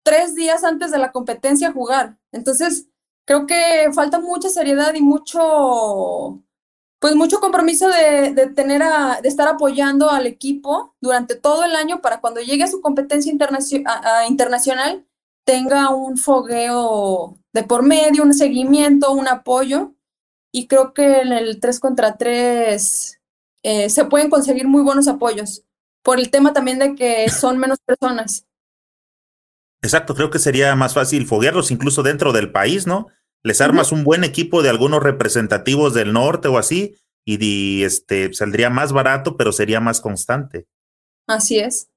tres 0.02 0.34
días 0.34 0.64
antes 0.64 0.90
de 0.90 0.98
la 0.98 1.12
competencia 1.12 1.68
a 1.68 1.72
jugar. 1.72 2.18
Entonces, 2.32 2.89
creo 3.30 3.46
que 3.46 3.92
falta 3.94 4.18
mucha 4.18 4.48
seriedad 4.48 4.92
y 4.92 5.02
mucho, 5.02 6.42
pues 6.98 7.14
mucho 7.14 7.38
compromiso 7.38 7.88
de, 7.88 8.50
tener 8.56 8.82
a, 8.82 9.20
de 9.22 9.28
estar 9.28 9.46
apoyando 9.46 10.10
al 10.10 10.26
equipo 10.26 10.96
durante 11.00 11.36
todo 11.36 11.62
el 11.62 11.76
año 11.76 12.00
para 12.00 12.20
cuando 12.20 12.40
llegue 12.40 12.64
a 12.64 12.66
su 12.66 12.80
competencia 12.80 13.32
internacional 13.32 15.06
tenga 15.44 15.90
un 15.90 16.16
fogueo 16.16 17.38
de 17.52 17.62
por 17.62 17.84
medio, 17.84 18.24
un 18.24 18.34
seguimiento, 18.34 19.12
un 19.12 19.28
apoyo. 19.28 19.94
Y 20.52 20.66
creo 20.66 20.92
que 20.92 21.20
en 21.20 21.32
el 21.32 21.60
3 21.60 21.78
contra 21.78 22.16
3 22.16 23.20
eh, 23.62 23.90
se 23.90 24.04
pueden 24.06 24.28
conseguir 24.28 24.66
muy 24.66 24.82
buenos 24.82 25.06
apoyos, 25.06 25.64
por 26.02 26.18
el 26.18 26.32
tema 26.32 26.52
también 26.52 26.80
de 26.80 26.96
que 26.96 27.28
son 27.28 27.58
menos 27.58 27.78
personas. 27.78 28.44
Exacto, 29.82 30.16
creo 30.16 30.30
que 30.30 30.40
sería 30.40 30.74
más 30.74 30.94
fácil 30.94 31.28
foguearlos 31.28 31.70
incluso 31.70 32.02
dentro 32.02 32.32
del 32.32 32.50
país, 32.50 32.88
¿no? 32.88 33.06
Les 33.42 33.60
armas 33.60 33.92
un 33.92 34.04
buen 34.04 34.24
equipo 34.24 34.62
de 34.62 34.68
algunos 34.68 35.02
representativos 35.02 35.94
del 35.94 36.12
norte 36.12 36.48
o 36.48 36.58
así, 36.58 36.96
y, 37.24 37.84
este 37.84 38.32
saldría 38.32 38.70
más 38.70 38.92
barato, 38.92 39.36
pero 39.36 39.52
sería 39.52 39.80
más 39.80 40.00
constante. 40.00 40.66
Así 41.26 41.58
es. 41.58 41.88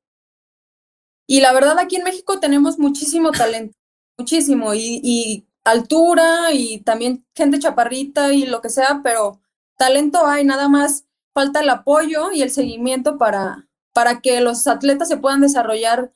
Y 1.28 1.42
la 1.42 1.54
verdad 1.54 1.80
aquí 1.80 1.96
en 1.96 2.04
México 2.04 2.40
tenemos 2.40 2.78
muchísimo 2.78 3.32
talento, 3.32 3.76
muchísimo, 4.18 4.74
y, 4.74 5.48
altura 5.66 6.52
y 6.52 6.82
también 6.82 7.26
gente 7.34 7.58
chaparrita 7.58 8.34
y 8.34 8.46
lo 8.46 8.62
que 8.62 8.68
sea, 8.70 9.00
pero 9.02 9.40
talento 9.78 10.28
hay, 10.28 10.44
nada 10.44 10.68
más 10.68 11.06
falta 11.34 11.62
el 11.62 11.70
apoyo 11.70 12.34
y 12.34 12.42
el 12.42 12.52
seguimiento 12.52 13.18
para, 13.18 13.70
para 13.94 14.20
que 14.20 14.42
los 14.42 14.68
atletas 14.68 15.08
se 15.08 15.16
puedan 15.16 15.40
desarrollar 15.40 16.12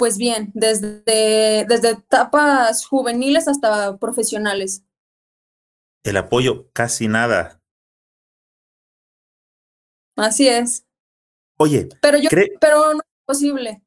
pues 0.00 0.16
bien, 0.16 0.50
desde, 0.54 1.66
desde 1.68 1.90
etapas 1.90 2.86
juveniles 2.86 3.46
hasta 3.48 3.98
profesionales. 3.98 4.82
El 6.02 6.16
apoyo, 6.16 6.70
casi 6.72 7.06
nada. 7.06 7.60
Así 10.16 10.48
es. 10.48 10.86
Oye, 11.58 11.90
pero 12.00 12.16
yo, 12.16 12.30
pero 12.62 12.94
no 12.94 13.00
es 13.00 13.24
posible. 13.26 13.82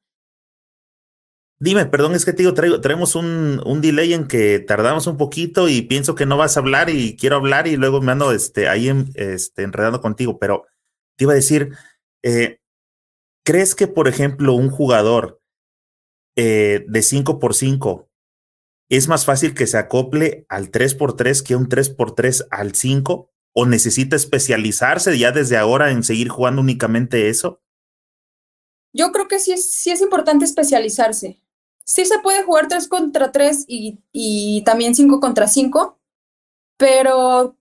Dime, 1.59 1.87
perdón, 1.87 2.13
es 2.13 2.25
que 2.25 2.33
te 2.33 2.43
digo, 2.43 2.53
traigo, 2.53 2.79
traemos 2.79 3.15
un, 3.15 3.59
un, 3.65 3.81
delay 3.81 4.13
en 4.13 4.27
que 4.27 4.59
tardamos 4.59 5.07
un 5.07 5.17
poquito 5.17 5.67
y 5.67 5.81
pienso 5.81 6.13
que 6.13 6.27
no 6.27 6.37
vas 6.37 6.57
a 6.57 6.59
hablar 6.59 6.91
y 6.91 7.17
quiero 7.17 7.37
hablar 7.37 7.65
y 7.65 7.75
luego 7.75 8.01
me 8.01 8.11
ando 8.11 8.33
este, 8.33 8.69
ahí 8.69 8.91
este, 9.15 9.63
enredando 9.63 9.99
contigo, 9.99 10.37
pero 10.37 10.67
te 11.15 11.23
iba 11.23 11.33
a 11.33 11.37
decir, 11.37 11.71
eh, 12.21 12.59
¿crees 13.43 13.73
que, 13.73 13.87
por 13.87 14.07
ejemplo, 14.07 14.53
un 14.53 14.69
jugador 14.69 15.42
eh, 16.35 16.85
de 16.87 17.01
5 17.01 17.39
por 17.39 17.53
5 17.53 18.09
es 18.89 19.07
más 19.07 19.25
fácil 19.25 19.53
que 19.53 19.67
se 19.67 19.77
acople 19.77 20.45
al 20.49 20.69
3 20.69 20.95
por 20.95 21.15
3 21.15 21.41
que 21.41 21.55
un 21.55 21.69
3 21.69 21.89
por 21.89 22.15
3 22.15 22.47
al 22.51 22.75
5? 22.75 23.29
¿O 23.55 23.65
necesita 23.67 24.15
especializarse 24.15 25.17
ya 25.17 25.31
desde 25.31 25.57
ahora 25.57 25.91
en 25.91 26.03
seguir 26.03 26.29
jugando 26.29 26.61
únicamente 26.61 27.29
eso? 27.29 27.61
Yo 28.93 29.11
creo 29.11 29.27
que 29.27 29.39
sí 29.39 29.51
es, 29.51 29.69
sí 29.69 29.91
es 29.91 30.01
importante 30.01 30.45
especializarse 30.45 31.43
sí 31.85 32.05
se 32.05 32.19
puede 32.19 32.43
jugar 32.43 32.67
3 32.67 32.87
contra 32.87 33.31
3 33.31 33.65
y, 33.67 33.99
y 34.11 34.63
también 34.63 34.95
5 34.95 35.19
contra 35.19 35.47
5, 35.47 35.99
pero 36.77 37.57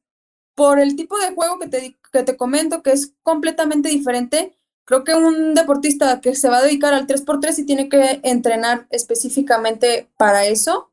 por 0.55 0.79
el 0.79 0.97
tipo 0.97 1.19
de 1.19 1.35
juego 1.35 1.59
que 1.59 1.69
te, 1.69 1.99
que 2.13 2.23
te 2.23 2.37
comento, 2.37 2.83
que 2.83 2.93
es 2.93 3.15
completamente 3.23 3.89
diferente, 3.89 4.57
creo 4.85 5.05
que 5.05 5.15
un 5.15 5.55
deportista 5.55 6.21
que 6.21 6.35
se 6.35 6.49
va 6.49 6.59
a 6.59 6.63
dedicar 6.63 6.95
al 6.95 7.07
3x3 7.07 7.59
y 7.59 7.67
tiene 7.67 7.89
que 7.89 8.21
entrenar 8.23 8.87
específicamente 8.91 10.09
para 10.17 10.47
eso, 10.47 10.91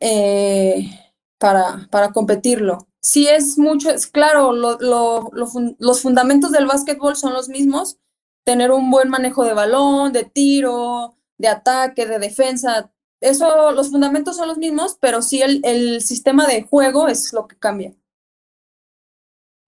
eh, 0.00 0.88
para, 1.38 1.88
para 1.90 2.12
competirlo. 2.12 2.86
Sí 3.00 3.28
es 3.28 3.58
mucho, 3.58 3.90
es 3.90 4.06
claro, 4.06 4.52
lo, 4.52 4.78
lo, 4.78 5.30
los 5.32 6.00
fundamentos 6.00 6.52
del 6.52 6.66
básquetbol 6.66 7.16
son 7.16 7.34
los 7.34 7.48
mismos, 7.48 7.98
tener 8.44 8.70
un 8.70 8.90
buen 8.90 9.08
manejo 9.10 9.44
de 9.44 9.54
balón, 9.54 10.12
de 10.12 10.24
tiro, 10.24 11.16
de 11.38 11.48
ataque, 11.48 12.06
de 12.06 12.18
defensa. 12.18 12.90
Eso, 13.20 13.72
los 13.72 13.90
fundamentos 13.90 14.36
son 14.36 14.48
los 14.48 14.58
mismos, 14.58 14.96
pero 15.00 15.22
sí 15.22 15.42
el, 15.42 15.60
el 15.64 16.02
sistema 16.02 16.46
de 16.46 16.62
juego 16.62 17.08
es 17.08 17.32
lo 17.32 17.46
que 17.46 17.58
cambia. 17.58 17.94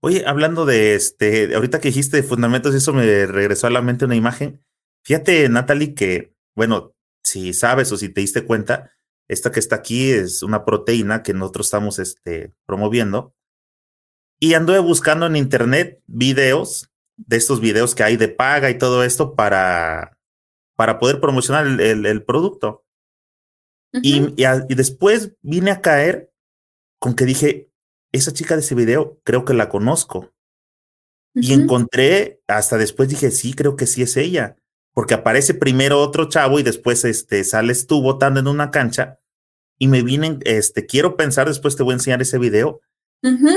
Oye, 0.07 0.23
hablando 0.25 0.67
de 0.67 0.95
este, 0.95 1.53
ahorita 1.53 1.81
que 1.81 1.89
dijiste 1.89 2.23
fundamentos, 2.23 2.73
eso 2.77 2.93
me 2.93 3.27
regresó 3.27 3.67
a 3.67 3.71
la 3.71 3.83
mente 3.83 4.05
una 4.05 4.15
imagen. 4.15 4.65
Fíjate, 5.03 5.49
Natalie, 5.49 5.95
que, 5.95 6.33
bueno, 6.55 6.95
si 7.25 7.53
sabes 7.53 7.91
o 7.91 7.97
si 7.97 8.09
te 8.09 8.21
diste 8.21 8.45
cuenta, 8.45 8.93
Esta 9.27 9.51
que 9.51 9.59
está 9.59 9.75
aquí 9.75 10.13
es 10.13 10.45
una 10.45 10.65
proteína 10.65 11.25
que 11.25 11.35
nosotros 11.35 11.67
estamos 11.67 11.99
este, 11.99 12.55
promoviendo. 12.67 13.35
Y 14.39 14.55
anduve 14.55 14.79
buscando 14.79 15.27
en 15.27 15.35
internet 15.35 16.01
videos 16.07 16.89
de 17.17 17.37
estos 17.37 17.61
videos 17.61 17.97
que 17.97 18.05
hay 18.05 18.17
de 18.17 18.29
paga 18.29 18.71
y 18.71 18.79
todo 18.79 19.03
esto 19.03 19.35
para, 19.35 20.17
para 20.77 21.01
poder 21.01 21.21
promocionar 21.21 21.67
el, 21.67 22.23
producto. 22.23 22.85
y, 23.93 24.41
y, 24.41 24.75
después 24.77 25.33
vine 25.43 25.73
a 25.73 25.81
caer 25.81 26.31
con 27.01 27.17
que 27.17 27.25
dije, 27.25 27.73
esa 28.13 28.33
chica 28.33 28.55
de 28.55 28.61
ese 28.61 28.75
video 28.75 29.19
creo 29.25 29.45
que 29.45 29.55
la 29.55 29.69
conozco. 29.69 30.33
Y 31.35 31.53
encontré, 31.53 32.41
hasta 32.47 32.79
después 32.79 33.11
dije, 33.11 33.31
sí, 33.31 33.53
creo 33.53 33.77
que 33.77 33.87
sí 33.87 34.01
es 34.01 34.17
ella, 34.17 34.57
porque 34.95 35.13
aparece 35.13 35.53
primero 35.53 36.01
otro 36.01 36.31
chavo 36.31 36.59
y 36.59 36.63
después 36.63 37.05
este, 37.05 37.45
sales 37.45 37.87
tú 37.87 38.01
votando 38.01 38.41
en 38.41 38.49
una 38.49 38.71
cancha 38.71 39.19
y 39.79 39.89
me 39.89 40.03
vine, 40.03 40.39
este, 40.45 40.87
quiero 40.87 41.17
pensar, 41.17 41.47
después 41.49 41.77
te 41.77 41.83
voy 41.83 41.93
a 41.93 41.97
enseñar 41.97 42.23
ese 42.23 42.39
video. 42.39 42.81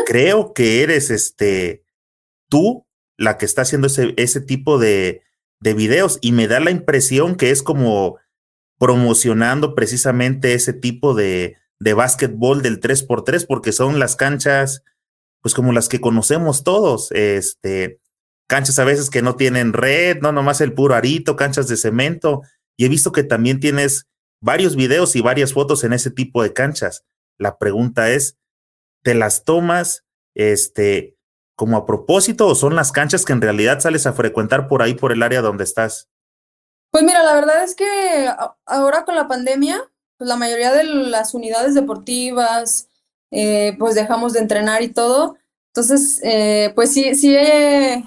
Creo 0.06 0.54
que 0.54 0.82
eres 0.82 1.10
este, 1.10 1.84
tú 2.50 2.86
la 3.18 3.38
que 3.38 3.46
está 3.46 3.62
haciendo 3.62 3.88
ese, 3.88 4.14
ese 4.18 4.42
tipo 4.42 4.78
de, 4.80 5.22
de 5.60 5.74
videos 5.74 6.18
y 6.22 6.32
me 6.32 6.48
da 6.48 6.60
la 6.60 6.72
impresión 6.72 7.36
que 7.36 7.52
es 7.52 7.62
como 7.62 8.18
promocionando 8.80 9.76
precisamente 9.76 10.54
ese 10.54 10.74
tipo 10.74 11.14
de, 11.14 11.58
de 11.80 11.94
básquetbol 11.94 12.62
del 12.62 12.80
3x3 12.80 13.46
porque 13.48 13.72
son 13.72 14.00
las 14.00 14.16
canchas 14.16 14.84
pues 15.42 15.54
como 15.54 15.72
las 15.72 15.90
que 15.90 16.02
conocemos 16.02 16.64
todos, 16.64 17.12
este, 17.12 18.02
canchas 18.48 18.80
a 18.80 18.84
veces 18.84 19.10
que 19.10 19.22
no 19.22 19.36
tienen 19.36 19.74
red, 19.74 20.20
no 20.22 20.32
nomás 20.32 20.62
el 20.62 20.74
puro 20.74 20.96
arito, 20.96 21.36
canchas 21.36 21.68
de 21.68 21.78
cemento, 21.78 22.42
y 22.78 22.86
he 22.86 22.90
visto 22.90 23.12
que 23.12 23.24
también 23.24 23.60
tienes 23.60 24.08
varios 24.42 24.76
videos 24.76 25.16
y 25.16 25.22
varias 25.22 25.54
fotos 25.54 25.84
en 25.84 25.94
ese 25.94 26.12
tipo 26.12 26.44
de 26.44 26.54
canchas. 26.54 27.06
La 27.38 27.58
pregunta 27.58 28.10
es, 28.12 28.38
¿te 29.04 29.14
las 29.14 29.44
tomas 29.44 30.06
este 30.36 31.16
como 31.56 31.76
a 31.76 31.86
propósito 31.86 32.48
o 32.48 32.56
son 32.56 32.76
las 32.76 32.94
canchas 32.94 33.26
que 33.26 33.34
en 33.34 33.42
realidad 33.42 33.82
sales 33.82 34.08
a 34.08 34.14
frecuentar 34.14 34.68
por 34.68 34.82
ahí 34.82 34.94
por 34.94 35.12
el 35.12 35.24
área 35.24 35.42
donde 35.42 35.66
estás? 35.66 36.10
Pues 36.92 37.04
mira, 37.04 37.22
la 37.24 37.34
verdad 37.34 37.64
es 37.64 37.76
que 37.76 38.30
ahora 38.66 39.04
con 39.04 39.16
la 39.16 39.28
pandemia, 39.28 39.92
pues 40.20 40.28
la 40.28 40.36
mayoría 40.36 40.74
de 40.74 40.84
las 40.84 41.34
unidades 41.34 41.74
deportivas, 41.74 42.90
eh, 43.32 43.76
pues 43.80 43.96
dejamos 43.96 44.34
de 44.34 44.42
entrenar 44.42 44.84
y 44.84 44.90
todo. 44.90 45.38
Entonces, 45.74 46.20
eh, 46.24 46.74
pues 46.76 46.94
sí, 46.94 47.16
sí 47.16 47.36
he, 47.36 48.04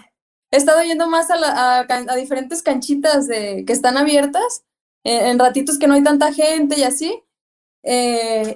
estado 0.50 0.82
yendo 0.82 1.08
más 1.08 1.28
a, 1.30 1.86
diferentes 2.16 2.62
canchitas 2.62 3.26
de, 3.26 3.64
que 3.66 3.72
están 3.72 3.96
abiertas, 3.96 4.62
eh, 5.04 5.30
en 5.30 5.38
ratitos 5.38 5.78
que 5.78 5.86
no 5.86 5.94
hay 5.94 6.02
tanta 6.02 6.32
gente 6.34 6.78
y 6.78 6.82
así. 6.84 7.22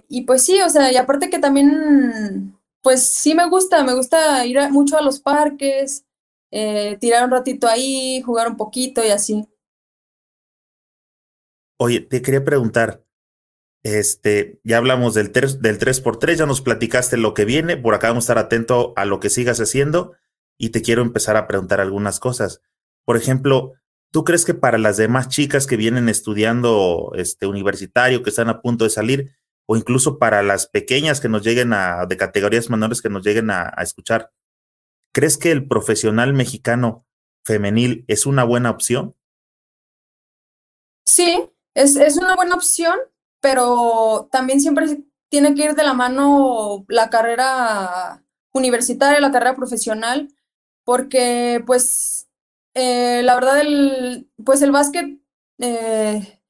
y 0.09 0.21
pues 0.23 0.43
sí, 0.45 0.61
o 0.61 0.69
sea, 0.69 0.93
y 0.93 0.97
aparte 0.97 1.31
que 1.31 1.39
también, 1.39 2.59
pues 2.83 3.09
sí 3.09 3.35
me 3.35 3.49
gusta, 3.49 3.83
me 3.85 3.95
gusta 3.95 4.45
ir 4.45 4.59
mucho 4.71 4.99
a 4.99 5.03
los 5.03 5.19
parques, 5.21 6.05
tirar 7.01 7.25
un 7.25 7.31
ratito 7.31 7.67
ahí, 7.69 8.21
jugar 8.23 8.49
un 8.49 8.57
poquito 8.59 9.05
y 9.05 9.09
así. 9.09 9.49
Oye, 11.79 12.01
te 12.01 12.23
quería 12.23 12.45
preguntar, 12.45 13.06
este, 13.87 14.59
ya 14.65 14.79
hablamos 14.79 15.15
del 15.15 15.31
3, 15.31 15.63
del 15.63 15.79
3x3, 15.79 16.35
ya 16.35 16.47
nos 16.47 16.61
platicaste 16.61 17.17
lo 17.17 17.35
que 17.35 17.45
viene, 17.45 17.77
por 17.77 17.95
acá 17.95 18.09
vamos 18.09 18.25
a 18.25 18.27
estar 18.27 18.39
atento 18.39 18.93
a 18.97 19.05
lo 19.05 19.21
que 19.21 19.31
sigas 19.31 19.61
haciendo 19.61 20.17
y 20.59 20.71
te 20.71 20.83
quiero 20.83 21.03
empezar 21.03 21.37
a 21.37 21.47
preguntar 21.47 21.81
algunas 21.81 22.19
cosas. 22.19 22.63
Por 23.05 23.17
ejemplo, 23.17 23.75
¿tú 24.11 24.25
crees 24.25 24.45
que 24.45 24.55
para 24.55 24.77
las 24.79 24.97
demás 24.97 25.29
chicas 25.29 25.69
que 25.69 25.77
vienen 25.77 26.09
estudiando 26.09 27.13
este 27.15 27.47
universitario, 27.47 28.25
que 28.25 28.31
están 28.31 28.49
a 28.49 28.61
punto 28.61 28.83
de 28.83 28.91
salir, 28.91 29.37
o 29.67 29.77
incluso 29.77 30.19
para 30.19 30.43
las 30.43 30.67
pequeñas 30.67 31.21
que 31.21 31.29
nos 31.29 31.45
lleguen 31.45 31.73
a, 31.73 32.07
de 32.07 32.17
categorías 32.17 32.69
menores 32.69 33.01
que 33.01 33.09
nos 33.09 33.25
lleguen 33.25 33.51
a, 33.51 33.73
escuchar, 33.81 34.33
¿crees 35.13 35.39
que 35.39 35.53
el 35.53 35.69
profesional 35.69 36.33
mexicano 36.33 37.07
femenil 37.45 38.05
es 38.09 38.27
una 38.27 38.43
buena 38.43 38.71
opción? 38.71 39.15
Sí, 41.05 41.49
es 41.73 42.17
una 42.17 42.35
buena 42.35 42.57
opción 42.57 42.99
pero 43.47 44.29
también 44.33 44.61
siempre 44.61 45.05
tiene 45.29 45.55
que 45.55 45.67
ir 45.67 45.75
de 45.77 45.85
la 45.85 45.95
mano 45.95 46.85
la 46.89 47.11
carrera 47.11 48.21
universitaria, 48.53 49.21
la 49.21 49.31
carrera 49.31 49.55
profesional, 49.55 50.35
porque 50.83 51.63
pues 51.65 52.27
eh, 52.75 53.23
la 53.23 53.37
verdad 53.37 53.61
el, 53.61 54.29
pues 54.45 54.63
el 54.63 54.73
básquet 54.73 55.21
eh, 55.61 56.41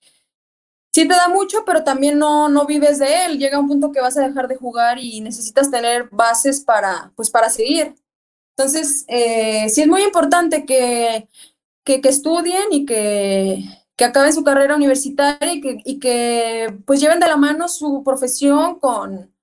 sí 0.90 1.06
te 1.06 1.14
da 1.14 1.28
mucho, 1.28 1.64
pero 1.66 1.84
también 1.84 2.18
no, 2.18 2.48
no 2.48 2.64
vives 2.64 2.98
de 2.98 3.26
él. 3.26 3.38
Llega 3.38 3.58
un 3.58 3.68
punto 3.68 3.92
que 3.92 4.00
vas 4.00 4.16
a 4.16 4.26
dejar 4.26 4.48
de 4.48 4.56
jugar 4.56 4.98
y 4.98 5.20
necesitas 5.20 5.70
tener 5.70 6.08
bases 6.10 6.62
para, 6.62 7.12
pues, 7.14 7.28
para 7.28 7.50
seguir. 7.50 7.94
Entonces, 8.56 9.04
eh, 9.08 9.68
sí 9.68 9.82
es 9.82 9.86
muy 9.86 10.02
importante 10.02 10.64
que, 10.64 11.28
que, 11.84 12.00
que 12.00 12.08
estudien 12.08 12.72
y 12.72 12.86
que, 12.86 13.64
que 13.96 14.04
acaben 14.04 14.32
su 14.32 14.44
carrera 14.44 14.76
universitaria 14.76 15.52
y 15.52 15.60
que, 15.60 15.78
y 15.84 15.98
que 15.98 16.78
pues 16.84 17.00
lleven 17.00 17.18
de 17.18 17.26
la 17.26 17.36
mano 17.36 17.68
su 17.68 18.02
profesión 18.04 18.78
con, 18.78 19.34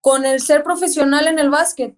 con 0.00 0.24
el 0.24 0.40
ser 0.40 0.62
profesional 0.62 1.28
en 1.28 1.38
el 1.38 1.50
básquet. 1.50 1.96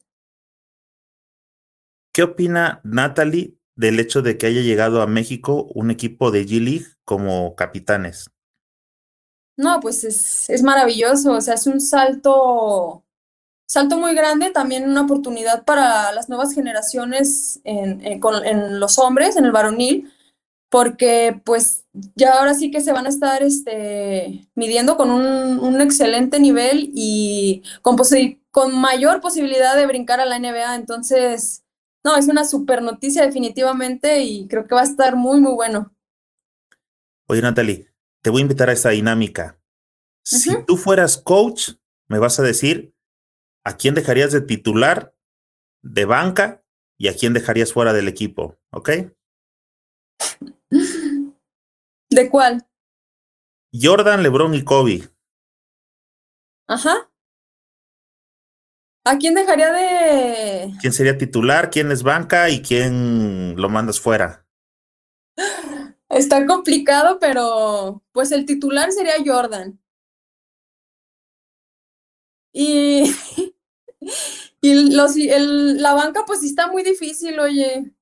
¿Qué 2.13 2.25
opina 2.25 2.81
Natalie 2.83 3.57
del 3.77 4.01
hecho 4.01 4.23
de 4.23 4.37
que 4.37 4.47
haya 4.47 4.61
llegado 4.61 5.01
a 5.01 5.07
México 5.07 5.69
un 5.75 5.91
equipo 5.91 6.33
de 6.33 6.45
G-League 6.45 6.87
como 7.05 7.55
capitanes? 7.55 8.29
No, 9.57 9.79
pues 9.81 10.05
es, 10.05 10.51
es 10.51 10.63
maravilloso, 10.63 11.33
o 11.33 11.41
sea, 11.41 11.55
es 11.55 11.67
un 11.67 11.81
salto, 11.81 13.05
salto 13.69 13.99
muy 13.99 14.15
grande, 14.15 14.51
también 14.51 14.89
una 14.89 15.03
oportunidad 15.03 15.65
para 15.65 16.13
las 16.13 16.29
nuevas 16.29 16.53
generaciones 16.53 17.61
en, 17.65 18.05
en, 18.05 18.21
en 18.45 18.81
los 18.81 18.99
hombres, 18.99 19.37
en 19.37 19.45
el 19.45 19.53
varonil, 19.53 20.13
porque 20.71 21.41
pues 21.45 21.80
ya 21.93 22.35
ahora 22.35 22.55
sí 22.55 22.71
que 22.71 22.81
se 22.81 22.93
van 22.93 23.07
a 23.07 23.09
estar 23.09 23.43
este, 23.43 24.49
midiendo 24.55 24.97
con 24.97 25.11
un, 25.11 25.81
excelente 25.81 26.39
nivel 26.39 26.91
y 26.95 27.63
con, 27.83 27.97
con 28.51 28.81
mayor 28.81 29.21
posibilidad 29.21 29.77
de 29.77 29.87
brincar 29.87 30.21
a 30.21 30.27
la 30.27 30.39
NBA. 30.39 30.77
Entonces, 30.77 31.65
no, 32.05 32.17
es 32.17 32.29
una 32.29 32.45
super 32.45 32.83
noticia 32.83 33.25
definitivamente 33.25 34.23
y 34.23 34.47
creo 34.49 34.67
que 34.67 34.75
va 34.75 34.83
a 34.83 34.85
estar 34.85 35.17
muy, 35.17 35.41
muy 35.41 35.53
bueno. 35.53 35.95
Oye, 37.27 37.43
Natalie, 37.43 37.93
te 38.23 38.31
voy 38.31 38.41
a 38.41 38.43
invitar 38.43 38.71
a 38.71 38.73
esta 38.73 38.91
dinámica. 38.91 39.61
Si 40.23 40.51
tú 40.65 40.77
fueras 40.77 41.17
coach, 41.17 41.71
me 42.09 42.19
vas 42.19 42.39
a 42.39 42.43
decir 42.43 42.95
a 43.65 43.77
quién 43.77 43.95
dejarías 43.95 44.33
de 44.33 44.41
titular, 44.41 45.15
de 45.83 46.05
banca 46.05 46.63
y 46.99 47.09
a 47.09 47.17
quién 47.17 47.33
dejarías 47.33 47.73
fuera 47.73 47.93
del 47.93 48.09
equipo, 48.09 48.59
¿ok? 48.71 48.91
¿De 52.11 52.29
cuál? 52.29 52.67
Jordan, 53.73 54.25
LeBron 54.25 54.55
y 54.55 54.65
Kobe. 54.65 55.09
Ajá. 56.67 57.09
¿A 59.05 59.17
quién 59.17 59.35
dejaría 59.35 59.73
de...? 59.73 60.73
¿Quién 60.81 60.93
sería 60.93 61.17
titular? 61.17 61.71
¿Quién 61.71 61.91
es 61.93 62.03
banca? 62.03 62.51
¿Y 62.51 62.63
quién 62.63 63.55
lo 63.57 63.69
mandas 63.69 64.01
fuera? 64.01 64.47
Está 66.09 66.45
complicado, 66.47 67.19
pero 67.21 68.03
pues 68.11 68.33
el 68.33 68.45
titular 68.45 68.91
sería 68.91 69.15
Jordan. 69.25 69.81
Y, 72.53 73.05
y 74.61 74.95
los, 74.95 75.17
el, 75.17 75.81
la 75.81 75.95
banca 75.95 76.25
pues 76.27 76.43
está 76.43 76.67
muy 76.67 76.83
difícil, 76.83 77.39
oye. 77.39 77.95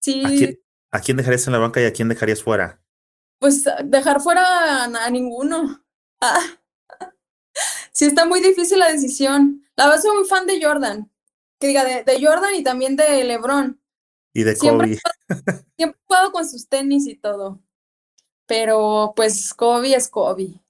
Sí. 0.00 0.22
¿A 0.24 0.28
quién 0.28 0.67
dejarías 1.16 1.46
en 1.46 1.52
la 1.52 1.58
banca 1.58 1.80
y 1.80 1.84
a 1.84 1.92
quién 1.92 2.08
dejarías 2.08 2.42
fuera? 2.42 2.80
Pues 3.38 3.64
dejar 3.84 4.20
fuera 4.20 4.84
a, 4.84 5.10
ninguno. 5.10 5.84
Ah. 6.20 6.40
Sí, 7.90 8.04
está 8.04 8.24
muy 8.24 8.40
difícil 8.40 8.78
la 8.78 8.92
decisión. 8.92 9.66
La 9.74 9.86
verdad 9.86 10.02
soy 10.02 10.16
muy 10.16 10.28
fan 10.28 10.46
de 10.46 10.62
Jordan. 10.62 11.10
Que 11.58 11.66
diga, 11.66 11.84
de, 11.84 12.24
Jordan 12.24 12.54
y 12.54 12.62
también 12.62 12.94
de 12.94 13.24
LeBron. 13.24 13.80
Y 14.32 14.44
de 14.44 14.56
Kobe. 14.56 15.00
Siempre 15.76 15.98
he 15.98 16.06
jugado 16.06 16.30
con 16.30 16.48
sus 16.48 16.68
tenis 16.68 17.08
y 17.08 17.16
todo. 17.16 17.60
Pero 18.46 19.12
pues 19.16 19.52
Kobe 19.52 19.96
es 19.96 20.08
Kobe. 20.08 20.60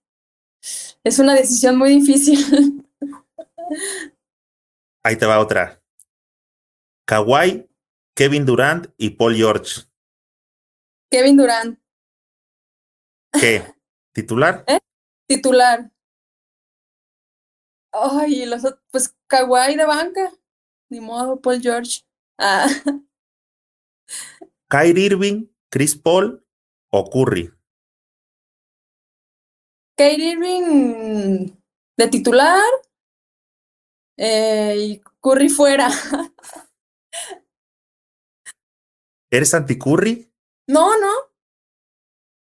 Es 1.04 1.18
una 1.18 1.34
decisión 1.34 1.76
muy 1.76 1.90
difícil. 1.90 2.88
Ahí 5.02 5.16
te 5.16 5.26
va 5.26 5.40
otra. 5.40 5.82
Kawhi, 7.06 7.68
Kevin 8.14 8.46
Durant 8.46 8.88
y 8.96 9.10
Paul 9.10 9.36
George. 9.36 9.87
Kevin 11.10 11.36
Durant. 11.36 11.78
¿Qué? 13.32 13.62
¿Titular? 14.14 14.64
¿Eh? 14.66 14.78
Titular. 15.28 15.90
Ay, 17.92 18.46
los 18.46 18.62
pues 18.90 19.16
Kawhi 19.26 19.76
de 19.76 19.86
banca. 19.86 20.32
Ni 20.90 21.00
modo, 21.00 21.40
Paul 21.40 21.60
George. 21.60 22.02
Ah. 22.38 22.68
Kyrie 24.70 25.06
Irving, 25.06 25.46
Chris 25.70 25.96
Paul 25.96 26.44
o 26.90 27.10
Curry. 27.10 27.52
Katie 29.96 30.30
Irving 30.32 31.56
de 31.96 32.08
titular 32.08 32.62
eh, 34.16 34.76
y 34.78 35.00
Curry 35.20 35.48
fuera. 35.48 35.90
¿Eres 39.30 39.54
anti-Curry? 39.54 40.27
No, 40.68 40.98
no. 41.00 41.12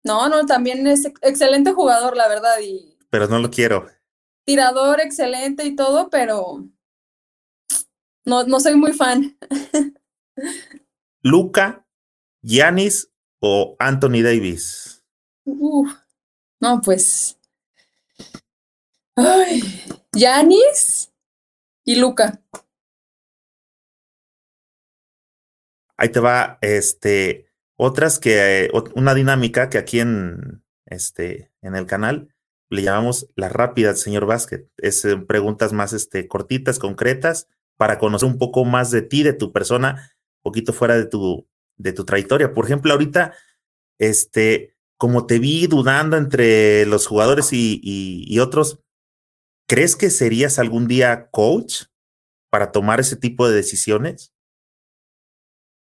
No, 0.04 0.30
no, 0.30 0.46
también 0.46 0.88
es 0.88 1.06
excelente 1.22 1.74
jugador, 1.74 2.16
la 2.16 2.28
verdad, 2.28 2.60
y 2.62 2.98
Pero 3.10 3.28
no 3.28 3.40
lo 3.40 3.50
quiero. 3.50 3.88
tirador 4.46 5.02
excelente 5.02 5.66
y 5.66 5.76
todo, 5.76 6.10
pero 6.10 6.66
no, 8.26 8.44
no 8.46 8.60
soy 8.60 8.76
muy 8.76 8.94
fan. 8.94 9.38
¿Luca, 11.24 11.86
Giannis 12.42 13.12
o 13.42 13.76
Anthony 13.80 14.22
Davis? 14.24 15.04
Uf, 15.46 15.92
no, 16.62 16.82
pues. 16.82 17.38
Ay, 19.16 19.62
Yanis 20.14 21.12
y 21.86 21.96
Luca. 21.96 22.42
Ahí 25.98 26.10
te 26.10 26.20
va, 26.20 26.60
este, 26.62 27.47
otras 27.78 28.20
que, 28.20 28.66
eh, 28.66 28.72
una 28.96 29.14
dinámica 29.14 29.70
que 29.70 29.78
aquí 29.78 30.00
en, 30.00 30.64
este, 30.86 31.52
en 31.62 31.76
el 31.76 31.86
canal 31.86 32.34
le 32.70 32.82
llamamos 32.82 33.28
las 33.36 33.52
rápidas, 33.52 34.02
señor 34.02 34.26
Basket. 34.26 34.68
Es 34.78 35.06
eh, 35.06 35.18
preguntas 35.18 35.74
más, 35.74 35.94
este, 35.94 36.28
cortitas, 36.28 36.80
concretas, 36.80 37.48
para 37.78 38.00
conocer 38.00 38.28
un 38.28 38.38
poco 38.38 38.66
más 38.66 38.92
de 38.92 39.04
ti, 39.04 39.24
de 39.24 39.34
tu 39.34 39.54
persona, 39.54 40.12
un 40.40 40.52
poquito 40.52 40.74
fuera 40.74 40.98
de 40.98 41.06
tu, 41.06 41.48
de 41.78 41.94
tu 41.94 42.04
trayectoria. 42.04 42.52
Por 42.52 42.66
ejemplo, 42.66 42.92
ahorita, 42.92 43.36
este, 44.00 44.76
como 44.98 45.28
te 45.28 45.40
vi 45.40 45.68
dudando 45.68 46.18
entre 46.18 46.86
los 46.88 47.06
jugadores 47.06 47.54
y, 47.54 47.80
y, 47.84 48.26
y 48.28 48.40
otros, 48.40 48.80
¿crees 49.68 49.96
que 49.96 50.10
serías 50.10 50.58
algún 50.58 50.88
día 50.88 51.30
coach 51.30 51.84
para 52.50 52.72
tomar 52.72 53.00
ese 53.00 53.16
tipo 53.16 53.48
de 53.48 53.56
decisiones? 53.56 54.34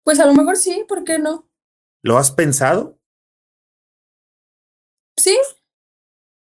Pues 0.02 0.18
a 0.18 0.26
lo 0.26 0.34
mejor 0.34 0.56
sí, 0.56 0.84
¿por 0.88 1.04
qué 1.04 1.18
no? 1.18 1.45
¿Lo 2.06 2.18
has 2.18 2.30
pensado? 2.30 3.00
Sí, 5.16 5.36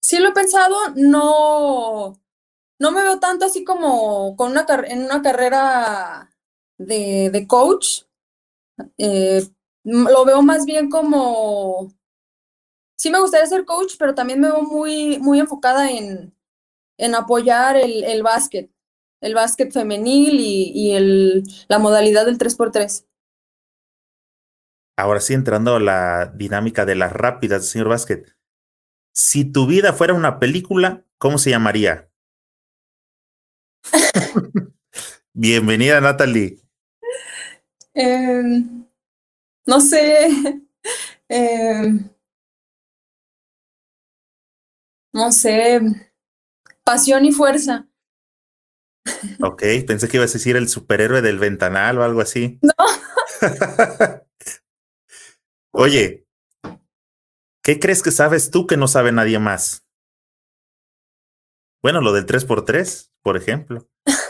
sí 0.01 0.19
lo 0.19 0.29
he 0.29 0.33
pensado, 0.33 0.75
no, 0.95 2.19
no 2.79 2.91
me 2.91 3.03
veo 3.03 3.19
tanto 3.19 3.45
así 3.45 3.63
como 3.63 4.35
con 4.35 4.51
una 4.51 4.65
en 4.87 5.05
una 5.05 5.21
carrera 5.21 6.31
de, 6.77 7.29
de 7.31 7.47
coach. 7.47 8.03
Eh, 8.97 9.47
lo 9.85 10.25
veo 10.25 10.41
más 10.41 10.65
bien 10.65 10.89
como, 10.89 11.93
sí 12.97 13.09
me 13.09 13.19
gustaría 13.19 13.47
ser 13.47 13.65
coach, 13.65 13.95
pero 13.97 14.15
también 14.15 14.39
me 14.39 14.49
veo 14.51 14.61
muy, 14.63 15.19
muy 15.19 15.39
enfocada 15.39 15.89
en, 15.91 16.33
en 16.97 17.15
apoyar 17.15 17.77
el, 17.77 18.03
el 18.03 18.23
básquet, 18.23 18.71
el 19.21 19.35
básquet 19.35 19.71
femenil 19.71 20.39
y, 20.39 20.71
y 20.73 20.91
el, 20.93 21.43
la 21.67 21.79
modalidad 21.79 22.25
del 22.25 22.37
3x3. 22.37 23.05
Ahora 24.97 25.19
sí, 25.19 25.33
entrando 25.33 25.75
a 25.75 25.79
la 25.79 26.31
dinámica 26.35 26.85
de 26.85 26.95
las 26.95 27.11
rápidas, 27.11 27.67
señor 27.67 27.89
Basket. 27.89 28.23
Si 29.13 29.43
tu 29.43 29.67
vida 29.67 29.91
fuera 29.91 30.13
una 30.13 30.39
película, 30.39 31.05
¿cómo 31.17 31.37
se 31.37 31.49
llamaría? 31.49 32.09
Bienvenida, 35.33 35.99
Natalie. 35.99 36.61
Em, 37.93 38.85
no 39.65 39.81
sé, 39.81 40.27
em, 41.29 42.09
no 45.13 45.31
sé, 45.31 45.81
pasión 46.83 47.25
y 47.25 47.31
fuerza. 47.31 47.87
Ok, 49.41 49.63
pensé 49.85 50.07
que 50.07 50.17
ibas 50.17 50.31
a 50.31 50.33
decir 50.33 50.55
el 50.55 50.69
superhéroe 50.69 51.21
del 51.21 51.39
ventanal 51.39 51.97
o 51.97 52.03
algo 52.03 52.21
así. 52.21 52.59
No. 52.61 52.73
Oye, 55.77 56.25
¿qué 57.61 57.79
crees 57.81 58.01
que 58.01 58.11
sabes 58.11 58.49
tú 58.49 58.65
que 58.65 58.77
no 58.77 58.87
sabe 58.87 59.11
nadie 59.11 59.39
más? 59.39 59.85
Bueno, 61.81 62.01
lo 62.01 62.11
del 62.11 62.25
3x3, 62.25 63.13
por 63.21 63.37
ejemplo. 63.37 63.87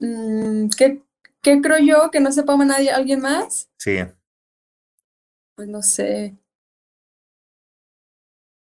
Mm, 0.00 0.68
¿qué, 0.76 1.02
qué 1.42 1.60
creo 1.60 1.78
yo 1.78 2.10
que 2.10 2.20
no 2.20 2.32
sepa 2.32 2.56
nadie, 2.56 2.90
alguien 2.90 3.20
más? 3.20 3.68
Sí, 3.78 3.98
Pues 5.54 5.68
no 5.68 5.80
sé. 5.82 6.36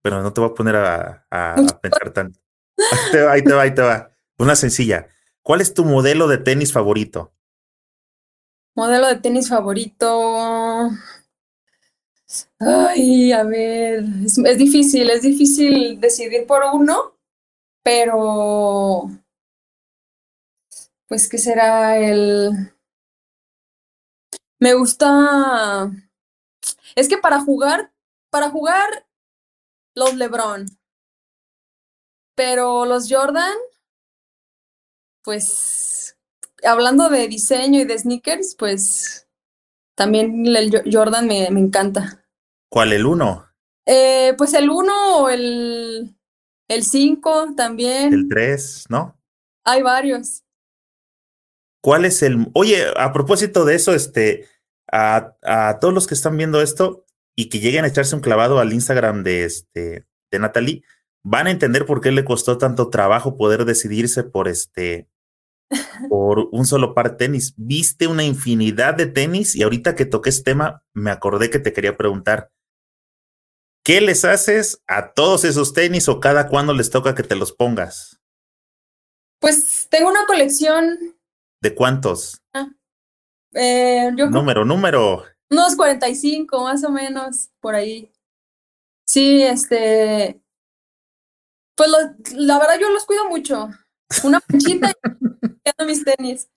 pero 0.02 0.22
no 0.22 0.32
te 0.32 0.40
voy 0.40 0.50
a 0.50 0.54
poner 0.54 0.76
a, 0.76 1.26
a- 1.30 1.56
a 1.70 1.80
pensar 1.80 2.10
tanto. 2.12 2.38
Ahí 2.90 3.10
te 3.10 3.22
va, 3.22 3.32
ahí 3.32 3.44
te 3.44 3.52
va, 3.54 3.62
ahí 3.62 3.74
te 3.74 3.82
va. 3.82 4.12
Una 4.38 4.56
sencilla. 4.56 5.08
¿Cuál 5.42 5.60
es 5.62 5.74
tu 5.74 5.84
modelo 5.84 6.28
de 6.28 6.38
tenis 6.38 6.72
favorito? 6.72 7.34
Modelo 8.74 9.06
de 9.08 9.16
tenis 9.16 9.48
favorito. 9.48 10.90
Ay, 12.58 13.32
a 13.32 13.42
ver, 13.44 14.04
es, 14.24 14.38
es 14.38 14.58
difícil, 14.58 15.10
es 15.10 15.22
difícil 15.22 16.00
decidir 16.00 16.46
por 16.46 16.62
uno, 16.72 17.18
pero 17.82 19.10
pues 21.06 21.28
¿qué 21.28 21.36
será 21.36 21.98
el... 21.98 22.72
Me 24.58 24.72
gusta... 24.72 25.90
Es 26.94 27.08
que 27.08 27.18
para 27.18 27.40
jugar, 27.40 27.92
para 28.30 28.48
jugar 28.48 29.06
los 29.94 30.14
LeBron, 30.14 30.66
pero 32.34 32.86
los 32.86 33.12
Jordan, 33.12 33.54
pues 35.22 36.11
hablando 36.64 37.08
de 37.08 37.28
diseño 37.28 37.80
y 37.80 37.84
de 37.84 37.98
sneakers, 37.98 38.54
pues 38.58 39.28
también 39.96 40.46
el 40.46 40.70
Jo- 40.70 40.82
Jordan 40.90 41.26
me, 41.26 41.50
me 41.50 41.60
encanta. 41.60 42.24
¿Cuál 42.70 42.92
el 42.92 43.06
uno? 43.06 43.46
Eh, 43.86 44.34
pues 44.38 44.54
el 44.54 44.70
1 44.70 45.16
o 45.18 45.28
el, 45.28 46.16
el 46.68 46.84
5 46.84 47.54
también. 47.56 48.12
¿El 48.14 48.28
3? 48.28 48.84
¿No? 48.88 49.20
Hay 49.64 49.82
varios. 49.82 50.44
¿Cuál 51.82 52.04
es 52.04 52.22
el... 52.22 52.46
Oye, 52.54 52.84
a 52.96 53.12
propósito 53.12 53.64
de 53.64 53.74
eso, 53.74 53.92
este, 53.94 54.46
a, 54.90 55.36
a 55.42 55.78
todos 55.80 55.92
los 55.92 56.06
que 56.06 56.14
están 56.14 56.36
viendo 56.36 56.62
esto 56.62 57.04
y 57.36 57.48
que 57.48 57.58
lleguen 57.58 57.84
a 57.84 57.88
echarse 57.88 58.14
un 58.14 58.20
clavado 58.20 58.60
al 58.60 58.72
Instagram 58.72 59.24
de, 59.24 59.44
este, 59.44 60.06
de 60.30 60.38
Natalie, 60.38 60.84
van 61.24 61.48
a 61.48 61.50
entender 61.50 61.84
por 61.84 62.00
qué 62.00 62.12
le 62.12 62.24
costó 62.24 62.56
tanto 62.58 62.88
trabajo 62.88 63.36
poder 63.36 63.64
decidirse 63.64 64.22
por 64.22 64.46
este, 64.48 65.08
por 66.08 66.48
un 66.52 66.64
solo 66.66 66.94
par 66.94 67.10
de 67.12 67.16
tenis. 67.16 67.54
Viste 67.56 68.06
una 68.06 68.24
infinidad 68.24 68.94
de 68.94 69.06
tenis 69.06 69.54
y 69.54 69.62
ahorita 69.62 69.94
que 69.94 70.04
toqué 70.06 70.30
este 70.30 70.52
tema, 70.52 70.82
me 70.94 71.10
acordé 71.10 71.50
que 71.50 71.58
te 71.58 71.72
quería 71.72 71.96
preguntar, 71.96 72.50
¿qué 73.84 74.00
les 74.00 74.24
haces 74.24 74.82
a 74.86 75.12
todos 75.12 75.44
esos 75.44 75.72
tenis 75.72 76.08
o 76.08 76.20
cada 76.20 76.48
cuándo 76.48 76.72
les 76.74 76.90
toca 76.90 77.14
que 77.14 77.22
te 77.22 77.36
los 77.36 77.52
pongas? 77.52 78.20
Pues 79.40 79.88
tengo 79.90 80.08
una 80.08 80.24
colección, 80.26 80.98
¿De 81.60 81.74
cuántos? 81.74 82.40
eh, 83.54 84.08
yo 84.10 84.14
creo 84.16 84.30
Número, 84.30 84.64
número. 84.64 85.24
unos 85.50 85.76
45 85.76 86.62
más 86.64 86.82
o 86.84 86.90
menos, 86.90 87.50
por 87.60 87.74
ahí. 87.74 88.10
Sí, 89.06 89.42
este, 89.42 90.40
pues 91.76 91.90
lo- 91.90 92.14
la 92.36 92.58
verdad 92.58 92.78
yo 92.80 92.88
los 92.90 93.04
cuido 93.04 93.28
mucho. 93.28 93.68
Una 94.24 94.40
manchita 94.48 94.92
mis 95.86 96.04
tenis. 96.04 96.48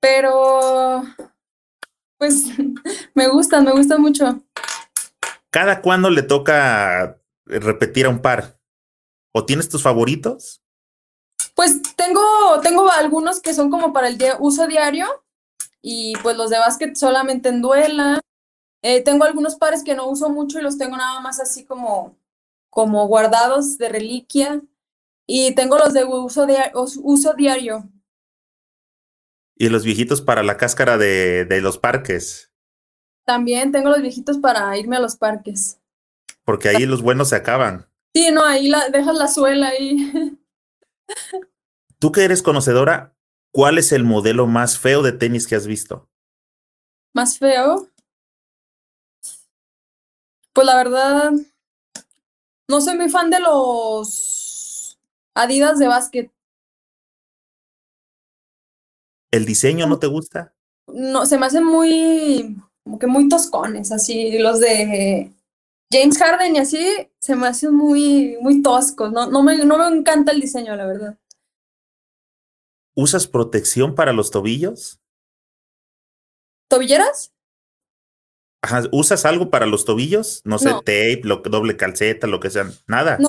Pero, 0.00 1.02
pues, 2.18 2.44
me 3.14 3.28
gustan, 3.28 3.64
me 3.64 3.72
gustan 3.72 4.00
mucho. 4.00 4.42
¿Cada 5.50 5.80
cuándo 5.80 6.10
le 6.10 6.22
toca 6.22 7.20
repetir 7.44 8.06
a 8.06 8.10
un 8.10 8.20
par? 8.20 8.58
¿O 9.32 9.44
tienes 9.44 9.68
tus 9.68 9.82
favoritos? 9.82 10.62
Pues 11.54 11.80
tengo, 11.96 12.20
tengo 12.62 12.90
algunos 12.90 13.40
que 13.40 13.54
son 13.54 13.70
como 13.70 13.92
para 13.92 14.08
el 14.08 14.18
uso 14.40 14.66
diario 14.66 15.06
y 15.80 16.14
pues 16.22 16.36
los 16.36 16.50
de 16.50 16.58
básquet 16.58 16.96
solamente 16.96 17.48
en 17.48 17.62
duela. 17.62 18.20
Eh, 18.82 19.02
tengo 19.02 19.24
algunos 19.24 19.56
pares 19.56 19.82
que 19.82 19.94
no 19.94 20.08
uso 20.08 20.28
mucho 20.28 20.58
y 20.58 20.62
los 20.62 20.76
tengo 20.76 20.96
nada 20.96 21.20
más 21.20 21.40
así 21.40 21.64
como, 21.64 22.16
como 22.70 23.06
guardados 23.06 23.78
de 23.78 23.88
reliquia. 23.88 24.60
Y 25.26 25.54
tengo 25.54 25.78
los 25.78 25.92
de 25.94 26.04
uso, 26.04 26.46
uso 27.02 27.34
diario. 27.34 27.88
Y 29.58 29.68
los 29.70 29.84
viejitos 29.84 30.22
para 30.22 30.42
la 30.42 30.56
cáscara 30.56 30.98
de, 30.98 31.44
de 31.46 31.60
los 31.60 31.78
parques, 31.78 32.52
También 33.26 33.72
tengo 33.72 33.90
los 33.90 34.00
viejitos 34.00 34.38
para 34.38 34.76
irme 34.78 34.96
a 34.96 35.00
los 35.00 35.16
parques. 35.16 35.78
porque 36.44 36.68
ahí 36.70 36.86
los 36.86 37.02
buenos 37.02 37.28
se 37.28 37.36
acaban. 37.36 37.90
Sí, 38.14 38.30
no, 38.32 38.44
ahí 38.44 38.68
la, 38.68 38.88
dejas 38.88 39.14
la 39.14 39.28
suela 39.28 39.68
ahí. 39.68 40.38
Tú 41.98 42.12
que 42.12 42.24
eres 42.24 42.42
conocedora, 42.42 43.14
¿cuál 43.52 43.78
es 43.78 43.92
el 43.92 44.04
modelo 44.04 44.46
más 44.46 44.78
feo 44.78 45.02
de 45.02 45.12
tenis 45.12 45.46
que 45.46 45.56
has 45.56 45.66
visto? 45.66 46.08
Más 47.14 47.38
feo. 47.38 47.88
Pues 50.52 50.66
la 50.66 50.76
verdad, 50.76 51.32
No 52.68 52.80
soy 52.80 52.96
muy 52.96 53.08
fan 53.08 53.30
de 53.30 53.40
los 53.40 54.98
Adidas 55.34 55.78
de 55.78 55.86
básquet. 55.88 56.32
¿El 59.30 59.44
diseño 59.44 59.86
no 59.86 59.98
te 59.98 60.06
gusta? 60.06 60.54
No, 60.88 61.26
se 61.26 61.38
me 61.38 61.46
hacen 61.46 61.64
muy, 61.64 62.56
como 62.84 62.98
que 62.98 63.06
muy 63.06 63.28
toscones, 63.28 63.90
así, 63.92 64.38
los 64.38 64.60
de 64.60 65.32
James 65.92 66.18
Harden 66.18 66.56
y 66.56 66.58
así, 66.58 67.10
se 67.20 67.36
me 67.36 67.48
hacen 67.48 67.74
muy, 67.74 68.36
muy 68.40 68.62
toscos. 68.62 69.12
No, 69.12 69.26
no, 69.30 69.42
me, 69.42 69.64
no 69.64 69.78
me 69.78 69.96
encanta 69.96 70.32
el 70.32 70.40
diseño, 70.40 70.74
la 70.76 70.86
verdad. 70.86 71.18
¿Usas 72.96 73.26
protección 73.26 73.94
para 73.94 74.12
los 74.12 74.30
tobillos? 74.30 75.00
¿Tobilleras? 76.68 77.32
Ajá, 78.62 78.82
¿usas 78.90 79.24
algo 79.26 79.50
para 79.50 79.66
los 79.66 79.84
tobillos? 79.84 80.40
No 80.44 80.58
sé, 80.58 80.70
No. 80.70 80.78
tape, 80.78 81.20
lo, 81.24 81.36
doble 81.36 81.76
calceta, 81.76 82.26
lo 82.26 82.40
que 82.40 82.50
sea. 82.50 82.70
Nada. 82.88 83.18
No. 83.18 83.28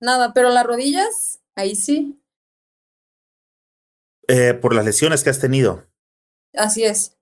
Nada, 0.00 0.34
pero 0.34 0.50
las 0.50 0.66
rodillas, 0.66 1.40
ahí 1.54 1.74
sí, 1.74 2.20
Eh, 4.28 4.54
por 4.54 4.74
las 4.74 4.84
lesiones 4.84 5.22
que 5.22 5.30
has 5.30 5.40
tenido. 5.40 5.86
así 6.54 6.84
es. 6.84 7.16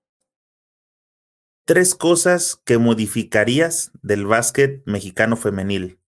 Tres 1.65 1.95
cosas 1.95 2.61
que 2.63 2.77
modificarías 2.77 3.91
del 4.01 4.25
básquet 4.25 4.83
mexicano 4.85 5.35
femenil. 5.35 5.99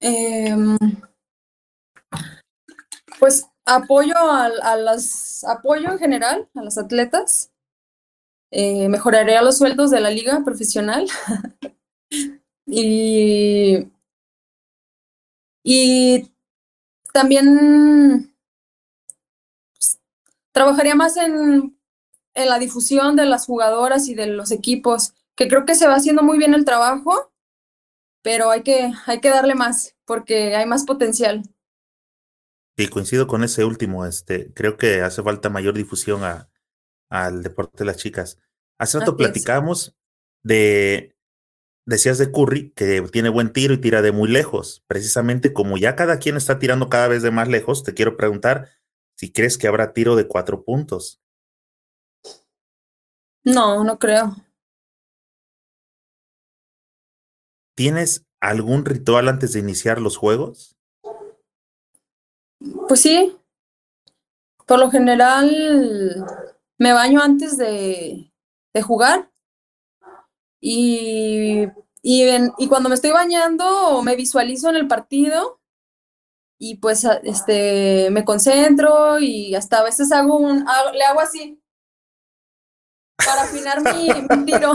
Em, 0.00 0.76
pues 3.18 3.48
apoyo 3.64 4.16
a, 4.16 4.46
a 4.46 4.76
las, 4.76 5.44
apoyo 5.44 5.90
en 5.92 5.98
general 5.98 6.48
a 6.54 6.62
las 6.62 6.78
atletas. 6.78 7.52
Eh, 8.50 8.88
mejoraría 8.88 9.42
los 9.42 9.58
sueldos 9.58 9.90
de 9.90 10.00
la 10.00 10.10
liga 10.10 10.42
profesional. 10.44 11.06
Y, 12.68 13.92
y 15.62 16.35
también 17.16 18.36
pues, 19.72 19.98
trabajaría 20.52 20.94
más 20.94 21.16
en, 21.16 21.74
en 22.34 22.48
la 22.50 22.58
difusión 22.58 23.16
de 23.16 23.24
las 23.24 23.46
jugadoras 23.46 24.06
y 24.08 24.14
de 24.14 24.26
los 24.26 24.52
equipos, 24.52 25.14
que 25.34 25.48
creo 25.48 25.64
que 25.64 25.76
se 25.76 25.88
va 25.88 25.94
haciendo 25.94 26.22
muy 26.22 26.36
bien 26.36 26.52
el 26.52 26.66
trabajo, 26.66 27.32
pero 28.22 28.50
hay 28.50 28.62
que, 28.62 28.92
hay 29.06 29.20
que 29.20 29.30
darle 29.30 29.54
más, 29.54 29.96
porque 30.04 30.54
hay 30.56 30.66
más 30.66 30.84
potencial. 30.84 31.42
Y 32.76 32.88
coincido 32.88 33.26
con 33.26 33.42
ese 33.44 33.64
último. 33.64 34.04
Este, 34.04 34.52
creo 34.52 34.76
que 34.76 35.00
hace 35.00 35.22
falta 35.22 35.48
mayor 35.48 35.72
difusión 35.72 36.22
a, 36.22 36.50
al 37.08 37.42
deporte 37.42 37.78
de 37.78 37.86
las 37.86 37.96
chicas. 37.96 38.38
Hace 38.78 38.98
rato 38.98 39.12
Así 39.12 39.22
es. 39.22 39.28
platicamos 39.30 39.96
de, 40.42 41.15
decías 41.86 42.18
de 42.18 42.30
Curry, 42.30 42.72
que 42.72 43.00
tiene 43.12 43.28
buen 43.28 43.52
tiro 43.52 43.72
y 43.72 43.80
tira 43.80 44.02
de 44.02 44.12
muy 44.12 44.28
lejos. 44.28 44.84
Precisamente 44.86 45.52
como 45.52 45.78
ya 45.78 45.96
cada 45.96 46.18
quien 46.18 46.36
está 46.36 46.58
tirando 46.58 46.90
cada 46.90 47.08
vez 47.08 47.22
de 47.22 47.30
más 47.30 47.48
lejos, 47.48 47.84
te 47.84 47.94
quiero 47.94 48.16
preguntar 48.16 48.68
si 49.16 49.32
crees 49.32 49.56
que 49.56 49.68
habrá 49.68 49.94
tiro 49.94 50.16
de 50.16 50.26
cuatro 50.28 50.64
puntos. 50.64 51.22
No, 53.44 53.84
no 53.84 53.98
creo. 53.98 54.36
¿Tienes 57.76 58.26
algún 58.40 58.84
ritual 58.84 59.28
antes 59.28 59.52
de 59.52 59.60
iniciar 59.60 60.00
los 60.00 60.16
juegos? 60.16 60.76
Pues 62.88 63.00
sí, 63.00 63.36
por 64.66 64.78
lo 64.80 64.90
general 64.90 66.26
me 66.78 66.92
baño 66.92 67.20
antes 67.22 67.56
de, 67.56 68.32
de 68.74 68.82
jugar 68.82 69.30
y, 70.68 71.68
y, 72.02 72.22
en- 72.28 72.52
y 72.58 72.66
cuando 72.68 72.88
me 72.88 72.94
estoy 72.96 73.10
bañando 73.12 74.02
me 74.02 74.16
visualizo 74.16 74.68
en 74.70 74.76
el 74.76 74.88
partido 74.88 75.60
y 76.58 76.76
pues 76.76 77.04
a- 77.04 77.20
este, 77.22 78.08
me 78.10 78.24
concentro 78.24 79.18
y 79.20 79.54
hasta 79.54 79.78
a 79.80 79.84
veces 79.84 80.10
hago 80.12 80.36
un, 80.38 80.66
hago- 80.68 80.92
le 80.92 81.04
hago 81.04 81.20
así 81.20 81.60
para 83.24 83.42
afinar 83.42 83.80
mi, 83.82 84.08
mi 84.36 84.44
tiro. 84.44 84.72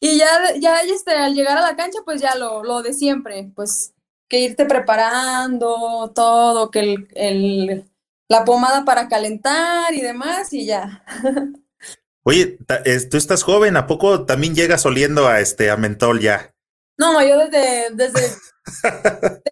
Y 0.00 0.16
ya, 0.18 0.54
ya 0.58 0.80
este, 0.80 1.12
al 1.12 1.34
llegar 1.34 1.58
a 1.58 1.62
la 1.62 1.76
cancha, 1.76 1.98
pues 2.04 2.20
ya 2.20 2.34
lo, 2.36 2.62
lo 2.64 2.82
de 2.82 2.94
siempre, 2.94 3.50
pues 3.54 3.94
que 4.28 4.40
irte 4.40 4.64
preparando 4.66 6.12
todo, 6.14 6.70
que 6.70 6.80
el, 6.80 7.08
el- 7.14 7.90
la 8.30 8.44
pomada 8.44 8.84
para 8.84 9.08
calentar 9.08 9.92
y 9.94 10.00
demás, 10.00 10.52
y 10.52 10.66
ya. 10.66 11.04
Oye, 12.28 12.58
tú 13.10 13.16
estás 13.16 13.42
joven, 13.42 13.78
¿a 13.78 13.86
poco 13.86 14.26
también 14.26 14.54
llegas 14.54 14.84
oliendo 14.84 15.26
a 15.26 15.40
este 15.40 15.70
a 15.70 15.78
mentol 15.78 16.20
ya? 16.20 16.54
No, 16.98 17.26
yo 17.26 17.38
desde, 17.38 17.88
desde, 17.94 18.36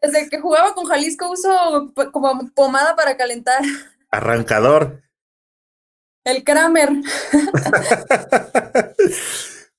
desde 0.02 0.28
que 0.28 0.40
jugaba 0.40 0.74
con 0.74 0.84
Jalisco 0.84 1.30
uso 1.30 1.94
como 2.12 2.50
pomada 2.50 2.94
para 2.94 3.16
calentar. 3.16 3.62
Arrancador. 4.10 5.02
El 6.22 6.44
Kramer. 6.44 6.90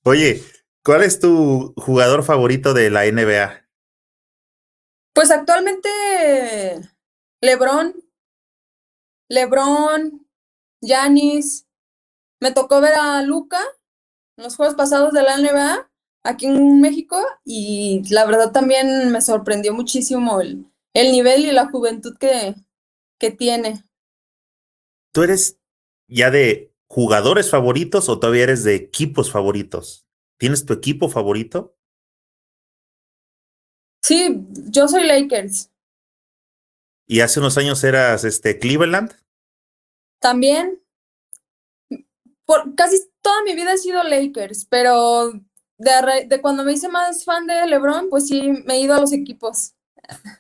Oye, 0.04 0.44
¿cuál 0.84 1.04
es 1.04 1.20
tu 1.20 1.76
jugador 1.78 2.24
favorito 2.24 2.74
de 2.74 2.90
la 2.90 3.06
NBA? 3.06 3.64
Pues 5.14 5.30
actualmente 5.30 5.88
LeBron, 7.42 7.94
LeBron, 9.30 10.28
Giannis. 10.82 11.67
Me 12.40 12.52
tocó 12.52 12.82
ver 12.82 12.94
a 12.94 13.22
Luca 13.24 13.60
en 14.38 14.44
los 14.44 14.56
juegos 14.56 14.76
pasados 14.76 15.14
de 15.14 15.24
la 15.24 15.38
NBA 15.38 15.90
aquí 16.24 16.46
en 16.46 16.82
México 16.82 17.18
y 17.44 18.04
la 18.10 18.26
verdad 18.26 18.52
también 18.52 19.12
me 19.12 19.22
sorprendió 19.22 19.74
muchísimo 19.74 20.42
el, 20.42 20.66
el 20.94 21.12
nivel 21.12 21.46
y 21.46 21.52
la 21.52 21.70
juventud 21.70 22.18
que, 22.18 22.56
que 23.20 23.32
tiene. 23.32 23.84
¿Tú 25.14 25.24
eres 25.24 25.60
ya 26.08 26.30
de 26.30 26.74
jugadores 26.88 27.50
favoritos 27.50 28.10
o 28.10 28.20
todavía 28.20 28.44
eres 28.44 28.64
de 28.64 28.76
equipos 28.76 29.32
favoritos? 29.32 30.06
¿Tienes 30.38 30.66
tu 30.66 30.74
equipo 30.74 31.10
favorito? 31.10 31.76
Sí, 34.04 34.46
yo 34.70 34.88
soy 34.88 35.06
Lakers. 35.06 35.72
Y 37.08 37.22
hace 37.22 37.40
unos 37.40 37.58
años 37.58 37.84
eras 37.84 38.24
este 38.24 38.60
Cleveland. 38.60 39.14
También, 40.20 40.82
por 42.48 42.74
casi 42.76 42.98
toda 43.22 43.44
mi 43.44 43.54
vida 43.54 43.74
he 43.74 43.78
sido 43.78 44.02
Lakers, 44.04 44.66
pero 44.66 45.34
de, 45.78 46.40
cuando 46.42 46.64
me 46.64 46.74
hice 46.74 46.88
más 46.88 47.26
fan 47.26 47.46
de 47.46 47.68
LeBron, 47.68 48.10
pues 48.10 48.28
sí, 48.28 48.64
me 48.66 48.76
he 48.76 48.82
ido 48.82 48.96
a 48.96 49.02
los 49.02 49.14
equipos. 49.14 49.76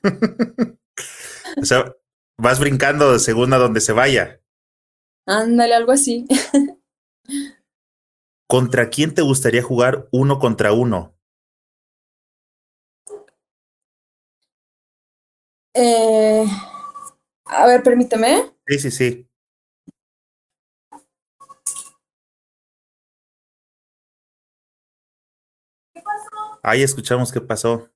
O 1.62 1.66
sea, 1.66 1.96
vas 2.38 2.60
brincando 2.60 3.18
según 3.20 3.54
a 3.54 3.58
donde 3.58 3.80
se 3.80 3.94
vaya. 3.94 4.42
Ándale, 5.26 5.74
algo 5.74 5.92
así. 5.92 6.28
¿Contra 8.48 8.90
quién 8.90 9.14
te 9.14 9.22
gustaría 9.22 9.64
jugar 9.64 10.08
uno 10.12 10.40
contra 10.40 10.74
uno? 10.74 11.16
Eh, 15.74 16.46
a 17.46 17.68
ver, 17.68 17.82
permíteme. 17.82 18.52
Sí, 18.68 18.80
sí, 18.80 18.92
sí. 18.92 19.27
Ahí 26.64 26.84
escuchamos 26.84 27.32
qué 27.32 27.41
pasó. 27.41 27.90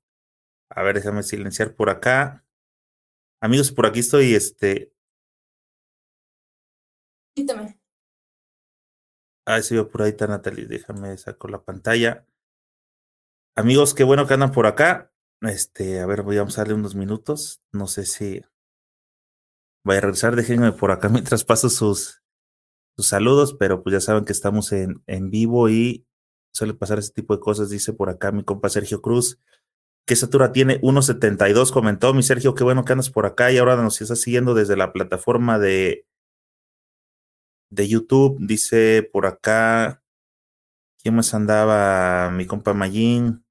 A 0.70 0.84
ver, 0.84 0.96
déjame 0.96 1.24
silenciar 1.24 1.76
por 1.76 1.90
acá. 1.90 2.46
Amigos, 3.42 3.72
por 3.72 3.86
aquí 3.86 4.00
estoy, 4.00 4.36
este, 4.36 4.94
Permíteme. 7.34 7.80
Ahí 9.46 9.64
se 9.64 9.76
vio 9.76 9.90
por 9.90 10.02
ahí 10.02 10.10
está 10.12 10.28
Natalie. 10.28 10.68
Déjame 10.68 11.18
saco 11.18 11.48
la 11.48 11.64
pantalla. 11.64 12.26
Amigos, 13.56 13.94
qué 13.94 14.04
bueno 14.04 14.28
que 14.28 14.34
andan 14.34 14.52
por 14.52 14.66
acá. 14.66 15.12
Este, 15.42 16.00
a 16.00 16.06
ver, 16.06 16.22
voy 16.22 16.38
a 16.38 16.44
darle 16.44 16.74
unos 16.74 16.96
minutos. 16.96 17.62
No 17.72 17.88
sé 17.88 18.06
si 18.06 18.42
vaya 19.84 20.00
a 20.00 20.02
regresar. 20.02 20.36
Déjenme 20.36 20.72
por 20.74 20.92
acá 20.92 21.10
mientras 21.10 21.44
paso 21.44 21.70
sus, 21.70 22.22
sus 22.96 23.08
saludos, 23.08 23.56
pero 23.58 23.82
pues 23.82 23.94
ya 23.94 24.02
saben 24.02 24.26
que 24.26 24.34
estamos 24.34 24.72
en, 24.72 25.04
en 25.08 25.30
vivo 25.32 25.70
y 25.70 26.06
suele 26.52 26.74
pasar 26.74 27.00
ese 27.00 27.14
tipo 27.14 27.36
de 27.36 27.40
cosas. 27.42 27.70
Dice 27.70 27.94
por 27.94 28.10
acá 28.10 28.32
mi 28.32 28.44
compa 28.44 28.70
Sergio 28.70 29.02
Cruz. 29.02 29.40
¿Qué 30.06 30.14
estatura 30.14 30.52
tiene? 30.52 30.82
1.72, 30.82 31.72
comentó 31.72 32.14
mi 32.14 32.24
Sergio. 32.24 32.56
Qué 32.56 32.64
bueno 32.64 32.86
que 32.86 32.94
andas 32.94 33.10
por 33.10 33.26
acá 33.26 33.52
y 33.52 33.58
ahora 33.58 33.76
nos 33.76 34.02
estás 34.02 34.22
siguiendo 34.22 34.54
desde 34.54 34.76
la 34.76 34.94
plataforma 34.94 35.60
de 35.60 36.06
de 37.72 37.88
YouTube, 37.88 38.38
dice 38.40 39.10
por 39.12 39.26
acá, 39.26 40.04
¿quién 41.02 41.16
más 41.16 41.34
andaba? 41.34 42.30
Mi 42.30 42.46
compa 42.46 42.74
Mayín. 42.74 43.44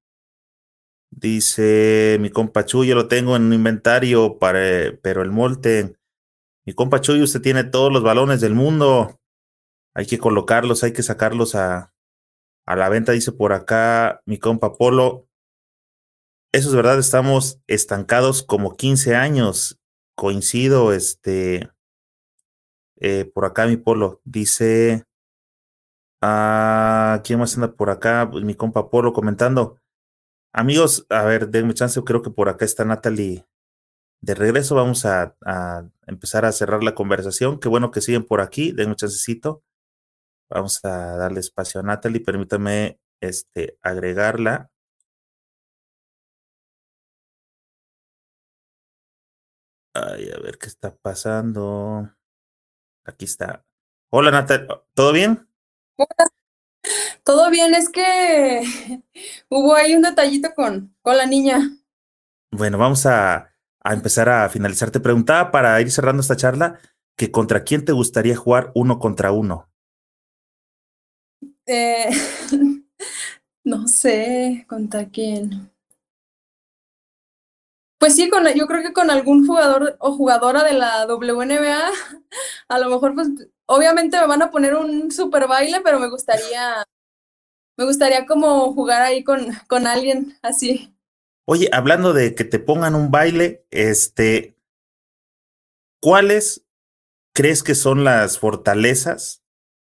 Dice 1.09 2.17
mi 2.21 2.29
compa 2.29 2.65
Chuy, 2.65 2.87
yo 2.87 2.95
lo 2.95 3.09
tengo 3.09 3.35
en 3.35 3.43
un 3.43 3.53
inventario, 3.53 4.39
para, 4.39 4.97
pero 5.01 5.21
el 5.23 5.31
Molten. 5.31 5.97
Mi 6.65 6.73
compa 6.73 7.01
Chuy, 7.01 7.21
usted 7.21 7.41
tiene 7.41 7.65
todos 7.65 7.91
los 7.91 8.03
balones 8.03 8.39
del 8.39 8.55
mundo. 8.55 9.19
Hay 9.93 10.05
que 10.05 10.19
colocarlos, 10.19 10.83
hay 10.83 10.93
que 10.93 11.03
sacarlos 11.03 11.55
a, 11.55 11.93
a 12.65 12.75
la 12.75 12.89
venta, 12.89 13.11
dice 13.11 13.31
por 13.31 13.53
acá 13.53 14.21
mi 14.25 14.37
compa 14.37 14.73
Polo. 14.77 15.27
Eso 16.53 16.69
es 16.69 16.75
verdad, 16.75 16.99
estamos 16.99 17.59
estancados 17.67 18.43
como 18.43 18.75
15 18.75 19.15
años. 19.15 19.79
Coincido, 20.15 20.93
este, 20.93 21.71
eh, 22.97 23.25
por 23.33 23.45
acá 23.45 23.65
mi 23.67 23.77
Polo 23.77 24.21
dice, 24.25 25.05
ah, 26.21 27.21
¿quién 27.23 27.39
más 27.39 27.55
anda 27.55 27.73
por 27.73 27.89
acá? 27.89 28.29
Pues 28.31 28.43
mi 28.43 28.55
compa 28.55 28.89
Polo 28.89 29.13
comentando. 29.13 29.79
Amigos, 30.53 31.05
a 31.09 31.23
ver, 31.23 31.49
denme 31.49 31.73
chance, 31.73 32.01
creo 32.03 32.21
que 32.21 32.29
por 32.29 32.49
acá 32.49 32.65
está 32.65 32.85
Natalie 32.85 33.45
de 34.21 34.35
regreso. 34.35 34.75
Vamos 34.75 35.05
a, 35.05 35.35
a 35.45 35.85
empezar 36.07 36.45
a 36.45 36.51
cerrar 36.51 36.83
la 36.83 36.95
conversación. 36.95 37.59
Qué 37.59 37.69
bueno 37.69 37.91
que 37.91 38.01
siguen 38.01 38.25
por 38.25 38.41
aquí, 38.41 38.71
denme 38.71 38.95
chancecito. 38.95 39.63
Vamos 40.51 40.83
a 40.83 41.15
darle 41.15 41.39
espacio 41.39 41.79
a 41.79 41.83
Natalie. 41.83 42.19
Permítame 42.19 42.99
este, 43.21 43.77
agregarla. 43.81 44.69
Ay, 49.93 50.29
a 50.29 50.39
ver 50.41 50.57
qué 50.57 50.67
está 50.67 50.93
pasando. 50.93 52.13
Aquí 53.05 53.23
está. 53.23 53.65
Hola, 54.09 54.31
Natalie. 54.31 54.67
¿Todo 54.93 55.13
bien? 55.13 55.47
Hola. 55.95 56.27
Todo 57.23 57.49
bien, 57.49 57.73
es 57.73 57.89
que 57.89 58.63
hubo 59.49 59.75
ahí 59.75 59.95
un 59.95 60.01
detallito 60.01 60.53
con, 60.53 60.93
con 61.01 61.15
la 61.15 61.27
niña. 61.27 61.61
Bueno, 62.51 62.77
vamos 62.77 63.05
a, 63.05 63.53
a 63.81 63.93
empezar 63.93 64.27
a 64.27 64.49
finalizar. 64.49 64.91
Te 64.91 64.99
preguntaba 64.99 65.49
para 65.49 65.79
ir 65.79 65.89
cerrando 65.91 66.21
esta 66.21 66.35
charla 66.35 66.77
que 67.15 67.31
contra 67.31 67.63
quién 67.63 67.85
te 67.85 67.93
gustaría 67.93 68.35
jugar 68.35 68.71
uno 68.75 68.99
contra 68.99 69.31
uno. 69.31 69.70
Eh, 71.65 72.09
no 73.63 73.87
sé 73.87 74.65
contra 74.67 75.07
quién. 75.09 75.71
Pues 77.99 78.15
sí, 78.15 78.29
con, 78.29 78.47
yo 78.55 78.65
creo 78.65 78.81
que 78.81 78.93
con 78.93 79.11
algún 79.11 79.45
jugador 79.45 79.95
o 79.99 80.13
jugadora 80.13 80.63
de 80.63 80.73
la 80.73 81.05
WNBA, 81.05 81.91
a 82.67 82.79
lo 82.79 82.89
mejor, 82.89 83.13
pues, 83.13 83.27
obviamente 83.67 84.19
me 84.19 84.25
van 84.25 84.41
a 84.41 84.49
poner 84.49 84.75
un 84.75 85.11
super 85.11 85.47
baile, 85.47 85.81
pero 85.83 85.99
me 85.99 86.09
gustaría, 86.09 86.83
me 87.77 87.85
gustaría 87.85 88.25
como 88.25 88.73
jugar 88.73 89.03
ahí 89.03 89.23
con, 89.23 89.53
con 89.67 89.85
alguien 89.85 90.35
así. 90.41 90.95
Oye, 91.45 91.69
hablando 91.71 92.13
de 92.13 92.33
que 92.33 92.43
te 92.43 92.57
pongan 92.57 92.95
un 92.95 93.11
baile, 93.11 93.65
este, 93.69 94.55
¿cuáles 96.01 96.65
crees 97.33 97.61
que 97.61 97.75
son 97.75 98.03
las 98.03 98.39
fortalezas 98.39 99.40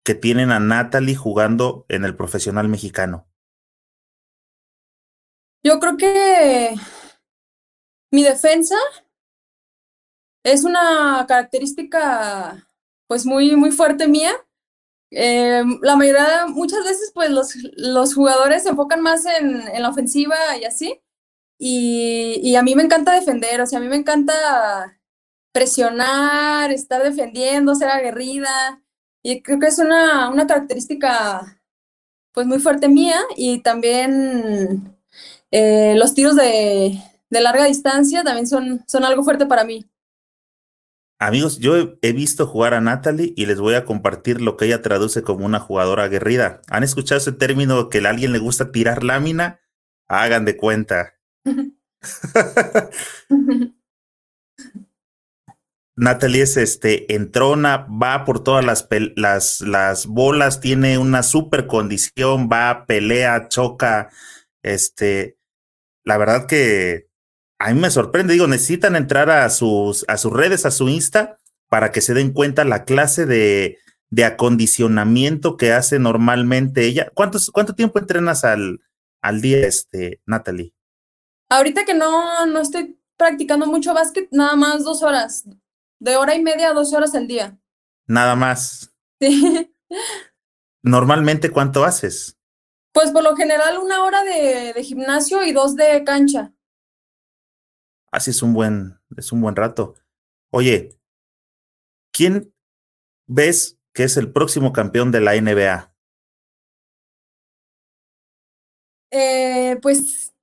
que 0.05 0.15
tienen 0.15 0.51
a 0.51 0.61
Natalie 0.61 1.15
jugando 1.15 1.87
en 1.89 2.05
el 2.05 2.17
profesional 2.17 2.69
mexicano? 2.69 3.27
Yo 5.63 5.79
creo 5.79 5.97
que 5.97 6.75
mi 8.11 8.23
defensa 8.23 8.77
es 10.43 10.65
una 10.65 11.25
característica 11.29 12.67
pues 13.07 13.27
muy, 13.27 13.57
muy 13.57 13.71
fuerte 13.71 14.09
mía. 14.09 14.33
Eh, 15.11 15.63
la 15.83 15.97
mayoría, 15.97 16.47
muchas 16.47 16.85
veces 16.85 17.11
pues 17.13 17.31
los, 17.31 17.55
los 17.77 18.15
jugadores 18.15 18.63
se 18.63 18.71
enfocan 18.71 19.01
más 19.03 19.27
en, 19.27 19.63
en 19.69 19.83
la 19.83 19.91
ofensiva 19.91 20.37
y 20.61 20.65
así. 20.65 21.01
Y, 21.59 22.41
y, 22.43 22.57
a 22.57 22.63
mí 22.63 22.75
me 22.75 22.83
encanta 22.83 23.13
defender, 23.13 23.61
o 23.61 23.67
sea, 23.67 23.81
a 23.81 23.83
mí 23.83 23.89
me 23.89 23.97
encanta 23.97 24.99
presionar, 25.53 26.71
estar 26.73 27.03
defendiendo, 27.03 27.75
ser 27.75 27.91
aguerrida. 27.91 28.83
Y 29.23 29.43
creo 29.43 29.59
que 29.59 29.67
es 29.67 29.79
una, 29.79 30.31
una 30.31 30.47
característica 30.47 31.61
pues 32.33 32.47
muy 32.47 32.59
fuerte 32.59 32.89
mía 32.89 33.21
y 33.37 33.61
también 33.61 34.97
eh, 35.51 35.95
los 35.97 36.15
tiros 36.15 36.37
de, 36.37 36.99
de, 37.29 37.41
larga 37.41 37.65
distancia 37.65 38.23
también 38.23 38.47
son, 38.47 38.85
son 38.87 39.05
algo 39.05 39.25
fuerte 39.25 39.47
para 39.47 39.65
mí. 39.65 39.91
Amigos, 41.19 41.59
yo 41.59 41.77
he, 41.77 41.99
he, 42.01 42.13
visto 42.13 42.47
jugar 42.47 42.73
a 42.73 42.81
Natalie 42.81 43.35
y 43.37 43.45
les 43.45 43.61
voy 43.61 43.75
a 43.75 43.85
compartir 43.85 44.41
lo 44.41 44.57
que 44.57 44.67
ella 44.67 44.81
traduce 44.81 45.23
como 45.23 45.45
una 45.45 45.61
jugadora 45.61 46.05
aguerrida. 46.05 46.63
¿Han 46.69 46.83
escuchado 46.83 47.19
ese 47.19 47.33
término 47.33 47.91
que 47.91 47.99
a 47.99 48.09
alguien 48.09 48.33
le 48.33 48.39
gusta 48.39 48.73
tirar 48.73 49.05
lámina? 49.05 49.61
Hagan 50.09 50.47
de 50.47 50.57
cuenta. 50.57 51.15
Natalie 56.01 56.43
es 56.43 56.57
este, 56.57 57.15
entrona, 57.15 57.87
va 57.87 58.25
por 58.25 58.43
todas 58.43 58.65
las, 58.65 58.89
las, 59.17 59.61
las 59.61 60.07
bolas, 60.07 60.61
tiene 60.61 60.97
una 60.97 61.23
super 61.23 61.67
condición, 61.67 62.49
va, 62.51 62.87
pelea, 62.87 63.49
choca. 63.49 64.09
Este, 64.63 65.37
la 66.03 66.17
verdad 66.17 66.47
que 66.47 67.09
a 67.59 67.75
mí 67.75 67.79
me 67.79 67.91
sorprende. 67.91 68.33
Digo, 68.33 68.47
necesitan 68.47 68.97
entrar 68.97 69.29
a 69.29 69.51
sus, 69.51 70.07
a 70.09 70.17
sus 70.17 70.33
redes, 70.33 70.65
a 70.65 70.71
su 70.71 70.89
Insta, 70.89 71.39
para 71.69 71.93
que 71.93 72.01
se 72.01 72.15
den 72.15 72.33
cuenta 72.33 72.65
la 72.65 72.87
clase 72.87 73.27
de, 73.27 73.77
de 74.09 74.25
acondicionamiento 74.25 75.59
que 75.59 75.75
hace 75.75 75.99
normalmente 75.99 76.87
ella. 76.87 77.11
¿Cuántos, 77.13 77.51
¿Cuánto 77.51 77.75
tiempo 77.75 77.99
entrenas 77.99 78.45
al, 78.45 78.81
al 79.21 79.43
día, 79.43 79.67
este, 79.67 80.23
Natalie? 80.25 80.73
Ahorita 81.51 81.85
que 81.85 81.93
no, 81.93 82.47
no 82.47 82.61
estoy 82.61 82.99
practicando 83.19 83.67
mucho 83.67 83.93
básquet, 83.93 84.29
nada 84.31 84.57
más 84.57 84.83
dos 84.83 85.03
horas, 85.03 85.45
de 86.01 86.17
hora 86.17 86.35
y 86.35 86.43
media 86.43 86.71
a 86.71 86.75
dos 86.75 86.93
horas 86.93 87.15
al 87.15 87.29
día. 87.29 87.59
Nada 88.07 88.35
más. 88.35 88.93
Sí. 89.21 89.73
Normalmente, 90.83 91.51
¿cuánto 91.51 91.85
haces? 91.85 92.39
Pues 92.93 93.11
por 93.13 93.23
lo 93.23 93.37
general 93.37 93.79
una 93.79 94.03
hora 94.03 94.25
de, 94.25 94.73
de 94.73 94.83
gimnasio 94.83 95.45
y 95.45 95.53
dos 95.53 95.77
de 95.77 96.03
cancha. 96.05 96.53
Así 98.11 98.31
es 98.31 98.43
un 98.43 98.53
buen, 98.55 98.99
es 99.17 99.31
un 99.31 99.41
buen 99.41 99.55
rato. 99.55 99.95
Oye, 100.51 100.99
¿quién 102.13 102.53
ves 103.29 103.79
que 103.95 104.05
es 104.05 104.17
el 104.17 104.33
próximo 104.33 104.73
campeón 104.73 105.13
de 105.13 105.21
la 105.21 105.41
NBA? 105.41 105.95
Eh, 109.13 109.79
pues 109.83 110.35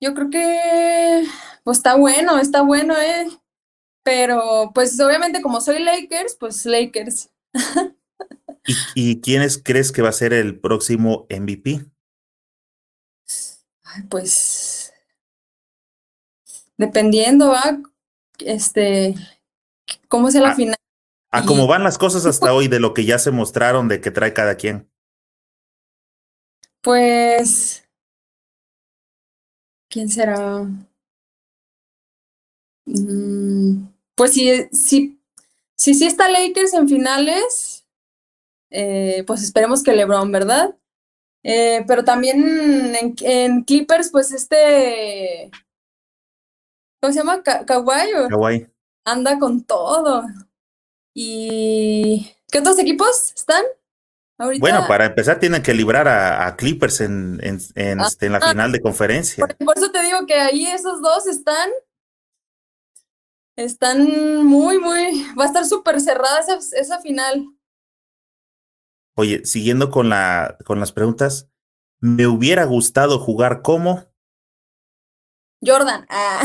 yo 0.00 0.14
creo 0.14 0.30
que 0.30 1.24
pues 1.64 1.78
está 1.78 1.96
bueno, 1.96 2.38
está 2.38 2.62
bueno, 2.62 2.94
eh. 3.00 3.28
Pero 4.02 4.70
pues 4.74 4.98
obviamente 5.00 5.42
como 5.42 5.60
soy 5.60 5.80
Lakers, 5.82 6.36
pues 6.38 6.64
Lakers. 6.66 7.30
¿Y, 8.66 8.84
¿Y 8.94 9.20
quiénes 9.20 9.58
crees 9.62 9.92
que 9.92 10.02
va 10.02 10.08
a 10.10 10.12
ser 10.12 10.32
el 10.32 10.58
próximo 10.60 11.26
MVP? 11.30 11.84
Ay, 13.84 14.02
pues 14.08 14.92
dependiendo, 16.76 17.48
¿va? 17.50 17.78
Este, 18.38 19.14
cómo 20.08 20.30
sea 20.30 20.42
la 20.42 20.50
Ah, 20.50 20.54
final. 20.54 20.76
A 21.32 21.44
cómo 21.44 21.66
van 21.66 21.84
las 21.84 21.98
cosas 21.98 22.26
hasta 22.26 22.52
hoy 22.54 22.68
de 22.68 22.80
lo 22.80 22.94
que 22.94 23.04
ya 23.04 23.18
se 23.18 23.30
mostraron 23.30 23.88
de 23.88 24.00
que 24.00 24.10
trae 24.10 24.32
cada 24.32 24.56
quien. 24.56 24.88
pues, 26.82 27.82
¿quién 29.88 30.08
será? 30.08 30.66
Mm, 32.92 33.86
pues 34.14 34.32
si, 34.32 34.68
si, 34.72 35.20
si 35.76 35.94
sí 35.94 36.06
está 36.06 36.28
Lakers 36.28 36.74
en 36.74 36.88
finales, 36.88 37.86
eh, 38.70 39.24
pues 39.26 39.42
esperemos 39.42 39.82
que 39.82 39.92
LeBron, 39.94 40.30
¿verdad? 40.32 40.74
Eh, 41.42 41.84
pero 41.86 42.04
también 42.04 42.94
en, 42.94 43.14
en 43.20 43.64
Clippers, 43.64 44.10
pues 44.10 44.30
este, 44.32 45.50
¿cómo 47.00 47.12
se 47.12 47.18
llama? 47.20 47.42
Ka- 47.42 47.64
Kawhi 47.64 48.28
Kawhi. 48.28 48.66
anda 49.04 49.38
con 49.38 49.64
todo. 49.64 50.24
¿Y 51.14 52.30
qué 52.52 52.58
otros 52.60 52.78
equipos 52.78 53.32
están 53.34 53.64
ahorita? 54.38 54.60
Bueno, 54.60 54.86
para 54.86 55.06
empezar 55.06 55.40
tienen 55.40 55.62
que 55.62 55.74
librar 55.74 56.06
a, 56.08 56.46
a 56.46 56.56
Clippers 56.56 57.00
en, 57.00 57.40
en, 57.42 57.58
en, 57.74 58.00
Ah, 58.00 58.06
este, 58.06 58.26
en 58.26 58.32
la 58.32 58.38
ah, 58.38 58.50
final 58.50 58.70
de 58.72 58.80
conferencia. 58.80 59.46
por, 59.46 59.56
por 59.56 59.78
eso 59.78 59.90
te 59.90 60.02
digo 60.02 60.26
que 60.26 60.34
ahí 60.34 60.66
esos 60.66 61.00
dos 61.02 61.26
están, 61.26 61.70
están 63.64 64.44
muy, 64.44 64.78
muy, 64.78 65.26
va 65.38 65.44
a 65.44 65.46
estar 65.46 65.64
súper 65.66 66.00
cerrada 66.00 66.40
esa, 66.40 66.58
esa 66.78 67.00
final. 67.00 67.46
Oye, 69.16 69.44
siguiendo 69.44 69.90
con, 69.90 70.08
la, 70.08 70.56
con 70.64 70.80
las 70.80 70.92
preguntas, 70.92 71.48
me 72.00 72.26
hubiera 72.26 72.64
gustado 72.64 73.18
jugar 73.18 73.62
como 73.62 74.10
Jordan, 75.62 76.06
ah, 76.08 76.42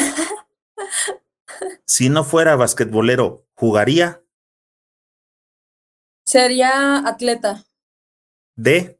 si 1.85 2.09
no 2.09 2.23
fuera 2.25 2.55
basquetbolero, 2.55 3.47
¿jugaría 3.55 4.21
sería 6.25 7.07
atleta 7.07 7.63
de? 8.55 8.99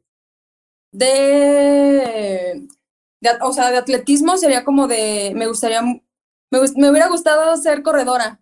de, 0.96 2.66
de, 3.20 3.30
o 3.42 3.52
sea, 3.52 3.70
de 3.70 3.76
atletismo 3.76 4.38
sería 4.38 4.64
como 4.64 4.88
de, 4.88 5.32
me 5.34 5.46
gustaría, 5.46 5.82
me, 6.50 6.90
hubiera 6.90 7.08
gustado 7.08 7.56
ser 7.56 7.82
corredora. 7.82 8.40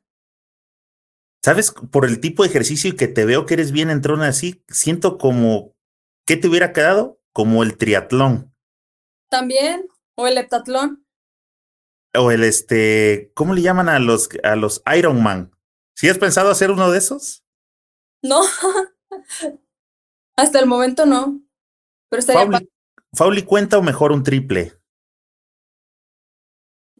¿Sabes? 1.44 1.72
Por 1.72 2.06
el 2.06 2.20
tipo 2.20 2.42
de 2.42 2.48
ejercicio 2.48 2.90
y 2.90 2.96
que 2.96 3.08
te 3.08 3.24
veo 3.24 3.44
que 3.44 3.54
eres 3.54 3.70
bien 3.70 3.90
entrona 3.90 4.28
así, 4.28 4.64
siento 4.68 5.18
como, 5.18 5.74
¿qué 6.26 6.36
te 6.36 6.48
hubiera 6.48 6.72
quedado? 6.72 7.20
como 7.34 7.62
el 7.64 7.76
triatlón. 7.76 8.54
También, 9.28 9.86
o 10.14 10.26
el 10.26 10.38
heptatlón. 10.38 11.04
O 12.16 12.30
el 12.30 12.44
este, 12.44 13.32
¿cómo 13.34 13.52
le 13.54 13.62
llaman 13.62 13.88
a 13.88 13.98
los 13.98 14.30
a 14.44 14.54
los 14.54 14.82
Ironman? 14.96 15.50
¿Sí 15.96 16.08
has 16.08 16.16
pensado 16.16 16.48
hacer 16.48 16.70
uno 16.70 16.90
de 16.90 16.98
esos? 16.98 17.44
No. 18.22 18.40
Hasta 20.36 20.60
el 20.60 20.66
momento 20.66 21.04
no. 21.06 21.42
Pero 22.08 22.20
estaría 22.20 22.42
Fauli, 22.42 22.70
Fauli 23.12 23.42
cuenta 23.42 23.78
o 23.78 23.82
mejor 23.82 24.12
un 24.12 24.22
triple. 24.22 24.80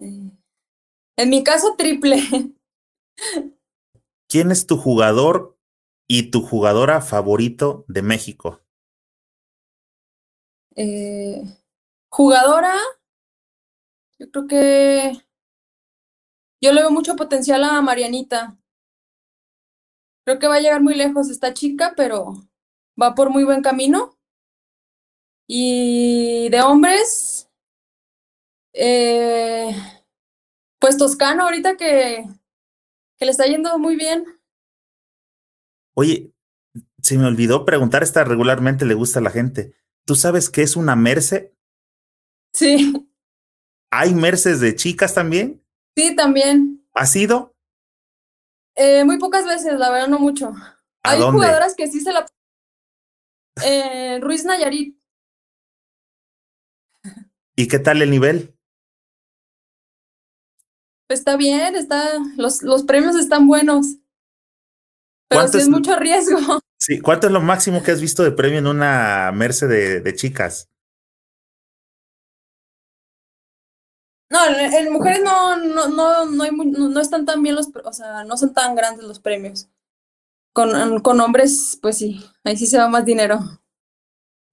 Eh, 0.01 0.32
En 1.16 1.31
mi 1.31 1.45
caso, 1.45 1.77
triple. 1.77 2.19
¿Quién 4.28 4.51
es 4.51 4.66
tu 4.66 4.77
jugador 4.77 5.57
y 6.09 6.31
tu 6.31 6.43
jugadora 6.43 7.01
favorito 7.01 7.85
de 7.89 8.03
México? 8.03 8.61
Eh, 10.77 11.45
jugadora, 12.11 12.74
yo 14.19 14.31
creo 14.31 14.47
que 14.49 15.12
yo 16.61 16.73
le 16.73 16.81
veo 16.81 16.91
mucho 16.91 17.15
potencial 17.15 17.62
a 17.62 17.81
Marianita. 17.81 18.59
Creo 20.24 20.39
que 20.39 20.49
va 20.49 20.57
a 20.57 20.61
llegar 20.61 20.82
muy 20.82 20.95
lejos 20.95 21.31
esta 21.31 21.53
chica, 21.55 21.93
pero 21.97 22.35
va 23.01 23.15
por 23.15 23.31
muy 23.31 23.45
buen 23.45 23.62
camino. 23.62 24.19
Y 25.47 26.49
de 26.49 26.62
hombres, 26.62 27.51
eh, 28.73 29.77
pues 30.85 30.98
Toscano, 30.98 31.44
ahorita 31.44 31.78
que, 31.78 32.27
que 33.16 33.24
le 33.24 33.31
está 33.31 33.47
yendo 33.47 33.78
muy 33.78 33.97
bien. 33.97 34.23
Oye, 35.97 36.31
se 37.01 37.16
me 37.16 37.24
olvidó 37.24 37.65
preguntar, 37.65 38.02
esta 38.02 38.23
regularmente 38.23 38.85
le 38.85 38.93
gusta 38.93 39.19
a 39.19 39.23
la 39.23 39.31
gente. 39.31 39.74
¿Tú 40.05 40.15
sabes 40.15 40.51
qué 40.51 40.61
es 40.61 40.77
una 40.77 40.94
merce? 40.94 41.56
Sí, 42.52 43.09
¿Hay 43.90 44.15
merces 44.15 44.61
de 44.61 44.77
chicas 44.77 45.15
también? 45.15 45.65
sí, 45.97 46.15
también. 46.15 46.86
¿Ha 46.93 47.06
sido? 47.06 47.56
Eh, 48.77 49.05
muy 49.05 49.19
pocas 49.19 49.47
veces, 49.47 49.78
la 49.78 49.90
verdad, 49.90 50.09
no 50.09 50.19
mucho. 50.19 50.48
¿A 50.48 51.12
Hay 51.12 51.19
dónde? 51.19 51.39
jugadoras 51.39 51.74
que 51.74 51.86
sí 51.86 52.01
se 52.01 52.12
la... 52.12 52.27
Eh, 53.65 54.19
Ruiz 54.20 54.44
Nayarit, 54.44 54.98
¿Y 57.56 57.69
qué 57.69 57.78
tal 57.78 58.02
el 58.02 58.11
nivel? 58.11 58.55
Está 61.15 61.36
bien, 61.36 61.74
está, 61.77 62.19
los, 62.36 62.62
los 62.62 62.82
premios 62.85 63.16
están 63.16 63.47
buenos, 63.47 63.97
pero 65.28 65.43
¿Cuánto 65.43 65.53
sí 65.53 65.59
es 65.59 65.65
es- 65.65 65.70
mucho 65.70 65.97
riesgo. 65.97 66.39
Sí, 66.77 67.01
¿cuánto 67.01 67.28
es 67.28 67.32
lo 67.32 67.41
máximo 67.41 67.82
que 67.82 67.93
has 67.93 68.01
visto 68.03 68.23
de 68.23 68.32
premio 68.32 68.59
en 68.59 68.66
una 68.66 69.32
merce 69.32 69.66
de, 69.66 70.01
de 70.01 70.15
chicas? 70.15 70.69
No, 74.31 74.39
en, 74.47 74.93
mujeres 74.93 75.23
no, 75.24 75.57
no, 75.57 75.89
no, 75.89 76.27
no, 76.27 76.43
hay 76.43 76.51
no, 76.51 76.89
no 76.91 77.01
están 77.01 77.24
tan 77.24 77.43
bien 77.43 77.55
los, 77.55 77.69
o 77.85 77.93
sea, 77.93 78.24
no 78.24 78.36
son 78.36 78.53
tan 78.53 78.74
grandes 78.74 79.07
los 79.07 79.19
premios. 79.19 79.69
Con, 80.53 81.01
con 81.01 81.20
hombres, 81.20 81.78
pues 81.81 81.97
sí, 81.97 82.23
ahí 82.45 82.57
sí 82.57 82.66
se 82.66 82.77
va 82.77 82.89
más 82.89 83.05
dinero. 83.07 83.41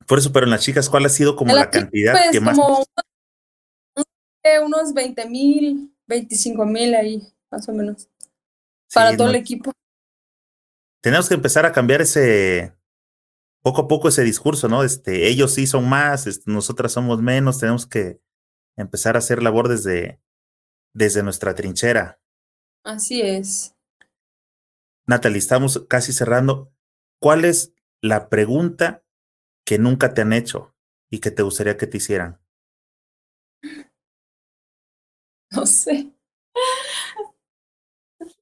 Por 0.07 0.19
eso, 0.19 0.31
pero 0.31 0.45
en 0.45 0.51
las 0.51 0.61
chicas, 0.61 0.89
¿cuál 0.89 1.05
ha 1.05 1.09
sido 1.09 1.35
como 1.35 1.53
la 1.53 1.69
cantidad 1.69 2.13
pues, 2.13 2.31
que 2.31 2.39
más? 2.39 2.57
como 2.57 2.85
eh, 4.43 4.59
unos 4.59 4.93
20 4.93 5.27
mil, 5.29 5.93
25 6.11 6.65
mil 6.65 6.93
ahí, 6.95 7.21
más 7.51 7.67
o 7.69 7.73
menos, 7.73 8.09
para 8.93 9.11
Sí, 9.11 9.17
todo 9.17 9.27
no, 9.27 9.33
el 9.33 9.37
equipo. 9.37 9.71
tenemos 11.01 11.27
que 11.29 11.35
empezar 11.35 11.65
a 11.65 11.71
cambiar 11.71 12.01
ese, 12.01 12.75
poco 13.63 13.81
a 13.81 13.87
poco 13.87 14.09
ese 14.09 14.23
discurso, 14.23 14.67
¿no? 14.67 14.83
Este, 14.83 15.27
ellos 15.29 15.53
sí 15.53 15.67
son 15.67 15.87
más, 15.89 16.27
este, 16.27 16.51
nosotras 16.51 16.91
somos 16.91 17.21
menos, 17.21 17.59
tenemos 17.59 17.87
que 17.87 18.21
empezar 18.77 19.15
a 19.15 19.19
hacer 19.19 19.41
labor 19.41 19.67
desde, 19.69 20.21
desde 20.93 21.23
nuestra 21.23 21.55
trinchera. 21.55 22.19
Así 22.83 23.21
es. 23.21 23.75
Natalie, 25.07 25.39
estamos 25.39 25.85
casi 25.89 26.13
cerrando. 26.13 26.71
¿Cuál 27.19 27.45
es 27.45 27.73
la 28.01 28.29
pregunta 28.29 29.03
que 29.65 29.77
nunca 29.77 30.13
te 30.13 30.21
han 30.21 30.33
hecho 30.33 30.75
y 31.09 31.19
que 31.19 31.31
te 31.31 31.43
gustaría 31.43 31.77
que 31.77 31.87
te 31.87 31.97
hicieran? 31.97 32.39
No 35.55 35.65
sé. 35.65 36.09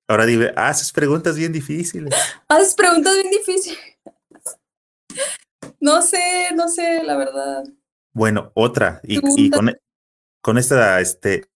Ahora 0.08 0.26
dime, 0.26 0.52
haces 0.56 0.92
preguntas 0.92 1.38
bien 1.38 1.52
difíciles. 1.52 2.14
Haces 2.48 2.76
preguntas 2.76 3.16
bien 3.16 3.32
difíciles. 3.32 3.80
No 5.80 6.02
sé, 6.02 6.50
no 6.56 6.68
sé, 6.68 7.04
la 7.04 7.16
verdad. 7.16 7.64
Bueno, 8.14 8.52
otra, 8.56 9.02
y, 9.04 9.20
y 9.40 9.50
con, 9.50 9.70
e- 9.70 9.80
con 10.42 10.58
esta, 10.58 11.00
este, 11.00 11.50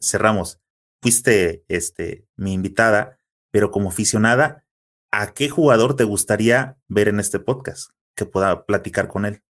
cerramos. 0.00 0.60
Fuiste, 1.02 1.64
este, 1.68 2.26
mi 2.36 2.52
invitada, 2.52 3.18
pero 3.50 3.70
como 3.70 3.88
aficionada, 3.88 4.66
¿a 5.12 5.32
qué 5.32 5.48
jugador 5.48 5.96
te 5.96 6.04
gustaría 6.04 6.78
ver 6.88 7.08
en 7.08 7.20
este 7.20 7.38
podcast? 7.38 7.90
Que 8.16 8.26
pueda 8.26 8.66
platicar 8.66 9.08
con 9.08 9.24
él 9.24 9.42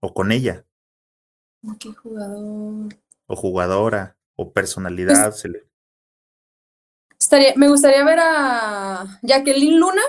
o 0.00 0.14
con 0.14 0.32
ella, 0.32 0.64
¿Qué 1.78 1.92
jugador? 1.92 2.94
o 3.26 3.36
jugadora, 3.36 4.16
o 4.36 4.52
personalidad. 4.52 5.30
se 5.32 5.48
le- 5.48 5.70
Estaría, 7.18 7.52
me 7.56 7.68
gustaría 7.68 8.02
ver 8.04 8.18
a 8.20 9.20
Jacqueline 9.22 9.78
Luna. 9.78 10.02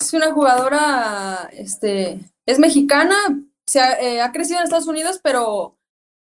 Es 0.00 0.12
una 0.12 0.32
jugadora, 0.32 1.48
este, 1.52 2.20
es 2.46 2.58
mexicana, 2.58 3.16
se 3.66 3.80
ha, 3.80 4.00
eh, 4.00 4.20
ha 4.20 4.30
crecido 4.30 4.58
en 4.58 4.64
Estados 4.64 4.86
Unidos, 4.86 5.18
pero 5.22 5.76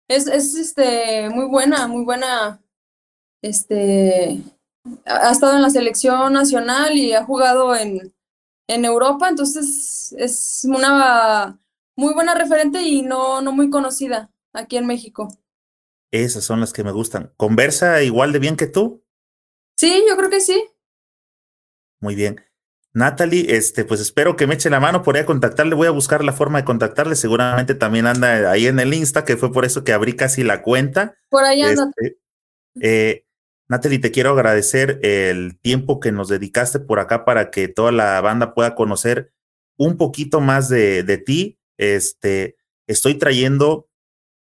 es, 0.08 0.26
es 0.26 0.54
este, 0.54 1.28
muy 1.28 1.46
buena, 1.46 1.86
muy 1.86 2.04
buena. 2.04 2.62
Este, 3.42 4.40
ha, 5.04 5.28
ha 5.28 5.32
estado 5.32 5.54
en 5.56 5.62
la 5.62 5.70
selección 5.70 6.32
nacional 6.32 6.96
y 6.96 7.12
ha 7.12 7.24
jugado 7.24 7.76
en, 7.76 8.14
en 8.68 8.84
Europa, 8.86 9.28
entonces 9.28 10.14
es 10.16 10.64
una 10.64 11.58
muy 11.96 12.14
buena 12.14 12.34
referente 12.34 12.82
y 12.82 13.02
no, 13.02 13.40
no 13.40 13.52
muy 13.52 13.70
conocida 13.70 14.30
aquí 14.52 14.76
en 14.76 14.86
México. 14.86 15.28
Esas 16.12 16.44
son 16.44 16.60
las 16.60 16.72
que 16.72 16.84
me 16.84 16.92
gustan. 16.92 17.32
¿Conversa 17.36 18.02
igual 18.02 18.32
de 18.32 18.38
bien 18.38 18.56
que 18.56 18.66
tú? 18.66 19.04
Sí, 19.76 20.04
yo 20.08 20.16
creo 20.16 20.30
que 20.30 20.40
sí. 20.40 20.64
Muy 22.00 22.14
bien. 22.14 22.40
Natalie, 22.92 23.54
este, 23.56 23.84
pues 23.84 24.00
espero 24.00 24.36
que 24.36 24.46
me 24.46 24.54
eche 24.54 24.70
la 24.70 24.80
mano 24.80 25.02
por 25.02 25.16
ahí 25.16 25.22
a 25.22 25.26
contactarle. 25.26 25.74
Voy 25.74 25.86
a 25.86 25.90
buscar 25.90 26.24
la 26.24 26.32
forma 26.32 26.58
de 26.58 26.64
contactarle. 26.64 27.14
Seguramente 27.14 27.74
también 27.74 28.06
anda 28.06 28.50
ahí 28.50 28.66
en 28.66 28.78
el 28.78 28.94
Insta, 28.94 29.24
que 29.24 29.36
fue 29.36 29.52
por 29.52 29.66
eso 29.66 29.84
que 29.84 29.92
abrí 29.92 30.16
casi 30.16 30.42
la 30.44 30.62
cuenta. 30.62 31.18
Por 31.28 31.44
ahí 31.44 31.60
anda. 31.60 31.90
Este, 31.96 32.18
eh, 32.80 33.26
Natalie, 33.68 33.98
te 33.98 34.12
quiero 34.12 34.30
agradecer 34.30 35.00
el 35.02 35.58
tiempo 35.60 36.00
que 36.00 36.12
nos 36.12 36.28
dedicaste 36.28 36.78
por 36.78 36.98
acá 36.98 37.26
para 37.26 37.50
que 37.50 37.68
toda 37.68 37.92
la 37.92 38.20
banda 38.22 38.54
pueda 38.54 38.74
conocer 38.74 39.34
un 39.76 39.98
poquito 39.98 40.40
más 40.40 40.70
de, 40.70 41.02
de 41.02 41.18
ti. 41.18 41.58
Este, 41.78 42.56
estoy 42.86 43.16
trayendo, 43.16 43.88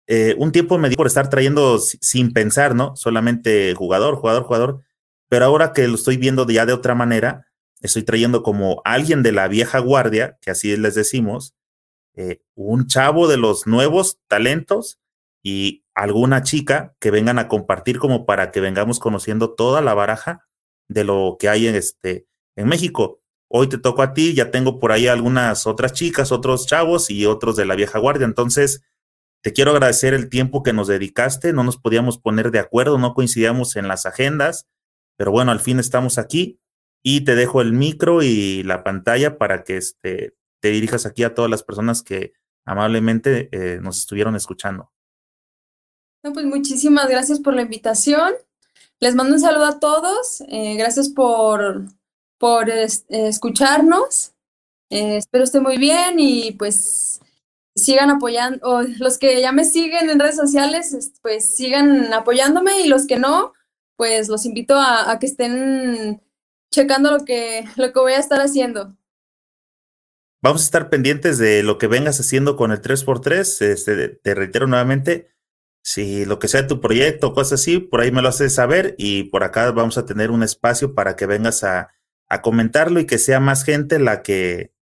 eh, 0.07 0.35
un 0.39 0.53
tiempo 0.53 0.78
me 0.78 0.89
di 0.89 0.97
por 0.97 1.07
estar 1.09 1.31
trayendo 1.31 1.78
si- 1.78 1.98
sin 2.01 2.32
pensar, 2.32 2.74
¿no? 2.74 2.97
Solamente 2.97 3.74
jugador, 3.74 4.16
jugador, 4.16 4.44
jugador. 4.44 4.82
Pero 5.28 5.47
ahora 5.47 5.73
que 5.73 5.89
lo 5.89 5.94
estoy 5.97 6.16
viendo 6.16 6.47
ya 6.48 6.66
de 6.66 6.73
otra 6.73 6.94
manera, 6.94 7.47
estoy 7.82 8.03
trayendo 8.05 8.43
como 8.43 8.82
alguien 8.85 9.23
de 9.23 9.32
la 9.32 9.48
vieja 9.48 9.78
guardia, 9.81 10.39
que 10.43 10.51
así 10.53 10.77
les 10.77 10.94
decimos, 10.94 11.55
eh, 12.15 12.40
un 12.55 12.86
chavo 12.86 13.28
de 13.28 13.36
los 13.36 13.66
nuevos 13.66 14.19
talentos 14.28 14.98
y 15.43 15.85
alguna 15.94 16.43
chica 16.43 16.94
que 17.01 17.11
vengan 17.11 17.39
a 17.39 17.48
compartir 17.48 17.98
como 17.98 18.27
para 18.27 18.51
que 18.53 18.61
vengamos 18.61 18.98
conociendo 18.98 19.55
toda 19.55 19.82
la 19.82 19.94
baraja 19.94 20.47
de 20.89 21.05
lo 21.05 21.36
que 21.39 21.48
hay 21.48 21.66
en 21.69 21.74
este 21.74 22.27
en 22.57 22.69
México. 22.69 23.20
Hoy 23.48 23.68
te 23.68 23.78
toco 23.78 24.02
a 24.02 24.12
ti, 24.12 24.35
ya 24.35 24.51
tengo 24.51 24.78
por 24.78 24.93
ahí 24.93 25.06
algunas 25.06 25.66
otras 25.66 25.93
chicas, 25.93 26.32
otros 26.32 26.66
chavos 26.66 27.10
y 27.10 27.27
otros 27.27 27.56
de 27.56 27.64
la 27.64 27.77
vieja 27.77 27.98
guardia. 27.98 28.24
Entonces, 28.24 28.82
te 29.43 29.52
quiero 29.52 29.70
agradecer 29.70 30.14
el 30.14 30.28
tiempo 30.28 30.62
que 30.62 30.73
nos 30.73 30.89
dedicaste. 30.89 31.52
No 31.52 31.62
nos 31.62 31.77
podíamos 31.77 32.18
poner 32.18 32.51
de 32.51 32.59
acuerdo, 32.59 32.98
no 32.98 33.14
coincidíamos 33.14 33.77
en 33.77 33.86
las 33.86 34.05
agendas, 34.05 34.66
pero 35.16 35.31
bueno, 35.31 35.52
al 35.52 35.60
fin 35.60 35.78
estamos 35.78 36.18
aquí 36.18 36.59
y 37.02 37.20
te 37.20 37.36
dejo 37.36 37.60
el 37.60 37.73
micro 37.73 38.23
y 38.23 38.64
la 38.64 38.82
pantalla 38.82 39.39
para 39.39 39.62
que 39.62 39.77
este, 39.77 40.35
te 40.60 40.70
dirijas 40.70 41.06
aquí 41.06 41.23
a 41.23 41.35
todas 41.35 41.51
las 41.51 41.62
personas 41.62 42.02
que 42.02 42.32
amablemente 42.64 43.48
eh, 43.52 43.78
nos 43.81 43.98
estuvieron 43.98 44.35
escuchando. 44.35 44.90
Pues 46.20 46.44
muchísimas 46.44 47.09
gracias 47.09 47.39
por 47.39 47.55
la 47.55 47.62
invitación. 47.62 48.32
Les 48.98 49.14
mando 49.14 49.35
un 49.35 49.40
saludo 49.40 49.66
a 49.66 49.78
todos. 49.78 50.40
eh, 50.48 50.74
gracias 50.77 51.09
por, 51.09 51.85
por 52.39 52.71
es- 52.71 53.05
escucharnos. 53.09 54.33
Eh, 54.91 55.17
espero 55.19 55.45
esté 55.45 55.61
muy 55.61 55.79
bien 55.79 56.19
y 56.19 56.53
pues 56.53 57.21
sigan 57.75 58.11
apoyando. 58.11 58.83
los 58.99 59.19
que 59.19 59.41
ya 59.41 59.53
me 59.53 59.65
siguen 59.65 60.09
en 60.11 60.19
redes 60.21 60.37
sociales, 60.37 60.93
es- 60.95 61.13
pues 61.23 61.55
sigan 61.57 62.13
apoyándome 62.13 62.81
y 62.81 62.89
los 62.89 63.07
que 63.07 63.17
no, 63.19 63.53
pues 63.97 64.29
los 64.29 64.45
invito 64.47 64.75
a, 64.77 65.11
a 65.11 65.19
que 65.19 65.27
estén 65.27 66.23
checando 66.73 67.11
lo 67.11 67.25
que, 67.25 67.65
lo 67.77 67.93
que 67.93 68.01
voy 68.01 68.13
a 68.13 68.19
estar 68.19 68.41
haciendo. 68.41 68.97
vamos 70.43 70.63
a 70.63 70.65
estar 70.67 70.91
pendientes 70.91 71.39
de 71.39 71.63
lo 71.65 71.77
que 71.79 71.87
vengas 71.89 72.21
haciendo 72.21 72.57
con 72.57 72.71
el 72.71 72.81
3x3. 72.81 73.63
Este, 73.63 74.09
te 74.09 74.35
reitero 74.35 74.67
nuevamente, 74.69 75.31
si 75.83 76.25
lo 76.25 76.39
que 76.39 76.49
sea 76.49 76.67
tu 76.67 76.81
proyecto 76.81 77.29
o 77.29 77.35
cosas 77.35 77.61
así, 77.61 77.79
por 77.79 78.01
ahí 78.01 78.13
me 78.13 78.23
lo 78.23 78.29
haces 78.29 78.55
saber 78.55 78.95
y 78.99 79.25
por 79.25 79.43
acá 79.45 79.71
vamos 79.73 79.99
a 79.99 80.05
tener 80.07 80.31
un 80.31 80.43
espacio 80.45 80.95
para 80.95 81.17
que 81.17 81.27
vengas 81.27 81.65
a, 81.65 81.91
a 82.28 82.43
comentarlo 82.43 83.01
y 83.01 83.07
que 83.07 83.19
sea 83.19 83.40
más 83.40 83.65
gente 83.65 83.98
la 83.98 84.23
que, 84.23 84.73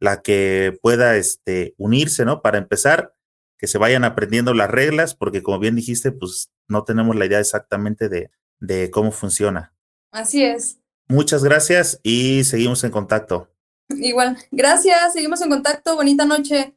la 0.00 0.22
que 0.22 0.78
pueda 0.82 1.16
este, 1.16 1.74
unirse, 1.76 2.24
¿no? 2.24 2.42
Para 2.42 2.58
empezar, 2.58 3.14
que 3.58 3.66
se 3.66 3.78
vayan 3.78 4.04
aprendiendo 4.04 4.54
las 4.54 4.70
reglas, 4.70 5.14
porque 5.14 5.42
como 5.42 5.58
bien 5.58 5.76
dijiste, 5.76 6.12
pues 6.12 6.50
no 6.68 6.84
tenemos 6.84 7.16
la 7.16 7.26
idea 7.26 7.40
exactamente 7.40 8.08
de, 8.08 8.30
de 8.60 8.90
cómo 8.90 9.12
funciona. 9.12 9.74
Así 10.12 10.44
es. 10.44 10.78
Muchas 11.08 11.44
gracias 11.44 12.00
y 12.02 12.44
seguimos 12.44 12.84
en 12.84 12.90
contacto. 12.90 13.50
Igual, 13.88 14.38
gracias, 14.50 15.12
seguimos 15.12 15.42
en 15.42 15.50
contacto, 15.50 15.96
bonita 15.96 16.24
noche. 16.24 16.74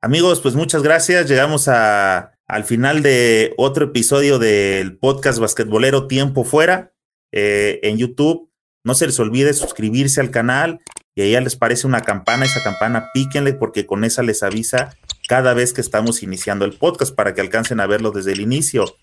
Amigos, 0.00 0.40
pues 0.40 0.54
muchas 0.54 0.82
gracias. 0.82 1.28
Llegamos 1.28 1.68
a, 1.68 2.38
al 2.46 2.64
final 2.64 3.02
de 3.02 3.54
otro 3.56 3.86
episodio 3.86 4.38
del 4.38 4.98
podcast 4.98 5.38
basquetbolero 5.38 6.06
Tiempo 6.06 6.44
Fuera 6.44 6.92
eh, 7.32 7.80
en 7.82 7.98
YouTube. 7.98 8.50
No 8.86 8.94
se 8.94 9.06
les 9.06 9.18
olvide 9.18 9.52
suscribirse 9.52 10.20
al 10.20 10.30
canal 10.30 10.80
y 11.16 11.22
ahí 11.22 11.42
les 11.42 11.56
parece 11.56 11.88
una 11.88 12.02
campana, 12.02 12.44
esa 12.44 12.62
campana 12.62 13.08
píquenle 13.12 13.52
porque 13.52 13.84
con 13.84 14.04
esa 14.04 14.22
les 14.22 14.44
avisa 14.44 14.96
cada 15.28 15.54
vez 15.54 15.72
que 15.72 15.80
estamos 15.80 16.22
iniciando 16.22 16.64
el 16.64 16.74
podcast 16.74 17.12
para 17.12 17.34
que 17.34 17.40
alcancen 17.40 17.80
a 17.80 17.88
verlo 17.88 18.12
desde 18.12 18.30
el 18.30 18.40
inicio. 18.40 18.96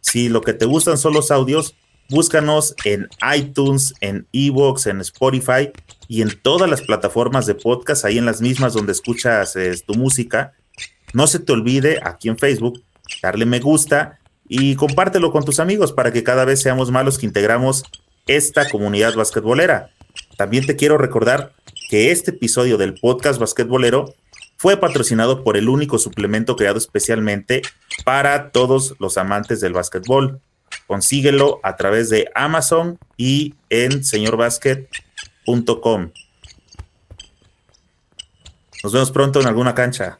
Si 0.00 0.28
lo 0.28 0.40
que 0.40 0.52
te 0.52 0.64
gustan 0.64 0.98
son 0.98 1.14
los 1.14 1.30
audios, 1.30 1.76
búscanos 2.08 2.74
en 2.84 3.08
iTunes, 3.36 3.94
en 4.00 4.26
Evox, 4.32 4.88
en 4.88 5.00
Spotify 5.00 5.70
y 6.08 6.22
en 6.22 6.36
todas 6.42 6.68
las 6.68 6.82
plataformas 6.82 7.46
de 7.46 7.54
podcast, 7.54 8.04
ahí 8.04 8.18
en 8.18 8.26
las 8.26 8.40
mismas 8.40 8.72
donde 8.72 8.90
escuchas 8.90 9.54
eh, 9.54 9.80
tu 9.86 9.94
música. 9.94 10.54
No 11.12 11.28
se 11.28 11.38
te 11.38 11.52
olvide 11.52 12.00
aquí 12.02 12.28
en 12.28 12.36
Facebook 12.36 12.82
darle 13.22 13.46
me 13.46 13.60
gusta 13.60 14.18
y 14.48 14.74
compártelo 14.74 15.30
con 15.30 15.44
tus 15.44 15.60
amigos 15.60 15.92
para 15.92 16.12
que 16.12 16.24
cada 16.24 16.44
vez 16.44 16.60
seamos 16.60 16.90
más 16.90 17.04
los 17.04 17.16
que 17.16 17.26
integramos 17.26 17.84
esta 18.36 18.68
comunidad 18.68 19.14
basquetbolera. 19.14 19.90
También 20.36 20.66
te 20.66 20.76
quiero 20.76 20.98
recordar 20.98 21.52
que 21.88 22.12
este 22.12 22.30
episodio 22.30 22.78
del 22.78 22.94
podcast 22.94 23.40
basquetbolero 23.40 24.14
fue 24.56 24.76
patrocinado 24.76 25.42
por 25.42 25.56
el 25.56 25.68
único 25.68 25.98
suplemento 25.98 26.54
creado 26.54 26.78
especialmente 26.78 27.62
para 28.04 28.50
todos 28.50 28.94
los 28.98 29.18
amantes 29.18 29.60
del 29.60 29.72
básquetbol. 29.72 30.40
Consíguelo 30.86 31.58
a 31.62 31.76
través 31.76 32.10
de 32.10 32.30
Amazon 32.34 32.98
y 33.16 33.54
en 33.68 34.04
señorbasket.com. 34.04 36.10
Nos 38.82 38.92
vemos 38.92 39.10
pronto 39.10 39.40
en 39.40 39.46
alguna 39.46 39.74
cancha. 39.74 40.18